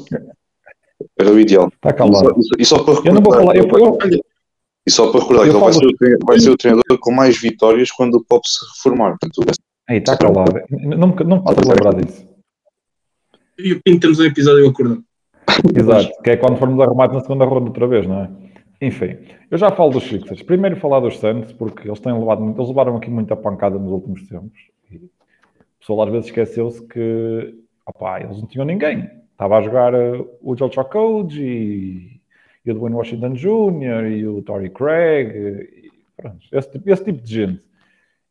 era 1.19 1.29
o 1.29 1.39
ideal. 1.39 1.67
Está 1.67 1.91
calado. 1.91 2.33
E 2.37 2.43
só, 2.43 2.55
e 2.59 2.65
só 2.65 2.83
para 2.83 2.93
recordar, 2.93 3.11
eu 3.11 3.13
não 3.15 3.21
vou 3.21 3.33
falar, 3.33 3.55
eu, 3.57 3.67
eu, 3.67 4.21
e 4.87 4.91
só 4.91 5.11
para 5.11 5.19
recordar 5.19 5.43
que 5.43 5.49
ele 5.49 5.59
vai 5.59 5.73
ser, 5.73 6.17
vai 6.25 6.39
ser 6.39 6.49
o 6.49 6.57
treinador 6.57 6.97
com 6.99 7.11
mais 7.11 7.37
vitórias 7.37 7.91
quando 7.91 8.15
o 8.15 8.23
Pop 8.23 8.47
se 8.47 8.65
reformar. 8.75 9.17
Portanto, 9.19 9.43
Aí, 9.89 9.97
está 9.97 10.17
calado. 10.17 10.53
Não, 10.69 10.97
não 10.97 11.07
me 11.07 11.49
estás 11.49 11.69
a 11.69 11.73
lembrar 11.73 11.95
disso. 11.95 12.25
e 13.57 13.73
o 13.73 13.81
Pinto 13.81 13.99
temos 13.99 14.19
um 14.19 14.25
episódio 14.25 14.67
acordado. 14.67 15.03
Exato, 15.75 16.21
que 16.23 16.31
é 16.31 16.37
quando 16.37 16.57
formos 16.57 16.79
arrumados 16.79 17.15
na 17.15 17.21
segunda 17.21 17.45
ronda 17.45 17.67
outra 17.67 17.87
vez, 17.87 18.07
não 18.07 18.23
é? 18.23 18.29
Enfim, 18.81 19.17
eu 19.49 19.57
já 19.57 19.69
falo 19.71 19.91
dos 19.91 20.03
Sixers. 20.05 20.41
Primeiro 20.41 20.75
falar 20.75 20.99
dos 20.99 21.19
Suns, 21.19 21.53
porque 21.53 21.87
eles 21.87 21.99
têm 21.99 22.17
levado 22.17 22.41
muito, 22.41 22.57
eles 22.57 22.69
levaram 22.69 22.97
aqui 22.97 23.11
muita 23.11 23.35
pancada 23.35 23.77
nos 23.77 23.91
últimos 23.91 24.27
tempos. 24.27 24.59
E 24.89 24.95
o 24.95 25.09
pessoal 25.79 26.03
às 26.03 26.11
vezes 26.11 26.25
esqueceu-se 26.27 26.81
que 26.87 27.61
opá, 27.85 28.19
eles 28.19 28.39
não 28.39 28.47
tinham 28.47 28.65
ninguém. 28.65 29.09
Estava 29.31 29.57
a 29.57 29.61
jogar 29.61 29.93
uh, 29.93 30.27
o 30.41 30.55
Joe 30.55 30.71
Chocoge 30.71 31.43
e, 31.43 32.21
e 32.65 32.71
o 32.71 32.73
Dwayne 32.73 32.95
Washington 32.95 33.33
Jr. 33.33 34.11
e 34.11 34.27
o 34.27 34.41
Torrey 34.41 34.69
Craig. 34.69 35.29
E, 35.29 35.91
pronto, 36.17 36.39
esse, 36.51 36.71
tipo, 36.71 36.89
esse 36.89 37.03
tipo 37.03 37.21
de 37.21 37.33
gente. 37.33 37.63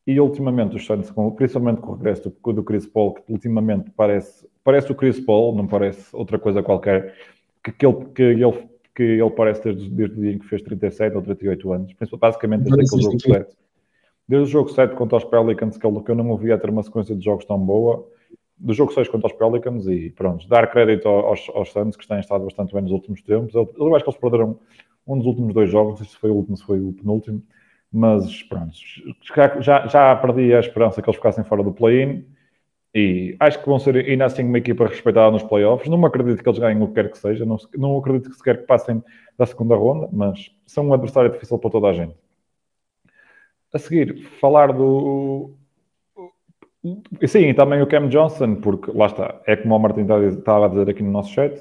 E 0.07 0.19
ultimamente 0.19 0.77
os 0.77 0.85
Suns, 0.85 1.13
principalmente 1.37 1.81
com 1.81 1.93
o 1.93 1.95
regresso 1.95 2.29
do, 2.29 2.53
do 2.53 2.65
Chris 2.65 2.87
Paul, 2.87 3.15
que 3.15 3.23
ultimamente 3.29 3.91
parece, 3.91 4.40
parece 4.65 4.91
o 4.93 4.95
Chris 4.95 5.21
Paul, 5.21 5.55
não 5.55 5.67
parece 5.67 6.15
outra 6.15 6.39
coisa 6.39 6.63
qualquer, 6.63 7.15
que, 7.63 7.73
que, 7.73 7.87
ele, 7.87 8.05
que, 8.15 8.23
ele, 8.23 8.69
que 8.95 9.03
ele 9.03 9.31
parece 9.31 9.63
desde, 9.65 9.91
desde 9.91 10.19
o 10.19 10.21
dia 10.23 10.33
em 10.33 10.39
que 10.39 10.47
fez 10.47 10.63
37 10.63 11.17
ou 11.17 11.23
38 11.23 11.73
anos, 11.73 11.95
basicamente 12.19 12.65
desde 12.65 12.83
aquele 12.83 13.03
jogo 13.03 13.21
7. 13.21 13.57
Desde 14.29 14.49
o 14.49 14.51
jogo 14.51 14.69
7 14.71 14.95
contra 14.95 15.19
os 15.19 15.25
Pelicans, 15.25 15.77
que 15.77 15.85
eu 15.85 16.15
não 16.15 16.31
ouvia 16.31 16.57
ter 16.57 16.71
uma 16.71 16.83
sequência 16.83 17.17
de 17.17 17.25
jogos 17.25 17.45
tão 17.45 17.59
boa, 17.59 18.07
do 18.57 18.75
jogo 18.75 18.93
6 18.93 19.09
contra 19.09 19.27
os 19.27 19.33
Pelicans 19.33 19.87
e 19.87 20.11
pronto, 20.11 20.47
dar 20.47 20.71
crédito 20.71 21.09
aos, 21.09 21.49
aos 21.55 21.73
Suns 21.73 21.97
que 21.97 22.07
têm 22.07 22.21
estado 22.21 22.45
bastante 22.45 22.73
bem 22.73 22.83
nos 22.83 22.93
últimos 22.93 23.23
tempos. 23.23 23.55
Eu, 23.55 23.73
eu 23.77 23.95
acho 23.97 24.05
que 24.05 24.11
eles 24.11 24.21
perderam 24.21 24.59
um 25.07 25.17
dos 25.17 25.27
últimos 25.27 25.55
dois 25.55 25.71
jogos, 25.71 25.99
se 25.99 26.17
foi 26.17 26.31
o 26.31 26.35
último, 26.35 26.57
se 26.57 26.65
foi 26.65 26.79
o 26.79 26.93
penúltimo, 26.93 27.43
mas 27.91 28.43
pronto, 28.45 28.73
já, 29.61 29.87
já 29.87 30.15
perdi 30.17 30.55
a 30.55 30.61
esperança 30.61 31.03
que 31.03 31.09
eles 31.09 31.17
ficassem 31.17 31.43
fora 31.43 31.63
do 31.63 31.73
play-in 31.73 32.25
e 32.95 33.37
acho 33.39 33.61
que 33.61 33.67
vão 33.67 33.79
ser 33.79 33.97
ainda 33.97 34.25
assim 34.25 34.43
uma 34.43 34.59
equipa 34.59 34.87
respeitada 34.87 35.31
nos 35.31 35.43
playoffs. 35.45 35.89
Não 35.89 36.05
acredito 36.05 36.43
que 36.43 36.49
eles 36.49 36.59
ganhem 36.59 36.83
o 36.83 36.89
que 36.89 36.95
quer 36.95 37.11
que 37.11 37.19
seja, 37.19 37.45
não, 37.45 37.57
não 37.77 37.99
acredito 37.99 38.31
que 38.31 38.37
sequer 38.37 38.59
que 38.59 38.67
passem 38.67 39.03
da 39.39 39.47
segunda 39.47 39.77
ronda, 39.77 40.09
mas 40.13 40.51
são 40.67 40.89
um 40.89 40.93
adversário 40.93 41.31
difícil 41.31 41.59
para 41.59 41.71
toda 41.71 41.89
a 41.89 41.93
gente. 41.93 42.15
A 43.73 43.79
seguir, 43.79 44.25
falar 44.41 44.73
do. 44.73 45.55
Sim, 47.27 47.55
também 47.55 47.81
o 47.81 47.87
Cam 47.87 48.09
Johnson, 48.09 48.57
porque 48.57 48.91
lá 48.91 49.07
está, 49.07 49.41
é 49.47 49.55
como 49.55 49.77
o 49.77 49.79
Martin 49.79 50.01
estava 50.01 50.67
a 50.67 50.69
dizer 50.69 50.91
aqui 50.91 51.03
no 51.03 51.13
nosso 51.13 51.31
chat, 51.31 51.53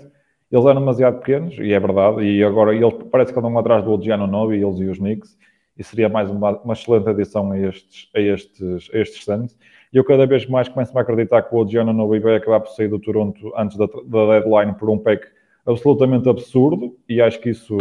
eles 0.52 0.66
eram 0.66 0.80
demasiado 0.80 1.20
pequenos, 1.20 1.58
e 1.60 1.74
é 1.74 1.80
verdade, 1.80 2.24
e 2.24 2.44
agora 2.44 2.74
ele, 2.74 2.92
parece 3.12 3.34
que 3.34 3.38
andam 3.38 3.56
atrás 3.58 3.84
do 3.84 3.92
Odiano 3.92 4.26
Novi, 4.26 4.56
eles 4.56 4.80
e 4.80 4.86
os 4.86 4.98
Knicks, 4.98 5.38
e 5.78 5.84
seria 5.84 6.10
mais 6.10 6.32
uma, 6.32 6.58
uma 6.62 6.74
excelente 6.74 7.10
adição 7.10 7.52
a 7.52 7.60
estes, 7.60 8.10
a 8.16 8.20
estes, 8.20 8.90
a 8.94 8.98
estes 8.98 9.24
Suns. 9.24 9.58
E 9.92 9.98
eu 9.98 10.04
cada 10.04 10.26
vez 10.26 10.46
mais 10.46 10.68
começo 10.68 10.96
a 10.98 11.02
acreditar 11.02 11.42
que 11.42 11.54
o 11.54 11.58
Odiano 11.58 11.94
Novi 11.94 12.20
vai 12.20 12.36
acabar 12.36 12.60
por 12.60 12.70
sair 12.70 12.88
do 12.88 13.00
Toronto 13.00 13.52
antes 13.58 13.76
da, 13.78 13.86
da 13.86 14.40
deadline 14.40 14.74
por 14.76 14.90
um 14.90 14.98
pack 14.98 15.28
absolutamente 15.66 16.30
absurdo, 16.30 16.96
e 17.08 17.22
acho 17.22 17.40
que 17.40 17.50
isso 17.50 17.78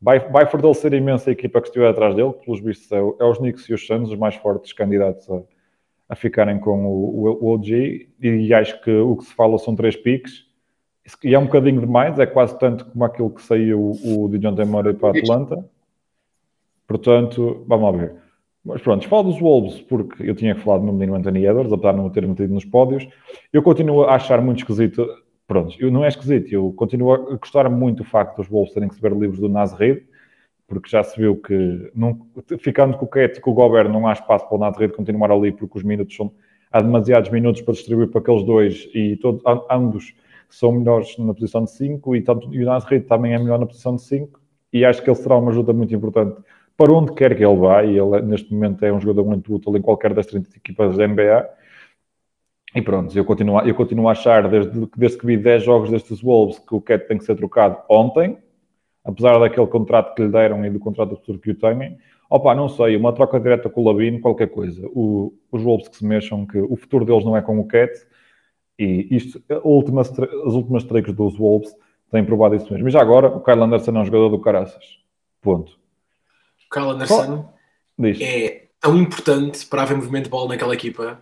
vai, 0.00 0.18
vai 0.18 0.46
fortalecer 0.46 0.92
imenso 0.92 1.28
a 1.28 1.32
equipa 1.32 1.60
que 1.60 1.68
estiver 1.68 1.88
atrás 1.88 2.14
dele, 2.14 2.32
pelos 2.44 2.60
vistos 2.60 2.90
é, 2.92 2.98
é 2.98 3.24
os 3.24 3.38
Knicks 3.38 3.68
e 3.68 3.74
os 3.74 3.86
Suns 3.86 4.10
os 4.10 4.18
mais 4.18 4.34
fortes 4.34 4.72
candidatos 4.72 5.28
a, 5.30 5.42
a 6.08 6.14
ficarem 6.16 6.58
com 6.58 6.86
o, 6.86 7.26
o, 7.26 7.44
o, 7.44 7.54
OG, 7.54 8.08
e 8.20 8.54
acho 8.54 8.80
que 8.82 8.90
o 8.90 9.16
que 9.16 9.24
se 9.24 9.34
fala 9.34 9.58
são 9.58 9.74
três 9.74 9.96
piques, 9.96 10.46
e 11.22 11.34
é 11.34 11.38
um 11.38 11.44
bocadinho 11.44 11.80
demais, 11.80 12.18
é 12.18 12.26
quase 12.26 12.58
tanto 12.58 12.84
como 12.86 13.04
aquilo 13.04 13.30
que 13.30 13.42
saiu 13.42 13.80
o, 13.80 14.24
o 14.24 14.28
Dijon 14.28 14.52
Murray 14.66 14.94
para 14.94 15.18
Atlanta, 15.18 15.64
Portanto, 16.86 17.64
vamos 17.66 17.92
lá 17.92 17.98
ver. 17.98 18.14
Mas 18.66 18.82
pronto, 18.82 19.06
falo 19.08 19.30
dos 19.30 19.40
Wolves 19.40 19.80
porque 19.82 20.28
eu 20.28 20.34
tinha 20.34 20.56
falado 20.56 20.84
no 20.84 20.92
menino 20.92 21.14
Anthony 21.14 21.46
Edwards, 21.46 21.72
apesar 21.72 21.92
de 21.92 21.98
não 21.98 22.06
o 22.06 22.10
ter 22.10 22.26
metido 22.26 22.52
nos 22.52 22.64
pódios. 22.64 23.06
Eu 23.52 23.62
continuo 23.62 24.02
a 24.02 24.16
achar 24.16 24.42
muito 24.42 24.58
esquisito. 24.58 25.06
Pronto, 25.46 25.76
eu, 25.78 25.88
não 25.88 26.04
é 26.04 26.08
esquisito, 26.08 26.52
eu 26.52 26.72
continuo 26.72 27.12
a 27.12 27.36
gostar 27.36 27.70
muito 27.70 27.98
do 27.98 28.04
facto 28.04 28.38
dos 28.38 28.48
Wolves 28.48 28.74
terem 28.74 28.88
que 28.88 29.00
ver 29.00 29.12
livros 29.12 29.38
do 29.38 29.48
Nas 29.48 29.72
Reid, 29.72 30.02
porque 30.66 30.90
já 30.90 31.04
se 31.04 31.16
viu 31.16 31.36
que, 31.36 31.92
não, 31.94 32.26
ficando 32.58 32.96
com 32.98 33.04
o 33.04 33.08
Cat 33.08 33.38
e 33.38 33.40
com 33.40 33.52
o 33.52 33.54
Gobert, 33.54 33.88
não 33.88 34.08
há 34.08 34.12
espaço 34.12 34.48
para 34.48 34.56
o 34.56 34.58
Nas 34.58 34.76
Reid 34.76 34.92
continuar 34.92 35.30
ali, 35.30 35.52
porque 35.52 35.78
os 35.78 35.84
minutos 35.84 36.16
são. 36.16 36.32
Há 36.72 36.82
demasiados 36.82 37.30
minutos 37.30 37.62
para 37.62 37.74
distribuir 37.74 38.08
para 38.08 38.20
aqueles 38.20 38.42
dois 38.42 38.90
e 38.92 39.16
todos, 39.18 39.40
ambos 39.70 40.12
são 40.48 40.72
melhores 40.72 41.16
na 41.16 41.32
posição 41.32 41.62
de 41.62 41.70
5 41.70 42.16
e, 42.16 42.22
tanto, 42.22 42.52
e 42.52 42.64
o 42.64 42.66
Nas 42.66 42.84
Reid 42.84 43.06
também 43.06 43.32
é 43.32 43.38
melhor 43.38 43.60
na 43.60 43.66
posição 43.66 43.94
de 43.94 44.02
5 44.02 44.40
e 44.72 44.84
acho 44.84 45.00
que 45.00 45.08
ele 45.08 45.16
será 45.16 45.36
uma 45.36 45.52
ajuda 45.52 45.72
muito 45.72 45.94
importante 45.94 46.42
para 46.76 46.92
onde 46.92 47.12
quer 47.14 47.34
que 47.36 47.44
ele 47.44 47.56
vá, 47.56 47.82
e 47.84 47.96
ele 47.96 48.22
neste 48.22 48.52
momento 48.52 48.84
é 48.84 48.92
um 48.92 49.00
jogador 49.00 49.24
muito 49.24 49.54
útil 49.54 49.76
em 49.76 49.82
qualquer 49.82 50.12
das 50.12 50.26
30 50.26 50.56
equipas 50.56 50.96
da 50.96 51.06
NBA. 51.06 51.48
E 52.74 52.82
pronto, 52.82 53.16
eu 53.16 53.24
continuo, 53.24 53.60
eu 53.60 53.74
continuo 53.74 54.08
a 54.08 54.12
achar, 54.12 54.48
desde, 54.48 54.86
desde 54.96 55.18
que 55.18 55.26
vi 55.26 55.36
10 55.38 55.64
jogos 55.64 55.90
destes 55.90 56.20
Wolves, 56.20 56.58
que 56.58 56.74
o 56.74 56.80
Cat 56.80 57.08
tem 57.08 57.16
que 57.16 57.24
ser 57.24 57.34
trocado 57.34 57.78
ontem, 57.88 58.38
apesar 59.02 59.38
daquele 59.38 59.66
contrato 59.66 60.14
que 60.14 60.22
lhe 60.22 60.28
deram 60.28 60.64
e 60.64 60.70
do 60.70 60.78
contrato 60.78 61.16
futuro 61.16 61.38
que 61.38 61.50
o 61.52 61.54
têm. 61.54 61.96
Opa, 62.28 62.54
não 62.54 62.68
sei, 62.68 62.96
uma 62.96 63.12
troca 63.12 63.40
direta 63.40 63.70
com 63.70 63.80
o 63.80 63.84
Labine, 63.84 64.20
qualquer 64.20 64.48
coisa. 64.48 64.86
O, 64.88 65.32
os 65.50 65.62
Wolves 65.62 65.88
que 65.88 65.96
se 65.96 66.04
mexam, 66.04 66.44
que 66.44 66.58
o 66.58 66.76
futuro 66.76 67.04
deles 67.04 67.24
não 67.24 67.36
é 67.36 67.40
com 67.40 67.58
o 67.58 67.66
Cat, 67.66 67.92
e 68.78 69.16
isto, 69.16 69.42
últimas, 69.64 70.10
as 70.10 70.52
últimas 70.52 70.84
tricks 70.84 71.14
dos 71.14 71.38
Wolves 71.38 71.74
têm 72.10 72.24
provado 72.24 72.56
isso 72.56 72.70
mesmo. 72.72 72.88
E 72.88 72.90
já 72.90 73.00
agora, 73.00 73.28
o 73.28 73.40
Kyle 73.40 73.62
Anderson 73.62 73.96
é 73.96 74.00
um 74.00 74.04
jogador 74.04 74.28
do 74.28 74.38
caraças. 74.40 74.98
Ponto. 75.40 75.78
Kyle 76.70 76.90
Anderson 76.90 77.52
é 78.20 78.66
tão 78.80 78.96
importante 78.96 79.66
para 79.66 79.82
haver 79.82 79.96
movimento 79.96 80.24
de 80.24 80.30
bola 80.30 80.48
naquela 80.48 80.74
equipa. 80.74 81.20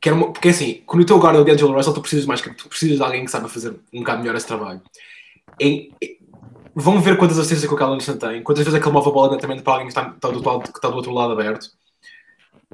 Que 0.00 0.10
uma, 0.10 0.32
porque 0.32 0.48
assim, 0.48 0.82
quando 0.86 1.02
o 1.02 1.06
teu 1.06 1.18
guarda 1.18 1.38
é 1.38 1.42
o 1.42 1.44
D'Angelo 1.44 1.72
Russell, 1.72 1.94
tu 1.94 2.00
precisas 2.00 2.26
mais 2.26 2.40
tu 2.40 2.68
precisas 2.68 2.96
de 2.96 3.02
alguém 3.02 3.24
que 3.24 3.30
saiba 3.30 3.48
fazer 3.48 3.74
um 3.92 4.00
bocado 4.00 4.20
melhor 4.20 4.36
esse 4.36 4.46
trabalho. 4.46 4.82
E, 5.60 5.92
e, 6.02 6.18
vão 6.74 7.00
ver 7.00 7.16
quantas 7.16 7.38
assistências 7.38 7.68
que 7.68 7.74
o 7.74 7.76
Kyle 7.76 7.90
Anderson 7.90 8.16
tem, 8.16 8.42
quantas 8.42 8.64
vezes 8.64 8.78
é 8.78 8.82
que 8.82 8.86
ele 8.86 8.94
move 8.94 9.08
a 9.08 9.12
bola 9.12 9.28
diretamente 9.28 9.62
para 9.62 9.74
alguém 9.74 9.86
que 9.86 9.92
está, 9.92 10.12
está, 10.14 10.28
do, 10.28 10.48
outro, 10.48 10.72
que 10.72 10.78
está 10.78 10.88
do 10.88 10.96
outro 10.96 11.12
lado 11.12 11.32
aberto. 11.32 11.68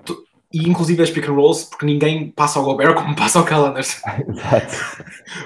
Tu, 0.05 0.25
e 0.53 0.69
inclusive 0.69 1.03
as 1.03 1.11
pick 1.11 1.29
and 1.29 1.35
rolls, 1.35 1.69
porque 1.69 1.87
ninguém 1.87 2.31
passa 2.31 2.59
ao 2.59 2.65
Gobert 2.65 2.95
como 2.95 3.15
passa 3.15 3.39
ao 3.39 3.45
Kyle 3.45 3.67
Anderson. 3.67 4.01
Exato. 4.29 5.05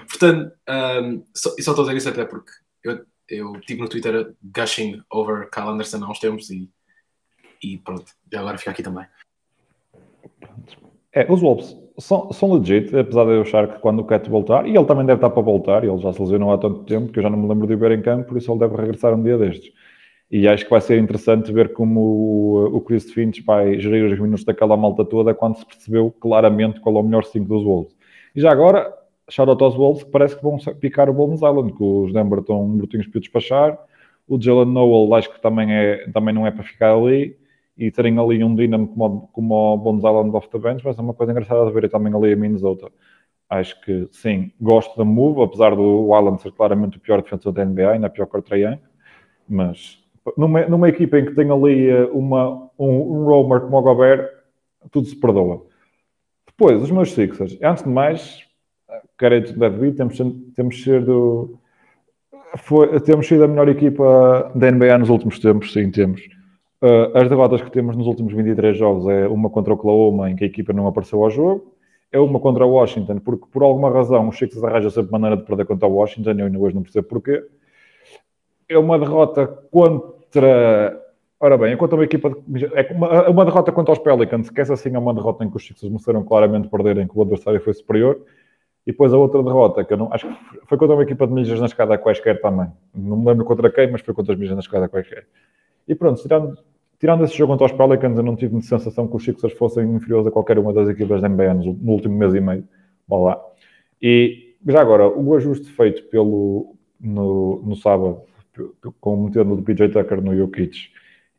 Portanto, 0.09 0.53
um, 0.69 1.23
só, 1.35 1.55
e 1.59 1.63
só 1.63 1.73
estou 1.73 1.85
a 1.85 1.89
dizer 1.89 1.97
isso 1.97 2.09
até 2.09 2.25
porque 2.25 2.51
eu 2.83 3.05
eu 3.29 3.57
estive 3.57 3.81
no 3.81 3.89
Twitter 3.89 4.35
gushing 4.43 5.03
over 5.11 5.49
Kyle 5.51 5.69
Anderson 5.69 6.05
há 6.05 6.11
uns 6.11 6.19
tempos 6.19 6.51
e, 6.51 6.69
e 7.63 7.79
pronto, 7.79 8.05
já 8.33 8.41
agora 8.41 8.59
fica 8.59 8.71
aqui 8.71 8.83
também. 8.83 9.07
É, 11.13 11.31
os 11.31 11.41
Wolves 11.41 11.77
são, 11.99 12.33
são 12.33 12.53
legit, 12.53 12.95
apesar 12.97 13.25
de 13.25 13.33
eu 13.33 13.43
achar 13.43 13.69
que 13.69 13.79
quando 13.79 14.01
o 14.01 14.05
Cat 14.05 14.29
voltar, 14.29 14.67
e 14.67 14.77
ele 14.77 14.85
também 14.85 15.07
deve 15.07 15.19
estar 15.19 15.31
para 15.31 15.43
voltar, 15.43 15.85
ele 15.85 15.99
já 15.99 16.13
se 16.13 16.21
lesionou 16.21 16.53
há 16.53 16.59
tanto 16.59 16.85
tempo 16.85 17.13
que 17.13 17.19
eu 17.19 17.23
já 17.23 17.31
não 17.31 17.39
me 17.39 17.49
lembro 17.49 17.67
de 17.67 17.75
o 17.75 17.79
ver 17.79 17.93
em 17.93 18.03
campo, 18.03 18.29
por 18.29 18.37
isso 18.37 18.51
ele 18.51 18.59
deve 18.59 18.77
regressar 18.77 19.15
um 19.15 19.23
dia 19.23 19.39
destes. 19.39 19.73
E 20.31 20.49
acho 20.49 20.65
que 20.65 20.71
vai 20.71 20.81
ser 20.81 20.99
interessante 20.99 21.53
ver 21.53 21.73
como 21.73 22.01
o, 22.01 22.77
o 22.77 22.81
Chris 22.81 23.13
Finch 23.13 23.43
vai 23.43 23.79
gerir 23.79 24.13
os 24.13 24.19
minutos 24.19 24.45
daquela 24.45 24.77
malta 24.77 25.05
toda 25.05 25.35
quando 25.35 25.59
se 25.59 25.67
percebeu 25.67 26.11
claramente 26.11 26.81
qual 26.81 26.97
é 26.97 26.99
o 26.99 27.03
melhor 27.03 27.25
5 27.25 27.47
dos 27.47 27.63
Wolves. 27.63 27.95
E 28.35 28.41
já 28.41 28.51
agora, 28.51 28.93
aos 29.27 29.75
Wolves, 29.75 30.05
que 30.05 30.11
parece 30.11 30.37
que 30.37 30.43
vão 30.43 30.57
picar 30.81 31.09
o 31.09 31.15
Bones 31.15 31.41
Island, 31.41 31.73
que 31.73 31.83
os 31.83 32.13
Denver 32.13 32.41
estão 32.41 32.69
brutinhos 32.77 33.07
para 33.07 33.21
despachar. 33.21 33.79
O 34.29 34.41
Jalen 34.41 34.73
Noel 34.73 35.15
acho 35.15 35.33
que 35.33 35.41
também, 35.41 35.73
é, 35.73 36.09
também 36.11 36.35
não 36.35 36.47
é 36.47 36.51
para 36.51 36.63
ficar 36.63 36.95
ali. 36.95 37.37
E 37.77 37.91
terem 37.91 38.19
ali 38.19 38.45
um 38.45 38.55
Dynamo 38.55 38.87
como, 38.89 39.29
como 39.33 39.55
o 39.55 39.77
Bones 39.77 40.05
Island 40.05 40.35
off 40.37 40.49
the 40.49 40.59
bench 40.59 40.85
vai 40.85 40.95
ser 40.95 41.01
uma 41.01 41.15
coisa 41.15 41.33
engraçada 41.33 41.67
de 41.67 41.73
ver. 41.73 41.91
Também 41.91 42.15
ali 42.15 42.33
a 42.33 42.37
Minnesota. 42.37 42.91
Acho 43.51 43.81
que, 43.83 44.09
sim, 44.13 44.53
gosto 44.61 44.97
da 44.97 45.05
move, 45.05 45.43
apesar 45.43 45.75
do 45.75 46.17
Island 46.17 46.41
ser 46.41 46.53
claramente 46.53 46.97
o 46.97 47.01
pior 47.01 47.23
defensor 47.23 47.53
da 47.53 47.65
NBA, 47.65 47.91
ainda 47.91 48.09
pior 48.09 48.27
que 48.27 48.37
o 48.37 48.43
Trae 48.43 48.79
Mas 49.49 50.05
numa, 50.37 50.63
numa 50.67 50.89
equipa 50.89 51.19
em 51.19 51.27
que 51.27 51.35
tem 51.35 51.51
ali 51.51 51.89
eh, 51.91 52.05
uma, 52.07 52.71
um, 52.79 52.89
um 52.89 53.25
roamer 53.25 53.61
como 53.61 53.77
o 53.77 53.83
Gobert, 53.83 54.29
tudo 54.91 55.07
se 55.07 55.17
perdoa. 55.17 55.67
Depois, 56.47 56.83
os 56.83 56.91
meus 56.91 57.13
Sixers. 57.13 57.59
Antes 57.63 57.85
de 57.85 57.91
mais, 57.91 58.44
crédito 59.17 59.59
deve 59.59 59.79
vir, 59.79 59.95
temos, 59.95 60.19
temos 60.55 60.83
sido 60.83 61.59
foi, 62.57 63.01
temos 63.01 63.27
sido 63.27 63.45
a 63.45 63.49
melhor 63.49 63.69
equipa 63.69 64.53
da 64.55 64.71
NBA 64.71 64.99
nos 64.99 65.11
últimos 65.11 65.39
tempos, 65.39 65.73
sim, 65.73 65.91
temos. 65.91 66.21
Uh, 66.83 67.17
as 67.17 67.29
derrotas 67.29 67.63
que 67.63 67.71
temos 67.71 67.97
nos 67.97 68.07
últimos 68.07 68.33
23 68.33 68.77
jogos 68.77 69.09
é 69.09 69.27
uma 69.27 69.51
contra 69.51 69.73
o 69.73 69.77
Oklahoma, 69.77 70.31
em 70.31 70.37
que 70.37 70.45
a 70.45 70.47
equipa 70.47 70.73
não 70.73 70.87
apareceu 70.87 71.23
ao 71.23 71.31
jogo, 71.31 71.75
é 72.13 72.19
uma 72.19 72.39
contra 72.39 72.65
o 72.65 72.71
Washington, 72.71 73.19
porque 73.19 73.47
por 73.51 73.63
alguma 73.63 73.91
razão 73.91 74.29
os 74.29 74.39
Sixers 74.39 74.63
arranjam 74.63 74.91
sempre 74.91 75.11
maneira 75.11 75.37
de 75.37 75.45
perder 75.45 75.65
contra 75.65 75.89
o 75.89 75.95
Washington, 75.95 76.31
eu 76.31 76.47
ainda 76.47 76.59
hoje 76.59 76.75
não 76.75 76.83
percebo 76.83 77.09
porquê. 77.09 77.45
É 78.69 78.79
uma 78.79 78.99
derrota 78.99 79.47
contra. 79.71 81.01
Ora 81.41 81.59
bem, 81.59 81.73
é 81.73 81.77
contra 81.77 81.97
uma 81.97 82.05
equipa. 82.05 82.31
De... 82.47 82.67
É 82.67 82.93
uma, 82.93 83.09
é 83.09 83.29
uma 83.29 83.45
derrota 83.45 83.73
contra 83.73 83.93
os 83.93 83.99
Pelicans, 83.99 84.49
que 84.49 84.61
essa 84.61 84.77
sim 84.77 84.95
é 84.95 84.99
uma 84.99 85.13
derrota 85.13 85.45
em 85.45 85.51
que 85.51 85.57
os 85.57 85.67
Sixers 85.67 85.93
mostraram 85.93 86.23
claramente 86.23 86.69
perder, 86.69 86.99
em 86.99 87.09
que 87.09 87.19
o 87.19 87.23
adversário 87.23 87.61
foi 87.61 87.75
superior 87.75 88.21
e 88.87 88.93
depois 88.93 89.13
a 89.13 89.19
outra 89.19 89.43
derrota, 89.43 89.85
que 89.85 89.93
eu 89.93 89.97
não, 89.97 90.13
acho 90.13 90.29
que 90.29 90.67
foi 90.67 90.77
contra 90.77 90.95
uma 90.95 91.03
equipa 91.03 91.27
de 91.27 91.33
milhas 91.33 91.59
na 91.59 91.67
escada 91.67 91.97
quaisquer 91.97 92.41
também. 92.41 92.69
Não 92.95 93.17
me 93.17 93.27
lembro 93.27 93.45
contra 93.45 93.71
quem, 93.71 93.91
mas 93.91 94.03
foi 94.03 94.13
contra 94.13 94.35
as 94.35 94.39
milhas 94.39 94.55
na 94.55 94.61
escada 94.61 94.89
quaisquer. 94.89 95.27
E 95.89 95.95
pronto, 95.95 96.21
tirando, 96.21 96.59
tirando 97.01 97.25
esse 97.25 97.37
jogo 97.37 97.53
contra 97.53 97.67
os 97.67 97.73
Pelicans, 97.73 98.17
eu 98.17 98.23
não 98.23 98.37
tive 98.37 98.61
sensação 98.63 99.09
que 99.09 99.17
os 99.17 99.25
Sixers 99.25 99.55
fossem 99.55 99.91
inferiores 99.91 100.27
a 100.27 100.31
qualquer 100.31 100.59
uma 100.59 100.73
das 100.73 100.89
equipas 100.89 101.23
da 101.23 101.29
NBA 101.29 101.55
no, 101.55 101.93
último 101.93 102.15
mês 102.17 102.35
e 102.35 102.41
meio. 102.41 102.69
Vá 103.09 103.17
lá. 103.17 103.41
E 104.03 104.55
já 104.67 104.81
agora, 104.81 105.09
o 105.09 105.35
ajuste 105.35 105.71
feito 105.73 106.03
pelo, 106.05 106.77
no, 107.01 107.63
no 107.65 107.77
sábado, 107.77 108.21
com 109.01 109.25
metendo 109.25 109.57
do 109.57 109.63
PJ 109.63 109.89
Tucker 109.89 110.21
no 110.23 110.37
Jokic, 110.37 110.91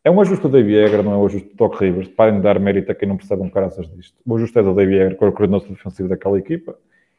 é 0.03 0.11
um 0.11 0.21
ajuste 0.21 0.47
Dave 0.47 0.71
Yeager, 0.71 1.03
não 1.03 1.13
é 1.13 1.17
um 1.17 1.25
ajuste 1.25 1.49
do 1.49 1.55
Doc 1.55 1.79
Rivers. 1.79 2.07
Parem 2.07 2.35
de 2.35 2.41
dar 2.41 2.59
mérito 2.59 2.91
a 2.91 2.95
quem 2.95 3.07
não 3.07 3.17
percebe 3.17 3.41
um 3.41 3.49
caraças 3.49 3.87
disto. 3.89 4.15
O 4.25 4.35
ajuste 4.35 4.57
é 4.59 4.63
do 4.63 4.73
Dave 4.73 4.93
Yeager, 4.93 5.17
que 5.17 5.23
é 5.23 5.27
o 5.27 5.31
coordenador 5.31 5.67
defensivo 5.67 6.09
daquela 6.09 6.37
equipa. 6.37 6.77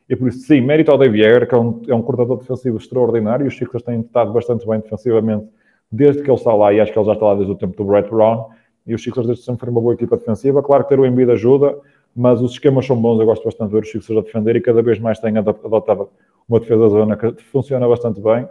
E 0.08 0.14
por 0.14 0.28
isso, 0.28 0.40
sim, 0.40 0.60
mérito 0.60 0.90
ao 0.90 0.98
Dave 0.98 1.18
Yeager, 1.18 1.48
que 1.48 1.54
é 1.54 1.58
um, 1.58 1.82
é 1.88 1.94
um 1.94 2.02
coordenador 2.02 2.38
defensivo 2.38 2.76
extraordinário. 2.76 3.46
Os 3.46 3.56
Sixers 3.56 3.82
têm 3.82 4.00
estado 4.00 4.32
bastante 4.32 4.66
bem 4.66 4.80
defensivamente 4.80 5.46
desde 5.90 6.22
que 6.22 6.30
ele 6.30 6.38
está 6.38 6.54
lá. 6.54 6.72
E 6.72 6.80
acho 6.80 6.92
que 6.92 6.98
ele 6.98 7.06
já 7.06 7.12
está 7.12 7.26
lá 7.26 7.34
desde 7.34 7.52
o 7.52 7.56
tempo 7.56 7.76
do 7.76 7.84
Brett 7.84 8.08
Brown. 8.08 8.48
E 8.86 8.94
os 8.94 9.02
Sixers 9.02 9.26
desde 9.26 9.44
sempre 9.44 9.60
foram 9.60 9.72
uma 9.72 9.80
boa 9.80 9.94
equipa 9.94 10.16
defensiva. 10.16 10.62
Claro 10.62 10.84
que 10.84 10.90
ter 10.90 11.00
o 11.00 11.06
Embiid 11.06 11.30
ajuda, 11.32 11.76
mas 12.14 12.40
os 12.40 12.52
esquemas 12.52 12.86
são 12.86 12.96
bons. 12.96 13.18
Eu 13.18 13.26
gosto 13.26 13.44
bastante 13.44 13.68
de 13.68 13.74
ver 13.74 13.82
os 13.82 13.90
Sixers 13.90 14.18
a 14.18 14.22
defender 14.22 14.54
e 14.54 14.60
cada 14.60 14.80
vez 14.80 15.00
mais 15.00 15.18
têm 15.18 15.36
adotado 15.38 16.08
uma 16.48 16.60
defesa 16.60 16.88
zona 16.88 17.16
que 17.16 17.42
funciona 17.42 17.88
bastante 17.88 18.20
bem. 18.20 18.48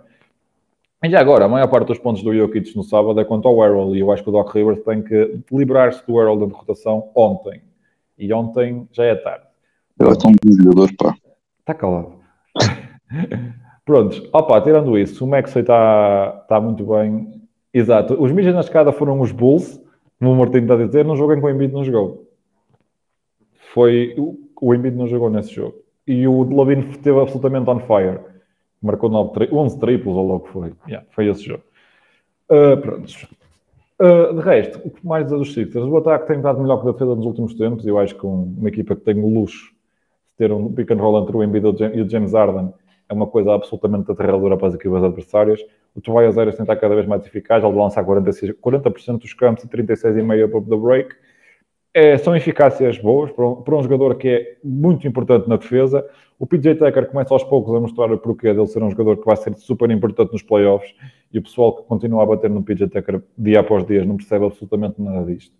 E 1.03 1.09
já 1.09 1.19
agora, 1.19 1.45
a 1.45 1.47
maior 1.47 1.67
parte 1.67 1.87
dos 1.87 1.99
pontos 1.99 2.23
do 2.23 2.33
Jokic 2.33 2.75
no 2.75 2.83
sábado 2.83 3.19
é 3.19 3.23
quanto 3.23 3.47
ao 3.47 3.63
Errol, 3.63 3.95
e 3.95 3.99
eu 3.99 4.11
acho 4.11 4.23
que 4.23 4.29
o 4.29 4.31
Doc 4.31 4.53
Rivers 4.53 4.79
tem 4.83 5.03
que 5.03 5.39
liberar-se 5.51 6.05
do 6.07 6.19
Errol 6.19 6.39
da 6.39 6.55
rotação 6.57 7.11
ontem. 7.13 7.61
E 8.17 8.33
ontem 8.33 8.87
já 8.91 9.03
é 9.05 9.15
tarde. 9.15 9.45
Ele 9.99 10.09
é 10.09 10.15
tão 10.15 10.31
bom 10.31 10.51
jogador, 10.51 10.89
pá. 10.97 11.15
Está 11.65 11.73
calado. 11.73 12.13
Prontos, 13.83 14.21
opa, 14.31 14.61
tirando 14.61 14.97
isso, 14.97 15.25
o 15.25 15.27
Maxey 15.27 15.61
está 15.61 16.45
tá 16.47 16.61
muito 16.61 16.85
bem. 16.85 17.41
Exato, 17.73 18.21
os 18.21 18.31
mídias 18.31 18.53
na 18.53 18.61
escada 18.61 18.91
foram 18.91 19.19
os 19.19 19.31
Bulls, 19.31 19.81
como 20.19 20.31
o 20.31 20.35
Martinho 20.35 20.63
está 20.63 20.75
a 20.75 20.85
dizer, 20.85 21.03
não 21.03 21.15
joguem 21.15 21.41
com 21.41 21.47
o 21.47 21.49
Embiid 21.49 21.73
não 21.73 21.83
jogou. 21.83 22.27
Foi, 23.73 24.15
o, 24.17 24.73
Embiid 24.73 24.95
não 24.95 25.07
jogou 25.07 25.29
nesse 25.29 25.53
jogo. 25.53 25.75
E 26.07 26.27
o 26.27 26.43
Lavine 26.55 26.89
esteve 26.91 27.19
absolutamente 27.19 27.69
on 27.69 27.79
fire 27.79 28.19
marcou 28.85 29.09
9 29.09 29.33
tri 29.33 29.49
11 29.51 29.79
triplos 29.79 30.15
ou 30.15 30.27
logo 30.27 30.47
foi. 30.47 30.73
Yeah, 30.87 31.05
foi 31.11 31.27
esse 31.27 31.43
jogo. 31.43 31.63
Uh, 32.49 32.77
prontos. 32.79 33.27
Uh, 33.99 34.33
de 34.35 34.41
resto, 34.41 34.79
o 34.85 34.91
que 34.91 35.05
mais 35.05 35.31
é 35.31 35.35
dos 35.35 35.53
Sixers? 35.53 35.85
O 35.85 35.97
ataque 35.97 36.27
tem 36.27 36.37
estado 36.37 36.61
melhor 36.61 36.81
que 36.81 36.87
a 36.87 36.91
defesa 36.91 37.15
nos 37.15 37.25
últimos 37.25 37.55
tempos. 37.55 37.85
Eu 37.85 37.97
acho 37.97 38.15
que 38.15 38.25
uma 38.25 38.69
equipa 38.69 38.95
que 38.95 39.01
tem 39.01 39.19
o 39.19 39.27
luxo 39.27 39.73
ter 40.37 40.51
um 40.51 40.71
pick 40.73 40.91
and 40.91 40.97
roll 40.97 41.21
entre 41.21 41.35
o 41.35 41.43
Embiid 41.43 41.65
e 41.93 42.01
o 42.01 42.09
James 42.09 42.33
Harden 42.33 42.73
é 43.07 43.13
uma 43.13 43.27
coisa 43.27 43.53
absolutamente 43.53 44.11
aterradora 44.11 44.57
para 44.57 44.69
as 44.69 44.75
equipas 44.75 45.03
adversárias. 45.03 45.61
O 45.95 46.01
Tobias 46.01 46.35
Harris 46.35 46.59
estado 46.59 46.79
cada 46.79 46.95
vez 46.95 47.07
mais 47.07 47.25
eficaz, 47.25 47.63
ele 47.63 47.73
lançar 47.75 48.03
46, 48.03 48.53
40% 48.59 49.19
dos 49.19 49.33
campos 49.33 49.63
e 49.63 49.67
36,5% 49.67 50.65
do 50.65 50.77
break. 50.77 51.15
É, 51.93 52.17
são 52.17 52.35
eficácias 52.35 52.97
boas 52.97 53.31
para 53.31 53.47
um, 53.47 53.61
para 53.61 53.75
um 53.75 53.83
jogador 53.83 54.15
que 54.15 54.27
é 54.27 54.57
muito 54.63 55.07
importante 55.07 55.47
na 55.47 55.55
defesa 55.55 56.05
o 56.37 56.45
PJ 56.45 56.75
Tucker 56.75 57.07
começa 57.07 57.33
aos 57.33 57.43
poucos 57.43 57.73
a 57.73 57.79
mostrar 57.79 58.11
o 58.11 58.17
porquê 58.17 58.53
dele 58.53 58.67
ser 58.67 58.83
um 58.83 58.89
jogador 58.89 59.17
que 59.17 59.25
vai 59.25 59.37
ser 59.37 59.55
super 59.55 59.89
importante 59.89 60.33
nos 60.33 60.41
playoffs 60.41 60.93
e 61.31 61.39
o 61.39 61.41
pessoal 61.41 61.77
que 61.77 61.83
continua 61.83 62.23
a 62.23 62.25
bater 62.25 62.49
no 62.49 62.61
PJ 62.61 62.89
Tucker 62.89 63.23
dia 63.37 63.61
após 63.61 63.85
dia 63.85 64.03
não 64.03 64.17
percebe 64.17 64.45
absolutamente 64.45 65.01
nada 65.01 65.25
disto. 65.25 65.55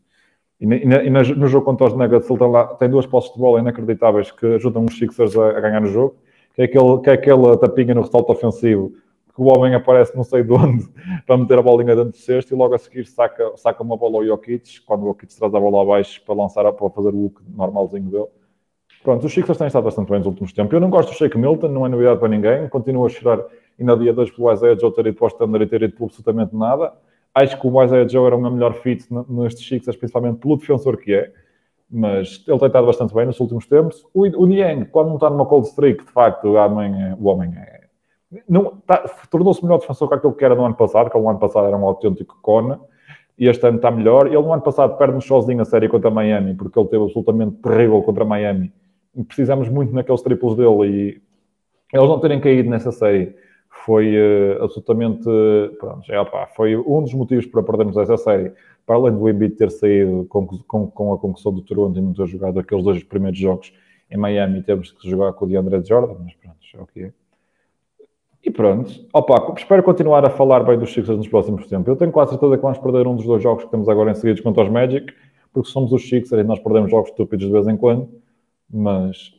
E, 0.60 0.66
na, 0.66 1.04
e 1.04 1.10
na, 1.10 1.22
no 1.22 1.48
jogo 1.48 1.66
contra 1.66 1.88
os 1.88 1.94
Nuggets 1.94 2.30
ele 2.30 2.40
tem, 2.40 2.52
lá, 2.52 2.66
tem 2.76 2.90
duas 2.90 3.06
posses 3.06 3.34
de 3.34 3.40
bola 3.40 3.60
inacreditáveis 3.60 4.32
que 4.32 4.46
ajudam 4.56 4.86
os 4.86 4.98
Sixers 4.98 5.38
a, 5.38 5.50
a 5.50 5.60
ganhar 5.60 5.84
o 5.84 5.88
jogo, 5.88 6.16
que 6.54 6.62
é, 6.62 6.66
aquele, 6.66 7.00
que 7.00 7.10
é 7.10 7.14
aquela 7.14 7.58
tapinha 7.58 7.94
no 7.94 8.02
ressalto 8.02 8.32
ofensivo 8.32 8.94
que 9.36 9.42
o 9.42 9.48
homem 9.54 9.76
aparece 9.76 10.16
não 10.16 10.24
sei 10.24 10.44
de 10.44 10.54
onde 10.54 10.88
para 11.28 11.38
meter 11.38 11.60
a 11.60 11.62
bolinha 11.62 11.94
dentro 11.94 12.12
do 12.12 12.18
cesto 12.18 12.54
e 12.54 12.58
logo 12.58 12.74
a 12.74 12.78
seguir 12.78 13.06
saca, 13.06 13.52
saca 13.58 13.84
uma 13.84 13.98
bola 13.98 14.20
ao 14.20 14.26
Jokic, 14.26 14.82
quando 14.86 15.04
o 15.04 15.08
Jokic 15.08 15.36
traz 15.36 15.54
a 15.54 15.60
bola 15.60 15.82
abaixo 15.82 16.24
para 16.26 16.36
lançar, 16.36 16.72
para 16.72 16.90
fazer 16.90 17.10
o 17.10 17.24
look 17.24 17.42
normalzinho 17.54 18.10
dele 18.10 18.28
Pronto, 19.06 19.24
os 19.24 19.32
Sixers 19.32 19.60
têm 19.60 19.68
estado 19.68 19.84
bastante 19.84 20.10
bem 20.10 20.18
nos 20.18 20.26
últimos 20.26 20.52
tempos. 20.52 20.74
Eu 20.74 20.80
não 20.80 20.90
gosto 20.90 21.10
do 21.10 21.16
Shake 21.16 21.38
Milton, 21.38 21.68
não 21.68 21.86
é 21.86 21.90
novidade 21.90 22.20
para 22.20 22.28
ninguém. 22.28 22.68
Continuo 22.68 23.06
a 23.06 23.10
chorar 23.10 23.46
ainda 23.80 23.96
dia 23.96 24.12
2 24.12 24.32
pelo 24.32 24.52
Isaiah 24.52 24.76
Joe 24.80 24.92
ter 24.92 25.06
ido 25.06 25.16
para 25.16 25.26
o 25.26 25.28
Standard 25.28 25.64
e 25.64 25.68
ter 25.68 25.84
ido 25.84 25.96
por 25.96 26.06
absolutamente 26.06 26.56
nada. 26.56 26.92
Acho 27.36 27.60
que 27.60 27.68
o 27.68 27.84
Isaiah 27.84 28.08
Joe 28.08 28.28
era 28.28 28.36
uma 28.36 28.50
melhor 28.50 28.74
fit 28.76 29.06
nestes 29.30 29.68
Sixers, 29.68 29.98
principalmente 29.98 30.40
pelo 30.40 30.58
defensor 30.58 30.98
que 30.98 31.14
é. 31.14 31.32
Mas 31.92 32.44
ele 32.48 32.58
tem 32.58 32.68
estado 32.68 32.88
bastante 32.88 33.14
bem 33.14 33.26
nos 33.26 33.40
últimos 33.40 33.68
tempos. 33.68 34.04
O, 34.14 34.22
o 34.22 34.46
Niang, 34.46 34.86
quando 34.86 35.08
não 35.10 35.16
está 35.16 35.30
numa 35.30 35.46
cold 35.46 35.68
streak, 35.68 36.04
de 36.04 36.12
facto, 36.12 36.48
o 36.48 36.54
homem 36.54 37.04
é, 37.04 37.16
o 37.20 37.26
homem 37.26 37.54
é 37.56 37.82
tá, 38.88 38.98
tornou-se 39.30 39.64
melhor 39.64 39.80
defensor 39.80 40.08
que 40.08 40.16
aquele 40.16 40.34
que 40.34 40.46
era 40.46 40.56
no 40.56 40.66
ano 40.66 40.76
passado, 40.76 41.10
que 41.10 41.18
o 41.18 41.30
ano 41.30 41.38
passado 41.38 41.68
era 41.68 41.78
um 41.78 41.86
autêntico 41.86 42.40
cona, 42.42 42.80
e 43.38 43.48
este 43.48 43.68
ano 43.68 43.76
está 43.76 43.92
melhor. 43.92 44.28
Ele 44.28 44.38
no 44.38 44.54
ano 44.54 44.64
passado 44.64 44.98
perde-nos 44.98 45.26
sozinho 45.26 45.62
a 45.62 45.66
série 45.66 45.90
contra 45.90 46.10
Miami, 46.10 46.56
porque 46.56 46.80
ele 46.80 46.88
teve 46.88 47.04
absolutamente 47.04 47.58
terrível 47.58 48.02
contra 48.02 48.26
Miami 48.26 48.72
precisamos 49.24 49.70
muito 49.70 49.94
naqueles 49.94 50.22
triplos 50.22 50.56
dele 50.56 50.86
e 50.86 51.22
eles 51.94 52.10
não 52.10 52.20
terem 52.20 52.42
caído 52.42 52.70
nessa 52.70 52.92
série 52.92 53.36
foi 53.86 54.16
uh, 54.18 54.64
absolutamente. 54.64 55.24
Pronto, 55.80 56.06
já, 56.06 56.22
opa, 56.22 56.48
foi 56.56 56.76
um 56.76 57.04
dos 57.04 57.14
motivos 57.14 57.46
para 57.46 57.62
perdermos 57.62 57.96
essa 57.96 58.18
série. 58.18 58.52
Para 58.86 58.96
além 58.96 59.14
do 59.14 59.30
Embiid 59.30 59.56
ter 59.56 59.70
saído 59.70 60.26
com, 60.28 60.46
com, 60.48 60.88
com 60.88 61.14
a 61.14 61.18
conquista 61.18 61.52
do 61.52 61.62
Toronto 61.62 61.98
e 61.98 62.02
não 62.02 62.14
ter 62.14 62.26
jogado 62.26 62.60
aqueles 62.60 62.84
dois 62.84 63.04
primeiros 63.04 63.40
jogos 63.40 63.72
em 64.10 64.18
Miami, 64.18 64.62
temos 64.64 64.92
que 64.92 65.10
jogar 65.10 65.34
com 65.34 65.46
o 65.46 65.48
DeAndre 65.48 65.84
Jordan, 65.84 66.16
mas 66.24 66.34
pronto, 66.36 66.58
é 66.76 66.82
o 66.82 66.86
que 66.86 67.04
é. 67.04 67.12
E 68.44 68.52
pronto, 68.52 68.92
opa, 69.12 69.54
espero 69.58 69.82
continuar 69.82 70.24
a 70.24 70.30
falar 70.30 70.64
bem 70.64 70.78
dos 70.78 70.94
Sixers 70.94 71.18
nos 71.18 71.28
próximos 71.28 71.66
tempos. 71.66 71.88
Eu 71.88 71.96
tenho 71.96 72.12
quase 72.12 72.32
certeza 72.32 72.56
que 72.56 72.62
vamos 72.62 72.78
perder 72.78 73.08
um 73.08 73.16
dos 73.16 73.26
dois 73.26 73.42
jogos 73.42 73.64
que 73.64 73.72
temos 73.72 73.90
agora 73.90 74.12
em 74.12 74.16
seguida 74.16 74.42
contra 74.44 74.64
os 74.64 74.70
Magic, 74.70 75.12
porque 75.52 75.70
somos 75.70 75.92
os 75.92 76.08
Sixers 76.08 76.44
e 76.44 76.44
nós 76.44 76.60
perdemos 76.60 76.92
jogos 76.92 77.10
estúpidos 77.10 77.48
de 77.48 77.52
vez 77.52 77.68
em 77.68 77.76
quando. 77.76 78.08
Mas 78.72 79.34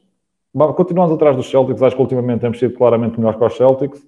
continuamos 0.75 1.15
atrás 1.15 1.37
dos 1.37 1.49
Celtics. 1.49 1.83
Acho 1.83 1.95
que 1.95 2.03
ultimamente 2.03 2.41
temos 2.41 2.59
sido 2.59 2.75
claramente 2.75 3.17
melhores 3.17 3.39
que 3.39 3.45
os 3.45 3.57
Celtics. 3.57 4.07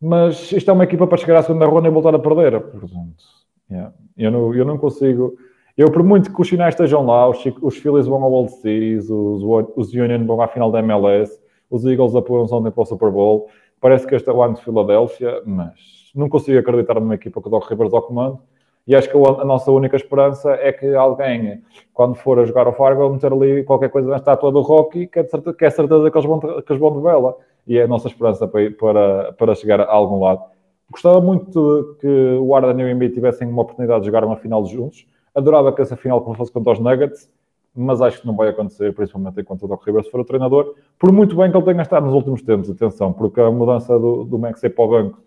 Mas 0.00 0.52
isto 0.52 0.70
é 0.70 0.74
uma 0.74 0.84
equipa 0.84 1.06
para 1.06 1.18
chegar 1.18 1.38
à 1.38 1.42
segunda 1.42 1.66
ronda 1.66 1.88
e 1.88 1.90
voltar 1.90 2.14
a 2.14 2.18
perder. 2.18 2.60
Portanto, 2.60 3.24
yeah. 3.70 3.92
eu, 4.16 4.30
não, 4.30 4.54
eu 4.54 4.64
não 4.64 4.78
consigo. 4.78 5.36
Eu, 5.76 5.90
por 5.90 6.02
muito 6.02 6.32
que 6.32 6.40
os 6.40 6.48
finais 6.48 6.74
estejam 6.74 7.04
lá, 7.06 7.28
os, 7.28 7.38
os 7.62 7.76
Phillies 7.76 8.06
vão 8.06 8.22
ao 8.22 8.30
World 8.30 8.52
Series, 8.52 9.08
os, 9.10 9.42
os 9.76 9.92
Union 9.92 10.24
vão 10.24 10.40
à 10.40 10.48
final 10.48 10.70
da 10.70 10.80
MLS, 10.80 11.40
os 11.70 11.84
Eagles 11.84 12.14
apuram-se 12.14 12.54
ontem 12.54 12.70
para 12.70 12.82
o 12.82 12.86
Super 12.86 13.10
Bowl. 13.10 13.48
Parece 13.80 14.06
que 14.06 14.14
este 14.14 14.28
é 14.28 14.32
o 14.32 14.42
ano 14.42 14.54
de 14.54 14.62
Filadélfia, 14.62 15.42
mas 15.44 16.10
não 16.14 16.28
consigo 16.28 16.58
acreditar 16.58 16.94
numa 16.94 17.14
equipa 17.14 17.40
que 17.40 17.46
o 17.46 17.50
Doc 17.50 17.68
Rivers 17.68 17.94
ao 17.94 18.02
comando. 18.02 18.40
E 18.88 18.96
acho 18.96 19.08
que 19.10 19.16
a 19.16 19.44
nossa 19.44 19.70
única 19.70 19.96
esperança 19.96 20.50
é 20.52 20.72
que 20.72 20.94
alguém, 20.94 21.62
quando 21.92 22.14
for 22.14 22.38
a 22.38 22.44
jogar 22.44 22.66
ao 22.66 22.72
Fargo, 22.72 23.10
meter 23.10 23.30
ali 23.30 23.62
qualquer 23.62 23.90
coisa 23.90 24.08
na 24.08 24.16
estátua 24.16 24.50
do 24.50 24.62
Rocky, 24.62 25.06
que 25.06 25.18
é, 25.18 25.24
certeza, 25.24 25.56
que 25.56 25.64
é 25.66 25.70
certeza 25.70 26.10
que 26.10 26.16
eles, 26.16 26.26
vão, 26.26 26.40
que 26.40 26.72
eles 26.72 26.80
vão 26.80 26.96
de 26.96 27.02
vela. 27.02 27.36
E 27.68 27.78
é 27.78 27.82
a 27.82 27.86
nossa 27.86 28.08
esperança 28.08 28.48
para, 28.48 28.70
para, 28.72 29.32
para 29.34 29.54
chegar 29.54 29.80
a 29.80 29.92
algum 29.92 30.20
lado. 30.20 30.42
Gostava 30.90 31.20
muito 31.20 31.96
que 32.00 32.08
o 32.40 32.54
Arden 32.54 32.80
e 32.80 32.84
o 32.84 32.90
Embiid 32.90 33.12
tivessem 33.12 33.46
uma 33.46 33.62
oportunidade 33.62 34.00
de 34.00 34.06
jogar 34.06 34.24
uma 34.24 34.36
final 34.36 34.64
juntos. 34.64 35.06
Adorava 35.34 35.72
que 35.72 35.82
essa 35.82 35.96
final 35.96 36.24
fosse 36.34 36.50
contra 36.50 36.72
os 36.72 36.78
Nuggets, 36.78 37.30
mas 37.76 38.00
acho 38.00 38.20
que 38.22 38.26
não 38.26 38.34
vai 38.34 38.48
acontecer, 38.48 38.92
principalmente 38.94 39.40
enquanto 39.40 39.64
o 39.64 39.68
Doc 39.68 39.84
Rivers 39.86 40.08
for 40.08 40.20
o 40.20 40.24
treinador. 40.24 40.74
Por 40.98 41.12
muito 41.12 41.36
bem 41.36 41.50
que 41.50 41.56
ele 41.56 41.64
tenha 41.64 41.82
estado 41.82 42.06
nos 42.06 42.14
últimos 42.14 42.42
tempos, 42.42 42.70
atenção, 42.70 43.12
porque 43.12 43.40
a 43.40 43.50
mudança 43.50 43.98
do, 43.98 44.24
do 44.24 44.38
Maxey 44.38 44.70
para 44.70 44.84
o 44.84 44.88
banco 44.88 45.22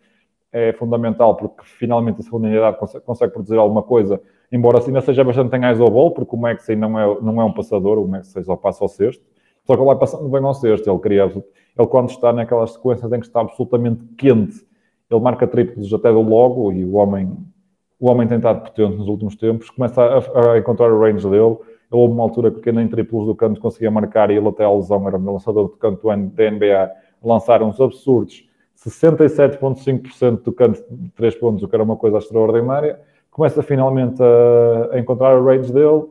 é 0.51 0.73
fundamental 0.73 1.35
porque 1.35 1.63
finalmente 1.63 2.19
a 2.19 2.23
segunda 2.23 2.47
unidade 2.47 2.77
consegue, 2.77 3.05
consegue 3.05 3.31
produzir 3.31 3.57
alguma 3.57 3.83
coisa, 3.83 4.21
embora 4.51 4.83
ainda 4.85 4.99
seja 4.99 5.23
bastante 5.23 5.55
em 5.55 5.63
eyes 5.63 5.79
ao 5.79 5.89
ball, 5.89 6.11
porque 6.11 6.35
o 6.35 6.39
Maxey 6.39 6.75
não 6.75 6.99
é, 6.99 7.21
não 7.21 7.41
é 7.41 7.45
um 7.45 7.53
passador, 7.53 7.97
o 7.97 8.07
Maxey 8.07 8.43
só 8.43 8.55
passa 8.55 8.83
ao 8.83 8.89
sexto, 8.89 9.23
só 9.65 9.73
que 9.75 9.79
ele 9.79 9.87
vai 9.87 9.95
passando 9.95 10.27
bem 10.29 10.43
ao 10.43 10.53
sexto, 10.53 10.89
ele 10.89 10.99
cria, 10.99 11.23
ele 11.25 11.87
quando 11.87 12.09
está 12.09 12.33
naquelas 12.33 12.71
sequências 12.73 13.11
em 13.11 13.19
que 13.19 13.25
está 13.25 13.41
absolutamente 13.41 14.03
quente, 14.17 14.65
ele 15.09 15.19
marca 15.21 15.47
triplos 15.47 15.93
até 15.93 16.11
do 16.11 16.21
logo 16.21 16.71
e 16.71 16.83
o 16.83 16.93
homem, 16.93 17.37
o 17.99 18.09
homem 18.09 18.27
tem 18.27 18.37
estado 18.37 18.61
potente 18.61 18.97
nos 18.97 19.07
últimos 19.07 19.35
tempos, 19.35 19.69
começa 19.69 20.01
a, 20.01 20.53
a 20.53 20.57
encontrar 20.57 20.91
o 20.91 20.99
range 20.99 21.27
dele, 21.29 21.57
ele 21.91 22.01
houve 22.01 22.13
uma 22.13 22.23
altura 22.23 22.51
que 22.51 22.71
nem 22.71 22.87
triplos 22.87 23.25
do 23.25 23.35
canto 23.35 23.59
conseguia 23.59 23.91
marcar 23.91 24.31
e 24.31 24.37
ele 24.37 24.47
até 24.47 24.63
a 24.63 24.71
lesão 24.71 25.07
era 25.07 25.17
o 25.17 25.33
lançador 25.33 25.69
de 25.69 25.77
canto 25.77 26.07
da 26.07 26.15
NBA, 26.15 26.91
lançaram 27.23 27.69
uns 27.69 27.79
absurdos 27.79 28.49
67,5% 28.77 30.41
do 30.41 30.51
canto 30.51 30.83
de 30.89 31.09
3 31.11 31.35
pontos, 31.35 31.63
o 31.63 31.67
que 31.67 31.75
era 31.75 31.83
uma 31.83 31.95
coisa 31.95 32.17
extraordinária. 32.17 32.99
Começa 33.29 33.61
finalmente 33.61 34.21
a, 34.21 34.95
a 34.95 34.99
encontrar 34.99 35.39
o 35.39 35.45
range 35.45 35.71
dele 35.71 36.05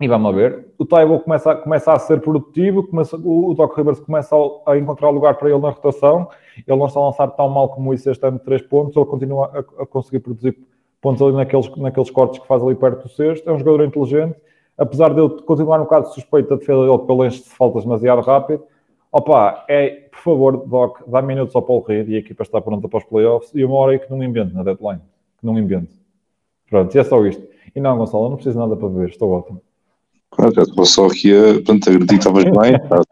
e 0.00 0.08
vamos 0.08 0.34
ver. 0.34 0.68
O 0.78 0.86
Taibo 0.86 1.20
começa, 1.20 1.54
começa 1.56 1.92
a 1.92 1.98
ser 1.98 2.20
produtivo, 2.20 2.86
começa, 2.86 3.16
o, 3.16 3.50
o 3.50 3.54
Doc 3.54 3.76
Rivers 3.76 4.00
começa 4.00 4.34
a, 4.34 4.72
a, 4.72 4.78
encontrar 4.78 5.10
lugar 5.10 5.34
para 5.34 5.50
ele 5.50 5.58
na 5.60 5.70
rotação. 5.70 6.28
Ele 6.66 6.78
não 6.78 6.86
está 6.86 6.98
a 6.98 7.04
lançar 7.04 7.28
tão 7.28 7.48
mal 7.48 7.68
como 7.68 7.92
isso 7.92 8.10
este 8.10 8.24
ano 8.26 8.38
de 8.38 8.44
3 8.44 8.62
pontos, 8.62 8.96
ele 8.96 9.04
continua 9.04 9.50
a, 9.54 9.82
a, 9.82 9.86
conseguir 9.86 10.20
produzir 10.20 10.56
pontos 11.00 11.20
ali 11.22 11.36
naqueles, 11.36 11.68
naqueles 11.76 12.10
cortes 12.10 12.40
que 12.40 12.46
faz 12.46 12.62
ali 12.62 12.74
perto 12.74 13.02
do 13.02 13.08
sexto. 13.08 13.48
É 13.48 13.52
um 13.52 13.58
jogador 13.58 13.84
inteligente, 13.84 14.36
apesar 14.78 15.12
de 15.12 15.20
ele 15.20 15.42
continuar 15.42 15.78
um 15.78 15.84
bocado 15.84 16.08
suspeito 16.08 16.48
da 16.48 16.56
defesa 16.56 16.80
dele 16.86 16.98
pelo 16.98 17.24
enche 17.24 17.42
de 17.42 17.48
faltas 17.50 17.84
demasiado 17.84 18.22
rápido 18.22 18.64
Opa, 19.12 19.64
é, 19.68 20.08
por 20.08 20.20
favor, 20.20 20.56
Doc, 20.68 21.00
dá 21.08 21.20
minutos 21.20 21.54
ao 21.56 21.62
Paulo 21.62 21.82
Reid 21.82 22.12
e 22.12 22.14
a 22.14 22.18
equipa 22.20 22.44
está 22.44 22.60
pronta 22.60 22.88
para 22.88 22.98
os 22.98 23.04
playoffs 23.04 23.52
e 23.54 23.64
uma 23.64 23.74
hora 23.74 23.92
aí 23.92 23.98
que 23.98 24.08
não 24.08 24.22
invente 24.22 24.54
na 24.54 24.62
deadline. 24.62 25.00
Que 25.38 25.44
não 25.44 25.58
invente. 25.58 25.90
Pronto, 26.68 26.94
e 26.94 26.98
é 26.98 27.02
só 27.02 27.24
isto. 27.26 27.44
E 27.74 27.80
não, 27.80 27.98
Gonçalo, 27.98 28.28
não 28.28 28.36
preciso 28.36 28.58
nada 28.58 28.76
para 28.76 28.88
ver, 28.88 29.08
estou 29.08 29.32
ótimo. 29.32 29.60
Claro, 30.30 30.54
já 30.54 30.62
estou 30.62 30.84
só 30.84 31.06
aqui 31.06 31.32
a, 31.34 31.54
portanto, 31.54 31.90
agredir 31.90 32.08
que 32.08 32.14
estavas 32.14 32.44
bem, 32.44 32.78
tá, 32.88 33.02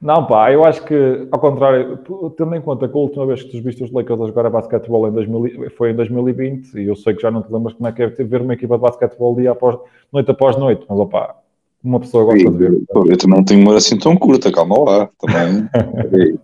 Não, 0.00 0.26
pá, 0.26 0.52
eu 0.52 0.64
acho 0.64 0.84
que, 0.84 1.28
ao 1.30 1.40
contrário, 1.40 1.98
tendo 2.36 2.54
em 2.54 2.60
conta 2.60 2.88
que 2.88 2.96
a 2.96 3.00
última 3.00 3.26
vez 3.26 3.42
que 3.42 3.50
tu 3.50 3.62
viste 3.62 3.82
os 3.82 3.92
Lakers 3.92 4.28
jogar 4.28 4.46
a 4.46 4.50
basquetebol 4.50 5.08
em 5.08 5.12
2000, 5.12 5.70
foi 5.76 5.90
em 5.90 5.96
2020, 5.96 6.74
e 6.74 6.86
eu 6.86 6.96
sei 6.96 7.14
que 7.14 7.22
já 7.22 7.30
não 7.30 7.42
te 7.42 7.52
lembras 7.52 7.74
como 7.74 7.88
é 7.88 7.92
que 7.92 8.02
é 8.02 8.06
ver 8.08 8.42
uma 8.42 8.54
equipa 8.54 8.76
de 8.76 8.82
basquetebol 8.82 9.36
dia 9.36 9.52
após, 9.52 9.76
noite 10.12 10.30
após 10.30 10.56
noite, 10.56 10.84
mas 10.88 10.98
opá, 10.98 11.36
uma 11.82 11.98
pessoa 11.98 12.24
gosta 12.24 12.50
de 12.50 12.56
ver. 12.56 12.80
Pô, 12.92 13.04
Eu 13.06 13.16
também 13.16 13.36
não 13.36 13.44
tenho 13.44 13.62
uma 13.62 13.76
assim 13.76 13.98
tão 13.98 14.16
curta, 14.16 14.52
calma 14.52 14.78
lá. 14.78 15.10
Também, 15.18 15.68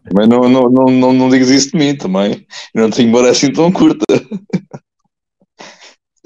também 0.04 0.28
não, 0.28 0.48
não, 0.48 0.68
não, 0.68 0.84
não, 0.86 1.12
não 1.12 1.28
digas 1.28 1.48
isso 1.48 1.70
de 1.70 1.78
mim 1.78 1.96
também. 1.96 2.44
Eu 2.74 2.82
não 2.82 2.90
tenho 2.90 3.08
uma 3.08 3.28
assim 3.28 3.52
tão 3.52 3.70
curta. 3.70 4.04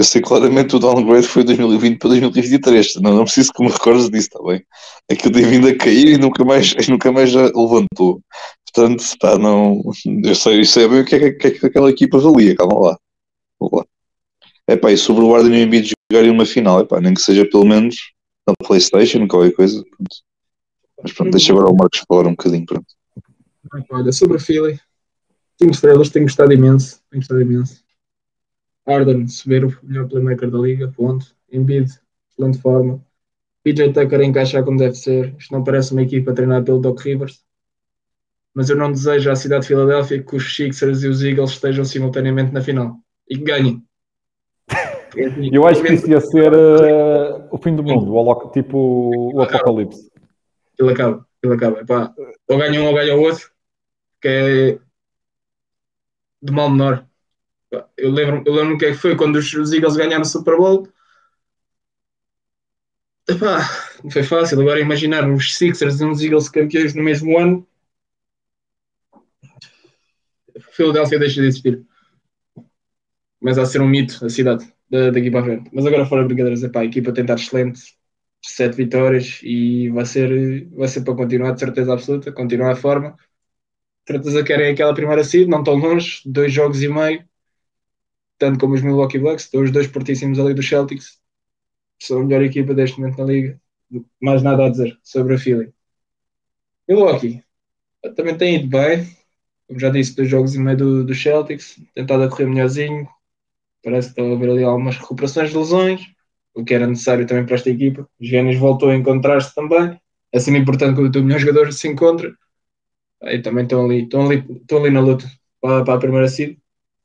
Eu 0.03 0.05
sei 0.05 0.21
claramente 0.21 0.75
o 0.75 0.81
downgrade 0.81 1.29
foi 1.29 1.45
2020 1.45 1.97
para 1.97 2.09
2023. 2.09 2.97
Não, 2.97 3.15
não 3.15 3.23
preciso 3.23 3.53
que 3.53 3.63
me 3.63 3.71
recordes 3.71 4.11
disso, 4.11 4.27
está 4.27 4.43
bem? 4.43 4.61
É 5.09 5.15
que 5.15 5.29
eu 5.29 5.33
tenho 5.33 5.49
vindo 5.49 5.69
a 5.69 5.77
cair 5.77 6.09
e 6.09 6.19
nunca 6.19 6.45
mais, 6.45 6.75
e 6.75 6.91
nunca 6.91 7.13
mais 7.13 7.33
levantou. 7.33 8.21
Portanto, 8.67 9.05
pá, 9.21 9.39
não, 9.39 9.81
eu 10.25 10.35
sei, 10.35 10.59
eu 10.59 10.65
sei 10.65 10.89
bem 10.89 11.03
o 11.03 11.05
que 11.05 11.15
é, 11.15 11.31
que, 11.31 11.47
é 11.47 11.51
que 11.53 11.67
aquela 11.67 11.89
equipa 11.89 12.19
valia, 12.19 12.57
calma 12.57 12.81
lá. 12.81 12.99
É 14.67 14.75
pá, 14.75 14.91
e 14.91 14.97
sobre 14.97 15.23
o 15.23 15.33
Harden 15.33 15.55
e 15.55 15.63
o 15.63 15.67
Embiid 15.67 15.93
jogarem 16.11 16.33
uma 16.33 16.47
final, 16.47 16.81
é 16.81 16.85
pá, 16.85 17.01
nem 17.01 17.15
que 17.15 17.21
seja 17.21 17.49
pelo 17.49 17.65
menos 17.65 17.95
na 18.45 18.55
Playstation, 18.67 19.29
qualquer 19.29 19.53
coisa. 19.53 19.85
Pronto. 19.85 20.17
Mas 21.01 21.13
pronto, 21.13 21.31
deixa 21.31 21.53
agora 21.53 21.71
o 21.71 21.77
Marcos 21.77 22.03
falar 22.09 22.27
um 22.27 22.33
bocadinho, 22.33 22.67
pronto. 22.67 22.87
Olha, 23.89 24.11
sobre 24.11 24.37
o 24.37 24.41
Philly, 24.41 24.81
5 25.61 25.71
estrelas, 25.71 26.11
tenho 26.11 26.25
gostado 26.25 26.53
imenso. 26.53 27.01
Tenho 27.09 27.21
gostado 27.21 27.41
imenso. 27.41 27.82
Arden, 28.87 29.27
Severo, 29.29 29.79
o 29.83 29.87
melhor 29.87 30.09
playmaker 30.09 30.51
da 30.51 30.59
liga, 30.59 30.89
ponto. 30.89 31.35
Embiid, 31.51 31.91
excelente 32.31 32.59
forma. 32.59 33.05
PJ 33.63 33.93
Tucker 33.93 34.21
a 34.21 34.25
encaixar 34.25 34.65
como 34.65 34.79
deve 34.79 34.95
ser. 34.95 35.35
Isto 35.39 35.53
não 35.53 35.63
parece 35.63 35.93
uma 35.93 36.03
equipa 36.03 36.33
treinada 36.35 36.65
pelo 36.65 36.81
Doc 36.81 37.01
Rivers. 37.01 37.45
Mas 38.55 38.69
eu 38.69 38.77
não 38.77 38.93
desejo 38.93 39.31
à 39.31 39.37
cidade 39.37 39.63
de 39.63 39.69
Filadélfia 39.69 40.23
que 40.23 40.37
os 40.37 40.55
Sixers 40.55 41.03
e 41.03 41.09
os 41.09 41.23
Eagles 41.23 41.53
estejam 41.53 41.85
simultaneamente 41.85 42.53
na 42.53 42.61
final. 42.61 42.97
E 43.29 43.39
que 43.39 43.45
ganhem. 43.45 43.83
Eu 45.53 45.67
acho 45.67 45.83
que 45.83 45.93
isso 45.93 46.09
ia 46.09 46.21
ser 46.21 46.51
uh, 46.55 47.47
o 47.51 47.59
fim 47.59 47.77
do 47.77 47.83
mundo, 47.83 48.15
o 48.15 48.51
tipo 48.51 49.35
o 49.35 49.43
apocalipse. 49.43 50.11
Ele 50.79 50.91
acaba, 50.91 51.27
ele 51.43 51.55
acaba. 51.55 51.81
Epá, 51.81 52.15
ou 52.49 52.57
ganha 52.57 52.81
um 52.81 52.87
ou 52.87 52.95
ganha 52.95 53.15
o 53.15 53.21
outro, 53.21 53.51
que 54.23 54.29
é 54.29 54.79
de 56.41 56.51
mal 56.53 56.71
menor. 56.71 57.07
Eu 57.97 58.11
lembro, 58.11 58.43
eu 58.47 58.55
lembro 58.55 58.79
que 58.79 58.87
é 58.87 58.91
que 58.93 58.99
foi 58.99 59.17
quando 59.17 59.37
os, 59.37 59.53
os 59.55 59.73
Eagles 59.73 59.97
ganharam 59.97 60.23
o 60.23 60.25
Super 60.27 60.57
Bowl. 60.57 60.87
Epá, 63.29 63.59
não 64.05 64.11
foi 64.13 64.23
fácil. 64.23 64.61
Agora 64.61 64.79
imaginar 64.81 65.29
os 65.29 65.57
Sixers 65.57 66.01
e 66.01 66.05
uns 66.05 66.23
Eagles 66.23 66.49
campeões 66.49 66.95
no 66.95 67.03
mesmo 67.03 67.37
ano. 67.39 67.67
Filadélfia 70.73 71.19
deixa 71.19 71.41
de 71.41 71.47
existir. 71.49 71.85
Começa 73.41 73.63
a 73.63 73.67
ser 73.67 73.81
um 73.81 73.89
mito 73.89 74.25
a 74.25 74.29
cidade 74.31 74.65
da- 74.91 75.11
daqui 75.11 75.31
para 75.31 75.41
a 75.41 75.45
frente. 75.45 75.71
Mas 75.73 75.87
agora 75.87 76.07
fora 76.07 76.25
brincadeiras, 76.25 76.63
epá, 76.63 76.81
a 76.81 76.85
equipa 76.85 77.13
tem 77.13 77.25
estado 77.25 77.41
excelente 77.41 77.81
sete 78.45 78.77
vitórias 78.77 79.41
e 79.43 79.89
vai 79.91 80.05
ser, 80.05 80.69
vai 80.71 80.89
ser 80.89 81.03
para 81.03 81.15
continuar, 81.17 81.53
de 81.53 81.61
certeza 81.61 81.93
absoluta, 81.93 82.33
continuar 82.33 82.73
a 82.73 82.77
forma. 82.77 83.13
De 84.07 84.15
certeza 84.15 84.45
querem 84.45 84.73
aquela 84.73 84.95
primeira 84.95 85.25
seed, 85.25 85.49
não 85.49 85.65
tão 85.65 85.75
longe, 85.77 86.23
dois 86.27 86.53
jogos 86.53 86.83
e 86.83 86.89
meio, 86.89 87.25
tanto 88.39 88.59
como 88.59 88.75
os 88.75 88.83
Milwaukee 88.83 89.19
Bucks, 89.19 89.45
estão 89.45 89.63
os 89.63 89.71
dois 89.71 89.87
fortíssimos 89.87 90.39
ali 90.39 90.55
dos 90.55 90.69
Celtics, 90.69 91.21
são 92.01 92.21
a 92.21 92.25
melhor 92.25 92.43
equipa 92.43 92.75
deste 92.75 93.01
momento 93.01 93.19
na 93.19 93.25
liga. 93.25 93.61
Mais 94.21 94.43
nada 94.43 94.67
a 94.67 94.69
dizer 94.71 94.99
sobre 95.03 95.35
a 95.35 95.39
Philly. 95.39 95.73
Milwaukee 96.89 97.45
também 98.17 98.37
tem 98.37 98.57
ido 98.57 98.69
bem, 98.69 99.07
como 99.69 99.79
já 99.79 99.91
disse, 99.91 100.17
dois 100.17 100.29
jogos 100.29 100.55
e 100.55 100.59
meio 100.59 100.77
do, 100.77 101.05
dos 101.05 101.23
Celtics, 101.23 101.81
tentado 101.95 102.25
a 102.25 102.29
correr 102.29 102.47
melhorzinho, 102.47 103.09
parece 103.83 104.13
que 104.13 104.21
está 104.21 104.31
a 104.31 104.35
haver 104.35 104.51
ali 104.51 104.65
algumas 104.65 104.97
recuperações 104.97 105.51
de 105.51 105.57
lesões 105.57 106.13
o 106.55 106.65
que 106.65 106.75
era 106.75 106.87
necessário 106.87 107.27
também 107.27 107.45
para 107.45 107.55
esta 107.55 107.71
equipa. 107.71 108.09
Giannis 108.21 108.59
voltou 108.59 108.91
a 108.91 108.95
encontrar-se 108.97 109.55
também. 109.55 109.99
É 110.33 110.39
sempre 110.39 110.61
importante 110.61 110.95
quando 110.95 111.09
o 111.09 111.13
teu 111.13 111.23
melhor 111.23 111.41
jogador 111.41 111.73
se 111.73 111.89
encontra. 111.89 112.33
Aí 113.23 113.41
também 113.41 113.65
estão 113.65 113.85
ali, 113.85 114.03
estão 114.03 114.27
ali, 114.27 114.45
estão 114.61 114.79
ali 114.79 114.91
na 114.91 115.01
luta 115.01 115.31
para, 115.61 115.85
para 115.85 115.95
a 115.95 115.99
primeira 115.99 116.29
seed, 116.29 116.59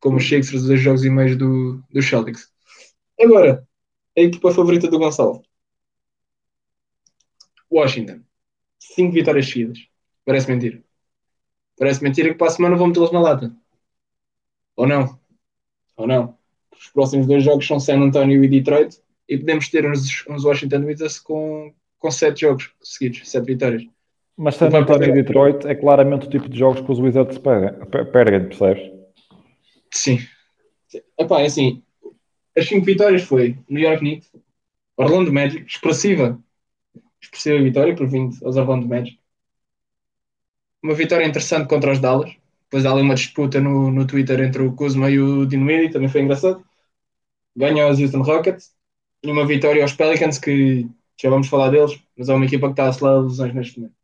como 0.07 0.19
os 0.19 0.27
Sixers, 0.27 0.61
os 0.61 0.67
dois 0.67 0.79
jogos 0.79 1.03
e 1.03 1.09
meio 1.09 1.37
do, 1.37 1.83
do 1.91 2.01
Celtics. 2.01 2.49
Agora, 3.19 3.67
a 4.17 4.21
equipa 4.21 4.53
favorita 4.53 4.87
do 4.87 4.97
Gonçalo. 4.97 5.43
Washington. 7.69 8.21
Cinco 8.79 9.11
vitórias 9.11 9.49
seguidas. 9.49 9.79
Parece 10.23 10.49
mentira. 10.49 10.81
Parece 11.77 12.01
mentira 12.01 12.29
que 12.29 12.35
para 12.35 12.47
a 12.47 12.51
semana 12.51 12.77
vão 12.77 12.87
metê-los 12.87 13.11
na 13.11 13.19
lata. 13.19 13.53
Ou 14.77 14.87
não? 14.87 15.19
Ou 15.97 16.07
não? 16.07 16.37
Os 16.71 16.87
próximos 16.87 17.27
dois 17.27 17.43
jogos 17.43 17.67
são 17.67 17.77
San 17.77 17.99
Antonio 17.99 18.41
e 18.41 18.47
Detroit 18.47 18.97
e 19.27 19.37
podemos 19.37 19.67
ter 19.67 19.85
uns, 19.85 20.25
uns 20.29 20.45
Washington 20.45 20.85
Wizards 20.85 21.19
com, 21.19 21.73
com 21.99 22.11
sete 22.11 22.41
jogos 22.41 22.71
seguidos, 22.81 23.29
sete 23.29 23.45
vitórias. 23.45 23.83
Mas 24.37 24.55
San 24.55 24.67
Antonio 24.67 25.09
e 25.09 25.11
Detroit 25.11 25.67
é 25.67 25.75
claramente 25.75 26.27
o 26.27 26.29
tipo 26.29 26.47
de 26.47 26.57
jogos 26.57 26.79
que 26.79 26.91
os 26.91 26.99
Wizards 26.99 27.37
perdem 27.39 28.47
percebes? 28.47 28.96
Sim. 29.93 30.19
Epá, 31.19 31.41
é 31.41 31.45
assim, 31.45 31.83
as 32.57 32.67
cinco 32.67 32.85
vitórias 32.85 33.23
foi 33.23 33.57
New 33.69 33.83
York 33.83 33.99
Knicks, 34.01 34.31
Orlando 34.97 35.33
Magic, 35.33 35.65
expressiva, 35.67 36.39
expressiva 37.21 37.63
vitória 37.63 37.95
por 37.95 38.07
vindo 38.09 38.35
aos 38.45 38.57
Orlando 38.57 38.87
Magic. 38.87 39.19
Uma 40.83 40.95
vitória 40.95 41.25
interessante 41.25 41.67
contra 41.69 41.91
os 41.91 41.99
Dallas. 41.99 42.31
Depois 42.63 42.85
há 42.85 42.91
ali 42.91 43.01
uma 43.01 43.15
disputa 43.15 43.59
no, 43.61 43.91
no 43.91 44.05
Twitter 44.07 44.39
entre 44.41 44.61
o 44.61 44.73
Kuzma 44.75 45.09
e 45.09 45.19
o 45.19 45.45
Dinwiddie, 45.45 45.91
também 45.91 46.09
foi 46.09 46.21
engraçado. 46.21 46.63
Ganham 47.57 47.89
os 47.91 47.99
Houston 47.99 48.23
Rockets. 48.23 48.73
E 49.23 49.31
uma 49.31 49.47
vitória 49.47 49.83
aos 49.83 49.93
Pelicans, 49.93 50.39
que 50.39 50.87
já 51.21 51.29
vamos 51.31 51.49
falar 51.49 51.71
deles, 51.71 51.99
mas 52.17 52.29
é 52.29 52.35
uma 52.35 52.45
equipa 52.45 52.67
que 52.67 52.73
está 52.73 52.85
a 52.87 52.89
acelerar 52.89 53.23
lesões 53.23 53.55
neste 53.55 53.79
momento. 53.81 53.96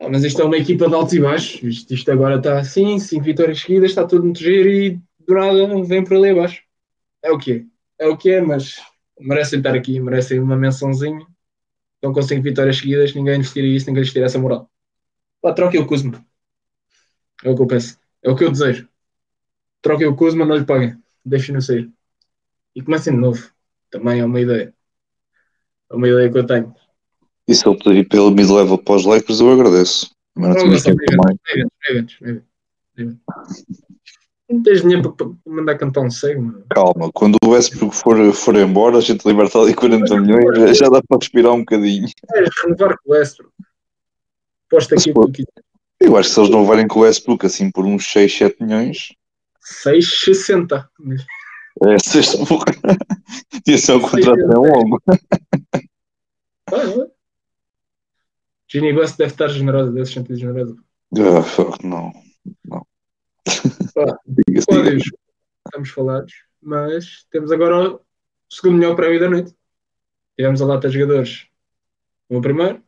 Ah, 0.00 0.08
mas 0.08 0.24
isto 0.24 0.40
é 0.40 0.44
uma 0.44 0.56
equipa 0.56 0.88
de 0.88 0.94
altos 0.94 1.12
e 1.14 1.20
baixos. 1.20 1.62
Isto, 1.62 1.94
isto 1.94 2.10
agora 2.10 2.36
está 2.36 2.58
assim, 2.58 2.98
cinco 2.98 3.24
vitórias 3.24 3.60
seguidas, 3.60 3.90
está 3.90 4.06
tudo 4.06 4.24
muito 4.24 4.38
giro 4.40 4.68
e 4.68 4.98
do 5.26 5.34
nada 5.34 5.82
vem 5.84 6.02
por 6.04 6.16
ali 6.16 6.30
abaixo. 6.30 6.62
É 7.22 7.30
o 7.30 7.38
que 7.38 7.52
é. 7.52 8.04
É 8.06 8.08
o 8.08 8.16
que 8.16 8.30
é, 8.30 8.40
mas 8.40 8.76
merecem 9.20 9.58
estar 9.60 9.74
aqui, 9.74 10.00
merecem 10.00 10.40
uma 10.40 10.56
mençãozinha. 10.56 11.26
Estão 11.96 12.12
com 12.14 12.22
cinco 12.22 12.42
vitórias 12.42 12.78
seguidas, 12.78 13.14
ninguém 13.14 13.38
lhes 13.38 13.52
tira 13.52 13.66
isso, 13.66 13.86
ninguém 13.88 14.02
lhes 14.04 14.12
tira 14.12 14.26
essa 14.26 14.38
moral. 14.38 14.70
Pá, 15.42 15.52
troquem 15.54 15.80
o 15.80 15.86
Kuzma. 15.86 16.24
É 17.44 17.50
o 17.50 17.56
que 17.56 17.62
eu 17.62 17.66
peço. 17.66 17.98
É 18.22 18.30
o 18.30 18.36
que 18.36 18.44
eu 18.44 18.50
desejo. 18.50 18.88
Troquem 19.82 20.06
o 20.08 20.16
Kuzma, 20.16 20.46
não 20.46 20.56
lhe 20.56 20.66
paguem. 20.66 20.96
Deixem-no 21.24 21.62
sair. 21.62 21.90
E 22.74 22.82
comecem 22.82 23.14
de 23.14 23.20
novo. 23.20 23.52
Também 23.90 24.20
é 24.20 24.24
uma 24.26 24.40
ideia. 24.40 24.74
É 25.90 25.94
uma 25.94 26.08
ideia 26.08 26.30
que 26.32 26.38
eu 26.38 26.46
tenho. 26.46 26.74
E 27.48 27.54
se 27.54 27.68
ele 27.68 27.78
pedir 27.78 28.08
pelo 28.08 28.30
mid-level 28.30 28.78
para 28.78 28.94
os 28.96 29.04
Lakers, 29.04 29.40
eu 29.40 29.52
agradeço. 29.52 30.10
Mas 30.36 30.50
não 30.50 30.56
temos 30.62 30.82
tempo 30.82 30.98
também. 31.06 31.38
Não 34.48 34.62
tens 34.62 34.82
dinheiro 34.82 35.12
para, 35.12 35.28
mandar 35.46 35.78
cantar 35.78 36.00
um 36.00 36.10
cego, 36.10 36.42
mano. 36.42 36.64
Calma, 36.70 37.10
quando 37.14 37.36
o 37.44 37.50
Westbrook 37.50 37.94
for, 37.94 38.32
for 38.32 38.56
embora, 38.56 38.98
a 38.98 39.00
gente 39.00 39.24
liberta 39.26 39.58
ali 39.60 39.74
40 39.74 40.20
milhões, 40.20 40.76
já- 40.76 40.88
dá 40.88 41.00
para 41.06 41.18
respirar 41.18 41.52
um 41.52 41.60
bocadinho. 41.60 42.08
É, 42.34 42.44
renovar 42.62 42.96
com 42.98 43.10
o 43.10 43.12
Westbrook. 43.14 43.52
Posta 44.68 44.94
aqui 44.96 45.12
o 45.14 45.30
que 45.32 45.44
Eu 46.00 46.16
acho 46.16 46.28
que 46.28 46.34
se 46.34 46.40
eles 46.40 46.50
não 46.50 46.62
levarem 46.62 46.88
com 46.88 47.00
o 47.00 47.02
Westbrook 47.02 47.46
assim 47.46 47.70
por 47.70 47.84
uns 47.84 48.06
6, 48.10 48.36
7 48.36 48.62
milhões, 48.62 49.08
6,60. 49.84 50.88
é 51.86 51.98
sexta 51.98 52.38
Ia 53.68 53.78
ser 53.78 53.92
um 53.92 54.00
contrato 54.00 54.36
bem 54.36 54.46
longo. 54.56 55.00
Ah. 58.70 58.72
Ginny 58.72 58.92
Buss 58.92 59.16
deve 59.16 59.32
estar 59.32 59.48
generosa, 59.48 59.90
deve 59.90 60.06
sentir 60.06 60.36
generosa. 60.36 60.76
Ah, 61.18 61.42
fuck, 61.42 61.84
não. 61.84 62.12
Diga-se, 64.26 64.66
diga. 64.66 64.66
Pódios, 64.66 65.10
estamos 65.66 65.90
falados, 65.90 66.32
mas 66.62 67.26
temos 67.30 67.50
agora 67.50 67.94
o 67.94 68.00
segundo 68.48 68.78
melhor 68.78 68.94
prémio 68.94 69.18
da 69.18 69.28
noite. 69.28 69.54
Tivemos 70.36 70.62
a 70.62 70.66
lata 70.66 70.88
de 70.88 70.98
jogadores 70.98 71.46
no 72.28 72.40
primeiro, 72.40 72.80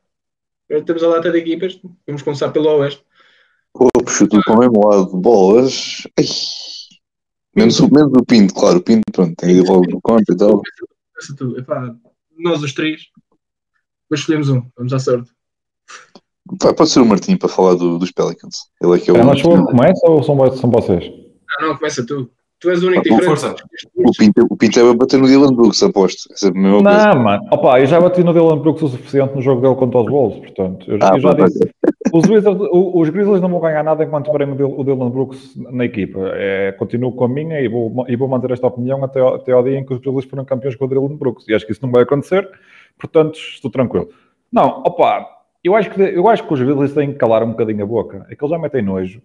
agora 0.71 0.85
temos 0.85 1.03
a 1.03 1.09
lata 1.09 1.33
de 1.33 1.39
equipas. 1.39 1.81
Vamos 2.07 2.23
começar 2.23 2.51
pelo 2.53 2.69
Oeste. 2.79 3.05
Pô, 3.73 3.89
puxou 4.05 4.29
tudo 4.29 4.43
para 4.45 4.55
o 4.55 4.59
mesmo 4.61 4.89
lado. 4.89 5.17
Bolas. 5.17 6.07
Ai. 6.19 6.25
Menos, 7.55 7.81
o, 7.81 7.93
menos 7.93 8.13
o 8.15 8.25
Pinto, 8.25 8.55
claro. 8.55 8.79
O 8.79 8.83
Pinto, 8.83 9.03
pronto, 9.13 9.35
tem 9.37 9.51
ido 9.51 9.71
logo 9.71 9.91
no 9.91 10.01
contra 10.01 10.33
e 10.33 10.37
tal. 10.37 10.63
Nós 12.39 12.63
os 12.63 12.73
três, 12.73 13.03
depois 14.05 14.21
escolhemos 14.21 14.49
um, 14.49 14.63
vamos 14.77 14.93
à 14.93 14.99
sorte. 14.99 15.31
Pá, 16.61 16.75
pode 16.75 16.91
ser 16.91 17.01
o 17.01 17.07
Martim 17.07 17.37
para 17.37 17.49
falar 17.49 17.75
do- 17.75 17.99
dos 17.99 18.11
Pelicans. 18.11 18.67
Ele 18.83 18.97
é 18.97 18.99
que 18.99 19.11
é 19.11 19.13
o. 19.13 19.17
É, 19.17 19.23
mas 19.25 19.43
começa 19.43 20.07
ou 20.11 20.23
são, 20.23 20.51
são 20.57 20.71
vocês? 20.71 21.05
Ah, 21.59 21.67
não, 21.67 21.77
começa 21.77 22.05
tu. 22.07 22.29
Tu 22.61 22.71
és 22.71 22.81
o 22.83 22.87
único 22.87 23.01
Ah, 23.01 23.03
diferente. 23.03 23.25
força. 23.27 23.55
O 23.97 24.13
Pinto, 24.17 24.47
o 24.49 24.57
Pinto 24.57 24.79
é 24.79 24.83
vai 24.85 24.95
bater 24.95 25.19
no 25.19 25.27
Dylan 25.27 25.53
Brooks, 25.53 25.83
aposto. 25.83 26.33
Essa 26.33 26.47
é 26.47 26.51
a 26.51 26.53
mesma 26.53 26.81
coisa. 26.83 27.15
Não, 27.15 27.23
mano. 27.23 27.43
Opa, 27.51 27.81
eu 27.81 27.87
já 27.87 28.01
bati 28.01 28.23
no 28.23 28.33
Dylan 28.33 28.59
Brooks 28.59 28.83
o 28.85 28.89
suficiente 28.89 29.35
no 29.35 29.43
jogo 29.43 29.61
dele 29.61 29.75
contra 29.75 29.99
os 30.01 30.07
Wolves, 30.09 30.39
portanto. 30.41 30.89
Eu, 30.89 30.99
Ah, 31.03 31.11
eu 31.15 31.21
já 31.21 31.33
disse. 31.33 31.59
Os, 32.15 32.29
Wizards, 32.29 32.69
os 32.71 33.09
Grizzlies 33.09 33.41
não 33.41 33.49
vão 33.49 33.61
ganhar 33.61 33.83
nada 33.83 34.05
enquanto 34.05 34.27
tiverem 34.27 34.53
o 34.53 34.55
Dylan- 34.55 34.75
o 34.77 34.85
Dylan 34.85 35.11
Brooks 35.11 35.57
na 35.57 35.85
equipa. 35.87 36.21
É, 36.35 36.71
continuo 36.73 37.13
com 37.13 37.25
a 37.25 37.29
minha 37.29 37.59
e 37.61 37.69
vou, 37.69 38.05
e 38.07 38.15
vou 38.17 38.29
manter 38.29 38.51
esta 38.51 38.67
opinião 38.67 39.03
até 39.03 39.19
ao, 39.19 39.37
até 39.37 39.51
ao 39.53 39.63
dia 39.65 39.79
em 39.79 39.85
que 39.87 39.95
os 39.95 39.99
Grizzlies 40.01 40.27
foram 40.29 40.45
campeões 40.45 40.77
com 40.77 40.85
o 40.85 40.89
Dylan 40.89 41.17
Brooks. 41.17 41.49
E 41.49 41.55
acho 41.55 41.65
que 41.65 41.73
isso 41.73 41.81
não 41.83 41.91
vai 41.91 42.03
acontecer, 42.03 42.47
portanto 42.99 43.37
estou 43.39 43.71
tranquilo. 43.71 44.09
Não, 44.53 44.83
opa, 44.87 45.27
eu 45.65 45.75
acho 45.77 45.91
que, 45.91 46.01
eu 46.01 46.29
acho 46.29 46.47
que 46.47 46.53
os 46.53 46.61
Grizzlies 46.61 46.95
têm 46.95 47.13
que 47.13 47.19
calar 47.19 47.43
um 47.43 47.51
bocadinho 47.51 47.85
a 47.85 47.87
boca. 47.87 48.27
É 48.31 48.35
que 48.35 48.43
eles 48.45 48.51
já 48.51 48.59
metem 48.59 48.83
nojo. 48.83 49.23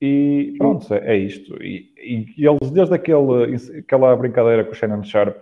E 0.00 0.54
pronto, 0.58 0.92
é, 0.94 1.14
é 1.14 1.16
isto. 1.16 1.62
E, 1.62 1.92
e- 1.96 2.26
e 2.36 2.46
eles, 2.46 2.70
desde 2.70 2.94
aquele, 2.94 3.54
aquela 3.78 4.16
brincadeira 4.16 4.64
com 4.64 4.72
o 4.72 4.74
Shannon 4.74 5.02
Sharp, 5.04 5.36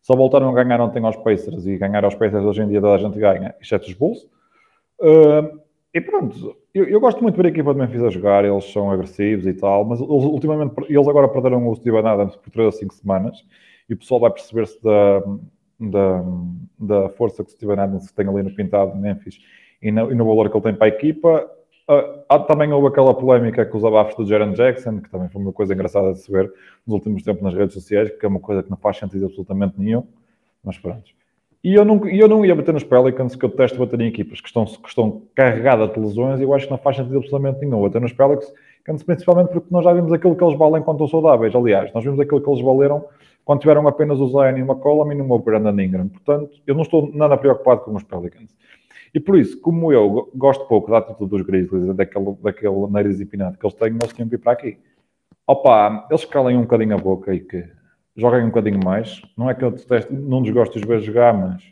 só 0.00 0.14
voltaram 0.14 0.48
a 0.48 0.54
ganhar 0.64 0.80
ontem 0.80 1.04
aos 1.04 1.16
Pacers 1.16 1.66
e 1.66 1.76
ganhar 1.76 2.04
aos 2.04 2.14
Pacers 2.14 2.44
hoje 2.44 2.62
em 2.62 2.68
dia 2.68 2.80
toda 2.80 2.94
a 2.94 2.98
gente 2.98 3.18
ganha, 3.18 3.54
exceto 3.60 3.86
os 3.88 3.94
Bulls. 3.94 4.22
Uh, 5.00 5.58
e 5.92 6.00
pronto, 6.00 6.56
eu, 6.72 6.84
eu 6.84 7.00
gosto 7.00 7.20
muito 7.20 7.34
de 7.34 7.42
ver 7.42 7.48
a 7.48 7.50
equipa 7.50 7.72
de 7.74 7.80
Memphis 7.80 8.02
a 8.04 8.10
jogar, 8.10 8.44
eles 8.44 8.64
são 8.72 8.90
agressivos 8.90 9.46
e 9.46 9.54
tal, 9.54 9.84
mas 9.84 9.98
eles, 10.00 10.10
ultimamente 10.24 10.72
eles 10.88 11.08
agora 11.08 11.26
perderam 11.26 11.66
o 11.68 11.74
Steven 11.74 12.06
Adams 12.06 12.36
por 12.36 12.50
3 12.50 12.68
a 12.68 12.72
5 12.78 12.94
semanas 12.94 13.44
e 13.90 13.94
o 13.94 13.96
pessoal 13.96 14.20
vai 14.20 14.30
perceber-se 14.30 14.80
da, 14.82 15.22
da, 15.78 16.24
da 16.78 17.08
força 17.10 17.44
que 17.44 17.50
o 17.50 17.52
Steven 17.52 17.78
Adams 17.78 18.10
tem 18.12 18.28
ali 18.28 18.42
no 18.42 18.54
pintado 18.54 18.92
de 18.92 18.98
Memphis 18.98 19.38
e 19.82 19.90
no, 19.90 20.10
e 20.10 20.14
no 20.14 20.24
valor 20.24 20.50
que 20.50 20.56
ele 20.56 20.64
tem 20.64 20.74
para 20.74 20.86
a 20.86 20.88
equipa. 20.88 21.50
Uh, 21.88 22.22
há- 22.28 22.38
também 22.40 22.72
houve 22.72 22.88
aquela 22.88 23.14
polémica 23.14 23.64
com 23.64 23.78
os 23.78 23.84
abafos 23.84 24.16
do 24.16 24.26
Jaron 24.26 24.52
Jackson, 24.52 25.00
que 25.00 25.10
também 25.10 25.28
foi 25.28 25.40
uma 25.40 25.52
coisa 25.52 25.74
engraçada 25.74 26.12
de 26.12 26.20
se 26.20 26.30
ver 26.32 26.52
nos 26.86 26.94
últimos 26.94 27.22
tempos 27.22 27.42
nas 27.42 27.54
redes 27.54 27.74
sociais, 27.74 28.10
que 28.10 28.24
é 28.26 28.28
uma 28.28 28.40
coisa 28.40 28.62
que 28.62 28.70
não 28.70 28.76
faz 28.76 28.96
sentido 28.96 29.26
absolutamente 29.26 29.74
nenhum, 29.78 30.04
mas 30.64 30.78
pronto. 30.78 31.10
E 31.62 31.74
eu 31.74 31.84
não, 31.84 32.06
eu 32.08 32.28
não 32.28 32.44
ia 32.44 32.54
bater 32.54 32.72
nos 32.72 32.84
Pelicans, 32.84 33.34
que 33.34 33.44
eu 33.44 33.48
detesto 33.48 33.78
bater 33.78 34.00
em 34.00 34.08
equipas 34.08 34.40
que 34.40 34.48
estão, 34.48 34.64
que 34.64 34.88
estão 34.88 35.22
carregadas 35.34 35.92
de 35.92 35.98
lesões, 36.00 36.40
e 36.40 36.44
eu 36.44 36.54
acho 36.54 36.66
que 36.66 36.70
não 36.70 36.78
faz 36.78 36.96
sentido 36.96 37.16
absolutamente 37.16 37.60
nenhum 37.60 37.82
bater 37.82 38.00
nos 38.00 38.12
Pelicans, 38.12 38.52
principalmente 39.04 39.48
porque 39.50 39.68
nós 39.70 39.84
já 39.84 39.92
vimos 39.92 40.12
aquilo 40.12 40.36
que 40.36 40.44
eles 40.44 40.56
valem 40.58 40.82
quando 40.82 41.04
estão 41.04 41.08
saudáveis. 41.20 41.54
Aliás, 41.54 41.92
nós 41.92 42.04
vimos 42.04 42.18
aquilo 42.20 42.40
que 42.40 42.48
eles 42.48 42.60
valeram 42.62 43.04
quando 43.44 43.60
tiveram 43.60 43.86
apenas 43.86 44.20
o 44.20 44.28
Zion 44.28 44.56
e 44.56 44.62
o 44.62 44.66
McCollum 44.66 45.12
e 45.12 45.14
não 45.14 45.30
o 45.30 45.38
Brandon 45.38 45.78
Ingram. 45.80 46.08
Portanto, 46.08 46.50
eu 46.66 46.74
não 46.74 46.82
estou 46.82 47.10
nada 47.12 47.36
preocupado 47.36 47.80
com 47.82 47.94
os 47.94 48.02
Pelicans. 48.02 48.54
E 49.14 49.20
por 49.20 49.38
isso, 49.38 49.60
como 49.60 49.92
eu 49.92 50.10
go- 50.10 50.30
gosto 50.34 50.66
pouco 50.66 50.90
da 50.90 50.98
atitude 50.98 51.30
dos 51.30 51.42
Grizzlies, 51.42 51.94
daquele, 51.94 52.34
daquele 52.42 52.86
nariz 52.88 53.20
empinado 53.20 53.56
que 53.56 53.64
eles 53.64 53.74
têm, 53.74 53.88
eles 53.88 54.12
tinham 54.12 54.28
que 54.28 54.34
ir 54.34 54.38
para 54.38 54.52
aqui. 54.52 54.78
Opa, 55.46 56.06
eles 56.10 56.24
calem 56.24 56.56
um 56.56 56.62
bocadinho 56.62 56.94
a 56.94 56.98
boca 56.98 57.32
e 57.32 57.40
que 57.40 57.64
joguem 58.16 58.42
um 58.42 58.48
bocadinho 58.48 58.80
mais. 58.84 59.22
Não 59.38 59.48
é 59.48 59.54
que 59.54 59.64
eu 59.64 59.70
detesto, 59.70 60.12
não 60.12 60.42
desgosto 60.42 60.72
de 60.72 60.80
os 60.80 60.88
ver 60.88 61.00
jogar, 61.00 61.32
mas 61.32 61.62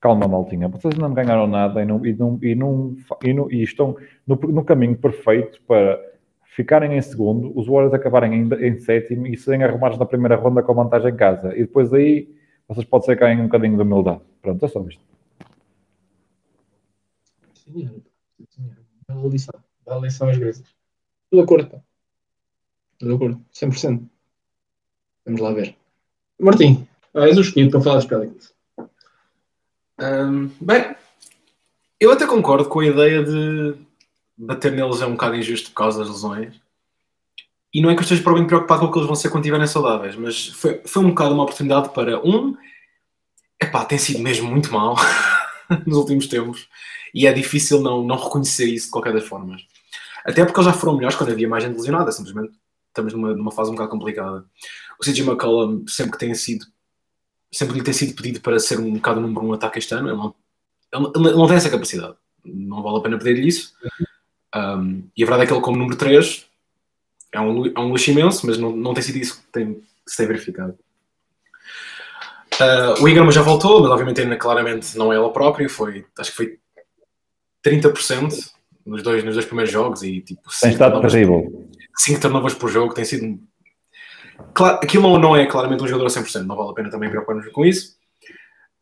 calma, 0.00 0.28
maltinha. 0.28 0.68
Vocês 0.68 0.94
ainda 0.94 1.08
não 1.08 1.14
ganharam 1.14 1.46
nada 1.46 1.82
e, 1.82 1.84
não, 1.84 2.06
e, 2.06 2.14
não, 2.14 2.38
e, 2.40 2.54
não, 2.54 2.96
e, 3.24 3.32
não- 3.34 3.50
e 3.50 3.62
estão 3.62 3.96
no, 4.26 4.36
no 4.36 4.64
caminho 4.64 4.96
perfeito 4.96 5.60
para 5.66 6.00
ficarem 6.56 6.96
em 6.96 7.02
segundo, 7.02 7.52
os 7.54 7.66
Warriors 7.66 7.92
acabarem 7.92 8.32
em, 8.32 8.66
em 8.66 8.78
sétimo 8.78 9.26
e 9.26 9.36
serem 9.36 9.62
arrumados 9.62 9.98
na 9.98 10.06
primeira 10.06 10.36
ronda 10.36 10.62
com 10.62 10.72
vantagem 10.72 11.12
em 11.12 11.16
casa. 11.16 11.54
E 11.54 11.60
depois 11.60 11.92
aí 11.92 12.34
vocês 12.66 12.86
podem 12.86 13.04
ser 13.04 13.16
ganhem 13.16 13.40
um 13.40 13.44
bocadinho 13.44 13.76
de 13.76 13.82
humildade. 13.82 14.22
Pronto, 14.40 14.64
é 14.64 14.68
só 14.68 14.80
isto. 14.88 15.02
Sim, 17.52 18.02
sim, 18.48 18.70
Bela 19.06 19.28
lição. 19.28 19.60
Bela 19.84 20.00
lição 20.00 20.30
às 20.30 20.38
vezes. 20.38 20.62
Estou 21.24 21.40
de 21.40 21.42
acordo, 21.42 21.68
pá. 21.68 21.78
Estou 22.94 23.08
de 23.10 23.14
acordo. 23.14 23.44
100%. 23.52 24.08
Vamos 25.26 25.40
lá 25.42 25.52
ver. 25.52 25.76
Martim, 26.40 26.88
ah, 27.12 27.26
és 27.26 27.36
o 27.36 27.42
escolhido 27.42 27.72
para 27.72 27.80
falar 27.82 27.96
dos 27.96 28.06
Pelicans. 28.06 28.54
Hum, 30.00 30.50
bem, 30.58 30.96
eu 32.00 32.12
até 32.12 32.26
concordo 32.26 32.66
com 32.68 32.80
a 32.80 32.86
ideia 32.86 33.22
de 33.22 33.85
bater 34.36 34.72
neles 34.72 35.00
é 35.00 35.06
um 35.06 35.12
bocado 35.12 35.36
injusto 35.36 35.70
por 35.70 35.76
causa 35.76 36.00
das 36.00 36.08
lesões. 36.08 36.54
E 37.72 37.80
não 37.80 37.90
é 37.90 37.94
que 37.94 38.00
eu 38.00 38.02
esteja 38.02 38.22
provavelmente 38.22 38.48
preocupado 38.48 38.80
com 38.80 38.86
o 38.86 38.92
que 38.92 38.98
eles 38.98 39.06
vão 39.06 39.16
ser 39.16 39.28
quando 39.28 39.44
estiverem 39.44 39.66
saudáveis, 39.66 40.16
mas 40.16 40.48
foi, 40.48 40.80
foi 40.86 41.04
um 41.04 41.10
bocado 41.10 41.34
uma 41.34 41.42
oportunidade 41.42 41.90
para 41.90 42.20
um. 42.24 42.56
Epá, 43.60 43.84
tem 43.84 43.98
sido 43.98 44.20
mesmo 44.20 44.48
muito 44.48 44.72
mal 44.72 44.96
nos 45.86 45.98
últimos 45.98 46.26
tempos 46.26 46.68
e 47.14 47.26
é 47.26 47.32
difícil 47.32 47.80
não, 47.80 48.04
não 48.04 48.16
reconhecer 48.16 48.66
isso 48.66 48.86
de 48.86 48.92
qualquer 48.92 49.12
das 49.12 49.24
formas. 49.24 49.62
Até 50.24 50.44
porque 50.44 50.60
eles 50.60 50.72
já 50.72 50.78
foram 50.78 50.96
melhores 50.96 51.16
quando 51.16 51.32
havia 51.32 51.48
mais 51.48 51.64
gente 51.64 51.76
lesionada, 51.76 52.12
simplesmente 52.12 52.52
estamos 52.88 53.12
numa, 53.12 53.34
numa 53.34 53.50
fase 53.50 53.70
um 53.70 53.74
bocado 53.74 53.90
complicada. 53.90 54.44
O 54.98 55.04
CJ 55.04 55.22
McCollum 55.22 55.86
sempre 55.86 56.12
que 56.12 56.18
tem 56.18 56.34
sido 56.34 56.66
sempre 57.52 57.76
lhe 57.78 57.84
tem 57.84 57.94
sido 57.94 58.14
pedido 58.14 58.40
para 58.40 58.58
ser 58.58 58.78
um 58.78 58.94
bocado 58.94 59.20
número 59.20 59.46
um 59.46 59.52
ataque 59.52 59.78
este 59.78 59.94
ano, 59.94 60.08
ele 60.08 60.16
não, 60.16 60.34
ele, 60.92 61.28
ele 61.28 61.36
não 61.36 61.46
tem 61.46 61.56
essa 61.56 61.70
capacidade. 61.70 62.16
Não 62.44 62.82
vale 62.82 62.98
a 62.98 63.00
pena 63.00 63.18
pedir-lhe 63.18 63.48
isso. 63.48 63.74
Um, 64.56 65.02
e 65.16 65.22
a 65.22 65.26
verdade 65.26 65.44
é 65.44 65.46
que 65.46 65.52
ele, 65.52 65.60
como 65.60 65.76
número 65.76 65.96
3, 65.96 66.46
é 67.32 67.40
um, 67.40 67.66
é 67.66 67.78
um 67.78 67.88
luxo 67.88 68.10
imenso, 68.10 68.46
mas 68.46 68.56
não, 68.56 68.74
não 68.74 68.94
tem 68.94 69.02
sido 69.02 69.18
isso 69.18 69.36
que 69.40 69.52
tem, 69.52 69.82
se 70.06 70.16
tem 70.16 70.26
verificado. 70.26 70.78
Uh, 72.54 73.02
o 73.02 73.08
Ingram 73.08 73.30
já 73.30 73.42
voltou, 73.42 73.82
mas 73.82 73.90
obviamente 73.90 74.20
ainda 74.22 74.36
claramente 74.36 74.96
não 74.96 75.12
é 75.12 75.16
ele 75.16 75.28
próprio. 75.30 75.68
Foi, 75.68 76.06
acho 76.18 76.30
que 76.30 76.36
foi 76.36 76.58
30% 77.64 78.50
nos 78.86 79.02
dois, 79.02 79.22
nos 79.24 79.34
dois 79.34 79.44
primeiros 79.44 79.70
jogos 79.72 80.02
e 80.02 80.20
tipo 80.22 80.42
Tem 80.60 80.70
estado 80.70 80.92
turnovers- 80.92 81.12
terrível. 81.12 81.68
5 81.96 82.20
turnovers 82.20 82.54
por 82.54 82.70
jogo 82.70 82.94
tem 82.94 83.04
sido. 83.04 83.38
Claro, 84.54 84.76
aquilo 84.82 85.18
não 85.18 85.34
é 85.36 85.46
claramente 85.46 85.82
um 85.82 85.88
jogador 85.88 86.06
a 86.06 86.10
100%, 86.10 86.42
não 86.44 86.56
vale 86.56 86.70
a 86.70 86.74
pena 86.74 86.90
também 86.90 87.10
preocupar-nos 87.10 87.50
com 87.52 87.64
isso. 87.64 87.96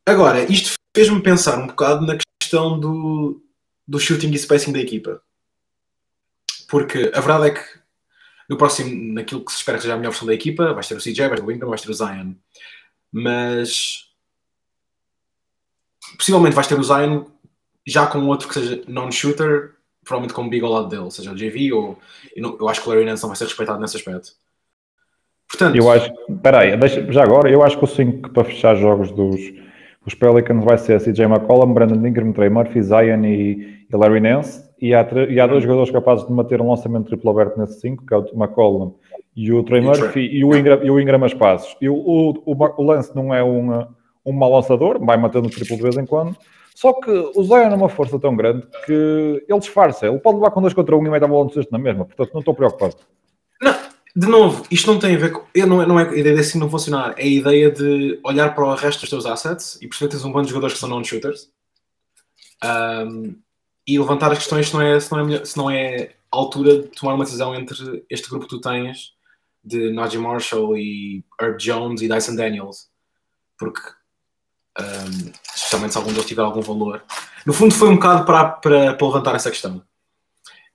Agora, 0.06 0.42
isto 0.52 0.74
fez-me 0.94 1.20
pensar 1.22 1.58
um 1.58 1.66
bocado 1.68 2.04
na 2.06 2.18
questão 2.40 2.78
do, 2.78 3.40
do 3.86 3.98
shooting 3.98 4.30
e 4.30 4.38
spacing 4.38 4.72
da 4.72 4.80
equipa. 4.80 5.22
Porque 6.68 7.10
a 7.14 7.20
verdade 7.20 7.48
é 7.48 7.50
que 7.50 7.64
no 8.48 8.56
próximo, 8.58 9.14
naquilo 9.14 9.44
que 9.44 9.52
se 9.52 9.58
espera 9.58 9.78
que 9.78 9.82
seja 9.82 9.94
a 9.94 9.96
melhor 9.96 10.10
versão 10.10 10.26
da 10.26 10.34
equipa, 10.34 10.72
vais 10.74 10.86
ter 10.88 10.94
o 10.96 11.00
CJ, 11.00 11.28
vais 11.28 11.40
ter 11.40 11.46
o 11.46 11.50
Ingram, 11.50 11.68
vais 11.68 11.80
ter 11.82 11.90
o 11.90 11.94
Zion. 11.94 12.34
Mas 13.12 14.10
possivelmente 16.18 16.54
vais 16.54 16.66
ter 16.66 16.78
o 16.78 16.82
Zion 16.82 17.24
já 17.86 18.06
com 18.06 18.18
outro 18.26 18.48
que 18.48 18.54
seja 18.54 18.82
non-shooter, 18.86 19.72
provavelmente 20.04 20.34
com 20.34 20.42
um 20.42 20.48
big 20.48 20.64
ao 20.64 20.72
lado 20.72 20.88
dele, 20.88 21.10
seja 21.10 21.32
o 21.32 21.34
JV 21.34 21.72
ou 21.72 21.98
eu, 22.36 22.68
acho 22.68 22.82
que 22.82 22.88
o 22.88 22.92
Larry 22.92 23.04
Nance 23.04 23.22
não 23.22 23.28
vai 23.30 23.36
ser 23.36 23.44
respeitado 23.44 23.80
nesse 23.80 23.96
aspecto. 23.96 24.32
Portanto, 25.48 25.76
Eu 25.76 25.90
acho, 25.90 26.10
espera 26.28 26.60
aí, 26.60 26.76
deixa- 26.76 27.12
já 27.12 27.22
agora, 27.22 27.50
eu 27.50 27.62
acho 27.62 27.78
que 27.78 27.84
o 27.84 27.86
5 27.86 28.30
para 28.30 28.44
fechar 28.44 28.74
jogos 28.76 29.10
dos, 29.12 29.38
dos 30.02 30.14
Pelicans 30.14 30.64
vai 30.64 30.78
ser 30.78 30.98
CJ 31.00 31.24
McCollum, 31.26 31.72
Brandon 31.74 32.06
Ingram, 32.06 32.32
Trey 32.32 32.48
Murphy, 32.48 32.82
Zion 32.82 33.24
e, 33.24 33.86
e 33.90 33.96
Larry 33.96 34.20
Nance. 34.20 34.63
E 34.84 34.94
há, 34.94 35.08
e 35.30 35.40
há 35.40 35.46
dois 35.46 35.62
jogadores 35.62 35.90
capazes 35.90 36.26
de 36.26 36.32
manter 36.34 36.60
um 36.60 36.68
lançamento 36.68 37.06
triplo 37.06 37.30
aberto 37.30 37.58
nesse 37.58 37.80
5, 37.80 38.04
que 38.04 38.12
é 38.12 38.18
o 38.18 38.28
McCollum 38.34 38.92
e 39.34 39.50
o 39.50 39.62
Trey 39.62 39.80
E 39.80 39.82
o 39.82 39.86
Murphy 39.86 40.20
e 40.20 40.44
o 40.44 40.54
Ingram, 40.54 40.84
e 40.84 40.90
o 40.90 41.00
Ingram 41.00 41.24
a 41.24 41.26
espaços. 41.26 41.74
E 41.80 41.88
o, 41.88 41.94
o, 41.94 42.44
o, 42.44 42.82
Lance 42.82 43.16
não 43.16 43.34
é 43.34 43.42
um, 43.42 43.86
um 44.26 44.32
mau 44.32 44.52
lançador, 44.52 45.02
vai 45.02 45.16
matando 45.16 45.48
o 45.48 45.50
triplo 45.50 45.78
de 45.78 45.82
vez 45.82 45.96
em 45.96 46.04
quando. 46.04 46.36
Só 46.74 46.92
que 46.92 47.10
o 47.10 47.42
Zion 47.42 47.70
é 47.70 47.74
uma 47.74 47.88
força 47.88 48.18
tão 48.18 48.36
grande 48.36 48.66
que 48.84 49.42
ele 49.48 49.58
disfarça. 49.58 50.06
Ele 50.06 50.18
pode 50.18 50.36
levar 50.36 50.50
com 50.50 50.60
2 50.60 50.74
contra 50.74 50.94
1 50.94 51.00
um 51.00 51.06
e 51.06 51.10
mete 51.10 51.24
a 51.24 51.28
bola 51.28 51.44
no 51.44 51.52
cesto 51.54 51.72
na 51.72 51.78
mesma. 51.78 52.04
Portanto, 52.04 52.34
não 52.34 52.40
estou 52.40 52.54
preocupado. 52.54 52.96
Não, 53.62 53.74
de 54.14 54.26
novo, 54.26 54.66
isto 54.70 54.92
não 54.92 54.98
tem 54.98 55.14
a 55.14 55.18
ver 55.18 55.32
com. 55.32 55.44
eu 55.54 55.66
Não 55.66 55.80
é, 55.80 55.86
não 55.86 55.98
é 55.98 56.10
a 56.10 56.14
ideia 56.14 56.34
de 56.34 56.42
assim 56.42 56.58
não 56.58 56.68
funcionar, 56.68 57.14
é 57.16 57.22
a 57.22 57.26
ideia 57.26 57.70
de 57.70 58.20
olhar 58.22 58.54
para 58.54 58.66
o 58.66 58.74
resto 58.74 59.00
dos 59.00 59.08
teus 59.08 59.24
assets 59.24 59.78
e 59.80 59.88
perceber 59.88 60.10
que 60.10 60.16
tens 60.16 60.26
um 60.26 60.30
bando 60.30 60.44
de 60.44 60.50
jogadores 60.50 60.74
que 60.74 60.80
são 60.80 60.90
non-shooters 60.90 61.48
um, 62.64 63.34
e 63.86 63.98
levantar 63.98 64.32
as 64.32 64.38
questões 64.38 64.68
se 64.68 64.74
não, 64.74 64.80
é, 64.82 64.98
se, 64.98 65.12
não 65.12 65.20
é 65.20 65.24
melhor- 65.24 65.44
se 65.46 65.56
não 65.56 65.70
é 65.70 66.14
a 66.32 66.36
altura 66.36 66.82
de 66.82 66.88
tomar 66.88 67.14
uma 67.14 67.24
decisão 67.24 67.54
entre 67.54 68.04
este 68.10 68.28
grupo 68.28 68.46
que 68.46 68.50
tu 68.56 68.60
tens 68.60 69.12
de 69.62 69.92
Najee 69.92 70.18
Marshall 70.18 70.76
e 70.76 71.24
Herb 71.40 71.56
Jones 71.58 72.02
e 72.02 72.08
Dyson 72.08 72.36
Daniels, 72.36 72.88
porque 73.58 73.80
um, 74.78 75.32
especialmente 75.54 75.92
se 75.92 75.98
algum 75.98 76.12
deles 76.12 76.26
tiver 76.26 76.42
algum 76.42 76.60
valor. 76.60 77.02
No 77.46 77.52
fundo, 77.52 77.74
foi 77.74 77.88
um 77.88 77.94
bocado 77.94 78.24
para, 78.24 78.48
para, 78.48 78.94
para 78.94 79.06
levantar 79.06 79.34
essa 79.34 79.50
questão. 79.50 79.82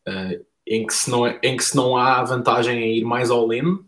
Uh, 0.08 0.46
em 0.66 0.86
que, 0.86 0.94
se 0.94 1.10
não, 1.10 1.26
é- 1.26 1.40
em 1.44 1.58
que 1.58 1.64
se 1.64 1.76
não 1.76 1.98
há 1.98 2.24
vantagem 2.24 2.78
em 2.80 2.98
ir 3.00 3.04
mais 3.04 3.30
all-in 3.32 3.84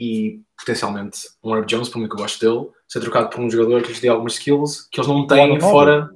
e 0.00 0.40
potencialmente 0.56 1.20
um 1.42 1.54
Herb 1.54 1.66
Jones, 1.66 1.88
por 1.88 1.98
muito 1.98 2.10
que 2.14 2.16
eu 2.20 2.22
gosto 2.24 2.40
dele, 2.40 2.70
ser 2.88 3.00
trocado 3.00 3.28
por 3.28 3.40
um 3.40 3.50
jogador 3.50 3.82
que 3.82 3.88
lhes 3.88 4.00
dê 4.00 4.08
algumas 4.08 4.32
skills 4.34 4.88
que 4.90 4.98
eles 4.98 5.08
não 5.08 5.26
têm 5.26 5.60
fora. 5.70 6.10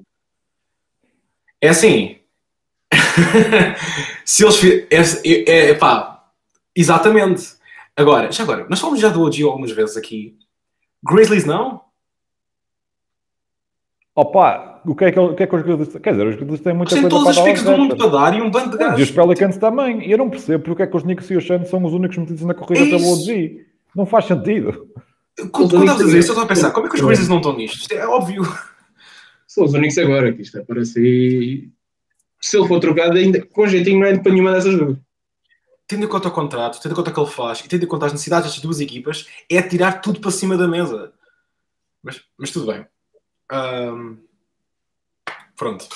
É 1.60 1.68
assim. 1.68 2.18
se 4.24 4.44
eles. 4.44 4.84
É, 5.24 5.30
é, 5.30 5.70
é, 5.70 5.74
pá, 5.74 6.24
exatamente. 6.74 7.54
Agora, 7.96 8.32
já 8.32 8.42
agora, 8.42 8.66
nós 8.68 8.80
falamos 8.80 9.00
já 9.00 9.08
do 9.08 9.22
OG 9.22 9.42
algumas 9.42 9.72
vezes 9.72 9.96
aqui. 9.96 10.36
Grizzlies 11.04 11.44
não? 11.44 11.82
Opa, 14.14 14.82
o 14.84 14.94
que 14.94 15.04
é 15.04 15.12
que, 15.12 15.18
o 15.18 15.34
que, 15.34 15.42
é 15.42 15.46
que 15.46 15.54
os 15.54 15.62
jogadores 15.62 15.96
Quer 15.96 16.10
dizer, 16.10 16.26
os 16.26 16.34
jogadores 16.34 16.60
têm 16.60 16.74
muita 16.74 16.94
Eles 16.94 17.02
têm 17.02 17.10
todos 17.10 17.28
os 17.28 17.64
dar 17.64 17.72
do 17.72 17.78
mundo 17.78 17.96
para 17.96 18.08
dar 18.08 18.36
e 18.36 18.42
um 18.42 18.50
bando 18.50 18.76
de 18.76 18.84
E 18.84 18.86
os 18.86 18.90
gajos. 18.90 19.10
Pelicans 19.10 19.56
também. 19.56 20.06
E 20.06 20.12
eu 20.12 20.18
não 20.18 20.28
percebo 20.28 20.64
porque 20.64 20.82
é 20.82 20.86
que 20.86 20.96
os 20.96 21.02
Knicks 21.02 21.30
e 21.30 21.36
os 21.36 21.46
Suns 21.46 21.68
são 21.68 21.82
os 21.84 21.92
únicos 21.92 22.18
metidos 22.18 22.42
na 22.42 22.54
corrida 22.54 22.84
É 22.84 22.98
pelo. 22.98 23.12
OG. 23.12 23.66
Não 23.96 24.06
faz 24.06 24.26
sentido. 24.26 24.88
Quando 25.50 25.50
quando 25.50 25.80
estavas 25.80 26.00
a 26.00 26.04
dizer 26.04 26.18
isso, 26.18 26.28
eu 26.28 26.32
estava 26.32 26.44
a 26.44 26.48
pensar, 26.48 26.70
como 26.72 26.86
é 26.86 26.90
que 26.90 26.96
os 26.96 27.00
Grizzlies 27.00 27.28
não 27.28 27.38
estão 27.38 27.56
nisto? 27.56 27.78
Isto 27.78 27.92
é 27.92 28.06
óbvio. 28.06 28.42
São 29.46 29.64
os 29.64 29.72
únicos 29.72 29.98
agora, 29.98 30.32
que 30.32 30.42
isto 30.42 30.58
é 30.58 30.62
para 30.62 30.84
ser. 30.84 31.68
Se 32.42 32.58
ele 32.58 32.66
for 32.66 32.80
trocado, 32.80 33.16
ainda 33.16 33.40
com 33.46 33.66
jeitinho 33.66 34.00
não 34.00 34.06
é 34.06 34.18
para 34.18 34.32
nenhuma 34.32 34.52
dessas 34.52 34.76
duas. 34.76 34.98
Tendo 35.86 36.04
em 36.04 36.08
conta 36.08 36.28
o 36.28 36.32
contrato, 36.32 36.80
tendo 36.80 36.92
em 36.92 36.96
conta 36.96 37.10
o 37.10 37.14
que 37.14 37.20
ele 37.20 37.30
faz 37.30 37.60
e 37.60 37.68
tendo 37.68 37.84
em 37.84 37.88
conta 37.88 38.06
as 38.06 38.12
necessidades 38.12 38.46
destas 38.46 38.62
duas 38.62 38.80
equipas, 38.80 39.28
é 39.48 39.62
tirar 39.62 40.00
tudo 40.00 40.20
para 40.20 40.30
cima 40.30 40.56
da 40.56 40.66
mesa. 40.66 41.12
Mas, 42.02 42.20
mas 42.36 42.50
tudo 42.50 42.72
bem. 42.72 42.84
Ahm, 43.50 44.16
pronto. 45.56 45.86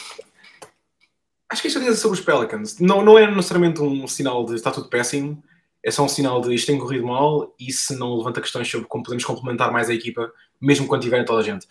Acho 1.48 1.62
que 1.62 1.68
isto 1.68 1.80
é 1.80 1.94
sobre 1.94 2.18
os 2.18 2.24
Pelicans. 2.24 2.78
Não, 2.78 3.04
não 3.04 3.18
é 3.18 3.26
necessariamente 3.26 3.80
um 3.80 4.06
sinal 4.06 4.44
de 4.44 4.54
está 4.54 4.70
tudo 4.70 4.88
péssimo, 4.88 5.42
é 5.82 5.90
só 5.90 6.04
um 6.04 6.08
sinal 6.08 6.40
de 6.40 6.54
isto 6.54 6.66
tem 6.66 6.78
corrido 6.78 7.06
mal 7.06 7.54
e 7.58 7.72
se 7.72 7.96
não 7.96 8.16
levanta 8.16 8.40
questões 8.40 8.68
sobre 8.68 8.88
como 8.88 9.04
podemos 9.04 9.24
complementar 9.24 9.72
mais 9.72 9.88
a 9.88 9.94
equipa, 9.94 10.32
mesmo 10.60 10.86
quando 10.86 11.02
tiverem 11.02 11.24
toda 11.24 11.40
a 11.40 11.44
gente. 11.44 11.66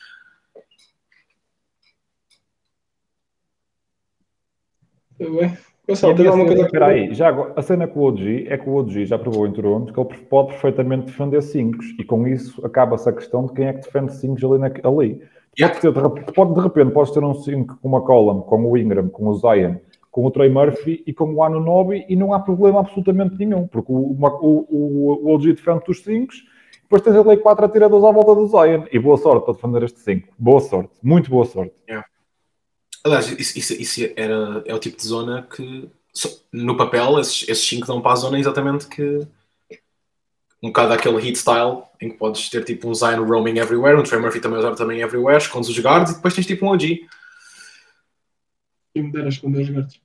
Tens 5.88 6.02
minha 6.02 6.30
alguma 6.32 6.34
cena- 6.34 6.46
coisa 6.48 6.66
espera 6.66 6.86
aí, 6.88 7.14
já 7.14 7.28
agora, 7.28 7.54
a 7.56 7.62
cena 7.62 7.88
com 7.88 8.00
o 8.00 8.04
OG 8.06 8.48
é 8.50 8.58
que 8.58 8.68
o 8.68 8.74
OG 8.76 9.06
já 9.06 9.20
provou 9.20 9.46
em 9.46 9.52
Toronto 9.52 9.94
que 9.94 10.00
ele 10.00 10.10
pode 10.28 10.48
perfeitamente 10.50 11.06
defender 11.06 11.42
5 11.44 11.78
e 12.00 12.04
com 12.04 12.28
isso 12.28 12.66
acaba-se 12.66 13.08
a 13.08 13.14
questão 13.14 13.46
de 13.46 13.54
quem 13.54 13.68
é 13.68 13.74
que 13.74 13.82
defende 13.82 14.14
5 14.16 14.54
ali, 14.54 14.60
na, 14.60 14.90
ali. 14.90 15.22
Yeah. 15.58 15.80
Pode, 15.80 16.16
ter, 16.26 16.34
pode 16.34 16.54
de 16.56 16.60
repente 16.60 16.92
podes 16.92 17.14
ter 17.14 17.24
um 17.24 17.34
5 17.36 17.78
com 17.82 17.88
o 17.90 17.96
McCollum, 17.96 18.42
com 18.42 18.66
o 18.66 18.78
Ingram, 18.78 19.08
com 19.10 19.28
o 19.28 19.34
Zion, 19.36 19.76
com 20.10 20.26
o 20.26 20.32
Trey 20.32 20.50
Murphy 20.50 21.04
e 21.06 21.14
com 21.14 21.32
o 21.34 21.44
Anunobi 21.44 22.04
e 22.10 22.16
não 22.16 22.34
há 22.34 22.40
problema 22.40 22.80
absolutamente 22.80 23.36
nenhum, 23.38 23.68
porque 23.68 23.92
o, 23.92 23.96
o, 23.96 24.66
o, 24.70 25.28
o 25.28 25.34
OG 25.36 25.54
defende 25.54 25.84
os 25.88 26.02
5 26.04 26.34
depois 26.82 27.02
tens 27.02 27.16
ali 27.16 27.38
4 27.38 27.66
atiradores 27.66 28.06
à 28.06 28.12
volta 28.12 28.36
do 28.36 28.48
Zion 28.48 28.84
e 28.92 29.00
boa 29.00 29.18
sorte 29.18 29.46
para 29.46 29.54
defender 29.56 29.84
este 29.84 30.00
5. 30.00 30.28
Boa 30.38 30.60
sorte, 30.62 30.92
muito 31.02 31.30
boa 31.30 31.46
sorte. 31.46 31.74
Aliás, 33.06 33.28
isso, 33.40 33.58
isso- 33.60 33.74
isso 33.74 34.02
era, 34.16 34.64
é 34.66 34.74
o 34.74 34.80
tipo 34.80 34.98
de 34.98 35.04
zona 35.06 35.44
que, 35.44 35.88
no 36.52 36.76
papel, 36.76 37.20
esses, 37.20 37.48
esses 37.48 37.68
cinco 37.68 37.86
dão 37.86 38.02
para 38.02 38.14
a 38.14 38.16
zona 38.16 38.40
exatamente 38.40 38.88
que. 38.88 39.28
Um 40.64 40.70
bocado 40.70 40.90
daquele 40.90 41.22
hit 41.22 41.38
style 41.38 41.84
em 42.02 42.10
que 42.10 42.18
podes 42.18 42.50
ter 42.50 42.64
tipo 42.64 42.90
um 42.90 42.96
Zion 42.96 43.24
roaming 43.24 43.60
everywhere, 43.60 43.96
um 44.00 44.02
Trey 44.02 44.20
Murphy 44.20 44.40
também 44.40 44.58
usar 44.58 44.74
também 44.76 45.02
everywhere, 45.02 45.38
escondes 45.38 45.70
os 45.70 45.78
guards 45.78 46.14
e 46.14 46.16
depois 46.16 46.34
tens 46.34 46.48
tipo 46.48 46.66
um 46.66 46.70
OG. 46.70 47.08
E 48.96 49.02
me 49.02 49.12
deras 49.12 49.38
com 49.38 49.52
dois 49.52 49.70
gatos. 49.70 50.02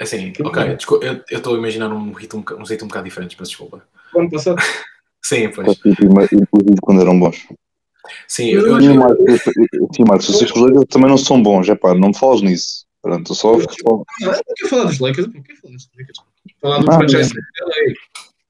Assim, 0.00 0.32
ok, 0.40 0.76
desculpa, 0.76 1.04
eu 1.06 1.24
estou 1.38 1.54
a 1.56 1.58
imaginar 1.58 1.92
um 1.92 2.12
hit 2.12 2.34
um, 2.36 2.44
um 2.58 2.64
jeito 2.64 2.84
um 2.84 2.88
bocado 2.88 3.04
diferente, 3.06 3.36
peço 3.36 3.50
desculpa. 3.50 3.82
Quando 4.12 4.30
passado, 4.30 4.62
Sim, 5.24 5.50
pois. 5.50 5.76
Inclusive 6.32 6.76
quando 6.80 7.00
eram 7.00 7.18
bons. 7.18 7.48
Sim, 8.26 8.48
eu, 8.50 8.66
Eu 8.66 8.80
Sim, 8.80 8.98
Marcos, 8.98 9.26
eu- 9.28 9.88
sim, 9.94 10.04
Marcos, 10.08 10.28
os 10.28 10.40
Lakers 10.54 10.86
também 10.88 11.08
não 11.10 11.18
são 11.18 11.42
bons, 11.42 11.68
é 11.68 11.74
pá, 11.74 11.94
não 11.94 12.08
me 12.08 12.16
falas 12.16 12.42
nisso. 12.42 12.86
Pronto, 13.02 13.34
só 13.34 13.54
eu 13.54 13.58
não 13.58 13.64
quero 13.64 14.68
falar 14.68 14.84
dos 14.84 14.98
Lakers, 14.98 15.26
eu 15.26 15.32
não 15.32 15.42
quero 15.42 15.58
falar 15.58 15.74
dos 15.74 15.90
Lakers. 15.96 16.18
Falar 16.60 16.78
do 16.80 16.90
Ah, 16.90 16.94
franchise 16.98 17.30
de 17.30 17.38
LA. 17.38 17.94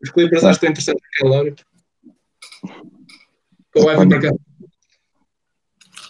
Os 0.03 0.11
Clippers 0.11 0.45
acho 0.45 0.61
que 0.61 0.67
estão 0.67 0.71
interessados 0.71 1.03
naquela 1.03 1.41
hora. 1.41 1.55
Com 3.73 3.81
o 3.85 3.93
Ivan 3.93 4.09
para 4.09 4.21
cá. 4.21 4.31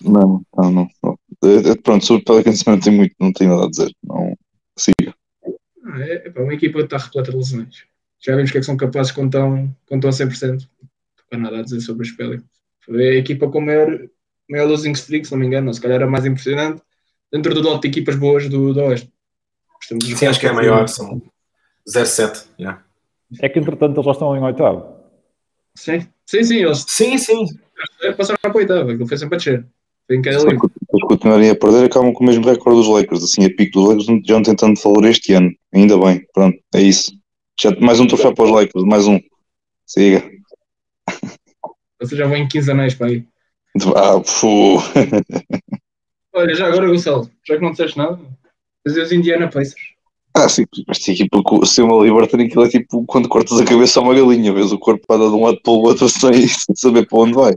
Não, 0.00 0.42
não, 0.56 0.70
não. 0.72 1.18
Eh, 1.44 1.70
eh, 1.70 1.74
Pronto, 1.82 2.04
sobre 2.06 2.22
o 2.22 2.24
Pelicans 2.24 2.64
não 2.64 2.80
tenho, 2.80 2.96
muito, 2.96 3.14
não 3.20 3.32
tenho 3.32 3.50
nada 3.50 3.66
a 3.66 3.70
dizer. 3.70 3.94
Não, 4.02 4.36
siga. 4.78 5.14
Ah, 5.84 6.00
é, 6.00 6.14
é 6.26 6.30
pá, 6.30 6.40
uma 6.40 6.54
equipa 6.54 6.78
que 6.78 6.84
está 6.84 6.96
repleta 6.96 7.30
de 7.30 7.36
lesões. 7.36 7.84
Já 8.18 8.36
vimos 8.36 8.50
que 8.50 8.58
é 8.58 8.60
que 8.60 8.66
são 8.66 8.76
capazes 8.76 9.12
quando 9.12 9.26
estão, 9.26 9.76
quando 9.86 10.06
estão 10.08 10.26
a 10.26 10.30
100%. 10.30 10.68
Não 11.32 11.38
há 11.38 11.42
nada 11.42 11.58
a 11.58 11.62
dizer 11.62 11.80
sobre 11.80 12.06
os 12.06 12.12
Pelicans. 12.12 12.59
Foi 12.90 13.08
a 13.08 13.14
equipa 13.14 13.48
com 13.48 13.60
maior, 13.60 14.00
maior 14.50 14.68
losing 14.68 14.90
streak, 14.92 15.24
se 15.24 15.30
não 15.30 15.38
me 15.38 15.46
engano, 15.46 15.72
se 15.72 15.80
calhar 15.80 16.02
a 16.02 16.08
mais 16.08 16.26
impressionante, 16.26 16.82
dentro 17.32 17.54
do 17.54 17.62
lote 17.62 17.82
de 17.82 17.88
equipas 17.88 18.16
boas 18.16 18.48
do, 18.48 18.74
do 18.74 18.80
Oeste. 18.80 19.08
Sim, 20.16 20.26
acho 20.26 20.40
que 20.40 20.46
é 20.46 20.50
a 20.50 20.52
maior, 20.52 20.88
são 20.88 21.22
0-7. 21.88 22.46
yeah. 22.58 22.82
É 23.40 23.48
que 23.48 23.60
entretanto 23.60 23.94
eles 23.96 24.04
já 24.04 24.10
estão 24.10 24.36
em 24.36 24.42
oitavo. 24.42 24.96
Sim, 25.76 26.00
sim, 26.26 26.42
sim, 26.42 26.56
eles 26.56 26.84
Sim, 26.88 27.16
sim. 27.16 27.46
passaram 28.16 28.40
para 28.42 28.50
a 28.50 28.56
oitava, 28.56 28.90
aquilo 28.90 29.06
foi 29.06 29.16
sempre 29.16 29.36
a 29.36 29.38
descer. 29.38 29.66
Eles 30.08 30.42
continuarem 31.06 31.50
a 31.50 31.54
perder, 31.54 31.84
acabam 31.84 32.12
com 32.12 32.24
o 32.24 32.26
mesmo 32.26 32.44
recorde 32.44 32.80
dos 32.80 32.88
Lakers. 32.88 33.22
Assim, 33.22 33.44
a 33.44 33.54
pico 33.54 33.78
dos 33.78 33.88
Lakers 33.88 34.26
já 34.26 34.34
não 34.34 34.42
tem 34.42 34.56
tanto 34.56 34.82
valor 34.82 35.04
este 35.04 35.32
ano. 35.34 35.52
Ainda 35.72 35.96
bem, 35.96 36.26
pronto, 36.34 36.58
é 36.74 36.82
isso. 36.82 37.12
Já, 37.60 37.70
mais 37.80 38.00
um 38.00 38.08
troféu 38.08 38.34
para 38.34 38.44
os 38.44 38.50
Lakers, 38.50 38.84
mais 38.84 39.06
um. 39.06 39.20
Siga. 39.86 40.28
Vocês 42.00 42.18
já 42.18 42.26
vão 42.26 42.36
em 42.36 42.48
15 42.48 42.70
anéis 42.70 42.94
para 42.94 43.08
aí. 43.08 43.24
Ah, 43.94 44.20
fu. 44.24 44.78
Olha, 46.34 46.54
já 46.54 46.66
agora, 46.68 46.86
Gonçalo, 46.88 47.28
já 47.46 47.56
que 47.56 47.62
não 47.62 47.72
disseste 47.72 47.98
nada, 47.98 48.18
fazer 48.86 49.02
os 49.02 49.12
Indiana 49.12 49.48
Pacers. 49.48 49.90
Ah, 50.34 50.48
sim, 50.48 50.64
esta 50.88 51.10
equipa, 51.10 51.42
com- 51.42 51.64
se 51.66 51.82
uma 51.82 52.02
Liberty, 52.04 52.36
aquilo 52.40 52.64
é 52.64 52.68
tipo 52.68 53.04
quando 53.04 53.28
cortas 53.28 53.60
a 53.60 53.64
cabeça 53.64 53.98
a 53.98 54.02
uma 54.02 54.14
galinha, 54.14 54.52
vês 54.52 54.72
o 54.72 54.78
corpo 54.78 55.04
anda 55.12 55.28
de 55.28 55.34
um 55.34 55.44
lado 55.44 55.60
para 55.60 55.72
o 55.72 55.80
outro 55.82 56.08
sem, 56.08 56.32
sem 56.46 56.74
saber 56.76 57.06
para 57.08 57.18
onde 57.18 57.32
vai. 57.34 57.54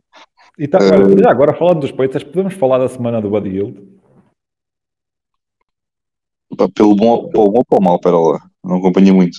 E 0.57 0.67
tá, 0.67 0.79
olha, 0.79 1.21
já 1.23 1.29
agora 1.31 1.53
falando 1.55 1.81
dos 1.81 1.91
Pacers, 1.91 2.23
podemos 2.23 2.55
falar 2.55 2.79
da 2.79 2.89
semana 2.89 3.21
do 3.21 3.29
Buddy? 3.29 3.73
Pá, 6.57 6.67
Pelo 6.73 6.95
bom, 6.95 7.29
pelo 7.29 7.49
bom 7.51 7.59
ou 7.59 7.65
para 7.65 7.79
o 7.79 7.83
mal, 7.83 7.99
pera 7.99 8.17
lá. 8.17 8.39
Não 8.63 8.77
acompanhei 8.77 9.11
muito. 9.11 9.37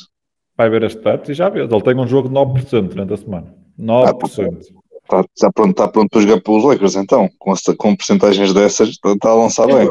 Vai 0.57 0.71
ver 0.71 0.85
as 0.85 0.93
stats 0.93 1.29
e 1.29 1.35
já 1.35 1.49
vês. 1.49 1.71
Ele 1.71 1.83
tem 1.83 1.97
um 1.99 2.07
jogo 2.07 2.29
de 2.29 2.35
9% 2.35 2.89
durante 2.89 3.13
a 3.15 3.17
semana. 3.17 3.55
9%. 3.79 4.67
Está 5.05 5.23
tá 5.23 5.53
pronto, 5.53 5.71
está 5.71 5.89
pronto 5.89 6.09
para 6.11 6.21
jogar 6.23 6.41
pelos 6.41 6.65
Lakers, 6.65 6.97
então. 6.97 7.29
Com, 7.39 7.53
com 7.77 7.97
porcentagens 7.97 8.53
dessas, 8.53 8.89
está, 8.89 9.13
está 9.13 9.31
a 9.31 9.35
lançar 9.35 9.67
bem. 9.67 9.89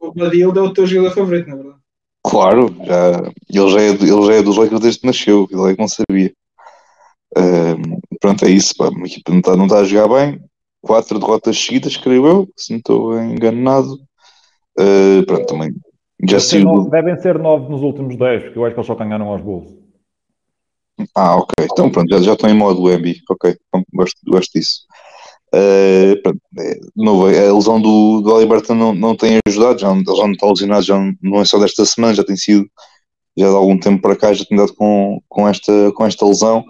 O 0.00 0.12
Badildo 0.12 0.58
é 0.58 0.62
o 0.62 0.72
teu 0.72 0.86
jogador 0.86 1.14
favorito, 1.14 1.48
na 1.48 1.56
verdade. 1.56 1.78
Claro, 2.24 2.74
já, 2.84 3.32
ele, 3.48 3.70
já 3.70 3.80
é, 3.80 3.88
ele 3.90 4.26
já 4.26 4.32
é 4.34 4.42
dos 4.42 4.56
Lakers 4.56 4.80
desde 4.80 5.00
que 5.00 5.06
nasceu, 5.06 5.48
ele 5.50 5.70
é 5.70 5.74
que 5.74 5.80
não 5.80 5.88
sabia. 5.88 6.32
Ahm, 7.36 7.98
pronto, 8.20 8.44
é 8.44 8.50
isso. 8.50 8.74
Pá. 8.76 8.86
A 8.88 9.06
equipa 9.06 9.30
não 9.30 9.38
está, 9.38 9.56
não 9.56 9.64
está 9.66 9.78
a 9.80 9.84
jogar 9.84 10.08
bem. 10.08 10.40
Quatro 10.82 11.18
derrotas 11.18 11.58
seguidas, 11.58 11.96
creio 11.96 12.26
eu, 12.26 12.48
se 12.56 12.72
não 12.72 12.78
estou 12.78 13.20
enganado. 13.20 13.98
Ah, 14.78 15.22
pronto, 15.26 15.46
também. 15.46 15.70
Já 16.22 16.38
Deve 16.38 16.40
ser 16.40 16.64
nove- 16.64 16.90
devem 16.90 17.16
ser 17.20 17.38
9 17.38 17.68
nos 17.70 17.82
últimos 17.82 18.16
10, 18.16 18.44
porque 18.44 18.58
eu 18.58 18.64
acho 18.64 18.74
que 18.74 18.80
eles 18.80 18.86
só 18.86 18.94
ganharam 18.94 19.28
aos 19.28 19.40
Bulls. 19.42 19.72
Ah, 21.14 21.36
ok. 21.36 21.52
Então 21.62 21.90
pronto, 21.90 22.10
já, 22.10 22.20
já 22.20 22.32
estão 22.32 22.50
em 22.50 22.54
modo 22.54 22.82
Wemby. 22.82 23.20
Ok, 23.30 23.56
então, 23.68 23.84
gosto, 23.92 24.18
gosto 24.26 24.58
disso. 24.58 24.80
Eh, 25.54 26.16
pronto, 26.22 26.40
é, 26.58 26.78
novo, 26.96 27.26
a 27.26 27.30
lesão 27.30 27.80
do, 27.80 28.20
do 28.20 28.34
Aliberta 28.36 28.74
não, 28.74 28.94
não 28.94 29.16
tem 29.16 29.38
ajudado, 29.48 29.80
já, 29.80 29.88
já 29.88 29.94
não 29.94 30.32
está 30.32 30.46
lesionado, 30.46 30.82
já 30.82 30.98
não, 30.98 31.12
não 31.22 31.40
é 31.40 31.44
só 31.44 31.58
desta 31.58 31.86
semana, 31.86 32.14
já 32.14 32.22
tem 32.24 32.36
sido 32.36 32.66
já 33.36 33.48
de 33.48 33.54
algum 33.54 33.78
tempo 33.78 34.02
para 34.02 34.16
cá, 34.16 34.32
já 34.32 34.44
tem 34.44 34.58
dado 34.58 34.74
com, 34.74 35.20
com, 35.28 35.48
esta, 35.48 35.92
com 35.92 36.04
esta 36.06 36.26
lesão. 36.26 36.64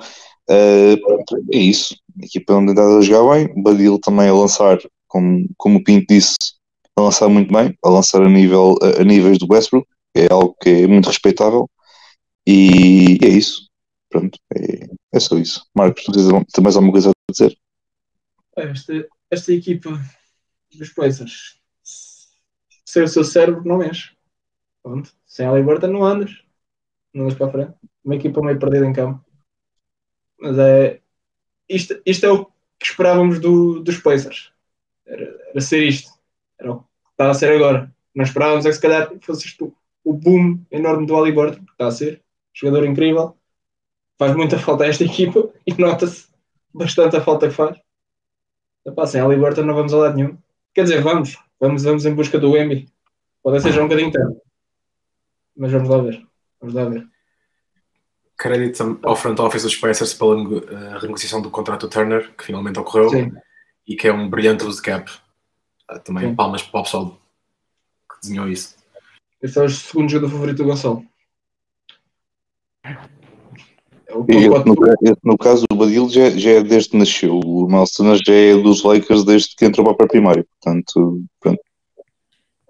Eh, 0.51 0.97
pronto, 0.99 1.37
é 1.53 1.59
isso. 1.59 1.97
A 2.23 2.25
equipa 2.27 2.55
não 2.55 2.67
tem 2.67 2.75
dado 2.75 2.99
a 2.99 3.01
jogar 3.03 3.35
bem. 3.35 3.53
O 3.57 3.63
Badil 3.63 3.99
também 4.01 4.29
a 4.29 4.35
lançar, 4.35 4.79
como, 5.09 5.47
como 5.57 5.79
o 5.79 5.85
Pinto 5.85 6.07
disse, 6.13 6.37
a 6.97 7.03
lançar 7.03 7.29
muito 7.29 7.53
bem, 7.53 7.75
a 7.85 7.89
lançar 7.91 8.23
a, 8.23 8.29
nível, 8.29 8.77
a, 8.83 9.03
a 9.03 9.05
níveis 9.05 9.39
do 9.39 9.47
Westbrook, 9.51 9.89
que 10.15 10.23
é 10.23 10.29
algo 10.33 10.55
que 10.61 10.71
é 10.71 10.87
muito 10.87 11.07
respeitável. 11.07 11.69
E 12.47 13.19
é 13.23 13.29
isso. 13.29 13.68
Pronto, 14.11 14.39
é, 14.55 14.89
é 15.13 15.21
só 15.21 15.37
isso. 15.39 15.67
Marcos, 15.75 16.05
tens, 16.05 16.63
mais 16.63 16.77
alguma 16.77 16.93
coisa 16.93 17.11
a 17.11 17.33
dizer? 17.33 17.57
Esta, 18.57 19.09
esta 19.31 19.53
equipa 19.53 19.91
dos 20.75 20.91
Pacers, 20.91 21.61
sem 22.85 23.03
o 23.03 23.09
seu 23.09 23.25
cérebro, 23.25 23.63
não 23.65 23.79
mexe. 23.79 24.17
Pronto. 24.83 25.13
Sem 25.27 25.47
a 25.47 25.53
Liberta, 25.53 25.87
não 25.87 26.05
andas. 26.05 26.43
Não 27.13 27.25
andas 27.25 27.37
para 27.37 27.47
a 27.47 27.51
frente. 27.51 27.75
Uma 28.03 28.17
equipa 28.17 28.41
meio 28.43 28.59
perdida 28.59 28.87
em 28.87 28.93
campo. 28.93 29.25
Mas 30.41 30.59
é. 30.59 31.01
Isto, 31.69 32.01
isto 32.07 32.25
é 32.25 32.33
o 32.33 32.47
que 32.47 32.87
esperávamos 32.87 33.41
do, 33.41 33.81
dos 33.81 33.99
Pacers. 33.99 34.53
Era, 35.05 35.25
era 35.51 35.61
ser 35.61 35.87
isto. 35.87 36.11
Era 36.59 36.73
o 36.73 36.79
que 36.81 36.87
está 37.11 37.31
a 37.31 37.35
ser 37.35 37.53
agora. 37.53 37.95
Nós 38.15 38.29
esperávamos 38.29 38.65
é 38.65 38.71
que 38.71 38.75
se 38.77 38.81
calhar 38.81 39.13
fosse 39.21 39.47
isto 39.47 39.77
o 40.03 40.13
boom 40.15 40.65
enorme 40.71 41.07
do 41.07 41.17
Aliberto, 41.17 41.63
que 41.63 41.73
está 41.73 41.89
a 41.89 41.93
ser. 41.93 42.23
Jogador 42.55 42.87
incrível. 42.87 43.38
Faz 44.19 44.35
muita 44.35 44.59
falta 44.59 44.85
a 44.85 44.89
esta 44.89 45.05
equipa 45.05 45.49
e 45.67 45.73
nota-se 45.81 46.27
bastante 46.75 47.17
a 47.17 47.21
falta 47.21 47.49
que 47.49 47.55
faz. 47.55 47.79
Epá, 48.85 49.07
sem 49.07 49.21
a 49.21 49.29
Liberta 49.29 49.63
não 49.63 49.75
vamos 49.75 49.93
a 49.95 49.99
lado 49.99 50.17
nenhum. 50.17 50.37
Quer 50.75 50.83
dizer, 50.83 51.03
vamos. 51.03 51.39
Vamos, 51.61 51.83
vamos 51.83 52.05
em 52.05 52.15
busca 52.15 52.39
do 52.39 52.57
Embi. 52.57 52.89
Pode 53.43 53.61
ser 53.61 53.73
já 53.73 53.81
um 53.81 53.89
bocadinho 53.89 54.13
tarde. 54.13 54.37
Mas 55.57 55.73
vamos 55.73 55.89
lá 55.89 55.99
ver. 55.99 56.27
Vamos 56.61 56.75
lá 56.75 56.85
ver. 56.85 57.07
Crédito 58.37 59.01
ao 59.03 59.17
front 59.17 59.39
office 59.41 59.63
dos 59.63 59.77
Pacers 59.77 60.15
pela 60.15 60.37
eh, 60.37 60.99
renegociação 60.99 61.43
do 61.43 61.51
contrato 61.51 61.87
do 61.87 61.91
Turner, 61.91 62.33
que 62.37 62.45
finalmente 62.45 62.79
ocorreu, 62.79 63.11
Sim. 63.11 63.33
e 63.87 63.97
que 63.97 64.07
é 64.07 64.13
um 64.13 64.31
brilhante 64.31 64.65
uso 64.65 64.77
de 64.77 64.83
cap. 64.83 65.11
Uh, 65.91 65.99
também 66.01 66.29
Sim. 66.29 66.37
palmas 66.37 66.63
para 66.63 66.81
o 66.81 66.83
pessoal 66.85 67.11
que 67.11 68.21
desenhou 68.23 68.49
isso. 68.49 68.77
Esse 69.43 69.59
é 69.59 69.63
o 69.65 69.69
segundo 69.69 70.09
jogador 70.09 70.31
favorito 70.33 70.59
do 70.59 70.65
Gonçalo. 70.65 71.05
É 74.11 74.37
esse, 74.37 75.19
no, 75.23 75.37
caso, 75.37 75.67
o 75.71 75.75
Badil 75.77 76.09
já, 76.09 76.31
já 76.31 76.51
é 76.53 76.63
desde 76.63 76.91
que 76.91 76.97
nasceu. 76.97 77.39
O 77.39 77.69
Turner 77.95 78.19
já 78.27 78.33
é 78.33 78.55
dos 78.57 78.83
Lakers 78.83 79.25
desde 79.25 79.55
que 79.55 79.67
entrou 79.67 79.95
para 79.95 80.07
a 80.07 80.09
primária. 80.09 80.47
Portanto, 80.61 81.23
pronto. 81.39 81.61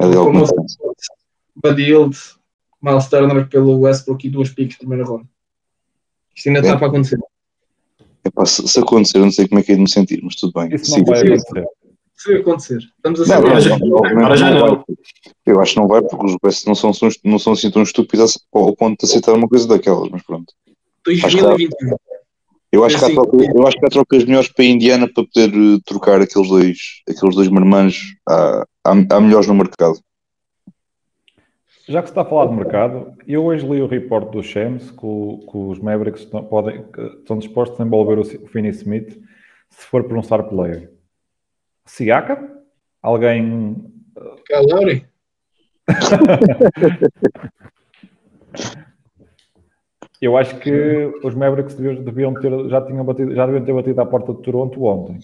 É 0.01 0.09
de 0.11 0.17
alguma 0.17 0.45
Hield, 1.77 2.17
Miles 2.83 3.07
Turner 3.09 3.49
pelo 3.49 3.79
Westbrook 3.81 4.27
e 4.27 4.31
duas 4.31 4.49
picks 4.51 4.73
de 4.75 4.79
primeira 4.79 5.05
ronda. 5.05 5.25
Isto 6.35 6.49
ainda 6.49 6.61
É. 6.61 6.63
está 6.63 6.77
para 6.77 6.89
acontecer. 6.89 7.19
Epá, 8.25 8.45
se, 8.45 8.67
se 8.67 8.79
acontecer, 8.81 9.19
eu 9.19 9.23
não 9.25 9.33
sei 9.33 9.49
como 9.49 9.61
é 9.61 9.63
que 9.63 9.73
é 9.73 9.75
de 9.77 9.81
me 9.81 9.91
sentir, 9.91 10.21
mas 10.23 10.35
tudo 10.35 10.53
bem. 10.53 10.75
Isso 10.75 10.91
não 10.91 10.99
Siga, 10.99 11.11
vai 11.13 11.21
acontecer. 11.23 11.65
Se 12.17 12.35
acontecer, 12.35 12.79
estamos 12.97 13.21
a 13.21 13.25
saber. 13.27 13.47
Agora 13.49 14.37
já- 14.37 14.51
não. 14.51 14.85
Eu 15.47 15.61
acho 15.61 15.75
que 15.75 15.81
não 15.81 15.87
vai, 15.87 16.03
porque 16.03 16.27
os 16.27 16.37
West 16.43 16.67
não 16.67 16.75
são, 16.75 16.91
não 17.25 17.39
são 17.39 17.53
assim 17.53 17.71
tão 17.71 17.83
estúpidos 17.83 18.39
ao 18.53 18.75
ponto 18.75 18.99
de 18.99 19.07
aceitar 19.07 19.35
uma 19.35 19.49
coisa 19.49 19.69
daquelas, 19.69 20.09
mas 20.11 20.23
pronto. 20.25 20.53
2021. 21.05 21.97
Eu 22.71 22.85
acho, 22.85 22.99
que 22.99 23.05
há 23.05 23.07
Assim, 23.07 23.15
troca- 23.15 23.37
eu 23.57 23.67
acho 23.67 23.79
que 23.79 23.87
há 23.87 23.89
trocas 23.89 24.25
melhores 24.25 24.49
para 24.53 24.65
a 24.65 24.69
Indiana 24.69 25.09
para 25.13 25.25
poder 25.25 25.49
eh, 25.55 25.79
trocar 25.87 26.21
aqueles 26.21 26.49
dois, 26.49 26.77
aqueles 27.09 27.35
dois 27.35 27.49
marmanjos. 27.49 28.15
Há, 28.29 28.67
há, 28.85 28.91
há 29.11 29.21
melhores 29.21 29.47
no 29.47 29.55
mercado. 29.55 29.99
Já 31.89 32.03
que 32.03 32.09
se 32.09 32.13
está 32.13 32.21
a 32.21 32.25
falar 32.27 32.47
de 32.49 32.55
mercado, 32.55 33.15
eu 33.27 33.47
hoje 33.47 33.67
li 33.67 33.81
o 33.81 33.87
report 33.87 34.31
do 34.31 34.43
Shams 34.43 34.91
que, 34.91 34.99
o- 35.07 35.39
que 35.51 35.57
os 35.57 35.79
Mavericks 35.79 36.21
estão, 36.25 36.45
podem, 36.45 36.83
que 36.93 37.01
estão 37.01 37.39
dispostos 37.39 37.81
a 37.81 37.85
envolver 37.85 38.19
o, 38.19 38.25
Finney 38.49 38.71
Smith 38.73 39.19
se 39.71 39.87
for 39.87 40.05
por 40.05 40.19
um 40.19 40.23
star 40.23 40.47
player. 40.47 40.91
Siaka? 41.87 42.55
Alguém. 43.03 43.83
Calori. 44.47 45.07
Eu 50.21 50.37
acho 50.37 50.57
que 50.59 51.13
os 51.23 51.35
Mavericks 51.35 51.75
deviam, 51.77 52.35
ter, 52.35 52.51
já, 52.69 52.81
tinham 52.81 53.05
batido, 53.05 53.35
já 53.35 53.47
deviam 53.47 53.65
ter 53.65 53.73
batido 53.73 54.01
à 54.01 54.07
porta 54.07 54.33
de 54.35 54.43
Toronto 54.43 54.83
ontem. 54.85 55.21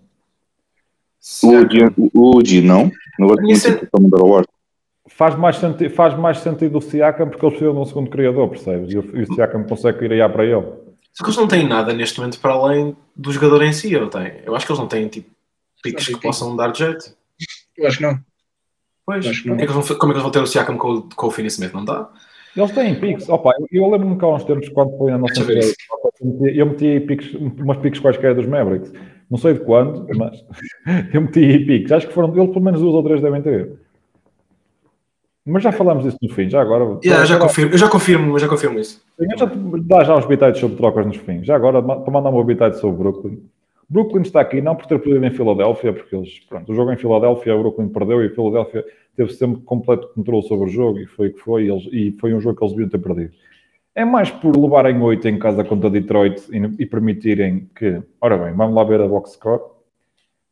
O 2.15 2.37
OG 2.37 2.61
não? 2.61 2.93
Não 3.19 3.29
vai 3.29 3.37
ter 3.39 3.53
Isso 3.53 3.69
é-. 3.69 3.81
Faz 5.09 5.35
mais, 5.37 5.57
senti 5.59 5.89
faz 5.89 6.17
mais 6.19 6.39
sentido 6.39 6.79
o 6.79 6.81
Siakam 6.81 7.29
porque 7.29 7.45
eles 7.45 7.55
precisam 7.59 7.75
de 7.75 7.81
um 7.81 7.85
segundo 7.85 8.11
criador, 8.11 8.49
percebes? 8.49 8.93
E 8.93 8.99
o, 8.99 9.17
e 9.17 9.23
o 9.23 9.35
Siakam 9.35 9.65
consegue 9.65 10.05
ir 10.07 10.13
aí 10.23 10.29
para 10.33 10.45
ele. 10.45 10.67
Só 11.13 11.23
que 11.23 11.31
eles 11.31 11.37
não 11.37 11.47
têm 11.47 11.69
nada 11.69 11.93
neste 11.93 12.19
momento 12.19 12.41
para 12.41 12.53
além 12.55 12.97
do 13.15 13.31
jogador 13.33 13.63
em 13.63 13.73
si, 13.73 13.93
eu 13.93 14.09
tenho. 14.09 14.33
Eu 14.45 14.57
acho 14.57 14.67
que 14.67 14.73
eles 14.73 14.81
não 14.81 14.89
têm 14.89 15.07
tipo 15.09 15.31
picks 15.83 16.07
que 16.07 16.21
possam 16.21 16.57
dar 16.57 16.75
jeito. 16.75 17.15
Eu 17.77 17.87
acho 17.87 17.99
que 17.99 18.03
não. 18.03 18.19
Pois, 19.07 19.27
Acho 19.27 19.43
que 19.43 19.49
como 19.49 19.57
não. 19.57 19.63
é 19.63 19.67
que 19.67 19.73
eles 19.73 19.87
vão, 19.89 19.99
como 19.99 20.13
é 20.13 20.15
que 20.15 20.17
eles 20.19 20.23
vão 20.23 20.33
ter 20.33 20.41
o 20.41 20.47
Siakam 20.47 20.79
com, 20.79 20.89
o- 20.95 21.03
com 21.15 21.27
o 21.27 21.31
Finney 21.31 21.49
Smith? 21.49 21.73
Não 21.73 21.85
dá? 21.85 22.09
Eles 22.57 22.71
têm 22.73 22.95
picks. 22.95 23.29
Opa, 23.29 23.53
eu, 23.59 23.67
eu 23.71 23.91
lembro-me 23.91 24.17
que 24.17 24.25
há 24.25 24.29
uns 24.29 24.45
tempos, 24.45 24.69
quando 24.69 24.97
foi 24.97 25.13
a 25.13 25.19
nossa 25.19 25.45
Deixa 25.45 25.75
eu 26.23 26.67
meti 26.67 26.87
aí 26.87 27.01
picks, 27.01 27.35
umas 27.35 27.77
picks 27.79 28.01
quaisquer 28.01 28.35
dos 28.35 28.47
Mavericks. 28.47 28.93
Não 29.31 29.39
sei 29.39 29.55
de 29.55 29.61
quando, 29.61 30.07
mas 30.17 30.45
eu 31.13 31.21
meti 31.23 31.59
picks. 31.61 31.93
Acho 31.93 32.07
que 32.07 32.13
foram, 32.13 32.35
eles 32.37 32.51
pelo 32.51 32.65
menos 32.65 32.81
duas 32.81 32.95
ou 32.95 33.03
três 33.03 33.21
devem 33.21 33.43
ter. 33.43 33.73
Mas 35.47 35.63
já 35.63 35.73
falamos 35.73 36.05
disso 36.05 36.17
no 36.23 36.33
fim, 36.33 36.49
já 36.49 36.63
agora. 36.63 36.99
Yeah, 37.05 37.25
já 37.27 37.39
confirmo, 37.39 37.73
eu 37.73 37.79
já 37.79 37.89
confirmo, 37.89 38.35
eu 38.35 38.39
já 38.39 38.49
confirmo 38.49 38.79
isso. 38.79 39.03
Eu 39.19 39.27
já 39.39 39.51
dá 39.83 40.05
já 40.05 40.17
os 40.17 40.25
bitites 40.25 40.59
sobre 40.59 40.77
trocas 40.77 41.07
nos 41.07 41.17
fins. 41.19 41.47
Já 41.47 41.55
agora, 41.55 41.83
para 41.83 42.11
mandar 42.11 42.31
um 42.31 42.45
bitite 42.45 42.79
sobre 42.79 42.97
Brooklyn. 42.97 43.43
Brooklyn 43.95 44.23
está 44.23 44.41
aqui 44.41 44.61
não 44.61 44.75
por 44.75 44.87
ter 44.87 44.99
perdido 44.99 45.25
em 45.25 45.31
Filadélfia, 45.31 45.93
porque 45.93 46.17
eles, 46.17 46.41
pronto, 46.49 46.73
o 46.73 46.75
jogo 46.75 46.91
em 46.93 46.97
Filadélfia, 46.97 47.55
o 47.55 47.61
Brooklyn 47.61 47.89
perdeu 47.89 48.23
e 48.23 48.27
a 48.27 48.31
Filadélfia 48.31 48.85
teve 49.17 49.33
sempre 49.33 49.63
completo 49.63 50.09
controle 50.13 50.43
sobre 50.49 50.65
o 50.69 50.69
jogo 50.69 50.99
e 50.99 51.07
foi 51.07 51.31
que 51.31 51.39
foi, 51.39 51.67
e, 51.67 51.71
eles- 51.71 51.89
e 51.93 52.11
foi 52.21 52.35
um 52.35 52.41
jogo 52.41 52.59
que 52.59 52.65
eles 52.65 52.75
deviam 52.75 52.89
ter 52.91 52.99
perdido. 52.99 53.33
É 53.95 54.05
mais 54.05 54.29
por 54.33 54.57
levarem 54.57 55.01
8 55.01 55.29
em 55.29 55.39
casa 55.39 55.63
contra 55.63 55.89
Detroit 55.89 56.43
e, 56.53 56.83
e 56.83 56.87
permitirem 56.87 57.69
que, 57.79 58.03
ora 58.21 58.37
bem, 58.37 58.53
vamos 58.53 58.75
lá 58.75 58.83
ver 58.83 59.01
a 59.01 59.07
box 59.07 59.35
score. 59.35 59.63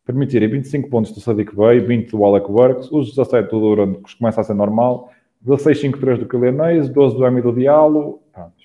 Permitirem 0.06 0.48
25 0.48 0.88
pontos 0.88 1.10
do 1.10 1.20
Sadiq 1.20 1.52
Bey, 1.56 1.80
20 1.80 2.10
do 2.12 2.24
Alec 2.24 2.48
Burks, 2.48 2.92
os 2.92 3.08
17 3.10 3.50
do 3.50 3.58
Durant, 3.58 3.96
que 4.04 4.16
começa 4.18 4.40
a 4.40 4.44
ser 4.44 4.54
normal, 4.54 5.10
16-5-3 5.44 6.18
do 6.18 6.26
Kylian 6.28 6.62
Hayes, 6.62 6.88
12 6.88 7.16
do 7.16 7.26
Emi 7.26 7.42
do 7.42 7.52
Diallo, 7.52 8.20
pronto. 8.32 8.61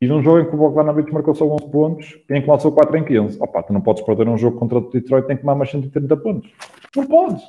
E 0.00 0.06
num 0.06 0.22
jogo 0.22 0.40
em 0.40 0.46
que 0.46 0.54
o 0.54 0.58
Bogdanovic 0.58 1.12
marcou 1.12 1.34
só 1.34 1.44
11 1.44 1.68
pontos, 1.70 2.18
em 2.30 2.40
que 2.40 2.48
lançou 2.48 2.72
4 2.72 2.96
em 2.96 3.04
15. 3.04 3.36
Opa, 3.38 3.62
tu 3.62 3.72
não 3.72 3.82
podes 3.82 4.02
perder 4.02 4.28
um 4.28 4.38
jogo 4.38 4.58
contra 4.58 4.78
o 4.78 4.90
Detroit, 4.90 5.26
tem 5.26 5.36
que 5.36 5.42
tomar 5.42 5.54
mais 5.54 5.70
130 5.70 6.16
pontos. 6.16 6.50
Não 6.96 7.06
podes. 7.06 7.42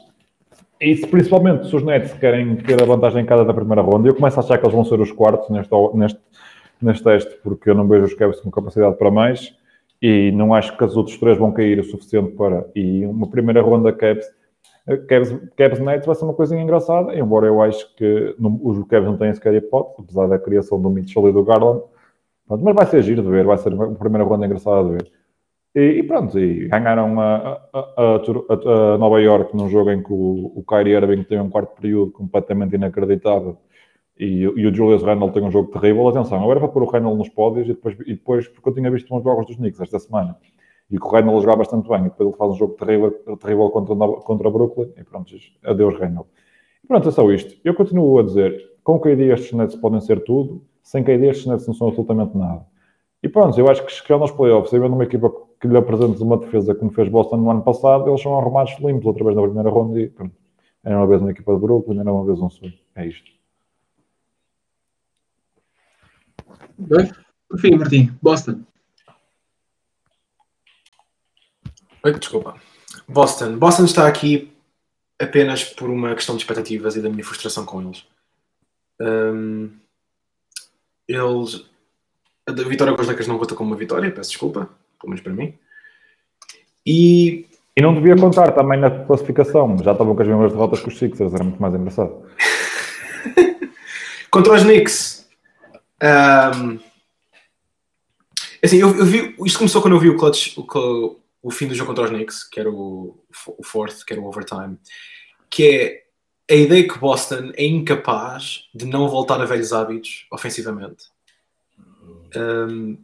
E 0.81 0.91
isso, 0.91 1.07
principalmente 1.07 1.67
se 1.69 1.75
os 1.75 1.83
Nets 1.83 2.11
querem 2.13 2.57
ter 2.57 2.81
a 2.81 2.85
vantagem 2.85 3.21
em 3.21 3.25
cada 3.25 3.45
da 3.45 3.53
primeira 3.53 3.81
ronda, 3.81 4.09
eu 4.09 4.15
começo 4.15 4.37
a 4.39 4.43
achar 4.43 4.57
que 4.57 4.65
eles 4.65 4.73
vão 4.73 4.83
ser 4.83 4.99
os 4.99 5.11
quartos 5.11 5.49
neste, 5.49 5.71
neste, 5.93 6.19
neste 6.81 7.03
teste, 7.03 7.37
porque 7.41 7.69
eu 7.69 7.75
não 7.75 7.87
vejo 7.87 8.05
os 8.05 8.13
Cavs 8.15 8.41
com 8.41 8.51
capacidade 8.51 8.97
para 8.97 9.09
mais, 9.09 9.55
e 10.01 10.31
não 10.31 10.53
acho 10.53 10.75
que 10.75 10.83
os 10.83 10.97
outros 10.97 11.17
três 11.17 11.37
vão 11.37 11.51
cair 11.53 11.79
o 11.79 11.83
suficiente 11.83 12.31
para. 12.31 12.65
E 12.75 13.05
uma 13.05 13.27
primeira 13.27 13.61
ronda 13.61 13.93
Cavs, 13.93 14.25
Cavs, 15.07 15.39
Cavs 15.55 15.79
Nets 15.79 16.05
vai 16.05 16.15
ser 16.15 16.25
uma 16.25 16.33
coisinha 16.33 16.61
engraçada, 16.61 17.15
embora 17.15 17.45
eu 17.45 17.61
acho 17.61 17.95
que 17.95 18.35
não, 18.37 18.59
os 18.61 18.83
Cavs 18.87 19.07
não 19.07 19.17
têm 19.17 19.33
sequer 19.33 19.53
hipótese, 19.53 20.01
apesar 20.01 20.27
da 20.27 20.39
criação 20.39 20.81
do 20.81 20.89
Mitchell 20.89 21.29
e 21.29 21.31
do 21.31 21.43
Garland. 21.45 21.81
Pronto, 22.51 22.65
mas 22.65 22.75
vai 22.75 22.85
ser 22.85 23.01
giro 23.03 23.23
de 23.23 23.29
ver, 23.29 23.45
vai 23.45 23.57
ser 23.57 23.73
uma 23.73 23.95
primeira 23.95 24.25
ronda 24.25 24.45
engraçada 24.45 24.83
de 24.83 24.91
ver. 24.97 25.11
E, 25.73 25.99
e 25.99 26.03
pronto, 26.03 26.37
e 26.37 26.67
ganharam 26.67 27.17
a, 27.17 27.61
a, 27.71 27.79
a, 27.95 28.95
a, 28.95 28.97
Nova 28.97 29.21
York 29.21 29.55
num 29.55 29.69
jogo 29.69 29.89
em 29.89 30.03
que 30.03 30.11
o, 30.11 30.51
o 30.53 30.61
Kyrie 30.67 30.95
Irving 30.95 31.23
tem 31.23 31.39
um 31.39 31.49
quarto 31.49 31.73
período 31.79 32.11
completamente 32.11 32.75
inacreditável 32.75 33.57
e, 34.19 34.41
e 34.41 34.67
o 34.67 34.75
Julius 34.75 35.01
Randle 35.01 35.31
tem 35.31 35.43
um 35.43 35.49
jogo 35.49 35.71
terrível. 35.71 36.05
Atenção, 36.09 36.43
agora 36.43 36.59
para 36.59 36.67
pôr 36.67 36.83
o 36.83 36.87
Randle 36.87 37.15
nos 37.15 37.29
pódios 37.29 37.69
e 37.69 37.73
depois, 37.73 37.95
e 38.01 38.13
depois, 38.15 38.49
porque 38.49 38.67
eu 38.67 38.73
tinha 38.73 38.91
visto 38.91 39.15
uns 39.15 39.23
jogos 39.23 39.45
dos 39.45 39.55
Knicks 39.55 39.79
esta 39.79 39.99
semana 39.99 40.35
e 40.89 40.97
que 40.97 41.05
o 41.05 41.09
Randle 41.09 41.39
jogar 41.39 41.55
bastante 41.55 41.87
bem 41.87 42.01
e 42.01 42.03
depois 42.09 42.27
ele 42.27 42.37
faz 42.37 42.51
um 42.51 42.55
jogo 42.55 42.73
terrível, 42.73 43.11
terrível 43.37 43.69
contra, 43.69 43.95
contra 43.95 44.49
Brooklyn 44.51 44.89
e 44.97 45.05
pronto, 45.05 45.33
adeus 45.63 45.97
Randle. 45.97 46.27
E 46.83 46.87
pronto, 46.87 47.07
é 47.07 47.11
só 47.13 47.31
isto. 47.31 47.55
Eu 47.63 47.73
continuo 47.73 48.19
a 48.19 48.23
dizer, 48.23 48.61
com 48.83 48.99
KD 48.99 49.31
estes 49.31 49.53
Nets 49.53 49.77
podem 49.77 50.01
ser 50.01 50.21
tudo, 50.25 50.69
sem 50.83 51.03
KD 51.03 51.27
estes 51.27 51.45
Nets 51.45 51.67
não 51.67 51.73
são 51.73 51.87
absolutamente 51.87 52.37
nada. 52.37 52.65
E 53.23 53.29
pronto, 53.29 53.57
eu 53.59 53.69
acho 53.69 53.85
que 53.85 53.91
chegando 53.91 54.21
aos 54.21 54.31
playoffs, 54.31 54.73
havendo 54.73 54.95
uma 54.95 55.03
equipa 55.03 55.31
que 55.59 55.67
lhe 55.67 55.77
apresentes 55.77 56.21
uma 56.21 56.37
defesa 56.37 56.73
como 56.73 56.91
fez 56.91 57.07
Boston 57.07 57.37
no 57.37 57.51
ano 57.51 57.61
passado, 57.61 58.09
eles 58.09 58.21
são 58.21 58.37
arrumados 58.37 58.73
limpos 58.79 59.05
outra 59.05 59.23
vez 59.23 59.35
na 59.35 59.43
primeira 59.43 59.69
ronda 59.69 59.99
e 59.99 60.09
pronto. 60.09 60.35
Era 60.83 60.97
uma 60.97 61.05
vez 61.05 61.21
uma 61.21 61.29
equipa 61.29 61.53
de 61.53 61.59
Brooklyn, 61.59 61.99
era 61.99 62.11
uma 62.11 62.25
vez 62.25 62.39
um 62.39 62.49
sonho. 62.49 62.73
É 62.95 63.05
isto. 63.05 63.29
Bem, 66.79 67.11
por 67.47 67.59
fim, 67.59 67.75
Martim, 67.75 68.11
Boston. 68.21 68.63
Oi, 72.03 72.17
desculpa. 72.17 72.55
Boston. 73.07 73.57
Boston 73.59 73.85
está 73.85 74.07
aqui 74.07 74.51
apenas 75.19 75.63
por 75.63 75.89
uma 75.89 76.15
questão 76.15 76.35
de 76.35 76.41
expectativas 76.41 76.95
e 76.95 77.01
da 77.01 77.09
minha 77.09 77.23
frustração 77.23 77.63
com 77.63 77.83
eles. 77.83 78.07
Um, 78.99 79.69
eles. 81.07 81.65
A 82.47 82.51
vitória 82.53 82.93
com 82.93 83.01
os 83.01 83.07
Lakers 83.07 83.27
não 83.27 83.37
conta 83.37 83.55
como 83.55 83.71
uma 83.71 83.77
vitória, 83.77 84.11
peço 84.11 84.31
desculpa, 84.31 84.69
pelo 84.99 85.09
menos 85.09 85.21
para 85.21 85.33
mim. 85.33 85.53
E. 86.85 87.45
E 87.75 87.81
não 87.81 87.93
devia 87.93 88.17
contar 88.17 88.51
também 88.51 88.77
na 88.77 88.91
classificação, 89.05 89.77
já 89.81 89.93
estavam 89.93 90.13
com 90.13 90.21
as 90.21 90.27
mesmas 90.27 90.51
derrotas 90.51 90.81
que 90.81 90.89
os 90.89 90.97
Sixers, 90.97 91.33
era 91.33 91.43
muito 91.43 91.61
mais 91.61 91.73
engraçado. 91.73 92.25
Contra 94.29 94.53
os 94.53 94.63
Knicks. 94.63 95.29
Um, 96.03 96.79
assim, 98.63 98.77
eu, 98.77 98.89
eu, 98.97 99.05
vi. 99.05 99.35
Isto 99.45 99.59
começou 99.59 99.81
quando 99.81 99.95
eu 99.95 99.99
vi 99.99 100.09
o 100.09 100.17
clutch, 100.17 100.57
o, 100.57 101.19
o 101.41 101.51
fim 101.51 101.67
do 101.67 101.75
jogo 101.75 101.89
contra 101.89 102.05
os 102.05 102.09
Knicks, 102.09 102.43
que 102.43 102.59
era 102.59 102.69
o, 102.69 103.23
o 103.57 103.63
fourth, 103.63 104.03
que 104.05 104.13
era 104.13 104.21
o 104.21 104.25
overtime, 104.25 104.77
que 105.49 105.67
é 105.67 106.00
a 106.51 106.55
ideia 106.55 106.85
que 106.85 106.99
Boston 106.99 107.53
é 107.55 107.65
incapaz 107.65 108.65
de 108.75 108.85
não 108.85 109.07
voltar 109.07 109.39
a 109.39 109.45
velhos 109.45 109.71
hábitos 109.71 110.25
ofensivamente. 110.29 111.05
Um, 112.35 112.97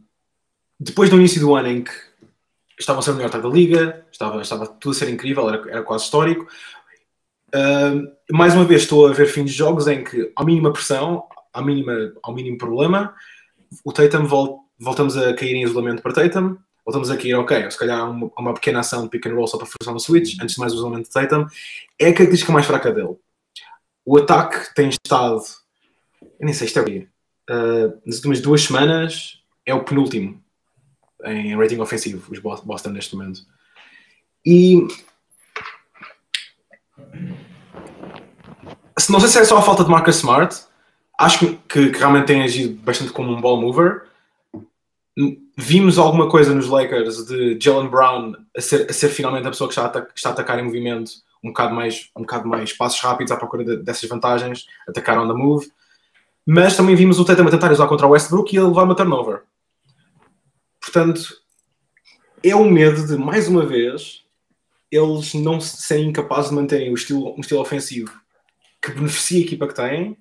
depois 0.78 1.08
do 1.08 1.16
início 1.16 1.40
do 1.40 1.54
ano 1.54 1.68
em 1.68 1.82
que 1.82 1.90
estavam 2.78 3.00
a 3.00 3.02
ser 3.02 3.12
o 3.12 3.14
melhor 3.14 3.28
ataque 3.28 3.44
da 3.44 3.48
liga, 3.48 4.06
estava, 4.12 4.42
estava 4.42 4.66
tudo 4.66 4.92
a 4.92 4.94
ser 4.94 5.08
incrível, 5.08 5.48
era, 5.48 5.70
era 5.70 5.82
quase 5.82 6.04
histórico. 6.04 6.46
Um, 7.54 8.12
mais 8.30 8.54
uma 8.54 8.66
vez 8.66 8.82
estou 8.82 9.06
a 9.06 9.14
ver 9.14 9.26
fins 9.26 9.50
de 9.50 9.56
jogos 9.56 9.86
em 9.88 10.04
que, 10.04 10.30
à 10.36 10.44
mínima 10.44 10.70
pressão, 10.70 11.24
à 11.50 11.62
mínima, 11.62 12.12
ao 12.22 12.34
mínimo 12.34 12.58
problema, 12.58 13.14
o 13.82 13.94
Tatum 13.94 14.26
vol, 14.26 14.60
voltamos 14.78 15.16
a 15.16 15.32
cair 15.32 15.54
em 15.54 15.62
isolamento 15.62 16.02
para 16.02 16.12
Tatum, 16.12 16.58
voltamos 16.84 17.10
a 17.10 17.16
cair, 17.16 17.34
ok, 17.34 17.70
se 17.70 17.78
calhar 17.78 18.10
uma, 18.10 18.30
uma 18.38 18.52
pequena 18.52 18.80
ação 18.80 19.04
de 19.04 19.08
pick 19.08 19.24
and 19.26 19.34
roll 19.34 19.46
só 19.46 19.56
para 19.56 19.66
forçar 19.66 19.94
no 19.94 20.00
switch, 20.00 20.34
antes 20.38 20.54
de 20.54 20.60
mais 20.60 20.74
o 20.74 20.76
isolamento 20.76 21.04
de 21.04 21.12
Tatum, 21.12 21.46
é 21.98 22.08
a 22.08 22.12
característica 22.12 22.52
mais 22.52 22.66
fraca 22.66 22.92
dele. 22.92 23.16
O 24.10 24.16
ataque 24.16 24.74
tem 24.74 24.88
estado, 24.88 25.42
eu 26.22 26.46
nem 26.46 26.54
sei, 26.54 26.66
isto 26.66 26.78
é 26.78 26.82
o 26.82 26.84
quê? 26.86 27.06
Uh, 27.50 28.00
nas 28.06 28.16
últimas 28.16 28.40
duas 28.40 28.62
semanas 28.62 29.42
é 29.66 29.74
o 29.74 29.84
penúltimo 29.84 30.42
em 31.26 31.54
rating 31.54 31.78
ofensivo, 31.78 32.32
os 32.32 32.38
Boston 32.38 32.88
neste 32.88 33.14
momento. 33.14 33.42
E 34.46 34.88
não 39.10 39.20
sei 39.20 39.28
se 39.28 39.38
é 39.40 39.44
só 39.44 39.58
a 39.58 39.62
falta 39.62 39.84
de 39.84 39.90
Marcus 39.90 40.16
Smart, 40.16 40.56
acho 41.20 41.40
que, 41.40 41.56
que- 41.68 41.98
realmente 41.98 42.28
tem 42.28 42.42
agido 42.42 42.80
bastante 42.80 43.12
como 43.12 43.30
um 43.30 43.42
ball 43.42 43.60
mover. 43.60 44.04
Vimos 45.54 45.98
alguma 45.98 46.30
coisa 46.30 46.54
nos 46.54 46.66
Lakers 46.68 47.26
de 47.26 47.58
Jalen 47.60 47.90
Brown 47.90 48.32
a 48.56 48.60
ser, 48.62 48.88
a 48.88 48.92
ser 48.94 49.10
finalmente 49.10 49.46
a 49.46 49.50
pessoa 49.50 49.68
que 49.68 49.78
está 49.78 49.86
a, 49.86 50.06
está 50.14 50.30
a 50.30 50.32
atacar 50.32 50.58
em 50.58 50.64
movimento, 50.64 51.12
um 51.42 51.48
bocado 51.48 51.74
mais, 51.74 52.10
um 52.16 52.22
bocado 52.22 52.48
mais 52.48 52.72
passos 52.72 53.00
rápidos 53.00 53.32
à 53.32 53.36
procura 53.36 53.64
de- 53.64 53.76
dessas 53.82 54.08
vantagens, 54.08 54.66
atacar 54.88 55.18
on 55.18 55.28
the 55.28 55.34
move. 55.34 55.70
Mas 56.46 56.76
também 56.76 56.94
vimos 56.96 57.18
o 57.18 57.24
Tatum 57.24 57.46
a 57.46 57.50
tentar 57.50 57.70
usar 57.72 57.86
contra 57.86 58.06
o 58.06 58.10
Westbrook 58.10 58.54
e 58.54 58.58
ele 58.58 58.66
levar 58.68 58.84
uma 58.84 58.94
turnover. 58.96 59.42
Portanto, 60.80 61.20
é 62.42 62.54
o 62.54 62.64
medo 62.64 63.06
de, 63.06 63.16
mais 63.16 63.48
uma 63.48 63.66
vez, 63.66 64.24
eles 64.90 65.34
não 65.34 65.60
se- 65.60 65.82
serem 65.82 66.08
incapazes 66.08 66.50
de 66.50 66.56
manterem 66.56 66.90
o 66.90 66.94
estilo, 66.94 67.34
um 67.36 67.40
estilo 67.40 67.60
ofensivo 67.60 68.10
que 68.80 68.92
beneficia 68.92 69.38
a 69.38 69.42
equipa 69.44 69.66
que 69.68 69.74
têm 69.74 70.16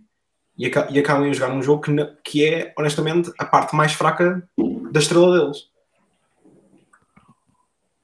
e, 0.57 0.65
aca- 0.65 0.89
acabem 0.99 1.30
a 1.30 1.34
jogar 1.34 1.53
um 1.53 1.61
jogo 1.61 1.81
que, 1.84 1.91
que 2.23 2.45
é, 2.45 2.73
honestamente, 2.77 3.31
a 3.39 3.45
parte 3.45 3.76
mais 3.76 3.94
fraca 3.94 4.48
da 4.91 4.99
estrela 4.99 5.39
deles. 5.39 5.69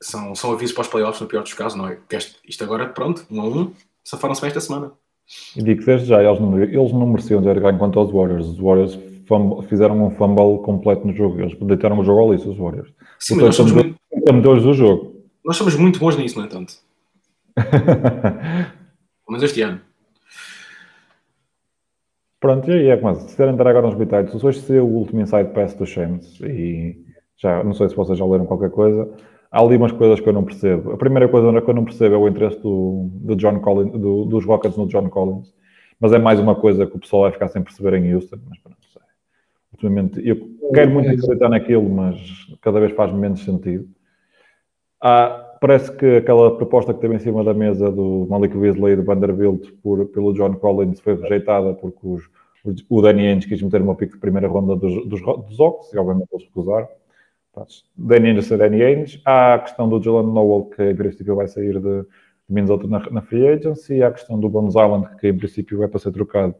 São, 0.04 0.36
são 0.36 0.52
avisos 0.52 0.74
para 0.74 0.82
os 0.82 0.88
playoffs, 0.88 1.22
no 1.22 1.28
pior 1.28 1.44
dos 1.44 1.54
casos, 1.54 1.78
não 1.78 1.88
é? 1.88 1.98
Isto 2.48 2.64
agora, 2.64 2.88
pronto, 2.90 3.26
um 3.32 3.42
a 3.42 3.46
um, 3.46 3.72
safaram-se 4.04 4.42
bem 4.42 4.50
esta 4.50 4.60
semana. 4.60 4.92
E 5.56 5.64
digo 5.64 5.84
desde 5.86 6.08
já, 6.08 6.22
eles 6.22 6.40
não, 6.40 6.60
eles 6.62 6.92
não 6.92 7.08
mereciam 7.08 7.42
ter 7.42 7.60
ganho 7.60 7.78
contra 7.80 8.02
os 8.02 8.12
Warriors. 8.12 8.46
Os 8.48 8.58
Warriors 8.60 9.00
fumble- 9.26 9.66
fizeram 9.68 10.06
um 10.06 10.12
fumble 10.12 10.62
completo 10.64 11.08
no 11.08 11.14
jogo. 11.14 11.40
Eles 11.40 11.58
deitaram 11.58 11.98
o 12.00 12.04
jogo 12.04 12.20
ao 12.20 12.34
lixo, 12.34 12.52
os 12.52 12.58
Warriors. 12.58 12.92
Sim, 13.20 13.36
mas 13.36 13.46
nós 13.46 13.56
somos, 13.56 13.72
muito, 13.72 13.96
Metedores 14.14 14.64
do 14.64 14.74
jogo. 14.74 15.16
nós 15.46 15.56
somos 15.56 15.76
muito 15.78 16.00
bons 16.00 16.18
nisso, 16.18 16.38
no 16.38 16.46
entanto. 16.46 16.74
Pelo 17.56 19.30
menos 19.30 19.44
este 19.44 19.62
ano. 19.62 19.80
Pronto, 22.40 22.70
e 22.70 22.74
aí 22.74 22.88
é 22.90 22.98
como 22.98 23.16
se 23.16 23.26
quiserem 23.28 23.54
entrar 23.54 23.70
agora 23.70 23.88
nos 23.88 23.96
bitites, 23.96 24.44
hoje 24.44 24.60
saiu 24.60 24.86
o 24.86 24.94
último 24.98 25.22
Inside 25.22 25.52
Pass 25.54 25.74
do 25.76 25.86
Shams 25.86 26.42
e 26.42 26.98
já, 27.38 27.64
não 27.64 27.74
sei 27.74 27.88
se 27.88 27.96
vocês 27.96 28.18
já 28.18 28.26
leram 28.26 28.46
qualquer 28.46 28.70
coisa. 28.70 29.10
Há 29.54 29.62
ali 29.62 29.78
umas 29.78 29.92
coisas 29.92 30.20
que 30.20 30.28
eu 30.28 30.34
não 30.34 30.44
percebo. 30.44 30.94
A 30.94 30.98
primeira 30.98 31.30
coisa 31.30 31.62
que 31.62 31.70
eu 31.70 31.74
não 31.76 31.86
percebo 31.86 32.16
é 32.16 32.18
o 32.18 32.28
interesse 32.28 32.60
do, 32.60 33.08
do 33.14 33.36
John 33.36 33.60
Collins, 33.60 33.92
do- 33.94 34.26
dos 34.26 34.44
Rockets 34.46 34.76
no 34.78 34.88
John 34.88 35.10
Collins, 35.10 35.54
mas 36.00 36.12
é 36.12 36.18
mais 36.18 36.40
uma 36.40 36.56
coisa 36.56 36.88
que 36.88 36.96
o 36.96 37.00
pessoal 37.00 37.24
vai 37.24 37.32
ficar 37.34 37.48
sem 37.50 37.62
perceber 37.64 37.94
em 37.94 38.14
Houston. 38.16 38.38
Mas 38.50 38.58
pronto, 38.60 38.78
sei. 38.92 39.02
Ultimamente, 39.74 40.28
eu 40.28 40.38
quero 40.74 40.92
muito 40.92 41.10
acreditar 41.10 41.50
naquilo, 41.50 41.88
mas 41.90 42.18
cada 42.62 42.80
vez 42.80 42.94
faz 42.94 43.14
menos 43.14 43.44
sentido. 43.44 43.88
Há- 45.02 45.58
parece 45.62 45.96
que 45.96 46.18
aquela 46.18 46.56
proposta 46.58 46.94
que 46.94 47.00
teve 47.00 47.16
em 47.16 47.20
cima 47.20 47.44
da 47.44 47.54
mesa 47.54 47.92
do 47.92 48.26
Malik 48.30 48.58
Beasley 48.58 48.94
e 48.94 48.96
do 48.98 49.04
Vanderbilt 49.04 49.72
por, 49.82 50.06
pelo 50.08 50.34
John 50.34 50.56
Collins 50.56 51.00
foi 51.00 51.16
rejeitada 51.16 51.74
porque 51.74 52.00
os, 52.04 52.24
o 52.90 53.02
Danny 53.02 53.28
Ainge 53.28 53.48
quis 53.48 53.62
meter 53.62 53.82
uma 53.82 53.96
pique 53.96 54.14
de 54.14 54.20
primeira 54.20 54.48
ronda 54.48 54.76
dos, 54.76 55.06
dos, 55.08 55.22
dos 55.22 55.60
Ox 55.60 55.94
e 55.94 55.98
obviamente 55.98 56.30
eles 56.34 56.46
recusaram. 56.46 56.88
Pronto, 57.54 57.72
Danny 57.96 58.30
Ainge 58.30 58.40
a 58.40 58.42
ser 58.42 58.58
Danny 58.58 58.84
Ainge. 58.84 59.22
Há 59.24 59.54
a 59.54 59.60
questão 59.60 59.88
do 59.88 60.02
Jalen 60.02 60.34
Noel 60.34 60.72
que 60.76 60.84
em 60.90 60.96
princípio 60.96 61.36
vai 61.36 61.48
sair 61.48 61.74
de, 61.80 62.02
de 62.02 62.08
Minnesota 62.50 62.88
na, 62.88 63.00
na 63.12 63.22
Free 63.22 63.48
Agency. 63.48 64.02
Há 64.02 64.08
a 64.08 64.12
questão 64.12 64.40
do 64.40 64.50
Bones 64.50 64.74
Island 64.76 65.08
que 65.20 65.28
em 65.28 65.38
princípio 65.38 65.78
vai 65.78 65.88
para 65.88 66.00
ser 66.00 66.12
trocado 66.12 66.56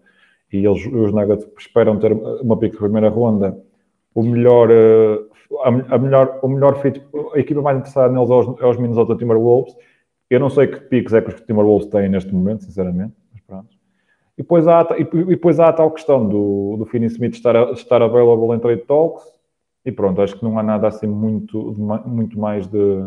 e 0.54 0.66
eles, 0.66 0.86
os 0.86 1.12
Nuggets 1.12 1.48
esperam 1.58 1.98
ter 1.98 2.14
uma 2.14 2.58
pique 2.58 2.74
de 2.74 2.80
primeira 2.80 3.10
ronda. 3.10 3.60
O 4.14 4.22
melhor, 4.22 4.70
eh, 4.70 5.20
a, 5.64 5.96
a 5.96 5.98
melhor, 5.98 6.40
o 6.44 6.48
melhor 6.48 6.80
fit, 6.80 7.02
a 7.34 7.40
equipa 7.40 7.62
mais 7.64 7.80
interessada 7.80 8.14
neles 8.14 8.30
é 8.30 8.34
os, 8.34 8.62
é 8.62 8.68
os 8.68 8.78
Minnesota 8.78 9.16
Timberwolves. 9.16 9.76
Eu 10.30 10.40
não 10.40 10.52
sei 10.52 10.68
que 10.68 10.80
piques 10.82 11.14
é 11.14 11.22
que 11.22 11.30
os 11.30 11.42
Timberwolves 11.42 11.88
têm 11.88 12.08
neste 12.08 12.32
momento, 12.32 12.64
sinceramente, 12.64 13.16
mas 13.32 13.42
pronto. 13.42 13.70
E 14.38 14.44
depois 14.44 14.68
há, 14.68 14.88
e, 14.98 15.04
depois 15.26 15.60
há 15.60 15.70
a 15.70 15.74
tal 15.74 15.90
questão 15.90 16.28
do, 16.28 16.78
do 16.78 16.86
Finney 16.86 17.08
Smith 17.08 17.34
estar, 17.34 17.72
estar 17.72 18.02
available 18.04 18.56
em 18.56 18.60
trade 18.60 18.84
talks. 18.84 19.24
E 19.86 19.92
pronto, 19.92 20.22
acho 20.22 20.38
que 20.38 20.44
não 20.44 20.58
há 20.58 20.64
nada 20.64 20.88
assim 20.88 21.08
muito, 21.08 21.74
muito 22.06 22.40
mais 22.40 22.68
de. 22.68 23.06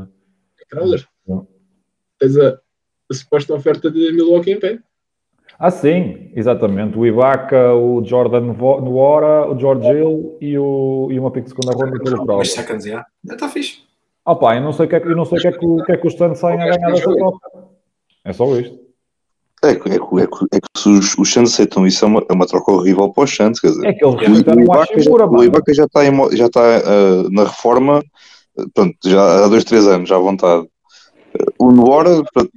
Crowder. 0.69 1.07
Tens 2.19 2.37
a, 2.37 2.59
a 3.11 3.15
suposta 3.15 3.55
oferta 3.55 3.91
de 3.91 4.13
Milwaukee 4.13 4.53
em 4.53 4.61
pé. 4.61 4.79
Ah, 5.59 5.71
sim, 5.71 6.31
exatamente. 6.35 6.99
O 6.99 7.07
Ibaka, 7.07 7.73
o 7.73 8.05
Jordan 8.05 8.53
Nuora, 8.53 9.51
o 9.51 9.59
George 9.59 9.89
Hill 9.89 10.37
e, 10.41 10.59
o, 10.59 11.09
e 11.11 11.19
uma 11.19 11.31
pick 11.31 11.45
de 11.45 11.51
segunda 11.51 11.73
ronda 11.73 11.99
pelo 11.99 12.17
Dois 12.27 12.27
Crowder. 12.27 12.47
seconds, 12.47 12.85
já. 12.85 13.07
Está 13.25 13.49
fixe. 13.49 13.87
Ah 14.25 14.35
pá, 14.35 14.57
eu 14.57 14.61
não 14.61 14.73
sei 14.73 14.87
o 14.87 14.89
que 14.89 14.97
é 14.97 15.01
que, 15.01 15.07
eu 15.07 15.17
não 15.17 15.25
sei 15.25 15.39
o 15.39 15.41
que, 15.41 15.49
é 15.49 15.53
que, 15.53 15.67
o 15.67 15.85
que, 15.85 15.93
é 15.93 15.97
que 15.97 16.07
os 16.07 16.15
Suns 16.15 16.39
saem 16.39 16.61
a 16.61 16.77
ganhar 16.77 16.91
dessa 16.91 17.15
troca. 17.15 17.69
É 18.25 18.33
só 18.33 18.45
isto. 18.59 18.86
É, 19.71 19.75
que- 19.77 19.89
é, 19.89 19.99
que- 19.99 20.21
é, 20.21 20.27
que- 20.27 20.47
é 20.57 20.61
que 20.61 20.69
se 20.81 20.89
os, 20.89 21.19
os 21.19 21.33
Santos 21.33 21.53
aceitam 21.55 21.87
isso, 21.87 22.05
é 22.05 22.09
uma, 22.09 22.25
é 22.29 22.33
uma 22.33 22.47
troca 22.47 22.73
horrível 22.73 23.11
para 23.13 23.25
os 23.25 23.35
Santos, 23.35 23.61
quer 23.61 23.69
dizer. 23.69 23.87
É 23.87 23.93
que 23.93 24.05
eles 24.05 24.15
O, 24.21 24.61
Ibaka 24.61 24.87
o. 25.39 25.45
Ibaka 25.45 25.75
já 25.75 25.85
está, 25.85 26.05
em 26.07 26.37
já 26.37 26.47
está 26.47 26.61
ah, 26.79 27.29
na 27.31 27.45
reforma, 27.45 28.03
ah, 28.59 28.65
pronto, 28.75 28.97
já 29.05 29.45
há 29.45 29.49
dois, 29.49 29.65
três 29.65 29.87
anos, 29.87 30.09
já 30.09 30.17
à 30.17 30.19
vontade. 30.19 30.67
Ah, 31.39 31.45
O 31.59 31.71
Nuora 31.73 32.23
pronto, 32.33 32.51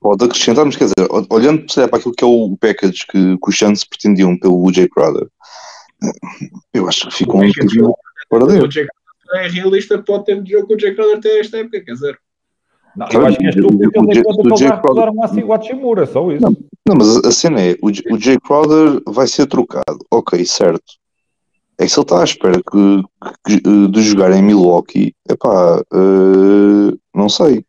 pode 0.00 0.24
acrescentar, 0.24 0.64
mas 0.64 0.76
quer 0.76 0.84
dizer, 0.84 1.08
ol- 1.10 1.26
olhando 1.30 1.64
para 1.88 1.98
aquilo 1.98 2.14
que 2.14 2.24
é 2.24 2.26
o 2.26 2.56
package 2.60 3.06
que, 3.10 3.36
que 3.38 3.48
os 3.48 3.58
Santos 3.58 3.84
pretendiam 3.84 4.38
pelo 4.38 4.72
Jay 4.72 4.88
Crowder, 4.88 5.26
eu 6.72 6.88
acho 6.88 7.08
que 7.08 7.14
ficou 7.14 7.42
um 7.42 7.46
bocadinho 7.48 7.94
fora 8.28 8.44
O 8.44 8.46
dele. 8.46 8.88
É 9.34 9.46
realista 9.46 9.96
para 10.02 10.14
o 10.16 10.24
tempo 10.24 10.42
de 10.42 10.52
jogo 10.52 10.66
que 10.66 10.74
o 10.74 10.76
Jack 10.76 10.96
Crowder 10.96 11.20
tem 11.20 11.38
esta 11.38 11.58
época, 11.58 11.80
quer 11.84 11.92
dizer. 11.92 12.18
Não, 12.96 13.06
eu 13.12 13.26
acho 13.26 13.38
que 13.38 13.46
é 13.46 15.44
o 15.44 15.52
Hashimura, 15.52 16.06
só 16.06 16.30
isso. 16.32 16.42
Não, 16.86 16.96
mas 16.96 17.16
a, 17.24 17.30
cena 17.30 17.60
é, 17.60 17.76
o, 17.82 17.88
o 17.88 18.18
Jay 18.18 18.38
Crowder 18.40 19.00
vai 19.06 19.26
ser 19.26 19.46
trocado, 19.46 19.98
ok, 20.10 20.44
certo. 20.44 20.82
É 21.78 21.84
que 21.84 21.88
se 21.88 21.98
ele 21.98 22.04
está 22.04 22.20
à 22.20 22.24
espera 22.24 22.60
que, 22.60 23.02
que- 23.46 23.60
que- 23.62 23.88
de 23.88 24.02
jogar 24.02 24.32
em 24.32 24.42
Milwaukee, 24.42 25.14
epá, 25.30 25.80
eh, 25.92 26.96
não 27.14 27.28
sei. 27.28 27.64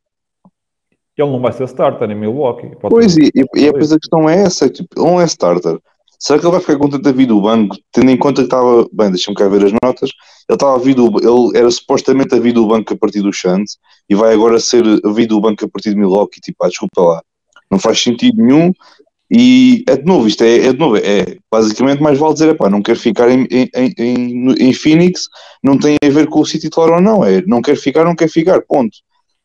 Ele 1.18 1.30
não 1.32 1.40
vai 1.40 1.54
ser 1.54 1.64
starter 1.66 2.10
em 2.10 2.16
Milwaukee. 2.16 2.72
Pois, 2.82 3.16
e, 3.16 3.32
e, 3.36 3.42
e 3.56 3.66
depois 3.66 3.92
a 3.94 4.00
questão 4.00 4.28
é 4.30 4.42
essa, 4.42 4.68
tipo, 4.70 4.90
ele 4.98 5.06
não 5.06 5.22
é 5.22 5.26
starter. 5.26 5.80
Será 6.20 6.40
que 6.40 6.46
ele 6.46 6.52
vai 6.52 6.62
ficar 6.62 6.78
contente 6.78 7.08
a 7.08 7.12
vir 7.12 7.26
do 7.28 7.42
banco, 7.42 7.76
tendo 7.92 8.10
em 8.12 8.18
conta 8.18 8.42
que 8.42 8.48
estava, 8.48 8.86
bem, 8.92 9.10
deixa-me 9.12 9.36
cá 9.36 9.48
ver 9.48 9.66
as 9.66 9.72
notas, 9.84 10.10
ele 10.52 10.56
estava 10.58 10.76
a 10.76 10.80
vir 10.80 10.94
do, 10.96 11.08
ele 11.18 11.58
era 11.58 11.72
supostamente 11.72 12.36
a 12.36 12.40
vir 12.40 12.52
do 12.52 12.68
banco 12.68 12.94
a 12.94 12.98
partir 12.98 13.22
do 13.22 13.32
Chance 13.32 13.78
e 14.10 14.16
vai 14.16 14.34
agora 14.34 14.60
ser 14.60 14.84
a 15.06 15.10
vir 15.10 15.26
do 15.26 15.40
banco 15.40 15.64
a 15.64 15.70
partir 15.70 15.92
de 15.92 15.96
Milwaukee, 15.96 16.42
tipo, 16.42 16.62
ah, 16.66 16.68
desculpa 16.68 17.02
lá, 17.02 17.22
não 17.72 17.80
faz 17.80 18.04
sentido 18.04 18.44
nenhum 18.44 18.74
e 19.32 19.86
é 19.88 19.96
de 19.96 20.04
novo, 20.04 20.28
isto 20.28 20.44
é, 20.44 20.58
é 20.58 20.74
de 20.74 20.78
novo, 20.78 20.98
é 20.98 21.38
basicamente 21.50 22.02
mais 22.02 22.20
vale 22.20 22.34
dizer, 22.34 22.58
pá, 22.58 22.70
não 22.70 22.82
quero 22.82 23.00
ficar 23.00 23.30
em, 23.32 23.48
em, 23.50 23.70
em, 23.98 24.54
em- 24.60 24.74
Phoenix, 24.74 25.30
não 25.64 25.80
tem 25.80 25.96
a 26.04 26.10
ver 26.10 26.28
com 26.28 26.42
o 26.42 26.46
City 26.46 26.64
titular 26.68 26.92
ou 26.96 27.02
não, 27.02 27.24
é 27.24 27.42
não 27.44 27.62
quero 27.62 27.80
ficar, 27.80 28.04
não 28.04 28.14
quero 28.14 28.30
ficar, 28.30 28.62
ponto. 28.64 28.98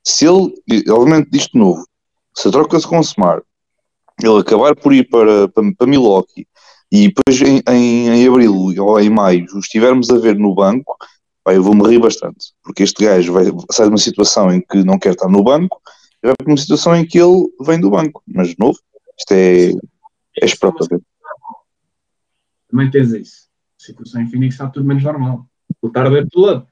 Se 0.02 0.26
ele, 0.26 0.52
obviamente 0.90 1.30
disto 1.30 1.52
de 1.52 1.60
novo, 1.60 1.86
se 2.34 2.48
a 2.48 2.50
troca 2.50 2.80
se 2.80 2.86
consumar, 2.88 3.40
ele 4.20 4.40
acabar 4.40 4.74
por 4.74 4.92
ir 4.92 5.08
para, 5.08 5.46
para, 5.46 5.72
para 5.72 5.86
Milwaukee 5.86 6.48
e 6.90 7.08
depois 7.08 7.40
em, 7.40 7.62
em, 7.68 8.08
em 8.08 8.28
abril 8.28 8.54
ou 8.54 9.00
em 9.00 9.10
maio 9.10 9.46
o 9.54 9.58
estivermos 9.58 10.10
a 10.10 10.18
ver 10.18 10.36
no 10.36 10.54
banco, 10.54 10.96
pá, 11.42 11.54
eu 11.54 11.62
vou-me 11.62 11.86
rir 11.88 11.98
bastante, 11.98 12.52
porque 12.62 12.82
este 12.82 13.04
gajo 13.04 13.32
vai, 13.32 13.44
sai 13.70 13.86
de 13.86 13.92
uma 13.92 13.98
situação 13.98 14.52
em 14.52 14.60
que 14.60 14.84
não 14.84 14.98
quer 14.98 15.12
estar 15.12 15.28
no 15.28 15.42
banco, 15.42 15.80
e 16.22 16.26
vai 16.26 16.34
para 16.36 16.50
uma 16.50 16.56
situação 16.56 16.94
em 16.94 17.06
que 17.06 17.18
ele 17.18 17.48
vem 17.60 17.80
do 17.80 17.90
banco, 17.90 18.22
mas 18.26 18.48
de 18.48 18.56
novo, 18.58 18.78
isto 19.18 19.32
é, 19.32 19.70
é 19.70 20.44
esperar 20.44 20.72
para 20.72 20.86
ver. 20.86 21.00
Também 22.68 22.90
tens 22.90 23.12
isso. 23.12 23.46
A 23.80 23.84
situação 23.84 24.20
em 24.20 24.30
Phoenix 24.30 24.54
está 24.54 24.68
tudo 24.68 24.86
menos 24.86 25.02
normal. 25.02 25.46
O 25.80 25.88
tarde 25.88 26.18
é 26.18 26.24
do 26.24 26.40
lado. 26.40 26.66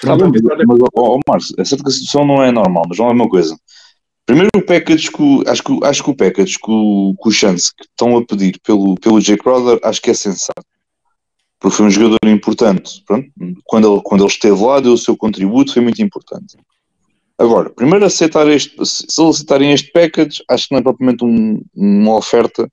Tá 0.00 0.16
bem, 0.16 0.30
mas, 0.66 0.78
Marcos, 1.26 1.54
é 1.58 1.64
certo 1.64 1.82
que 1.82 1.90
a 1.90 1.92
situação 1.92 2.26
não 2.26 2.42
é 2.42 2.50
normal, 2.50 2.84
mas 2.88 2.98
não 2.98 3.08
é 3.08 3.12
uma 3.12 3.28
coisa. 3.28 3.56
Primeiro 4.26 4.48
o 4.56 4.62
package 4.62 5.10
que 5.10 5.22
o- 5.22 5.44
acho 5.46 5.62
que, 5.62 5.78
acho 5.84 6.02
que 6.04 6.10
o 6.10 6.16
package 6.16 6.58
que, 6.58 6.70
o, 6.70 7.14
que 7.22 7.28
os 7.28 7.34
Chance 7.36 7.72
que 7.74 7.84
estão 7.84 8.16
a 8.16 8.26
pedir 8.26 8.58
pelo, 8.64 8.96
pelo 8.96 9.20
Jay 9.20 9.36
Crowder 9.36 9.78
acho 9.84 10.02
que 10.02 10.10
é 10.10 10.14
sensato. 10.14 10.66
Porque 11.60 11.76
foi 11.76 11.86
um 11.86 11.90
jogador 11.90 12.18
importante. 12.26 13.02
Pronto, 13.06 13.28
quando, 13.64 13.92
ele, 13.92 14.02
quando 14.04 14.22
ele 14.22 14.30
esteve 14.30 14.60
lá, 14.62 14.80
deu 14.80 14.92
o 14.92 14.98
seu 14.98 15.16
contributo, 15.16 15.72
foi 15.72 15.80
muito 15.82 16.02
importante. 16.02 16.56
Agora, 17.38 17.70
primeiro 17.70 18.04
aceitar 18.04 18.46
este, 18.48 18.74
se 18.84 19.04
eles 19.20 19.36
aceitarem 19.36 19.72
este 19.72 19.90
package, 19.92 20.42
acho 20.50 20.68
que 20.68 20.74
não 20.74 20.80
é 20.80 20.82
propriamente 20.82 21.24
um- 21.24 21.62
uma 21.74 22.16
oferta. 22.16 22.68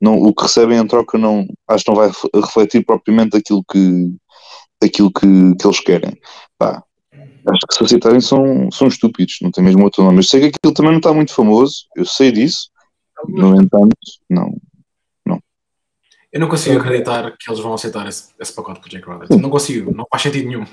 Não, 0.00 0.14
o 0.20 0.34
que 0.34 0.42
recebem 0.42 0.78
em 0.78 0.86
troca 0.86 1.16
não, 1.18 1.46
acho 1.68 1.84
que 1.84 1.90
não 1.90 1.96
vai 1.96 2.08
ref- 2.08 2.28
refletir 2.34 2.84
propriamente 2.84 3.36
aquilo 3.36 3.62
que, 3.70 4.12
aquilo 4.82 5.12
que, 5.12 5.54
que 5.56 5.66
eles 5.66 5.80
querem. 5.80 6.12
Pá, 6.58 6.82
acho 7.48 7.66
que 7.68 7.74
se 7.74 7.84
aceitarem 7.84 8.20
são, 8.20 8.70
são 8.70 8.88
estúpidos, 8.88 9.38
não 9.42 9.50
tem 9.50 9.62
mesmo 9.64 9.84
outro 9.84 10.02
nome. 10.02 10.18
Eu 10.18 10.22
sei 10.22 10.40
que 10.40 10.46
aquilo 10.46 10.74
também 10.74 10.92
não 10.92 10.98
está 10.98 11.12
muito 11.12 11.32
famoso, 11.34 11.84
eu 11.96 12.04
sei 12.04 12.32
disso, 12.32 12.68
no 13.28 13.60
entanto, 13.60 13.96
não. 14.28 14.52
Eu 16.32 16.40
não 16.40 16.48
consigo 16.48 16.80
acreditar 16.80 17.30
que 17.38 17.48
eles 17.48 17.60
vão 17.60 17.74
aceitar 17.74 18.08
esse, 18.08 18.30
esse 18.40 18.52
pacote 18.52 18.80
para 18.80 18.88
o 18.88 18.90
Jake 18.90 19.04
Crowder. 19.04 19.40
Não 19.40 19.48
consigo, 19.48 19.94
não 19.94 20.04
faz 20.10 20.24
sentido 20.24 20.48
nenhum. 20.48 20.64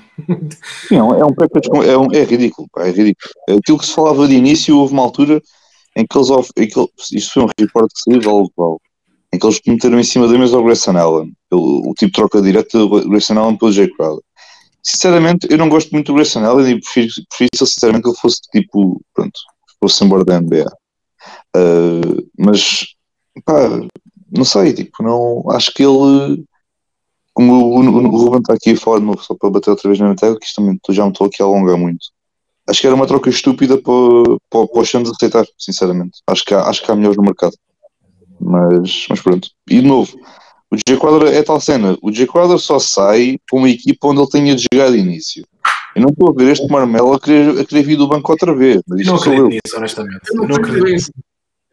Não, 0.90 1.14
é 1.14 1.24
um 1.24 1.32
package, 1.32 1.70
com- 1.70 1.84
é, 1.84 1.96
um, 1.96 2.10
é 2.12 2.24
ridículo, 2.24 2.66
pá, 2.72 2.82
é 2.84 2.90
ridículo. 2.90 3.30
Aquilo 3.48 3.78
que 3.78 3.86
se 3.86 3.94
falava 3.94 4.26
de 4.26 4.34
início, 4.34 4.76
houve 4.76 4.92
uma 4.92 5.04
altura 5.04 5.40
em 5.96 6.04
que 6.04 6.18
eles, 6.18 6.30
em 6.56 6.66
que 6.66 7.16
isto 7.16 7.32
foi 7.32 7.44
um 7.44 7.48
report 7.56 7.88
que 7.92 8.00
saiu, 8.00 8.20
vale, 8.20 8.48
vale. 8.56 8.76
em 9.32 9.38
que 9.38 9.46
eles 9.46 9.60
meteram 9.64 10.00
em 10.00 10.02
cima 10.02 10.26
da 10.26 10.36
mesa 10.36 10.58
o 10.58 10.64
Grayson 10.64 10.96
Allen, 10.96 11.32
o, 11.52 11.90
o 11.90 11.94
tipo 11.94 12.06
de 12.10 12.12
troca 12.12 12.42
direta 12.42 12.76
do 12.78 13.08
Grayson 13.08 13.38
Allen 13.38 13.56
pelo 13.56 13.70
Jay 13.70 13.88
Crowder. 13.88 14.24
Sinceramente, 14.82 15.46
eu 15.48 15.56
não 15.56 15.68
gosto 15.68 15.90
muito 15.92 16.08
do 16.08 16.14
Grayson 16.14 16.44
Allen 16.44 16.76
e 16.76 16.80
prefiro, 16.80 17.12
sinceramente 17.54 18.02
que 18.02 18.08
ele 18.08 18.18
fosse 18.18 18.40
tipo, 18.52 19.00
pronto, 19.14 19.38
fosse 19.80 20.04
embora 20.04 20.24
da 20.24 20.40
NBA. 20.40 20.66
Uh, 21.56 22.28
mas, 22.36 22.86
pá, 23.44 23.68
não 24.36 24.44
sei, 24.44 24.72
tipo, 24.72 25.02
não, 25.02 25.44
acho 25.50 25.72
que 25.72 25.84
ele, 25.84 26.44
como 27.32 27.52
o, 27.52 27.80
o, 27.80 28.06
o 28.08 28.16
Ruben 28.16 28.40
está 28.40 28.54
aqui 28.54 28.70
a 28.70 28.76
falar 28.76 28.98
de 28.98 29.04
novo, 29.04 29.22
só 29.22 29.34
para 29.34 29.50
bater 29.50 29.70
outra 29.70 29.88
vez 29.88 30.00
na 30.00 30.06
minha 30.06 30.16
que 30.16 30.46
isto 30.46 30.56
também 30.56 30.78
já 30.90 31.04
me 31.04 31.12
estou 31.12 31.26
aqui 31.26 31.42
a 31.42 31.46
alongar 31.46 31.76
muito. 31.76 32.06
Acho 32.68 32.80
que 32.80 32.86
era 32.86 32.96
uma 32.96 33.06
troca 33.06 33.28
estúpida 33.28 33.76
para, 33.80 33.92
para, 34.48 34.66
para 34.66 34.80
os 34.80 34.88
Suns 34.88 35.10
aceitar, 35.10 35.44
sinceramente. 35.58 36.20
Acho 36.26 36.44
que 36.44 36.54
há, 36.54 36.62
acho 36.62 36.82
que 36.82 36.90
há 36.90 36.96
melhores 36.96 37.16
no 37.16 37.24
mercado. 37.24 37.54
Mas, 38.40 39.06
mas 39.08 39.20
pronto. 39.20 39.48
E 39.68 39.80
de 39.80 39.86
novo, 39.86 40.16
o 40.72 40.76
J 40.76 40.96
Quadra 40.98 41.30
é 41.30 41.42
tal 41.42 41.60
cena. 41.60 41.96
O 42.02 42.10
J 42.10 42.26
Quadra 42.26 42.56
só 42.58 42.78
sai 42.78 43.38
com 43.50 43.58
uma 43.58 43.68
equipa 43.70 44.08
onde 44.08 44.20
ele 44.20 44.28
tenha 44.30 44.54
de 44.56 44.64
jogar 44.72 44.90
de 44.90 44.98
início. 44.98 45.44
Eu 45.94 46.02
não 46.02 46.08
estou 46.08 46.30
a 46.30 46.32
ver 46.32 46.50
este 46.52 46.66
Marmelo 46.68 47.12
a 47.12 47.20
querer, 47.20 47.60
a 47.60 47.64
querer 47.64 47.82
vir 47.82 47.96
do 47.96 48.08
banco 48.08 48.32
outra 48.32 48.54
vez. 48.54 48.80
Mas 48.88 49.06
Não 49.06 49.18
sou 49.18 49.32
acredito 49.32 49.42
eu. 49.42 49.48
nisso, 49.48 49.76
honestamente. 49.76 50.20
Eu 50.30 50.34
não, 50.36 50.48
Não 50.48 50.54
sei 50.54 50.56
se 50.56 50.60
é 50.60 50.64
acredito. 50.64 50.84
bem 50.84 50.94
assim. 50.96 51.12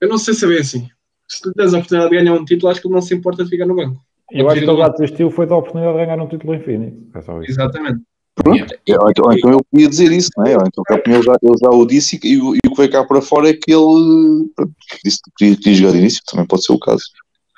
Eu 0.01 0.09
não 0.09 0.17
sei 0.17 0.33
se 0.33 0.45
é 0.45 0.47
bem 0.49 0.59
assim. 0.59 0.87
Se 1.27 1.41
tu 1.41 1.53
tens 1.53 1.73
a 1.73 1.77
oportunidade 1.77 2.09
de 2.11 2.17
ganhar 2.17 2.33
um 2.33 2.43
título, 2.45 2.71
acho 2.71 2.81
que 2.81 2.87
ele 2.87 2.95
não 2.95 3.01
se 3.01 3.13
importa 3.15 3.43
de 3.43 3.49
ficar 3.49 3.65
no 3.65 3.75
banco. 3.75 4.01
Eu 4.31 4.49
acho 4.49 4.61
que 4.61 4.69
ele 4.69 4.77
já 4.77 4.89
desistiu 4.89 5.31
foi 5.31 5.45
da 5.47 5.55
oportunidade 5.55 5.97
de 5.97 6.05
ganhar 6.05 6.21
um 6.21 6.27
título 6.27 6.53
em. 6.53 6.59
É. 6.59 7.49
Exatamente. 7.49 8.01
Pronto. 8.35 8.59
Ou 8.61 9.09
então, 9.11 9.25
ou 9.25 9.33
então 9.33 9.51
ele 9.51 9.61
podia 9.71 9.89
dizer 9.89 10.11
isso, 10.11 10.29
não 10.37 10.45
é? 10.45 10.55
Ou 10.55 10.63
então 10.65 10.83
ele, 11.05 11.21
já, 11.23 11.35
ele 11.41 11.55
já 11.61 11.69
o 11.69 11.85
disse 11.85 12.19
e, 12.23 12.37
o- 12.41 12.55
e 12.55 12.59
o 12.67 12.69
que 12.71 12.77
veio 12.77 12.91
cá 12.91 13.03
para 13.05 13.21
fora 13.21 13.49
é 13.49 13.53
que 13.53 13.71
ele 13.71 14.47
pronto, 14.55 14.71
disse 15.03 15.17
que 15.23 15.31
queria, 15.37 15.55
queria 15.57 15.75
jogar 15.77 15.91
de 15.93 15.97
início, 15.99 16.21
também 16.29 16.45
pode 16.45 16.63
ser 16.63 16.73
o 16.73 16.79
caso. 16.79 17.03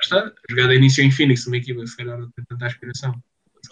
Está. 0.02 0.32
Jogar 0.50 0.68
de 0.68 0.76
início 0.76 1.04
em 1.04 1.12
Phoenix, 1.12 1.46
uma 1.48 1.58
equipa 1.58 1.82
que 1.82 1.88
se 1.88 1.98
calhar 1.98 2.18
não 2.20 2.30
tem 2.32 2.44
tanta 2.48 2.66
aspiração. 2.66 3.14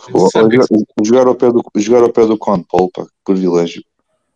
Jogar, 0.08 0.66
jogar 1.04 1.28
ao 1.28 1.36
pé 1.36 1.52
do, 1.52 1.64
jogar 1.78 2.04
ao 2.04 2.12
pé 2.12 2.26
do 2.26 2.38
Conde, 2.38 2.66
Paulo, 2.70 2.90
pá, 2.94 3.04
que 3.04 3.12
privilégio. 3.26 3.84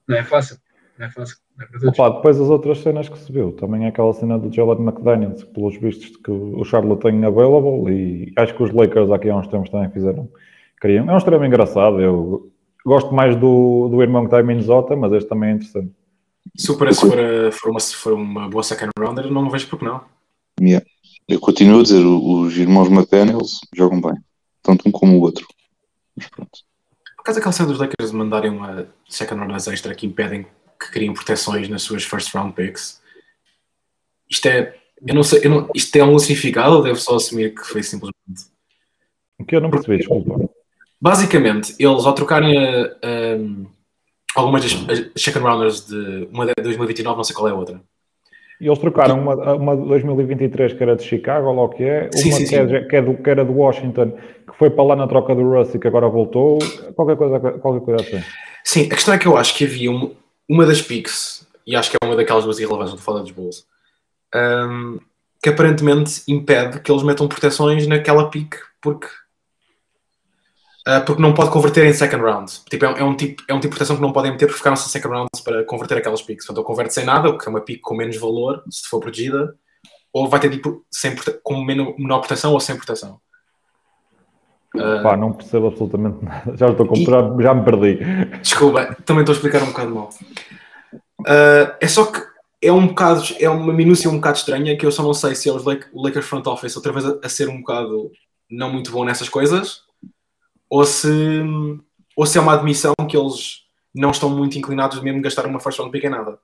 Não 0.08 0.18
é 0.18 0.24
fácil. 0.24 0.58
Não 0.98 1.06
é 1.06 1.10
fácil. 1.12 1.38
Não 1.58 1.66
é. 1.66 1.90
Opa, 1.90 2.10
depois 2.10 2.40
as 2.42 2.50
outras 2.50 2.80
cenas 2.80 3.08
que 3.08 3.18
se 3.18 3.32
viu, 3.32 3.52
também 3.54 3.86
é 3.86 3.88
aquela 3.90 4.12
cena 4.14 4.38
do 4.40 4.52
Jalen 4.54 4.82
McDaniels, 4.82 5.44
pelos 5.44 5.78
vistos 5.78 6.18
que 6.18 6.32
o 6.32 6.64
Charlotte 6.66 7.04
tem 7.04 7.24
available 7.24 7.92
e 7.94 8.34
acho 8.36 8.56
que 8.56 8.64
os 8.64 8.72
Lakers 8.72 9.12
aqui 9.12 9.30
há 9.30 9.38
uns 9.38 9.48
tempos 9.48 9.70
também 9.70 9.90
fizeram, 9.92 10.30
queriam. 10.82 11.10
É 11.10 11.14
um 11.14 11.18
extremo 11.18 11.46
engraçado, 11.46 12.02
eu 12.02 12.52
gosto 12.86 13.14
mais 13.14 13.36
do, 13.36 13.88
do 13.90 14.02
irmão 14.02 14.24
que 14.24 14.28
está 14.28 14.42
em 14.42 14.44
Minnesota, 14.46 14.96
mas 14.96 15.14
este 15.14 15.30
também 15.30 15.52
é 15.52 15.54
interessante. 15.54 15.92
Se 16.58 16.72
o 16.72 16.78
preço 16.78 17.08
for, 17.08 17.20
a- 17.20 17.52
for 17.52 17.70
uma, 17.72 17.80
se 17.80 17.96
for 17.96 18.14
uma 18.14 18.50
boa 18.50 18.64
second 18.64 18.92
rounder, 19.00 19.32
não 19.32 19.50
vejo 19.50 19.68
porque 19.70 19.86
não. 19.86 20.02
Yeah. 20.60 20.86
Eu 21.28 21.40
continuo 21.40 21.80
a 21.80 21.84
dizer, 21.84 22.04
os 22.06 22.58
irmãos 22.58 22.90
McDaniels 22.90 23.60
jogam 23.74 24.02
bem, 24.02 24.14
tanto 24.62 24.88
um 24.88 24.92
como 24.92 25.18
o 25.18 25.22
outro. 25.22 25.48
Mas 26.16 26.28
pronto. 26.28 26.52
Por 27.18 27.24
causa 27.24 27.40
daquela 27.40 27.54
cena 27.54 27.70
dos 27.70 27.80
Lakers 27.80 28.12
de 28.12 28.18
mandarem 28.18 28.52
uma 28.52 28.88
second 29.08 29.40
rounders 29.40 29.68
extra 29.68 29.96
que 29.96 30.06
impedem 30.06 30.46
que 30.80 30.92
criem 30.92 31.14
proteções 31.14 31.70
nas 31.70 31.82
suas 31.82 32.04
first 32.04 32.34
round 32.34 32.54
picks, 32.54 33.02
isto 34.30 34.46
é. 34.48 34.78
Eu 35.06 35.16
não 35.16 35.24
sei, 35.24 35.42
eu 35.46 35.50
não, 35.50 35.70
isto 35.76 35.92
tem 35.92 36.02
algum 36.02 36.18
significado 36.20 36.76
ou 36.78 36.84
devo 36.84 36.98
só 37.00 37.16
assumir 37.16 37.54
que 37.54 37.62
foi 37.64 37.84
simplesmente. 37.84 38.52
O 39.40 39.46
que 39.46 39.56
eu 39.56 39.62
não 39.62 39.70
percebi, 39.70 39.98
desculpa. 39.98 40.50
Basicamente, 41.00 41.76
eles 41.78 42.06
ao 42.06 42.14
trocarem 42.14 42.58
a, 42.58 42.86
a- 42.86 43.70
algumas 44.36 44.64
das 44.64 44.74
as 45.16 45.22
second 45.22 45.46
rounders 45.46 45.86
de 45.86 46.28
uma 46.32 46.46
de 46.46 46.54
2029, 46.62 47.18
não 47.18 47.24
sei 47.24 47.36
qual 47.36 47.48
é 47.48 47.52
a 47.52 47.56
outra. 47.56 47.82
E 48.62 48.68
eles 48.68 48.80
trocaram 48.80 49.20
uma, 49.20 49.54
uma 49.56 49.76
de 49.78 49.88
2023 49.88 50.74
que 50.74 50.84
era 50.84 50.96
de 50.96 51.04
Chicago, 51.04 51.48
ou 51.48 51.56
lá 51.56 51.64
o 51.64 51.70
que 51.70 51.84
é, 51.84 52.04
uma 52.04 52.18
Sim, 52.18 52.32
sim, 52.32 52.44
que, 52.44 52.48
sim. 52.48 52.56
É, 52.56 52.82
que, 52.86 52.96
é 52.96 53.02
do, 53.02 53.14
que 53.16 53.30
era 53.30 53.44
de 53.44 53.52
Washington, 53.52 54.12
que 54.12 54.58
foi 54.58 54.70
para 54.70 54.84
lá 54.84 54.96
na 54.96 55.08
troca 55.08 55.34
do 55.36 55.42
Russ 55.44 55.74
e 55.76 55.80
que 55.80 55.88
agora 55.88 56.08
voltou, 56.08 56.60
qualquer 56.96 57.18
coisa, 57.18 57.40
qualquer 57.40 57.86
coisa 57.86 58.04
assim. 58.04 58.24
Sim, 58.64 58.86
a 58.86 58.96
questão 58.96 59.14
é 59.14 59.18
que 59.18 59.26
eu 59.28 59.36
acho 59.36 59.56
que 59.58 59.66
havia 59.66 59.92
um- 59.92 60.14
uma 60.48 60.66
das 60.66 60.82
picks, 60.82 61.46
e 61.66 61.76
acho 61.76 61.90
que 61.92 61.98
é 62.02 62.06
uma 62.06 62.16
daquelas 62.16 62.44
duas 62.44 62.60
irrelevâncias, 62.60 62.92
não 62.92 62.98
estou 63.00 63.12
a 63.12 63.16
falar 63.16 63.24
dos 63.24 63.32
Bulls, 63.32 63.66
hum, 64.36 65.00
que 65.42 65.50
aparentemente 65.50 66.22
impede 66.28 66.80
que 66.80 66.92
eles 66.92 67.04
metam 67.04 67.28
proteções 67.28 67.86
naquela 67.88 68.30
pick 68.30 68.56
porque, 68.82 69.08
porque 71.06 71.22
não 71.22 71.34
pode 71.34 71.50
converter 71.50 71.86
em 71.86 71.94
second 71.94 72.22
round. 72.24 72.52
Tipo, 72.70 72.86
é, 72.86 72.90
um- 72.90 72.98
é 72.98 73.04
um 73.04 73.16
tipo, 73.16 73.42
é 73.48 73.54
um 73.54 73.58
tipo 73.60 73.70
de 73.74 73.78
proteção 73.78 73.96
que 73.96 74.02
não 74.02 74.12
podem 74.12 74.32
meter 74.32 74.46
porque 74.48 74.58
ficaram 74.58 74.76
sem 74.76 74.90
second 74.90 75.16
rounds 75.16 75.42
para 75.44 75.64
converter 75.64 75.98
aquelas 75.98 76.22
picks. 76.22 76.46
Portanto, 76.46 76.58
ou 76.60 76.66
converte 76.68 76.94
sem 76.94 77.06
nada, 77.06 77.30
o 77.30 77.38
que 77.38 77.48
é 77.48 77.50
uma 77.50 77.62
pick 77.62 77.80
com 77.82 77.96
menos 77.96 78.18
valor, 78.18 78.62
se 78.70 78.88
for 78.90 79.00
protegida, 79.00 79.56
ou 80.12 80.28
vai 80.28 80.40
ter 80.40 80.50
tipo 80.50 80.86
sem, 80.92 81.16
com 81.42 81.64
menor, 81.64 82.20
proteção 82.20 82.52
ou 82.54 82.60
sem 82.60 82.76
proteção. 82.76 83.20
Ah, 84.76 85.00
Pá, 85.04 85.16
não 85.18 85.32
percebo 85.34 85.68
absolutamente 85.68 86.18
nada. 86.26 86.56
Já, 86.58 86.68
estou 86.70 86.96
já, 86.96 87.44
já 87.44 87.54
me 87.54 87.64
perdi. 87.64 88.00
Desculpa, 88.42 88.96
também 89.06 89.22
estou 89.22 89.34
a 89.34 89.36
explicar 89.36 89.62
um 89.64 89.68
bocado 89.68 89.94
mal. 89.96 90.10
Ah, 91.26 91.78
é 91.80 91.88
só 91.88 92.06
que 92.06 92.22
é 92.62 92.72
um 92.72 92.88
bocado, 92.88 93.22
é 93.40 93.50
uma 93.50 93.74
minúcia 93.74 94.10
um 94.10 94.16
bocado 94.16 94.38
estranha 94.38 94.78
que 94.78 94.86
eu 94.86 94.92
só 94.92 95.04
não 95.04 95.14
sei 95.14 95.36
se 95.36 95.50
é 95.50 95.52
o 95.52 95.58
Lakers 96.02 96.26
Front 96.26 96.48
Office 96.48 96.76
outra 96.76 96.92
vez 96.92 97.06
a, 97.06 97.18
a 97.24 97.30
ser 97.30 97.50
um 97.50 97.58
bocado 97.60 98.12
não 98.50 98.72
muito 98.72 98.92
bom 98.92 99.04
nessas 99.04 99.28
coisas 99.30 99.82
ou 100.76 100.86
se, 100.86 101.10
ou 102.18 102.26
se 102.26 102.38
é 102.38 102.42
uma 102.42 102.54
admissão 102.54 102.94
que 103.10 103.16
eles 103.18 103.62
não 103.94 104.12
estão 104.12 104.30
muito 104.30 104.58
inclinados 104.58 105.02
mesmo 105.02 105.20
a 105.20 105.24
gastar 105.24 105.46
uma 105.46 105.60
first 105.60 105.78
round 105.80 105.92
pick 105.92 106.04
em 106.06 106.10
nada. 106.10 106.38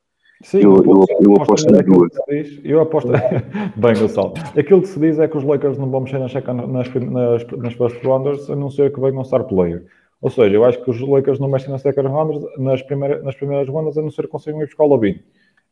Sim, 0.43 0.59
Eu- 0.63 0.75
eu- 0.77 1.05
eu 1.21 1.33
aposto 1.41 1.69
nas 1.69 1.79
aquilo 1.81 1.97
duas. 1.97 2.11
que 2.11 2.23
se 2.23 2.43
diz- 2.43 2.61
Eu 2.63 2.79
aposto. 2.81 3.09
Bem, 3.75 3.93
Gonçalo. 3.99 4.33
Aquilo 4.57 4.81
que 4.81 4.87
se 4.87 4.99
diz 4.99 5.19
é 5.19 5.27
que 5.27 5.35
os 5.37 5.43
Lakers 5.43 5.77
não 5.77 5.89
vão 5.89 6.01
mexer 6.01 6.19
nas, 6.19 6.33
nas, 6.33 6.93
nas, 6.93 7.47
nas 7.57 7.73
first 7.73 8.03
rounders 8.05 8.49
a 8.49 8.55
não 8.55 8.69
ser 8.69 8.93
que 8.93 9.01
venham 9.01 9.23
star 9.25 9.43
player. 9.45 9.83
Ou 10.21 10.29
seja, 10.29 10.55
eu 10.55 10.63
acho 10.63 10.81
que 10.83 10.89
os 10.91 11.01
Lakers 11.01 11.39
não 11.39 11.49
mexem 11.49 11.69
nas 11.71 11.81
second 11.81 12.07
rounders 12.07 12.41
nas, 12.57 12.81
primeira, 12.83 13.21
nas 13.23 13.35
primeiras 13.35 13.67
rondas 13.67 13.97
a 13.97 14.01
não 14.01 14.11
ser 14.11 14.23
que 14.23 14.27
consigam 14.29 14.61
ir 14.61 14.65
buscar 14.65 14.83
o 14.83 14.87
Lavine. 14.89 15.21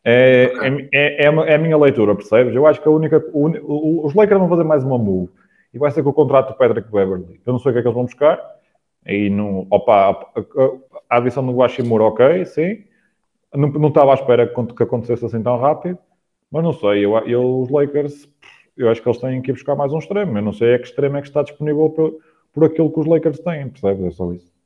É, 0.04 0.52
é, 0.62 0.90
é, 0.94 1.26
é, 1.26 1.52
é 1.52 1.56
a 1.56 1.58
minha 1.58 1.78
leitura, 1.78 2.16
percebes? 2.16 2.56
Eu 2.56 2.66
acho 2.66 2.82
que 2.82 2.88
a 2.88 2.92
única. 2.92 3.24
o- 3.34 4.06
os 4.06 4.14
Lakers 4.16 4.40
vão 4.40 4.50
fazer 4.50 4.64
mais 4.64 4.84
uma 4.84 4.98
move 4.98 5.30
e 5.74 5.78
vai 5.78 5.92
ser 5.92 6.04
com 6.04 6.10
o 6.10 6.14
contrato 6.14 6.50
do 6.50 6.58
Patrick 6.58 6.92
Beverly. 6.92 7.42
Eu 7.46 7.54
não 7.54 7.60
sei 7.60 7.72
o 7.72 7.74
que 7.74 7.80
é 7.80 7.82
que 7.82 7.88
eles 7.88 7.96
vão 7.96 8.06
buscar. 8.06 8.40
Aí 9.06 9.30
não. 9.30 9.68
Opa, 9.70 10.12
a, 11.10 11.18
adição 11.18 11.46
do 11.46 11.54
Washimura, 11.54 12.04
ok, 12.04 12.46
sim. 12.46 12.84
Não, 13.54 13.70
não 13.70 13.90
estava 13.90 14.12
à 14.12 14.16
espera 14.16 14.48
que, 14.48 14.74
que 14.74 14.84
acontecesse 14.84 15.26
assim 15.26 15.42
tão 15.42 15.58
rápido, 15.58 15.98
mas 16.52 16.64
não 16.64 16.74
sei. 16.74 17.06
Eu, 17.06 17.18
eu, 17.20 17.62
os 17.62 17.70
Lakers, 17.70 18.28
eu 18.76 18.90
acho 18.90 19.02
que 19.02 19.08
eles 19.08 19.20
têm 19.20 19.42
que 19.42 19.52
ir 19.52 19.54
buscar 19.54 19.76
mais 19.76 19.94
um 19.94 20.00
extremo. 20.00 20.38
Eu 20.38 20.42
não 20.42 20.54
sei 20.54 20.76
a 20.76 20.80
que 20.80 20.88
extremo 20.88 21.18
é 21.18 21.22
que 21.22 21.28
está 21.28 21.44
disponível 21.44 21.90
por, 21.90 22.18
por 22.54 22.66
aquilo 22.66 22.92
que 22.92 23.00
os 23.00 23.06
Lakers 23.06 23.40
têm, 23.40 23.70
percebes? 23.70 24.06
É 24.06 24.12
só 24.12 24.32
isso. 24.34 24.58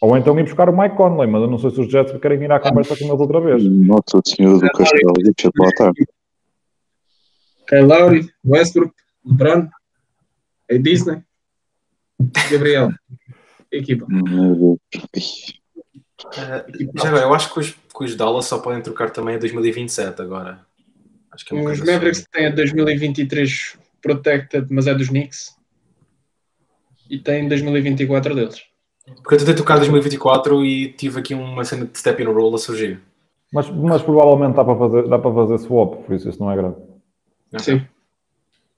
Ou 0.00 0.16
então 0.16 0.38
ir 0.38 0.44
buscar 0.44 0.70
o 0.70 0.76
Mike 0.76 0.96
Conley, 0.96 1.28
mas 1.28 1.42
eu 1.42 1.48
não 1.48 1.58
sei 1.58 1.70
se 1.70 1.80
os 1.80 1.90
Jets 1.90 2.18
querem 2.20 2.42
ir 2.42 2.50
à 2.50 2.58
conversa 2.58 2.96
com 2.96 3.04
eles 3.04 3.20
outra 3.20 3.40
vez. 3.40 3.62
Nossa 3.62 4.20
Senhora 4.24 4.58
do 4.58 4.72
Castelo, 4.72 5.12
deixa 5.12 5.52
para 5.52 5.64
lá 5.64 5.68
estar. 5.68 5.92
Kyle 7.68 7.82
Lowry, 7.82 8.28
Westbrook, 8.46 8.94
LeBron, 9.26 9.68
a 10.70 10.76
Disney, 10.78 11.22
Gabriel. 12.50 12.90
Equipa. 13.72 14.06
Ih, 15.16 15.60
Ah, 16.36 16.64
já 16.96 17.08
agora, 17.08 17.24
eu 17.24 17.34
acho 17.34 17.52
que 17.52 17.60
os, 17.60 17.70
que 17.70 18.04
os 18.04 18.14
Dallas 18.14 18.44
só 18.46 18.58
podem 18.58 18.82
trocar 18.82 19.10
também 19.10 19.36
a 19.36 19.38
2027 19.38 20.20
agora. 20.20 20.60
Acho 21.32 21.44
que 21.46 21.54
é 21.54 21.60
uma 21.60 21.70
Os 21.70 21.80
Mavericks 21.80 22.18
assim. 22.20 22.28
têm 22.32 22.46
a 22.46 22.50
2023 22.50 23.78
protected, 24.02 24.66
mas 24.70 24.86
é 24.86 24.94
dos 24.94 25.08
Knicks. 25.08 25.56
E 27.08 27.18
tem 27.18 27.48
2024 27.48 28.34
deles. 28.34 28.62
Porque 29.22 29.34
eu 29.34 29.38
tentei 29.38 29.54
tocar 29.54 29.76
2024 29.78 30.64
e 30.64 30.92
tive 30.92 31.20
aqui 31.20 31.34
uma 31.34 31.64
cena 31.64 31.86
de 31.86 31.98
step 31.98 32.22
in 32.22 32.26
roll 32.26 32.54
a 32.54 32.58
surgir. 32.58 33.00
Mas, 33.52 33.68
mas 33.70 34.02
provavelmente 34.02 34.54
dá 34.54 34.64
para, 34.64 34.78
fazer, 34.78 35.08
dá 35.08 35.18
para 35.18 35.34
fazer 35.34 35.58
swap, 35.58 36.04
por 36.04 36.14
isso 36.14 36.28
isso 36.28 36.38
não 36.38 36.52
é 36.52 36.56
grave. 36.56 36.76
Sim. 37.58 37.84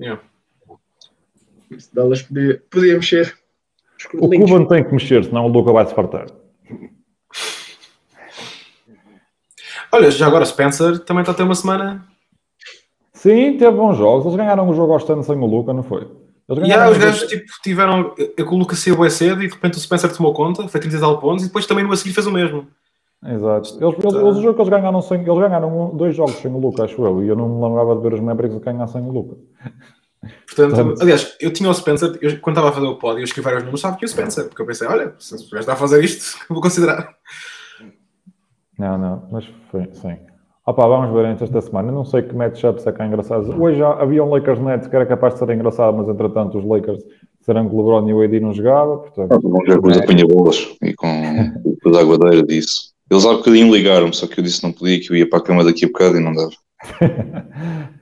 Yeah. 0.00 0.22
Dallas 1.92 2.22
podia, 2.22 2.62
podia 2.70 2.94
mexer. 2.94 3.34
O. 4.14 4.28
Cuban 4.28 4.64
tem 4.64 4.84
que 4.84 4.92
mexer, 4.92 5.24
senão 5.24 5.46
o 5.46 5.48
Luca 5.48 5.72
vai 5.72 5.86
se 5.86 5.94
fartar. 5.94 6.26
Olha, 9.92 10.10
já 10.10 10.26
agora 10.26 10.44
Spencer 10.44 10.98
também 11.00 11.20
está 11.20 11.32
a 11.32 11.34
ter 11.34 11.42
uma 11.42 11.54
semana. 11.54 12.04
Sim, 13.12 13.56
teve 13.56 13.76
bons 13.76 13.96
jogos. 13.96 14.24
Eles 14.24 14.36
ganharam 14.36 14.68
o 14.68 14.74
jogo 14.74 14.92
ao 14.92 14.98
stand 14.98 15.22
sem 15.22 15.36
o 15.36 15.46
Luca, 15.46 15.72
não 15.72 15.82
foi? 15.82 16.08
Eles 16.48 16.64
E 16.64 16.66
ganharam 16.66 16.66
yeah, 16.66 16.90
os 16.90 16.98
gajos 16.98 17.28
tipo, 17.28 17.44
tiveram. 17.62 18.14
Eu 18.36 18.46
com 18.46 18.58
o 18.58 18.74
saiu 18.74 18.96
bué 18.96 19.10
cedo 19.10 19.42
e 19.42 19.46
de 19.46 19.54
repente 19.54 19.76
o 19.76 19.80
Spencer 19.80 20.14
tomou 20.16 20.32
conta, 20.32 20.66
foi 20.66 20.80
30 20.80 20.96
e 20.96 21.00
tal 21.00 21.20
pontos 21.20 21.44
e 21.44 21.46
depois 21.46 21.66
também 21.66 21.84
no 21.84 21.92
a 21.92 21.96
seguir 21.96 22.14
fez 22.14 22.26
o 22.26 22.32
mesmo. 22.32 22.66
Exato. 23.24 23.78
Eles, 23.80 23.94
eles, 23.98 24.14
eles, 24.14 24.36
o 24.38 24.42
jogo 24.42 24.54
que 24.54 24.62
eles 24.62 24.70
ganharam, 24.70 25.00
sem, 25.00 25.20
eles 25.20 25.38
ganharam 25.38 25.94
dois 25.94 26.16
jogos 26.16 26.34
sem 26.34 26.52
o 26.52 26.58
Luca, 26.58 26.84
acho 26.84 27.04
eu, 27.04 27.22
e 27.22 27.28
eu 27.28 27.36
não 27.36 27.48
me 27.48 27.62
lembrava 27.62 27.94
de 27.94 28.02
ver 28.02 28.14
os 28.14 28.20
Mavericks 28.20 28.58
ganhar 28.58 28.88
sem 28.88 29.00
o 29.00 29.12
Luca. 29.12 29.36
Portanto, 30.46 30.74
Portanto- 30.74 31.02
aliás, 31.02 31.36
eu 31.40 31.52
tinha 31.52 31.68
o 31.68 31.74
Spencer, 31.74 32.16
eu, 32.20 32.38
quando 32.40 32.56
estava 32.56 32.68
a 32.68 32.72
fazer 32.72 32.86
o 32.86 32.96
pódio, 32.96 33.20
eu 33.20 33.24
escrevi 33.24 33.44
vários 33.44 33.62
números, 33.62 33.80
sabe 33.80 33.98
que 33.98 34.04
o 34.04 34.08
Spencer, 34.08 34.44
porque 34.46 34.62
eu 34.62 34.66
pensei, 34.66 34.86
olha, 34.86 35.14
se 35.18 35.34
o 35.34 35.38
gajo 35.38 35.58
está 35.58 35.72
a 35.72 35.76
fazer 35.76 36.02
isto, 36.04 36.38
vou 36.48 36.60
considerar. 36.62 37.16
Não, 38.78 38.96
não, 38.98 39.28
mas 39.30 39.44
foi, 39.70 39.88
sim. 39.92 40.16
Opa, 40.64 40.86
vamos 40.86 41.12
ver 41.12 41.24
antes 41.26 41.42
esta 41.42 41.60
semana. 41.60 41.88
Eu 41.88 41.94
não 41.94 42.04
sei 42.04 42.22
que 42.22 42.34
matchups 42.36 42.86
é 42.86 42.92
que 42.92 43.02
é 43.02 43.06
engraçado. 43.06 43.60
Hoje 43.60 43.78
já 43.78 43.94
havia 44.00 44.22
um 44.22 44.30
Lakers 44.30 44.60
Nets 44.60 44.86
que 44.86 44.94
era 44.94 45.04
capaz 45.04 45.34
de 45.34 45.40
ser 45.40 45.50
engraçado, 45.50 45.96
mas 45.96 46.08
entretanto 46.08 46.56
os 46.56 46.64
Lakers 46.64 47.02
serão 47.40 47.68
que 47.68 47.74
o 47.74 47.78
LeBron 47.78 48.08
e 48.08 48.14
o 48.14 48.22
AD 48.22 48.38
não 48.38 48.52
jogava. 48.52 48.98
Portanto, 48.98 49.40
Vamos 49.42 49.66
ver 49.66 49.80
com 49.80 49.88
os 49.88 49.98
apanha-bolas 49.98 50.68
e 50.80 50.94
com, 50.94 51.08
com 51.82 51.96
a 51.96 52.00
aguadeira 52.00 52.46
disso. 52.46 52.92
Eles 53.10 53.26
há 53.26 53.32
bocadinho 53.32 53.74
ligaram-me, 53.74 54.14
só 54.14 54.28
que 54.28 54.38
eu 54.38 54.44
disse 54.44 54.60
que 54.60 54.66
não 54.66 54.72
podia, 54.72 55.00
que 55.00 55.10
eu 55.10 55.16
ia 55.16 55.28
para 55.28 55.40
a 55.40 55.42
cama 55.42 55.64
daqui 55.64 55.84
a 55.84 55.88
bocado 55.88 56.16
e 56.16 56.20
não 56.20 56.32
dava. 56.32 56.50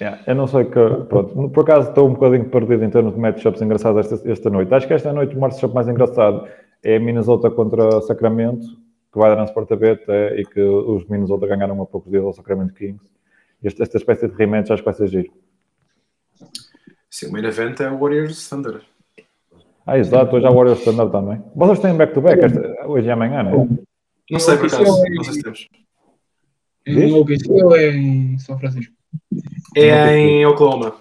Yeah, 0.00 0.22
eu 0.26 0.34
não 0.34 0.46
sei 0.46 0.64
que. 0.64 0.72
Pronto, 1.08 1.48
por 1.50 1.62
acaso 1.62 1.88
estou 1.88 2.08
um 2.08 2.12
bocadinho 2.12 2.48
perdido 2.50 2.84
em 2.84 2.90
termos 2.90 3.14
de 3.14 3.20
matchups 3.20 3.62
engraçados 3.62 4.12
esta, 4.12 4.30
esta 4.30 4.50
noite. 4.50 4.72
Acho 4.74 4.86
que 4.86 4.92
esta 4.94 5.12
noite 5.12 5.34
o 5.34 5.40
matchup 5.40 5.74
mais 5.74 5.88
engraçado 5.88 6.46
é 6.82 6.98
Minnesota 6.98 7.50
contra 7.50 8.00
Sacramento, 8.02 8.66
que 9.12 9.18
vai 9.18 9.30
dar 9.30 9.36
na 9.36 9.44
Sport 9.44 9.70
beta 9.76 10.12
e 10.36 10.44
que 10.44 10.60
os 10.60 11.06
Minnesota 11.08 11.46
ganharam 11.46 11.80
há 11.80 11.86
poucos 11.86 12.10
dias 12.10 12.22
ao 12.22 12.32
Sacramento 12.34 12.74
Kings. 12.74 13.02
Este, 13.64 13.82
esta 13.82 13.96
espécie 13.96 14.28
de 14.28 14.34
rematch 14.34 14.70
acho 14.70 14.82
que 14.82 14.84
vai 14.84 14.94
ser 14.94 15.08
giro. 15.08 15.32
Sim, 17.10 17.28
o 17.28 17.32
main 17.32 17.44
event 17.44 17.80
é 17.80 17.90
o 17.90 17.98
Warriors 17.98 18.48
Thunder. 18.50 18.82
Ah, 19.86 19.98
exato, 19.98 20.36
hoje 20.36 20.46
há 20.46 20.50
Warriors 20.50 20.80
Standard 20.80 21.10
também. 21.10 21.42
Vocês 21.54 21.78
têm 21.78 21.96
back-to-back 21.96 22.44
esta- 22.44 22.86
hoje 22.86 23.06
e 23.08 23.10
amanhã, 23.10 23.42
não 23.44 23.62
é? 23.62 23.68
Não 24.30 24.40
sei 24.40 24.56
por 24.58 24.66
acaso, 24.66 24.84
não 24.84 25.24
sei 25.24 25.32
se 25.34 25.42
temos. 25.42 25.68
Em 26.86 27.14
OKC 27.14 27.50
ou 27.50 27.74
é 27.76 27.88
em 27.90 28.38
São 28.38 28.58
Francisco? 28.58 28.94
É 29.76 30.16
em 30.16 30.46
Oklahoma. 30.46 30.94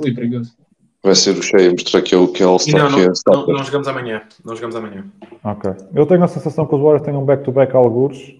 Ui, 0.00 0.14
perigoso. 0.14 0.56
Vai 1.02 1.14
ser 1.14 1.36
o 1.36 1.42
cheio, 1.42 1.72
mostrar 1.72 2.02
que 2.02 2.14
é 2.14 2.18
o 2.18 2.26
que 2.28 2.42
é 2.42 2.46
All-Star, 2.46 2.90
não, 2.90 2.98
é 2.98 3.06
não, 3.06 3.46
não, 3.46 3.46
não 3.58 3.64
jogamos 3.64 3.86
amanhã. 3.86 4.22
Não 4.44 4.54
jogamos 4.56 4.74
amanhã. 4.74 5.04
Ok. 5.44 5.70
Eu 5.94 6.06
tenho 6.06 6.24
a 6.24 6.28
sensação 6.28 6.66
que 6.66 6.74
os 6.74 6.80
Warriors 6.80 7.04
têm 7.04 7.14
um 7.14 7.24
back-to-back 7.24 7.74
algures. 7.76 8.34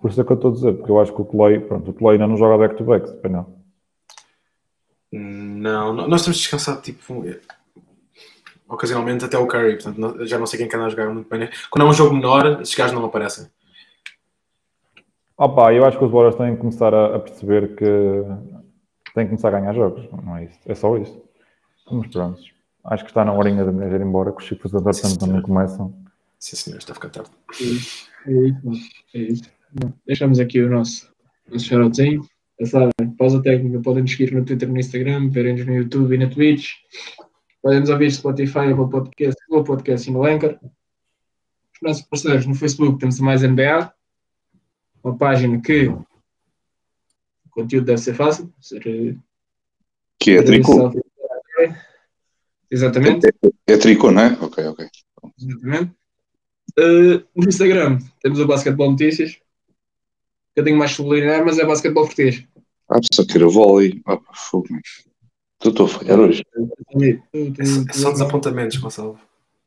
Por 0.00 0.10
isso 0.10 0.20
é 0.20 0.24
que 0.24 0.32
eu 0.32 0.36
estou 0.36 0.50
a 0.50 0.54
dizer, 0.54 0.72
porque 0.72 0.90
eu 0.90 1.00
acho 1.00 1.12
que 1.14 1.20
o 1.20 1.24
Clay, 1.24 1.60
pronto, 1.60 1.90
o 1.90 1.94
Clay 1.94 2.14
ainda 2.14 2.26
não 2.26 2.36
joga 2.36 2.58
back-to-back, 2.58 3.08
se 3.08 3.14
bem 3.22 3.30
não. 3.32 3.62
Não, 5.12 5.92
não, 5.92 6.08
nós 6.08 6.22
temos 6.22 6.38
descansado 6.38 6.80
tipo 6.80 7.24
ocasionalmente 8.66 9.24
até 9.24 9.36
o 9.36 9.46
Curry, 9.46 9.74
portanto 9.74 9.98
não- 9.98 10.26
já 10.26 10.38
não 10.38 10.46
sei 10.46 10.58
quem 10.58 10.68
que 10.68 10.74
anda 10.74 10.86
a 10.86 10.88
jogar 10.88 11.10
muito 11.10 11.28
bem. 11.28 11.48
Quando 11.70 11.86
é 11.86 11.88
um 11.90 11.92
jogo 11.92 12.14
menor, 12.14 12.62
esses 12.62 12.74
gajos 12.74 12.94
não 12.94 13.04
aparecem. 13.04 13.46
Opa, 15.36 15.72
eu 15.74 15.84
acho 15.84 15.98
que 15.98 16.04
os 16.04 16.10
Warriors 16.10 16.36
têm 16.36 16.54
que 16.54 16.60
começar 16.60 16.94
a, 16.94 17.16
a 17.16 17.18
perceber 17.18 17.76
que 17.76 17.84
têm 19.14 19.24
que 19.24 19.30
começar 19.30 19.48
a 19.48 19.60
ganhar 19.60 19.74
jogos. 19.74 20.08
Não 20.24 20.36
é 20.36 20.44
isso. 20.44 20.58
É 20.66 20.74
só 20.74 20.96
isso. 20.96 21.22
Mas 21.90 22.06
pronto. 22.08 22.40
Acho 22.84 23.04
que 23.04 23.10
está 23.10 23.24
na 23.24 23.32
horinha 23.32 23.64
de 23.64 23.70
me 23.70 23.86
ir 23.86 24.00
embora, 24.00 24.32
que 24.32 24.38
os 24.38 24.44
Chicos 24.44 24.72
da 24.72 24.80
Dartan 24.80 25.14
também 25.16 25.40
começam. 25.40 25.94
Sim, 26.38 26.56
senhor, 26.56 26.78
está 26.78 26.92
a 26.92 26.94
ficar 26.96 27.10
tarde. 27.10 27.30
É 27.60 27.62
isso. 27.62 28.08
É 29.14 29.18
isso. 29.18 29.44
Bom, 29.72 29.92
deixamos 30.04 30.40
aqui 30.40 30.60
o 30.60 30.68
nosso, 30.68 31.08
nosso 31.48 31.64
shoutoutinho. 31.64 32.26
Já 32.60 32.66
sabem, 32.66 33.10
pausa 33.16 33.40
técnica, 33.40 33.80
podem 33.80 34.02
nos 34.02 34.10
seguir 34.10 34.32
no 34.32 34.44
Twitter 34.44 34.68
e 34.68 34.72
no 34.72 34.78
Instagram, 34.78 35.30
verem-nos 35.30 35.64
no 35.64 35.74
YouTube 35.74 36.14
e 36.14 36.18
na 36.18 36.28
Twitch. 36.28 36.70
Podem 37.62 37.80
nos 37.80 37.90
ouvir 37.90 38.06
no 38.06 38.10
Spotify, 38.10 38.72
Apple 38.72 38.90
Podcast, 38.90 39.36
Google 39.48 39.64
Podcast 39.64 40.10
e 40.10 40.12
no 40.12 40.24
Anchor. 40.24 40.58
Os 40.62 41.80
nossos 41.82 42.02
parceiros 42.02 42.46
no 42.46 42.54
Facebook 42.54 42.98
temos 42.98 43.20
a 43.20 43.24
Mais 43.24 43.42
NBA, 43.42 43.92
uma 45.04 45.16
página 45.16 45.60
que 45.60 45.94
conteúdo 47.52 47.84
deve 47.86 48.00
ser 48.00 48.14
fácil. 48.14 48.52
Ser, 48.60 48.86
eh, 48.86 49.14
Que 50.18 50.32
é 50.32 50.42
tricô. 50.42 50.90
Exatamente. 52.70 53.26
É, 53.66 53.72
é 53.74 53.76
tricô, 53.76 54.10
não 54.10 54.22
é? 54.22 54.38
Ok, 54.40 54.64
ok. 54.66 54.86
Exatamente. 55.38 55.92
Uh, 56.78 57.22
no 57.36 57.48
Instagram 57.48 57.98
temos 58.22 58.38
o 58.40 58.46
Basquetebol 58.46 58.90
Notícias. 58.92 59.32
Um 59.32 60.60
bocadinho 60.60 60.78
mais 60.78 60.92
subliminar, 60.92 61.44
mas 61.44 61.58
é 61.58 61.66
basquetebol 61.66 62.06
português. 62.06 62.44
Ah, 62.88 62.98
só 63.12 63.24
que 63.24 63.36
era 63.36 63.46
vôlei. 63.48 64.00
Ah, 64.06 64.18
fogo, 64.34 64.68
estou 65.62 65.86
a 65.86 65.88
falhar 65.88 66.18
hoje. 66.20 66.42
É 67.58 67.92
só 67.92 68.10
desapontamentos, 68.12 68.76
Gonçalo. 68.78 69.18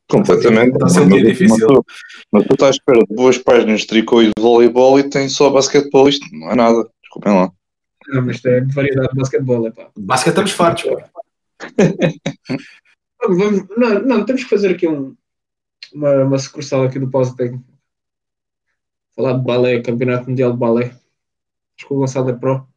Completamente. 0.08 0.74
Está 0.74 0.86
a 0.86 0.88
ser 0.88 1.00
um 1.00 1.08
dia 1.08 1.18
Mas- 1.22 1.28
difícil. 1.28 1.66
Mas, 1.68 1.76
tu- 1.76 1.84
mas 2.32 2.44
tu 2.46 2.52
estás 2.54 2.68
à 2.68 2.70
espera 2.78 2.98
de 3.04 3.14
boas 3.14 3.38
páginas 3.38 3.80
de 3.80 3.86
tricô 3.88 4.22
e 4.22 4.26
de 4.26 4.32
voleibol 4.38 4.98
e 4.98 5.08
tem 5.08 5.28
só 5.28 5.50
basquetebol. 5.50 6.08
Isto 6.08 6.26
não 6.32 6.50
é 6.52 6.54
nada. 6.56 6.88
Desculpem 7.02 7.32
lá. 7.34 7.52
Não, 8.08 8.24
mas 8.24 8.36
isto 8.36 8.48
é 8.48 8.60
variedade 8.60 9.08
de 9.08 9.16
basquetebol, 9.16 9.66
é 9.66 9.70
pá. 9.70 9.90
Basket 9.98 10.30
estamos 10.30 10.52
fartos, 10.52 10.84
pá. 10.84 11.10
Vamos, 13.22 13.38
vamos- 13.38 13.68
não, 13.76 14.00
não, 14.02 14.24
temos 14.26 14.44
que 14.44 14.50
fazer 14.50 14.70
aqui 14.72 14.86
um, 14.86 15.16
uma, 15.92 16.24
uma 16.24 16.38
sucursal 16.38 16.84
aqui 16.84 16.98
do 16.98 17.10
Pausa 17.10 17.34
Técnico. 17.34 17.64
Falar 19.16 19.32
de 19.38 19.44
balé, 19.44 19.80
Campeonato 19.80 20.28
Mundial 20.28 20.52
de 20.52 20.58
Balé. 20.58 20.84
Acho 21.76 21.88
que 21.88 21.94
o 21.94 21.96
Gonçalo 21.96 22.30
é 22.30 22.34
pro. 22.34 22.68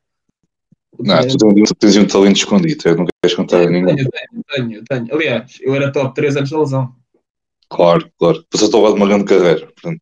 Não, 0.97 1.27
tu 1.27 1.76
tens, 1.76 1.97
um 1.97 2.07
talento 2.07 2.38
escondido. 2.38 2.81
Eu 2.85 2.95
não 2.97 3.06
queres 3.22 3.35
contar 3.35 3.57
a 3.57 3.60
tenho, 3.60 3.72
ninguém. 3.72 3.95
tenho, 3.95 4.43
tenho, 4.47 4.84
tenho. 4.84 5.14
Aliás, 5.14 5.57
eu 5.61 5.76
era 5.76 5.91
top 5.91 6.15
3 6.15 6.38
antes 6.38 6.51
da 6.51 6.60
lesão. 6.60 6.95
Claro, 7.69 8.10
claro. 8.18 8.39
Depois 8.39 8.61
eu 8.61 8.65
estou 8.65 8.81
lá 8.81 8.89
de 8.89 8.95
uma 8.95 9.07
grande 9.07 9.26
carreira. 9.26 9.68
Portanto, 9.68 10.01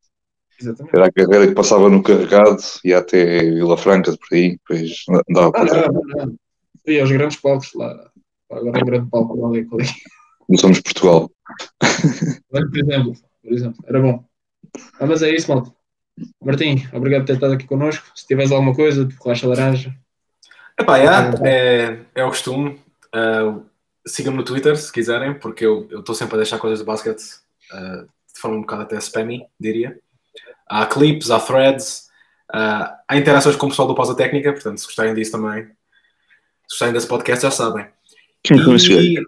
Exatamente. 0.59 0.95
era 0.95 1.07
a 1.07 1.11
carreira 1.11 1.47
que 1.47 1.53
passava 1.53 1.89
no 1.89 2.01
carregado 2.01 2.61
e 2.83 2.93
até 2.93 3.41
Vila 3.41 3.77
Franca, 3.77 4.11
por 4.11 4.35
aí. 4.35 4.57
Depois 4.57 5.03
andava 5.29 5.51
Ah, 5.55 5.91
não. 5.91 6.35
E 6.85 6.99
aos 6.99 7.11
grandes 7.11 7.37
palcos 7.37 7.73
lá. 7.73 8.09
Agora 8.49 8.79
é 8.79 8.81
um 8.81 8.85
grande 8.85 9.09
palco 9.09 9.39
lá 9.39 9.49
ali, 9.49 9.67
ali. 9.71 9.85
Não 10.49 10.57
somos 10.57 10.79
Portugal. 10.79 11.29
Por 12.49 12.77
exemplo, 12.77 13.13
por 13.43 13.53
exemplo, 13.53 13.83
era 13.85 14.01
bom. 14.01 14.23
Ah, 14.99 15.05
mas 15.05 15.21
é 15.21 15.29
isso, 15.29 15.51
malta. 15.51 15.71
Martim, 16.43 16.87
obrigado 16.93 17.21
por 17.21 17.27
ter 17.27 17.33
estado 17.33 17.53
aqui 17.53 17.67
connosco. 17.67 18.07
Se 18.15 18.25
tiveres 18.25 18.51
alguma 18.51 18.73
coisa, 18.73 19.07
relaxa 19.23 19.47
laranja. 19.47 19.95
Epá, 20.79 20.97
yeah, 20.97 21.47
é, 21.47 21.99
é 22.15 22.23
o 22.23 22.29
costume. 22.29 22.79
Uh, 23.13 23.63
Sigam-me 24.05 24.37
no 24.37 24.45
Twitter 24.45 24.77
se 24.77 24.91
quiserem, 24.91 25.37
porque 25.37 25.65
eu 25.65 25.87
eu 25.91 25.99
estou 25.99 26.15
sempre 26.15 26.35
a 26.35 26.37
deixar 26.37 26.59
coisas 26.59 26.79
de 26.79 26.85
basquete 26.85 27.21
uh, 27.73 28.07
de 28.33 28.39
forma 28.39 28.57
um 28.57 28.61
bocado 28.61 28.83
até 28.83 28.97
spammy, 28.97 29.45
diria. 29.59 29.99
Há 30.69 30.85
clips, 30.85 31.31
há 31.31 31.39
threads, 31.39 32.09
uh, 32.53 32.93
há 33.07 33.17
interações 33.17 33.55
com 33.55 33.67
o 33.67 33.69
pessoal 33.69 33.87
do 33.87 33.95
Pausa 33.95 34.15
Técnica, 34.15 34.51
portanto, 34.51 34.79
se 34.79 34.85
gostarem 34.85 35.13
disso 35.13 35.31
também, 35.31 35.63
se 35.65 36.69
gostarem 36.71 36.93
desse 36.93 37.07
podcast, 37.07 37.43
já 37.43 37.51
sabem. 37.51 37.87
Quem 38.43 38.63
conheceu? 38.63 39.01
E... 39.01 39.25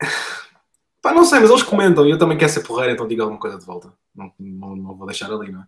Pá, 1.02 1.14
não 1.14 1.24
sei, 1.24 1.40
mas 1.40 1.48
eles 1.48 1.62
comentam 1.62 2.06
e 2.06 2.10
eu 2.10 2.18
também 2.18 2.36
quero 2.36 2.52
ser 2.52 2.60
porreiro, 2.60 2.92
então 2.92 3.08
digo 3.08 3.22
alguma 3.22 3.40
coisa 3.40 3.58
de 3.58 3.64
volta. 3.64 3.92
Não, 4.14 4.32
não, 4.38 4.76
não 4.76 4.96
vou 4.96 5.06
deixar 5.06 5.32
ali, 5.32 5.50
não 5.50 5.62
é? 5.62 5.66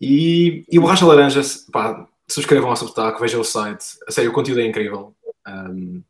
E, 0.00 0.64
e 0.70 0.78
o 0.78 0.82
Borracha 0.82 1.06
Laranja, 1.06 1.42
se- 1.42 1.70
pá, 1.70 2.06
subscrevam 2.28 2.70
ao 2.70 2.76
Substack, 2.76 3.20
vejam 3.20 3.40
o 3.40 3.44
site. 3.44 3.84
A 4.06 4.12
sério, 4.12 4.30
o 4.30 4.34
conteúdo 4.34 4.60
é 4.60 4.66
incrível. 4.66 5.14
Um, 5.46 6.02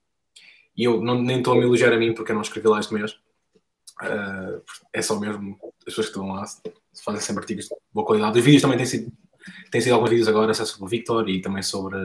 e 0.76 0.84
eu 0.84 1.00
não, 1.00 1.20
nem 1.20 1.38
estou 1.38 1.54
a 1.54 1.56
me 1.56 1.62
elogiar 1.62 1.92
a 1.92 1.96
mim 1.96 2.14
porque 2.14 2.32
eu 2.32 2.34
não 2.34 2.42
escrevi 2.42 2.68
lá 2.68 2.80
este 2.80 2.94
mês. 2.94 3.12
Uh, 4.02 4.62
é 4.92 5.02
só 5.02 5.18
mesmo 5.18 5.58
as 5.78 5.84
pessoas 5.84 6.06
que 6.06 6.12
estão 6.12 6.32
lá 6.32 6.44
fazem 7.04 7.20
sempre 7.20 7.42
artigos 7.42 7.66
de 7.66 7.74
boa 7.92 8.06
qualidade. 8.06 8.38
Os 8.38 8.44
vídeos 8.44 8.62
também 8.62 8.76
têm 8.76 8.86
sido, 8.86 9.12
têm 9.70 9.80
sido 9.80 9.94
alguns 9.94 10.10
vídeos 10.10 10.28
agora 10.28 10.50
é 10.50 10.54
sobre 10.54 10.84
o 10.84 10.88
Victor 10.88 11.28
e 11.28 11.40
também 11.40 11.62
sobre, 11.62 11.98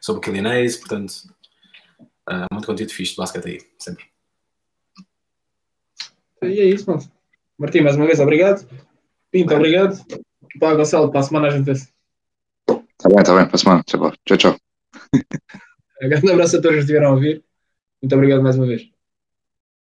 sobre 0.00 0.18
o 0.18 0.22
Killian 0.22 0.50
Hayes, 0.50 0.76
portanto, 0.76 1.12
uh, 2.28 2.46
muito 2.52 2.66
conteúdo 2.66 2.92
fixe 2.92 3.12
de 3.12 3.18
basquete 3.18 3.46
aí, 3.46 3.60
sempre. 3.78 4.04
E 6.42 6.60
é 6.60 6.64
isso, 6.64 6.88
mano. 6.90 7.02
Martim, 7.58 7.80
mais 7.80 7.96
uma 7.96 8.06
vez, 8.06 8.20
obrigado. 8.20 8.68
Pinto, 9.30 9.54
obrigado. 9.54 10.04
Pá, 10.60 10.74
Gonçalo, 10.74 11.10
para 11.10 11.20
a 11.20 11.22
semana 11.22 11.48
a 11.48 11.50
gente 11.50 11.64
vê-se. 11.64 11.88
Tá 12.66 13.08
bem, 13.08 13.24
tá 13.24 13.34
bem. 13.34 13.46
Para 13.46 13.56
a 13.56 13.58
semana. 13.58 13.82
Tchau, 13.84 14.12
tchau. 14.24 14.36
tchau. 14.36 14.56
Um 16.02 16.10
grande 16.10 16.30
abraço 16.30 16.58
a 16.58 16.60
todos 16.60 16.76
que 16.76 16.80
estiveram 16.80 17.08
a 17.08 17.12
ouvir. 17.12 17.42
Muito 18.02 18.14
obrigado 18.14 18.42
mais 18.42 18.56
uma 18.56 18.66
vez. 18.66 18.95